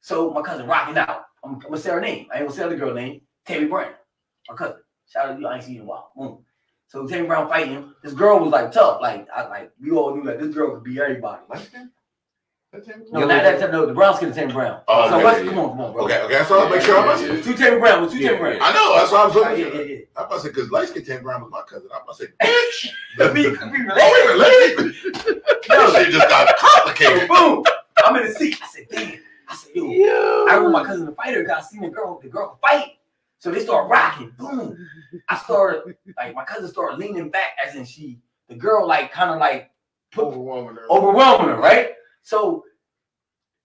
So 0.00 0.30
my 0.30 0.42
cousin 0.42 0.66
rocking 0.66 0.98
out. 0.98 1.24
I'm, 1.44 1.54
I'm 1.54 1.60
gonna 1.60 1.78
say 1.78 1.90
her 1.90 2.00
name. 2.00 2.26
I 2.32 2.38
ain't 2.38 2.48
gonna 2.48 2.56
say 2.56 2.68
the 2.68 2.76
girl 2.76 2.94
name. 2.94 3.22
Tammy 3.46 3.66
Brown, 3.66 3.92
my 4.48 4.56
cousin. 4.56 4.76
Shout 5.08 5.28
out 5.28 5.34
to 5.34 5.40
you. 5.40 5.46
I 5.46 5.56
ain't 5.56 5.64
seen 5.64 5.74
you 5.74 5.82
in 5.82 5.86
a 5.86 5.90
while. 5.90 6.12
Boom. 6.16 6.44
So 6.88 7.06
Tammy 7.06 7.26
Brown 7.26 7.48
fighting. 7.48 7.92
This 8.02 8.14
girl 8.14 8.38
was 8.40 8.50
like 8.50 8.72
tough. 8.72 9.00
Like, 9.00 9.26
I 9.34 9.46
like 9.48 9.70
we 9.80 9.90
all 9.90 10.14
knew 10.14 10.24
that 10.24 10.40
this 10.40 10.54
girl 10.54 10.74
could 10.74 10.84
be 10.84 11.00
everybody. 11.00 11.42
No, 13.10 13.20
not 13.20 13.28
that. 13.28 13.72
No, 13.72 13.86
the 13.86 13.94
Browns 13.94 14.16
skin 14.18 14.28
of 14.28 14.34
Tammy 14.34 14.52
Brown. 14.52 14.82
Oh, 14.88 15.08
so 15.08 15.16
okay, 15.16 15.24
let's 15.24 15.42
yeah. 15.42 15.50
come 15.50 15.58
on, 15.58 15.68
come 15.70 15.80
on, 15.80 15.92
bro. 15.94 16.04
Okay, 16.04 16.20
okay, 16.24 16.44
so 16.44 16.60
I'll 16.60 16.68
make 16.68 16.82
sure 16.82 16.98
I'm 16.98 17.04
about 17.04 17.18
to 17.18 17.42
Two 17.42 17.54
Tammy 17.56 17.78
Brown. 17.80 18.02
With 18.02 18.12
two 18.12 18.18
Yeah, 18.18 18.28
Tammy 18.32 18.40
Brown. 18.40 18.56
yeah. 18.56 18.64
I 18.64 18.72
know, 18.74 18.94
that's 18.96 19.10
what 19.10 19.20
I 19.22 19.26
was 19.26 19.34
Yeah, 19.34 19.64
looking 19.64 19.74
yeah, 19.76 19.80
at. 19.80 19.88
yeah. 19.88 19.96
I'm 20.18 20.24
about 20.26 20.34
to 20.36 20.40
say, 20.42 20.48
because 20.48 20.70
light 20.70 20.88
skin 20.88 21.04
Tam 21.04 21.22
Brown 21.22 21.40
was 21.42 21.50
my 21.50 21.62
cousin. 21.62 21.88
I'm 21.94 22.02
about 22.02 22.18
to 22.18 22.26
say, 22.26 22.30
bitch. 22.42 22.88
Let 23.16 23.32
me, 23.32 23.46
Oh, 23.46 23.50
let 23.52 23.72
me 23.72 23.78
oh, 23.90 24.12
wait 24.12 24.24
a 24.24 24.84
minute, 24.84 24.94
let 25.16 25.34
me. 25.34 25.42
This 25.68 25.94
shit 25.96 26.12
just 26.12 26.28
got 26.28 26.56
complicated. 26.58 27.28
boom, 27.28 27.64
I'm 28.04 28.16
in 28.16 28.26
the 28.26 28.32
seat. 28.32 28.58
I 28.62 28.66
said, 28.66 28.86
damn. 28.90 29.18
I 29.48 29.54
said, 29.54 29.70
yo, 29.74 30.46
I 30.50 30.58
want 30.58 30.72
my 30.72 30.84
cousin 30.84 31.06
to 31.06 31.12
fight 31.12 31.34
her. 31.34 31.44
Cause 31.44 31.56
I 31.58 31.60
seen 31.68 31.80
the 31.82 31.88
girl, 31.88 32.20
the 32.22 32.28
girl 32.28 32.58
fight. 32.60 32.98
So 33.38 33.50
they 33.50 33.60
start 33.60 33.88
rocking. 33.90 34.32
Boom. 34.38 34.76
I 35.28 35.36
started 35.38 35.94
like 36.16 36.34
my 36.34 36.44
cousin 36.44 36.68
started 36.68 36.98
leaning 36.98 37.30
back, 37.30 37.50
as 37.66 37.74
in 37.76 37.84
she, 37.84 38.18
the 38.48 38.54
girl, 38.54 38.86
like 38.86 39.10
kind 39.12 39.30
of 39.30 39.38
like 39.38 39.70
put 40.10 40.24
Overwhelming 40.26 40.76
her. 40.76 40.86
overwhelming 40.90 41.48
her, 41.48 41.56
right? 41.60 41.90
So 42.28 42.62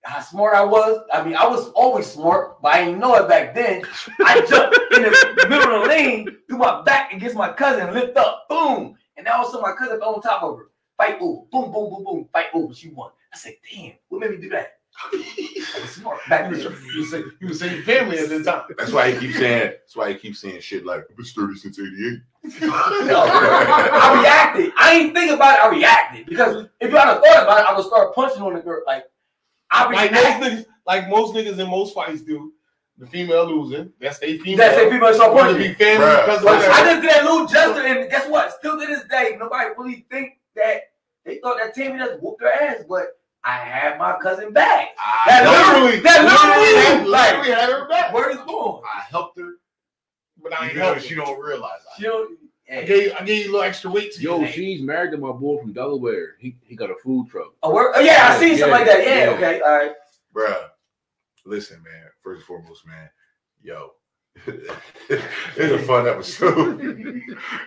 how 0.03 0.21
smart 0.21 0.55
I 0.55 0.63
was. 0.63 1.01
I 1.11 1.21
mean, 1.21 1.35
I 1.35 1.45
was 1.45 1.67
always 1.71 2.07
smart, 2.09 2.61
but 2.61 2.73
I 2.73 2.85
didn't 2.85 3.01
know 3.01 3.13
it 3.15 3.27
back 3.27 3.53
then. 3.53 3.83
I 4.25 4.39
jumped 4.39 4.77
in 4.95 5.03
the 5.03 5.47
middle 5.49 5.75
of 5.75 5.81
the 5.81 5.89
lane, 5.89 6.37
threw 6.47 6.59
my 6.59 6.81
back 6.83 7.11
against 7.11 7.35
my 7.35 7.51
cousin, 7.51 7.93
lift 7.93 8.15
up, 8.15 8.45
boom. 8.47 8.95
And 9.17 9.25
now 9.25 9.39
also 9.39 9.59
my 9.61 9.73
cousin 9.73 9.99
on 9.99 10.21
top 10.21 10.43
of 10.43 10.59
her. 10.59 10.69
Fight 10.95 11.17
over, 11.19 11.41
boom, 11.51 11.73
boom, 11.73 11.89
boom, 11.89 12.03
boom, 12.05 12.29
fight 12.31 12.45
over. 12.53 12.73
She 12.73 12.87
won. 12.87 13.11
I 13.33 13.37
said, 13.37 13.55
damn, 13.69 13.95
what 14.07 14.21
made 14.21 14.31
me 14.31 14.37
do 14.37 14.49
that? 14.51 14.77
I 15.11 15.79
was 15.81 15.89
smart 15.91 16.19
back 16.29 16.51
then. 16.51 16.59
You 16.61 16.99
was 16.99 17.11
saying 17.11 17.31
you 17.39 17.47
was 17.47 17.59
saying 17.59 17.81
family 17.83 18.19
at 18.19 18.29
the 18.29 18.43
time. 18.43 18.63
That's 18.77 18.91
why 18.91 19.11
he 19.11 19.19
keeps 19.19 19.37
saying. 19.39 19.71
That's 19.71 19.95
why 19.95 20.09
he 20.13 20.15
keeps 20.19 20.39
saying 20.39 20.61
shit 20.61 20.85
like 20.85 21.01
I've 21.09 21.15
been 21.15 21.25
sturdy 21.25 21.55
since 21.55 21.79
'88. 21.79 22.19
I 22.61 24.19
reacted. 24.21 24.71
I 24.77 24.93
ain't 24.93 25.13
think 25.13 25.31
about 25.31 25.57
it. 25.57 25.63
I 25.63 25.69
reacted 25.69 26.25
because 26.27 26.67
if 26.79 26.91
you 26.91 26.97
had 26.97 27.09
a 27.09 27.21
thought 27.21 27.43
about 27.43 27.59
it, 27.61 27.65
I 27.69 27.75
would 27.75 27.85
start 27.85 28.13
punching 28.15 28.41
on 28.41 28.53
the 28.53 28.61
girl. 28.61 28.81
Like 28.85 29.05
I 29.71 29.91
Like 29.91 30.11
most 30.11 30.41
niggas, 30.41 30.65
like 30.85 31.09
most 31.09 31.33
niggas 31.33 31.59
in 31.59 31.69
most 31.69 31.93
fights 31.95 32.21
do. 32.21 32.53
The 32.99 33.07
female 33.07 33.45
losing. 33.47 33.91
That's 33.99 34.19
they 34.19 34.37
female. 34.37 34.57
That's 34.57 34.77
a 34.79 34.89
people 34.89 35.11
start 35.15 35.33
Want 35.33 35.47
to 35.49 35.53
punching. 35.55 35.71
be 35.71 35.83
family 35.83 36.05
Bruh. 36.05 36.25
because 36.25 36.41
of 36.43 36.47
I 36.47 36.83
just 36.85 37.01
did 37.01 37.09
that 37.09 37.23
little 37.23 37.47
gesture, 37.47 37.81
and 37.87 38.09
guess 38.09 38.29
what? 38.29 38.53
Still 38.59 38.79
to 38.79 38.85
this 38.85 39.03
day, 39.05 39.35
nobody 39.39 39.69
really 39.75 40.05
think 40.11 40.33
that 40.55 40.81
they 41.25 41.39
thought 41.39 41.57
that 41.57 41.73
Tammy 41.73 41.97
just 41.97 42.21
whooped 42.21 42.41
her 42.43 42.51
ass, 42.51 42.83
but 42.87 43.17
I 43.45 43.57
had 43.57 43.97
my 43.97 44.15
cousin 44.21 44.53
back. 44.53 44.89
That 45.27 45.43
literally, 45.43 45.99
that 45.99 46.23
literally, 46.23 47.03
literally 47.03 47.09
like, 47.11 47.59
had 47.59 47.69
her 47.69 47.87
back. 47.89 48.13
word 48.13 48.31
is 48.31 48.37
born. 48.45 48.81
I 48.85 49.01
helped 49.09 49.37
her, 49.37 49.53
But 50.41 50.53
I 50.53 50.63
ain't 50.63 50.71
even 50.71 50.79
though 50.81 50.93
helping. 50.93 51.03
she 51.03 51.15
don't 51.15 51.39
realize. 51.39 51.79
She 51.97 52.03
don't. 52.03 52.37
I 52.71 52.75
Hey. 52.75 52.85
gave, 52.85 53.13
I 53.19 53.23
gave 53.25 53.45
you 53.45 53.51
a 53.51 53.53
little 53.53 53.61
extra 53.67 53.91
weight 53.91 54.13
to 54.13 54.21
Yo, 54.21 54.39
you. 54.39 54.47
she's 54.47 54.81
married 54.81 55.11
to 55.11 55.17
my 55.17 55.33
boy 55.33 55.59
from 55.59 55.73
Delaware. 55.73 56.35
He 56.39 56.55
he 56.63 56.75
got 56.77 56.89
a 56.89 56.95
food 56.95 57.27
truck. 57.29 57.53
Oh, 57.61 57.73
word? 57.73 57.91
oh, 57.95 57.99
yeah, 57.99 58.29
I 58.31 58.39
seen 58.39 58.51
Yeah, 58.53 58.55
something 58.59 58.71
like 58.71 58.85
that. 58.85 59.05
Yeah, 59.05 59.23
yeah. 59.25 59.29
okay, 59.31 59.59
all 59.61 59.77
right. 59.77 59.91
Bruh, 60.33 60.69
listen, 61.45 61.83
man. 61.83 62.05
First 62.23 62.37
and 62.39 62.45
foremost, 62.47 62.87
man. 62.87 63.09
Yo, 63.61 63.91
it's 64.47 65.23
a 65.57 65.79
fun 65.85 66.07
episode. 66.07 66.79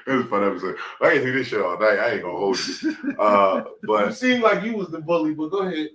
it's 0.07 0.25
a 0.27 0.29
fun 0.29 0.45
episode. 0.45 0.77
I 1.01 1.15
can 1.15 1.23
do 1.25 1.33
this 1.33 1.49
shit 1.49 1.61
all 1.61 1.79
night. 1.79 1.99
I 1.99 2.11
ain't 2.15 2.23
gonna 2.23 2.37
hold 2.39 2.59
you. 2.83 2.97
Uh, 3.19 3.65
You 3.67 3.87
but 3.89 4.13
seemed 4.15 4.43
like 4.43 4.63
you 4.65 4.75
was 4.77 4.89
the 4.91 5.01
bully, 5.01 5.33
but 5.35 5.49
go 5.51 5.59
ahead. 5.61 5.89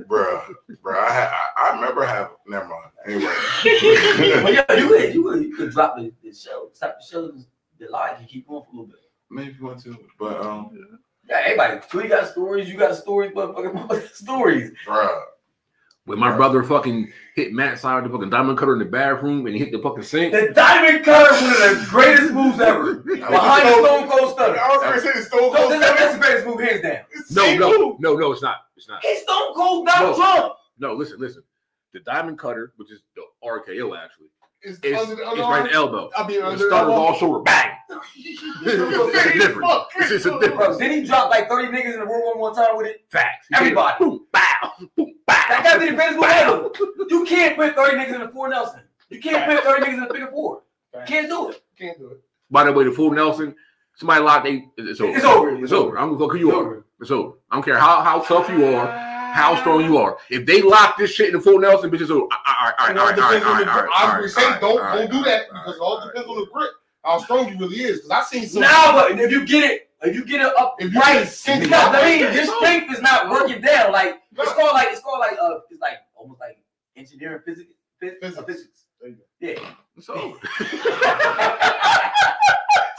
bruh, 0.00 0.42
bruh, 0.82 0.96
I, 0.96 1.26
I 1.58 1.68
I 1.70 1.74
remember 1.74 2.04
having. 2.04 2.34
Never 2.46 2.66
mind. 2.66 2.90
Anyway. 3.06 4.42
But 4.42 4.52
yeah, 4.54 4.72
you 4.76 4.88
could, 4.88 5.14
you 5.14 5.22
could, 5.24 5.42
you 5.44 5.56
could 5.56 5.70
drop 5.70 5.96
the, 5.96 6.12
the 6.24 6.34
show, 6.34 6.70
stop 6.72 6.96
the 7.00 7.06
show, 7.06 7.32
the 7.78 7.88
live, 7.90 8.18
and 8.18 8.28
keep 8.28 8.48
going 8.48 8.62
for 8.64 8.70
a 8.70 8.72
little 8.72 8.86
bit. 8.86 8.96
Maybe 9.30 9.50
if 9.50 9.58
you 9.60 9.66
want 9.66 9.82
to, 9.84 9.96
but 10.18 10.40
um, 10.40 10.70
Yeah, 11.28 11.40
everybody, 11.44 11.80
Tweety 11.88 12.08
got 12.08 12.28
stories, 12.28 12.68
you 12.68 12.78
got 12.78 12.94
stories, 12.96 13.32
motherfucking 13.32 13.72
motherfucking 13.88 14.12
stories. 14.14 14.72
bruh, 14.86 15.22
When 16.04 16.18
my 16.18 16.36
brother 16.36 16.64
fucking 16.64 17.12
hit 17.36 17.52
Matt 17.52 17.78
side 17.78 18.02
with 18.02 18.10
the 18.10 18.18
fucking 18.18 18.30
diamond 18.30 18.58
cutter 18.58 18.72
in 18.72 18.80
the 18.80 18.84
bathroom 18.84 19.46
and 19.46 19.54
he 19.54 19.60
hit 19.60 19.70
the 19.70 19.78
fucking 19.78 20.02
sink. 20.02 20.32
The 20.32 20.52
diamond 20.52 21.04
cutter, 21.04 21.32
one 21.32 21.52
of 21.52 21.80
the 21.80 21.86
greatest 21.88 22.32
moves 22.32 22.58
ever. 22.60 22.94
Behind 23.04 23.68
the 23.68 23.72
Stone 23.86 24.08
Cold 24.08 24.32
Stunner. 24.32 24.58
I 24.58 24.68
was 24.68 24.82
gonna 24.82 25.00
say 25.00 25.12
the 25.20 25.24
Stone 25.24 25.54
Cold 25.54 25.70
that- 25.72 25.80
that- 25.80 25.96
that's 25.96 26.14
the 26.14 26.20
greatest 26.20 26.46
move, 26.46 26.60
hands 26.60 26.82
down. 26.82 27.04
No, 27.30 27.54
no, 27.56 27.96
no, 28.00 28.16
no, 28.16 28.32
it's 28.32 28.42
not. 28.42 28.56
It's 28.76 28.88
not. 28.88 29.00
He's 29.04 29.22
Stone 29.22 29.54
Cold 29.54 29.86
Donald 29.86 30.18
No. 30.18 30.24
Trump. 30.24 30.54
No, 30.80 30.92
listen, 30.94 31.20
listen. 31.20 31.44
The 31.92 32.00
diamond 32.00 32.36
cutter, 32.38 32.72
which 32.78 32.90
is 32.90 33.02
the 33.14 33.22
RKO 33.44 33.96
actually, 33.96 34.26
It's, 34.62 34.80
is 34.82 34.98
under 34.98 35.12
it's 35.22 35.22
right 35.38 35.70
underarm. 35.70 35.72
elbow. 35.72 36.10
I 36.16 36.26
mean, 36.26 36.40
The 36.40 36.46
under 36.48 36.66
starter's 36.66 36.88
the 36.88 36.92
all 37.00 37.14
shoulder, 37.14 37.42
bang. 37.44 37.70
it's 38.64 39.36
a 39.36 39.38
difference. 39.38 39.72
It's 39.96 40.08
just 40.08 40.26
a 40.26 40.30
Bro, 40.30 40.40
difference. 40.40 40.78
then 40.78 40.90
he 40.90 41.04
drop 41.04 41.30
like 41.30 41.48
30 41.48 41.68
niggas 41.68 41.94
in 41.94 42.00
the 42.00 42.06
room 42.06 42.22
one 42.26 42.38
more 42.38 42.54
time 42.54 42.76
with 42.76 42.86
it. 42.86 43.02
Facts. 43.10 43.46
Everybody. 43.54 43.96
Boom, 44.00 44.26
bow, 44.32 44.40
boom, 44.96 45.06
bow. 45.06 45.12
That 45.52 45.64
gotta 45.64 45.80
be 45.80 45.86
the 45.90 45.94
greatest 45.94 46.16
move 46.16 46.24
ever. 46.26 46.70
You 47.10 47.24
can't 47.24 47.56
put 47.56 47.74
30 47.74 47.96
niggas 47.96 48.14
in 48.14 48.20
the 48.22 48.28
full 48.28 48.48
Nelson. 48.48 48.80
You 49.10 49.20
can't 49.20 49.44
put 49.50 49.64
30 49.64 49.84
niggas 49.86 49.94
in 49.94 50.00
the 50.00 50.06
figure 50.06 50.28
four. 50.30 50.62
You 50.94 51.00
can't 51.06 51.28
do 51.28 51.50
it. 51.50 51.62
Can't 51.78 51.98
do 51.98 52.08
it. 52.10 52.20
By 52.50 52.64
the 52.64 52.72
way, 52.72 52.84
the 52.84 52.92
full 52.92 53.10
Nelson, 53.10 53.54
somebody 53.96 54.22
locked 54.22 54.44
they 54.46 54.64
it's 54.76 55.00
over. 55.00 55.16
It's 55.16 55.24
over. 55.24 55.62
It's 55.64 55.72
over. 55.72 55.98
I'm 55.98 56.06
gonna 56.12 56.16
a 56.16 56.28
fuck 56.28 56.32
who 56.32 56.38
you 56.38 56.48
It's 56.50 56.56
are. 56.56 56.60
over. 56.60 56.86
It's 57.00 57.10
over. 57.10 57.32
I 57.50 57.56
don't 57.56 57.64
care 57.64 57.78
how, 57.78 58.02
how 58.02 58.20
tough 58.22 58.48
you 58.50 58.64
are, 58.66 58.86
how 59.34 59.56
strong 59.60 59.84
you 59.84 59.98
are. 59.98 60.16
If 60.30 60.46
they 60.46 60.62
lock 60.62 60.96
this 60.98 61.10
shit 61.12 61.28
in 61.28 61.34
the 61.34 61.40
full 61.40 61.58
Nelson, 61.58 61.90
bitches, 61.90 62.08
so 62.08 62.22
all 62.22 62.28
right, 62.28 62.74
all 62.78 62.86
right, 62.86 62.90
And 62.90 62.98
all 62.98 63.06
all 63.06 63.10
right, 63.12 63.18
all 63.18 63.30
right, 63.30 63.40
depends 63.40 63.44
all 63.46 63.52
on 63.52 63.58
the 63.60 63.64
right, 63.66 63.74
all 63.74 63.80
grip. 63.80 63.90
right, 63.90 63.98
I 63.98 64.02
all 64.02 64.16
would 64.16 64.22
right, 64.22 64.30
say 64.30 64.44
all 64.44 64.50
right, 64.50 64.60
don't 64.60 64.70
all 64.70 64.78
right, 64.84 64.96
don't 64.98 65.10
do 65.10 65.16
all 65.18 65.24
that 65.24 65.40
right, 65.50 65.64
because 65.64 65.76
it 65.76 65.80
all 65.80 65.86
all 65.86 65.98
right, 65.98 66.06
depends 66.14 66.28
all 66.28 66.34
on 66.34 66.38
right. 66.40 66.46
the 66.46 66.52
grip. 66.52 66.70
How 67.04 67.18
strong 67.18 67.48
you 67.48 67.58
really 67.58 67.76
is. 67.82 68.00
Because 68.02 68.10
I 68.10 68.22
seen 68.30 68.48
some. 68.48 68.62
Nah, 68.62 68.92
but 68.92 69.18
if 69.18 69.30
you 69.30 69.44
get 69.44 69.64
it, 69.68 69.88
if 70.02 70.14
you 70.14 70.24
get 70.24 70.40
it 70.40 70.52
up 70.58 70.76
If 70.78 70.92
you 70.92 71.00
right, 71.00 71.14
get 71.14 71.22
it 71.24 71.30
cinch 71.30 71.64
because 71.64 71.84
up, 71.88 71.94
I 71.94 72.02
mean, 72.04 72.24
it's 72.24 72.34
your 72.36 72.44
over. 72.54 72.56
strength 72.66 72.92
is 72.92 73.02
not 73.02 73.28
working 73.30 73.60
down. 73.60 73.90
Like 73.92 74.14
No. 74.14 74.21
It's 74.38 74.52
called 74.52 74.72
like 74.74 74.88
it's 74.90 75.00
called 75.00 75.20
like 75.20 75.36
uh, 75.40 75.58
it's 75.70 75.80
like 75.80 75.98
almost 76.14 76.40
like 76.40 76.58
engineering 76.96 77.40
physics. 77.44 77.74
Phys- 78.02 78.18
Physics. 78.20 78.38
uh, 78.38 78.42
physics. 78.44 78.84
There 79.00 79.10
you 79.10 79.16
go. 79.16 79.22
Yeah. 79.40 79.74
It's 79.96 80.08
over. 80.08 80.38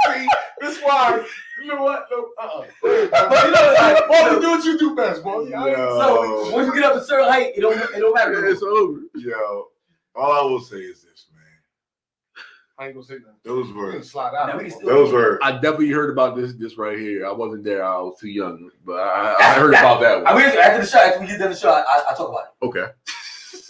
See, 0.06 0.28
that's 0.60 0.80
why. 0.82 1.26
You 1.62 1.68
know 1.68 1.82
what? 1.84 2.06
No, 2.12 2.30
uh-uh. 2.42 2.66
But 2.82 3.46
you 3.46 3.52
know, 3.52 3.74
like, 3.78 4.08
Boy, 4.08 4.32
you 4.32 4.42
do 4.42 4.50
what 4.50 4.64
you 4.66 4.78
do 4.78 4.96
best, 4.96 5.24
boy. 5.24 5.50
I 5.52 5.70
ain't- 5.70 5.78
so 5.78 6.52
once 6.52 6.68
you 6.68 6.74
get 6.76 6.84
up 6.84 6.96
a 6.96 7.04
certain 7.04 7.30
height, 7.30 7.54
it 7.56 7.62
don't 7.62 7.78
it 7.78 8.00
don't 8.00 8.14
matter. 8.14 8.46
It's 8.46 8.62
over. 8.62 9.00
yo, 9.16 9.68
all 10.16 10.32
I 10.32 10.42
will 10.50 10.60
say 10.62 10.78
is 10.78 11.04
this, 11.04 11.28
man. 11.33 11.33
I 12.80 12.86
ain't 12.88 12.96
gonna 12.96 13.06
say 13.06 13.16
nothing. 13.16 13.36
Those 13.44 13.72
were 13.72 14.02
slide 14.02 14.34
out. 14.36 14.58
we 14.58 14.64
can 14.70 14.72
still- 14.72 14.88
those 14.88 15.14
were 15.14 15.40
I 15.44 15.52
definitely 15.54 15.90
heard 15.92 16.10
about 16.10 16.36
this 16.36 16.54
this 16.54 16.78
right 16.78 16.98
here. 16.98 17.26
I 17.28 17.32
wasn't 17.32 17.64
there. 17.64 17.84
I 17.86 17.98
was 18.00 18.18
too 18.20 18.30
young, 18.30 18.72
but 18.86 19.00
I, 19.00 19.36
I 19.40 19.54
heard 19.54 19.74
about 19.76 20.02
that 20.02 20.26
I 20.26 20.34
one. 20.34 20.42
mean, 20.44 20.58
after 20.58 20.82
the 20.82 20.88
show, 20.88 20.98
after 21.00 21.20
we 21.22 21.28
get 21.28 21.40
done 21.40 21.52
the 21.52 21.56
show, 21.56 21.70
I, 21.70 21.82
I, 21.82 22.04
I 22.12 22.16
talk 22.16 22.30
about 22.30 22.46
it. 22.46 22.66
Okay. 22.66 22.86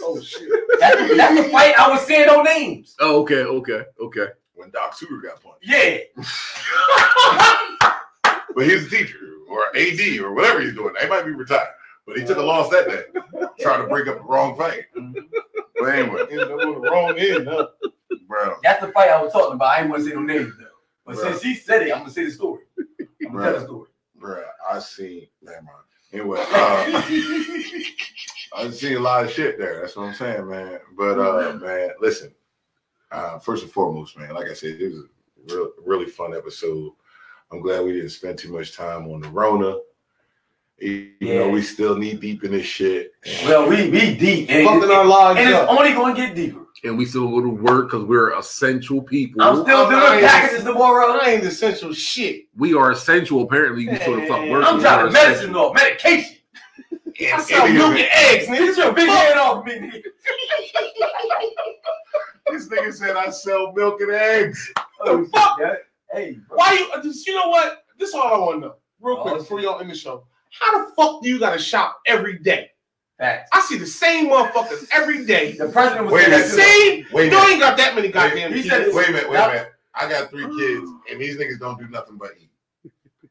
Oh 0.06 0.20
shit. 0.20 0.50
That's, 0.80 1.16
that's 1.16 1.42
the 1.44 1.50
fight 1.50 1.76
I 1.80 1.90
was 1.90 2.02
saying 2.06 2.26
no 2.28 2.42
names. 2.42 2.94
Oh, 3.00 3.22
okay. 3.22 3.44
Okay. 3.44 3.84
Okay. 4.02 4.28
when 4.54 4.70
Doc 4.72 4.94
Suter 4.98 5.18
got 5.18 5.42
punched. 5.42 5.60
Yeah. 5.66 6.00
But 8.56 8.66
he's 8.68 8.86
a 8.86 8.90
teacher 8.90 9.18
or 9.50 9.66
AD 9.76 10.20
or 10.20 10.34
whatever 10.34 10.62
he's 10.62 10.74
doing. 10.76 10.94
They 11.00 11.08
might 11.08 11.26
be 11.26 11.32
retired. 11.32 11.70
But 12.06 12.18
he 12.18 12.26
took 12.26 12.38
a 12.38 12.42
loss 12.42 12.70
that 12.70 12.88
day, 12.88 13.04
trying 13.62 13.82
to 13.82 13.88
break 13.88 14.08
up 14.08 14.18
the 14.18 14.24
wrong 14.24 14.56
fight. 14.58 14.84
Mm-hmm. 14.96 15.20
But 15.80 15.86
anyway, 15.86 16.22
Ended 16.30 16.52
up 16.52 16.60
on 16.60 16.82
the 16.82 16.92
wrong 16.92 17.18
end, 17.18 17.48
huh? 17.48 17.68
Bro. 18.28 18.56
That's 18.64 18.84
the 18.86 18.92
fight 18.92 19.10
I 19.10 19.22
was 19.22 19.32
talking 19.32 19.56
about. 19.56 19.72
I 19.72 19.82
ain't 19.82 19.90
want 19.90 20.04
to 20.04 20.10
say 20.10 20.16
no 20.16 20.22
names 20.22 20.54
though. 20.58 20.66
But 21.06 21.16
Bruh. 21.16 21.32
since 21.32 21.42
she 21.42 21.56
said 21.56 21.84
it, 21.84 21.92
I'm 21.92 22.00
gonna 22.00 22.12
say 22.12 22.26
the 22.26 22.32
story. 22.32 22.62
I'm 23.26 23.34
gonna 23.34 23.44
tell 23.44 23.60
the 23.60 23.66
story. 23.66 23.90
Bruh, 24.20 24.44
I 24.70 24.80
see. 24.80 25.30
Never 25.42 25.62
mind. 25.62 25.78
Anyway, 26.14 26.40
uh, 26.40 27.02
I've 28.56 28.76
seen 28.76 28.98
a 28.98 29.00
lot 29.00 29.26
of 29.26 29.32
shit 29.32 29.58
there. 29.58 29.82
That's 29.82 29.96
what 29.96 30.08
I'm 30.08 30.14
saying, 30.14 30.48
man. 30.48 30.80
But 30.96 31.20
uh, 31.20 31.56
man, 31.56 31.92
listen. 32.00 32.34
Uh, 33.12 33.38
first 33.38 33.64
and 33.64 33.72
foremost, 33.72 34.18
man, 34.18 34.34
like 34.34 34.50
I 34.50 34.54
said, 34.54 34.82
it 34.82 34.92
was 34.92 35.04
a 35.52 35.56
real, 35.56 35.72
really 35.86 36.08
fun 36.08 36.36
episode. 36.36 36.94
I'm 37.52 37.62
glad 37.62 37.84
we 37.84 37.94
didn't 37.94 38.10
spend 38.10 38.40
too 38.40 38.52
much 38.52 38.76
time 38.76 39.08
on 39.08 39.22
the 39.22 39.30
Rona. 39.30 39.78
Even 40.82 41.14
Yeah. 41.22 41.38
though 41.40 41.50
we 41.50 41.62
still 41.62 41.96
knee 41.98 42.14
deep 42.16 42.44
in 42.44 42.52
this 42.52 42.66
shit. 42.66 43.12
Well, 43.46 43.68
we 43.70 43.90
we 43.90 44.16
deep, 44.16 44.50
and, 44.50 44.68
Fucking 44.68 44.90
our 44.92 45.06
lives 45.06 45.40
and 45.40 45.50
it's 45.50 45.58
up. 45.60 45.70
only 45.70 45.94
gonna 45.94 46.16
get 46.16 46.36
deeper. 46.36 46.60
And 46.84 46.98
we 46.98 47.06
still 47.06 47.30
go 47.30 47.42
to 47.42 47.48
work 47.50 47.90
because 47.92 48.04
we're 48.04 48.38
essential 48.38 49.02
people. 49.02 49.42
I'm 49.42 49.64
still 49.64 49.78
I'm 49.86 49.90
delivering 49.92 50.22
not- 50.24 50.30
packages 50.32 50.64
tomorrow. 50.66 51.18
I 51.22 51.30
ain't 51.30 51.44
essential 51.44 51.94
shit. 51.94 52.48
we 52.58 52.74
are 52.74 52.92
essential. 52.92 53.42
Apparently, 53.44 53.84
you 53.84 53.96
sort 53.98 54.20
of 54.20 54.28
fuck 54.28 54.50
work. 54.50 54.66
I'm 54.66 54.78
we 54.78 54.84
trying 54.84 55.00
are 55.00 55.06
to 55.08 55.12
medicine 55.12 55.52
essential. 55.52 55.54
though, 55.54 55.74
medication. 55.74 56.38
I 57.32 57.42
sell 57.42 57.70
milk 57.72 57.92
and 57.96 58.08
eggs, 58.12 58.48
nigga. 58.48 58.58
Get 58.76 58.78
your 58.78 58.92
big 58.94 59.08
head 59.08 59.38
off 59.38 59.66
me, 59.66 59.74
nigga. 59.74 60.02
This 62.52 62.68
nigga 62.68 62.94
said 62.94 63.16
I 63.16 63.30
sell 63.30 63.72
milk 63.74 64.02
and 64.02 64.12
eggs. 64.12 64.72
Oh, 65.02 65.26
fuck? 65.34 65.58
yeah. 65.60 65.76
Hey, 66.12 66.38
bro. 66.48 66.58
Why 66.58 66.74
you? 66.74 66.92
uh, 66.94 67.02
Just 67.02 67.26
you 67.26 67.34
know 67.34 67.48
what? 67.50 67.86
This 67.98 68.10
is 68.10 68.16
all 68.16 68.34
I 68.34 68.38
want 68.38 68.56
to 68.62 68.68
know, 68.68 68.76
real 69.02 69.18
quick, 69.18 69.34
Oh, 69.36 69.38
before 69.38 69.60
y'all 69.62 69.80
end 69.80 69.90
the 69.90 69.96
show. 69.96 70.28
How 70.60 70.86
the 70.86 70.92
fuck 70.96 71.22
do 71.24 71.30
you 71.30 71.40
gotta 71.40 71.60
shop 71.60 72.00
every 72.06 72.40
day? 72.40 72.70
Facts. 73.18 73.50
I 73.54 73.62
see 73.62 73.78
the 73.78 73.86
same 73.86 74.28
motherfuckers 74.30 74.88
every 74.92 75.26
day. 75.26 75.54
The 75.54 75.68
president 75.70 76.06
was 76.06 76.14
Wait 76.14 76.28
a 76.28 76.40
saying 76.40 76.58
minute. 76.58 77.06
Same. 77.06 77.06
Wait 77.14 77.28
a 77.28 77.32
You 77.32 77.38
minute. 77.42 77.52
ain't 77.52 77.60
got 77.60 77.78
that 77.78 77.96
many 77.96 78.08
goddamn 78.10 78.54
He 78.54 78.64
kids. 78.64 78.94
Wait 78.96 79.10
a 79.10 79.12
minute, 79.12 79.30
wait 79.30 79.38
a 79.40 79.48
minute. 79.48 79.72
I 79.96 80.10
got 80.10 80.30
three 80.32 80.46
kids, 80.58 80.90
and 81.10 81.22
these 81.22 81.38
niggas 81.38 81.60
don't 81.60 81.78
do 81.80 81.88
nothing 81.88 82.18
but 82.18 82.32
eat. 82.40 82.50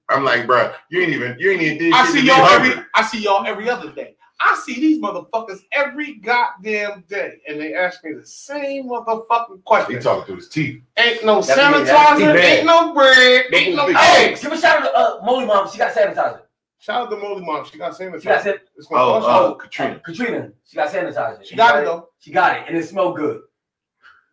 I'm 0.09 0.25
like, 0.25 0.47
bro, 0.47 0.73
you 0.91 1.01
ain't 1.03 1.13
even, 1.13 1.37
you 1.39 1.51
ain't 1.53 1.63
even 1.63 1.93
I 1.93 2.07
see 2.07 2.19
to 2.19 2.23
be 2.23 2.29
y'all 2.29 2.47
every. 2.47 2.83
I 2.95 3.03
see 3.05 3.23
y'all 3.23 3.45
every 3.47 3.69
other 3.69 3.91
day. 3.91 4.17
I 4.41 4.61
see 4.65 4.75
these 4.75 5.01
motherfuckers 5.01 5.61
every 5.73 6.15
goddamn 6.17 7.05
day, 7.09 7.41
and 7.49 7.61
they 7.61 7.75
ask 7.75 8.03
me 8.05 8.13
the 8.13 8.27
same 8.27 8.89
motherfucking 8.89 9.63
question. 9.65 9.97
He 9.97 10.03
talking 10.03 10.25
through 10.25 10.37
his 10.37 10.49
teeth. 10.49 10.83
Ain't 10.97 11.25
no 11.25 11.41
That's 11.43 11.49
me, 11.49 11.85
that's 11.85 12.19
me 12.19 12.25
sanitizer, 12.27 12.35
bad. 12.35 12.45
ain't 12.45 12.67
no 12.67 12.93
bread, 12.95 13.45
ain't 13.53 13.77
no 13.77 13.87
Hey, 13.87 14.31
eggs. 14.31 14.43
give 14.43 14.53
a 14.53 14.59
shout 14.61 14.83
out 14.83 14.85
to 14.85 14.97
uh, 14.99 15.21
Molly 15.25 15.47
Mom. 15.47 15.71
She 15.71 15.79
got 15.79 15.95
sanitizer. 15.95 16.41
Shout 16.83 17.03
out 17.03 17.11
to 17.11 17.17
Molly 17.17 17.45
Mom. 17.45 17.65
She 17.65 17.79
got 17.79 17.93
sanitizer. 17.93 18.21
She 18.23 18.29
got 18.29 18.43
san- 18.43 18.59
It's 18.77 18.89
gonna 18.89 19.03
Oh, 19.03 19.21
cost 19.21 19.29
uh, 19.29 19.49
you. 19.51 19.55
Katrina. 19.55 20.01
Katrina. 20.05 20.51
She 20.67 20.75
got 20.75 20.89
sanitizer. 20.93 21.45
She 21.47 21.55
got 21.55 21.79
it 21.81 21.85
though. 21.85 22.09
She 22.19 22.33
got 22.33 22.57
it, 22.57 22.65
and 22.67 22.77
it 22.77 22.83
smelled 22.89 23.15
good. 23.15 23.41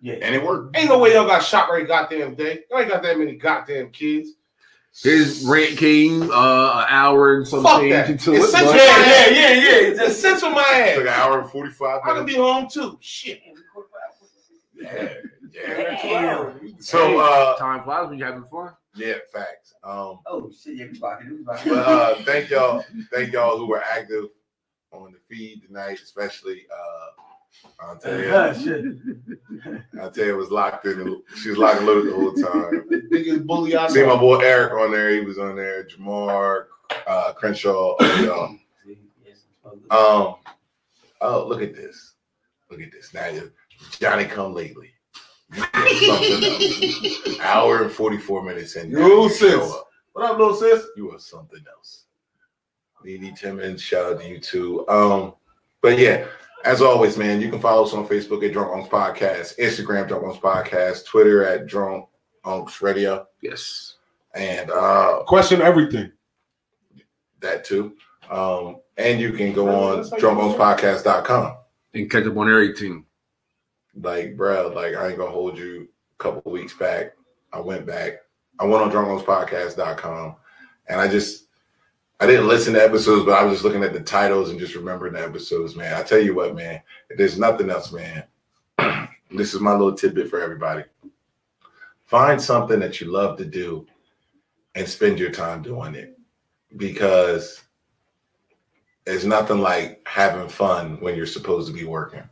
Yeah. 0.02 0.16
And 0.24 0.34
it 0.34 0.44
worked. 0.44 0.76
Ain't 0.76 0.90
no 0.90 0.98
way 0.98 1.14
y'all 1.14 1.28
got 1.28 1.44
shot 1.44 1.70
every 1.70 1.86
goddamn 1.86 2.34
day. 2.34 2.62
Y'all 2.72 2.80
ain't 2.80 2.90
got 2.90 3.04
that 3.04 3.20
many 3.20 3.36
goddamn 3.36 3.92
kids. 3.92 4.30
His 5.04 5.46
rant 5.48 5.78
came 5.78 6.24
uh, 6.24 6.80
an 6.82 6.86
hour 6.90 7.38
and 7.38 7.48
some 7.48 7.62
Fuck 7.62 7.82
change 7.82 7.94
that. 7.94 8.10
into 8.10 8.34
It's 8.34 8.46
it. 8.46 8.50
such 8.50 8.66
but- 8.66 8.76
Yeah, 8.78 8.98
yeah, 8.98 9.30
yeah, 9.30 9.52
yeah. 9.54 9.90
Just 9.90 10.00
Just 10.00 10.22
censor 10.22 10.50
my 10.50 10.62
It 10.74 10.96
took 10.96 11.06
ass. 11.06 11.14
an 11.16 11.22
hour 11.22 11.42
and 11.42 11.52
45 11.52 11.88
I 12.04 12.08
could 12.08 12.14
minutes. 12.16 12.34
be 12.34 12.40
home 12.42 12.68
too. 12.68 12.98
Shit. 13.00 13.42
Yeah, 14.74 15.14
yeah. 15.52 15.98
Damn. 16.02 16.82
So, 16.82 17.20
uh, 17.20 17.58
time 17.58 17.84
flies 17.84 18.10
when 18.10 18.18
you're 18.18 18.28
having 18.28 18.46
fun. 18.46 18.72
Yeah, 18.96 19.16
facts. 19.32 19.74
Um, 19.84 20.20
Oh 20.26 20.52
shit, 20.52 20.76
yeah, 20.76 20.86
we 20.92 21.00
rocking, 21.00 21.30
we 21.30 21.44
rocking. 21.44 21.72
but 21.72 21.88
uh, 21.88 22.16
thank 22.24 22.50
y'all, 22.50 22.84
thank 23.12 23.34
y'all 23.34 23.58
who 23.58 23.68
were 23.68 23.82
active 23.84 24.26
on 24.92 25.12
the 25.12 25.20
feed 25.30 25.64
tonight, 25.66 26.00
especially 26.02 26.66
uh, 26.74 27.22
I'll 27.82 27.98
tell 27.98 28.20
you. 28.20 28.34
I'll 30.00 30.12
tell 30.12 30.26
you, 30.26 30.34
it 30.34 30.38
was 30.38 30.52
locked 30.52 30.86
in. 30.86 31.22
She 31.42 31.50
was 31.50 31.58
locked 31.58 31.82
loaded 31.82 32.12
the 32.12 32.16
whole 32.16 32.34
time. 32.34 32.88
Biggest 33.10 33.46
bully 33.46 33.76
I 33.76 33.88
See 33.88 34.04
my 34.04 34.16
boy 34.16 34.40
Eric 34.40 34.74
on 34.74 34.92
there. 34.92 35.10
He 35.14 35.22
was 35.22 35.40
on 35.40 35.56
there. 35.56 35.86
Jamar, 35.86 36.66
uh, 37.08 37.34
Crenshaw. 37.34 37.96
y'all. 38.22 38.56
Um. 39.92 40.36
Oh, 41.22 41.46
look 41.48 41.62
at 41.62 41.76
this. 41.76 42.14
Look 42.70 42.82
at 42.82 42.92
this. 42.92 43.14
Now 43.14 43.30
Johnny 44.00 44.26
come 44.26 44.54
lately. 44.54 44.92
Hour 47.42 47.84
and 47.84 47.92
44 47.92 48.44
minutes 48.44 48.76
in. 48.76 48.92
Yo, 48.92 49.00
now 49.00 49.08
you 49.24 49.30
sis. 49.30 49.40
show 49.52 49.80
up. 49.80 49.88
What 50.14 50.26
up, 50.32 50.38
little 50.38 50.54
sis? 50.56 50.86
You 50.96 51.12
are 51.12 51.20
something 51.20 51.64
else. 51.76 52.06
Nene 53.04 53.34
Timmons, 53.34 53.82
shout 53.82 54.14
out 54.14 54.22
to 54.22 54.28
you 54.28 54.40
too. 54.40 54.88
Um, 54.90 55.34
but 55.82 55.98
yeah, 55.98 56.26
as 56.66 56.82
always, 56.82 57.18
man, 57.18 57.40
you 57.42 57.50
can 57.50 57.60
follow 57.62 57.84
us 57.86 57.94
on 57.94 58.08
Facebook 58.08 58.46
at 58.46 58.52
Drunk 58.54 58.72
Unks 58.72 58.90
Podcast, 58.90 59.58
Instagram 59.58 60.08
Drunk 60.08 60.26
Unks 60.26 60.40
Podcast, 60.42 61.06
Twitter 61.06 61.44
at 61.46 61.66
Drunk 61.68 62.08
Unks 62.46 62.82
Radio, 62.82 63.26
Yes. 63.42 63.96
and 64.36 64.70
uh 64.70 65.24
Question 65.26 65.62
everything. 65.62 66.12
that 67.40 67.64
too. 67.64 67.96
Um, 68.30 68.82
and 68.98 69.20
you 69.22 69.32
can 69.32 69.54
go 69.54 69.70
on 69.70 70.04
drunkunkspodcast.com. 70.04 71.56
And 71.96 72.12
catch 72.12 72.26
up 72.28 72.38
on 72.38 72.50
everything. 72.50 73.06
Like, 73.96 74.38
bro, 74.38 74.70
like 74.70 74.96
I 74.96 75.10
ain't 75.10 75.18
gonna 75.18 75.32
hold 75.32 75.58
you 75.58 75.88
a 76.20 76.24
couple 76.24 76.52
weeks 76.52 76.74
back. 76.74 77.14
I 77.52 77.60
went 77.60 77.86
back. 77.86 78.14
I 78.60 78.66
went 78.66 78.84
on 78.84 78.92
drunkunkspodcast.com 78.92 80.36
and 80.88 81.02
I 81.02 81.08
just 81.08 81.46
I 82.20 82.28
didn't 82.28 82.48
listen 82.50 82.74
to 82.74 82.84
episodes, 82.84 83.26
but 83.26 83.38
I 83.38 83.44
was 83.44 83.54
just 83.54 83.64
looking 83.64 83.84
at 83.84 83.94
the 83.94 84.02
titles 84.02 84.50
and 84.50 84.60
just 84.60 84.76
remembering 84.76 85.14
the 85.14 85.24
episodes, 85.24 85.76
man. 85.76 85.94
I 85.94 86.04
tell 86.04 86.20
you 86.20 86.36
what, 86.36 86.54
man, 86.54 86.82
if 87.10 87.18
there's 87.18 87.40
nothing 87.40 87.70
else, 87.70 87.94
man. 87.94 88.26
this 89.32 89.54
is 89.54 89.62
my 89.62 89.72
little 89.72 89.94
tidbit 89.94 90.30
for 90.30 90.42
everybody. 90.42 90.84
Find 92.06 92.42
something 92.42 92.80
that 92.80 93.00
you 93.00 93.08
love 93.08 93.38
to 93.38 93.46
do 93.46 93.86
and 94.76 94.88
spend 94.88 95.18
your 95.20 95.32
time 95.32 95.62
doing 95.62 95.96
it. 95.96 96.18
Because 96.76 97.62
it's 99.06 99.24
nothing 99.24 99.60
like 99.60 100.02
having 100.06 100.50
fun 100.50 101.00
when 101.00 101.16
you're 101.16 101.26
supposed 101.26 101.68
to 101.68 101.74
be 101.74 101.86
working. 101.86 102.28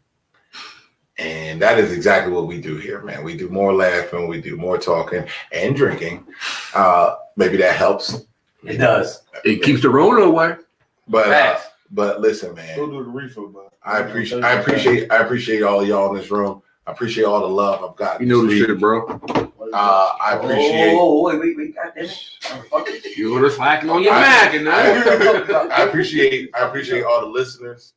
And 1.20 1.60
that 1.62 1.80
is 1.80 1.92
exactly 1.92 2.32
what 2.32 2.46
we 2.48 2.62
do 2.62 2.78
here, 2.78 3.02
man. 3.02 3.24
We 3.24 3.36
do 3.36 3.50
more 3.50 3.74
laughing, 3.74 4.28
we 4.28 4.40
do 4.40 4.56
more 4.56 4.78
talking 4.78 5.26
and 5.52 5.76
drinking. 5.76 6.26
Uh, 6.76 7.16
maybe 7.36 7.58
that 7.58 7.76
helps. 7.76 8.26
It 8.64 8.78
does. 8.78 9.24
It 9.44 9.64
keeps 9.64 9.82
the 9.82 9.90
Rona 9.90 10.22
away. 10.22 10.56
But 11.08 11.32
uh, 11.32 11.60
but 11.92 12.22
listen, 12.22 12.54
man. 12.54 12.76
Go 12.78 12.88
do 12.88 13.04
the 13.04 13.10
refill, 13.10 13.48
bro. 13.48 13.70
I 13.84 14.00
appreciate 14.00 14.44
I 14.44 14.54
appreciate 14.60 15.12
I 15.12 15.18
appreciate 15.18 15.64
all 15.64 15.80
of 15.82 15.88
y'all 15.88 16.10
in 16.14 16.18
this 16.22 16.30
room. 16.30 16.62
I 16.86 16.92
appreciate 16.92 17.24
all 17.24 17.40
the 17.40 17.48
love 17.48 17.84
I've 17.84 17.96
got. 17.96 18.20
You 18.22 18.28
know 18.28 18.42
the 18.42 18.48
this 18.50 18.66
shit, 18.68 18.80
bro. 18.80 19.08
Uh, 19.74 20.12
I 20.22 20.36
appreciate 20.36 20.94
Oh, 20.98 21.24
wait, 21.24 21.40
wait, 21.40 21.58
wait, 21.58 21.76
goddamn 21.76 22.06
it. 22.06 23.18
You're 23.18 23.42
the 23.42 23.52
slacking 23.52 23.90
on 23.90 24.04
your 24.04 24.14
I- 24.14 24.22
Mac 24.22 24.54
and 24.54 24.68
that. 24.68 25.72
I 25.78 25.84
appreciate 25.84 26.50
I 26.56 26.68
appreciate 26.68 27.04
all 27.04 27.22
the 27.22 27.28
listeners, 27.28 27.94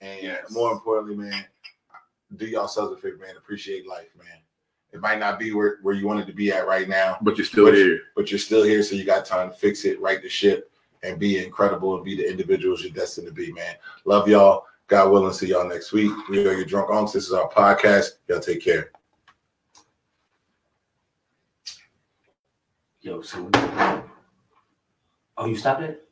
and 0.00 0.22
Yes. 0.22 0.50
more 0.50 0.72
importantly, 0.72 1.16
man, 1.16 1.44
do 2.36 2.46
yourselves 2.46 2.92
a 2.92 2.96
favor, 3.00 3.16
man. 3.18 3.36
Appreciate 3.36 3.86
life, 3.88 4.08
man. 4.16 4.38
It 4.92 5.00
might 5.00 5.18
not 5.18 5.38
be 5.38 5.52
where, 5.54 5.78
where 5.82 5.94
you 5.94 6.06
wanted 6.06 6.26
to 6.26 6.32
be 6.34 6.52
at 6.52 6.66
right 6.66 6.88
now, 6.88 7.16
But 7.22 7.38
you're 7.38 7.46
still 7.46 7.64
Which- 7.64 7.76
here. 7.76 8.00
but 8.14 8.30
you're 8.30 8.38
still 8.38 8.62
here, 8.62 8.82
so 8.82 8.94
you 8.94 9.04
got 9.04 9.24
time 9.24 9.50
to 9.50 9.56
fix 9.56 9.84
it, 9.84 10.00
right 10.00 10.20
the 10.22 10.28
ship, 10.28 10.70
and 11.02 11.18
be 11.18 11.42
incredible 11.42 11.94
and 11.96 12.04
be 12.04 12.16
the 12.16 12.28
individuals 12.28 12.82
you're 12.82 12.92
destined 12.92 13.26
to 13.26 13.32
be, 13.32 13.52
man. 13.52 13.74
Love 14.04 14.28
y'all. 14.28 14.66
God 14.88 15.10
willing, 15.10 15.32
see 15.32 15.48
y'all 15.48 15.66
next 15.66 15.92
week. 15.92 16.12
We 16.28 16.46
are 16.46 16.52
your 16.52 16.66
drunk 16.66 16.90
unks. 16.90 17.12
This 17.14 17.26
is 17.26 17.32
our 17.32 17.48
podcast. 17.48 18.10
Y'all 18.28 18.40
take 18.40 18.62
care. 18.62 18.90
Yo, 23.00 23.22
so. 23.22 23.48
Oh, 25.38 25.46
you 25.46 25.56
stopped 25.56 25.82
it? 25.82 26.06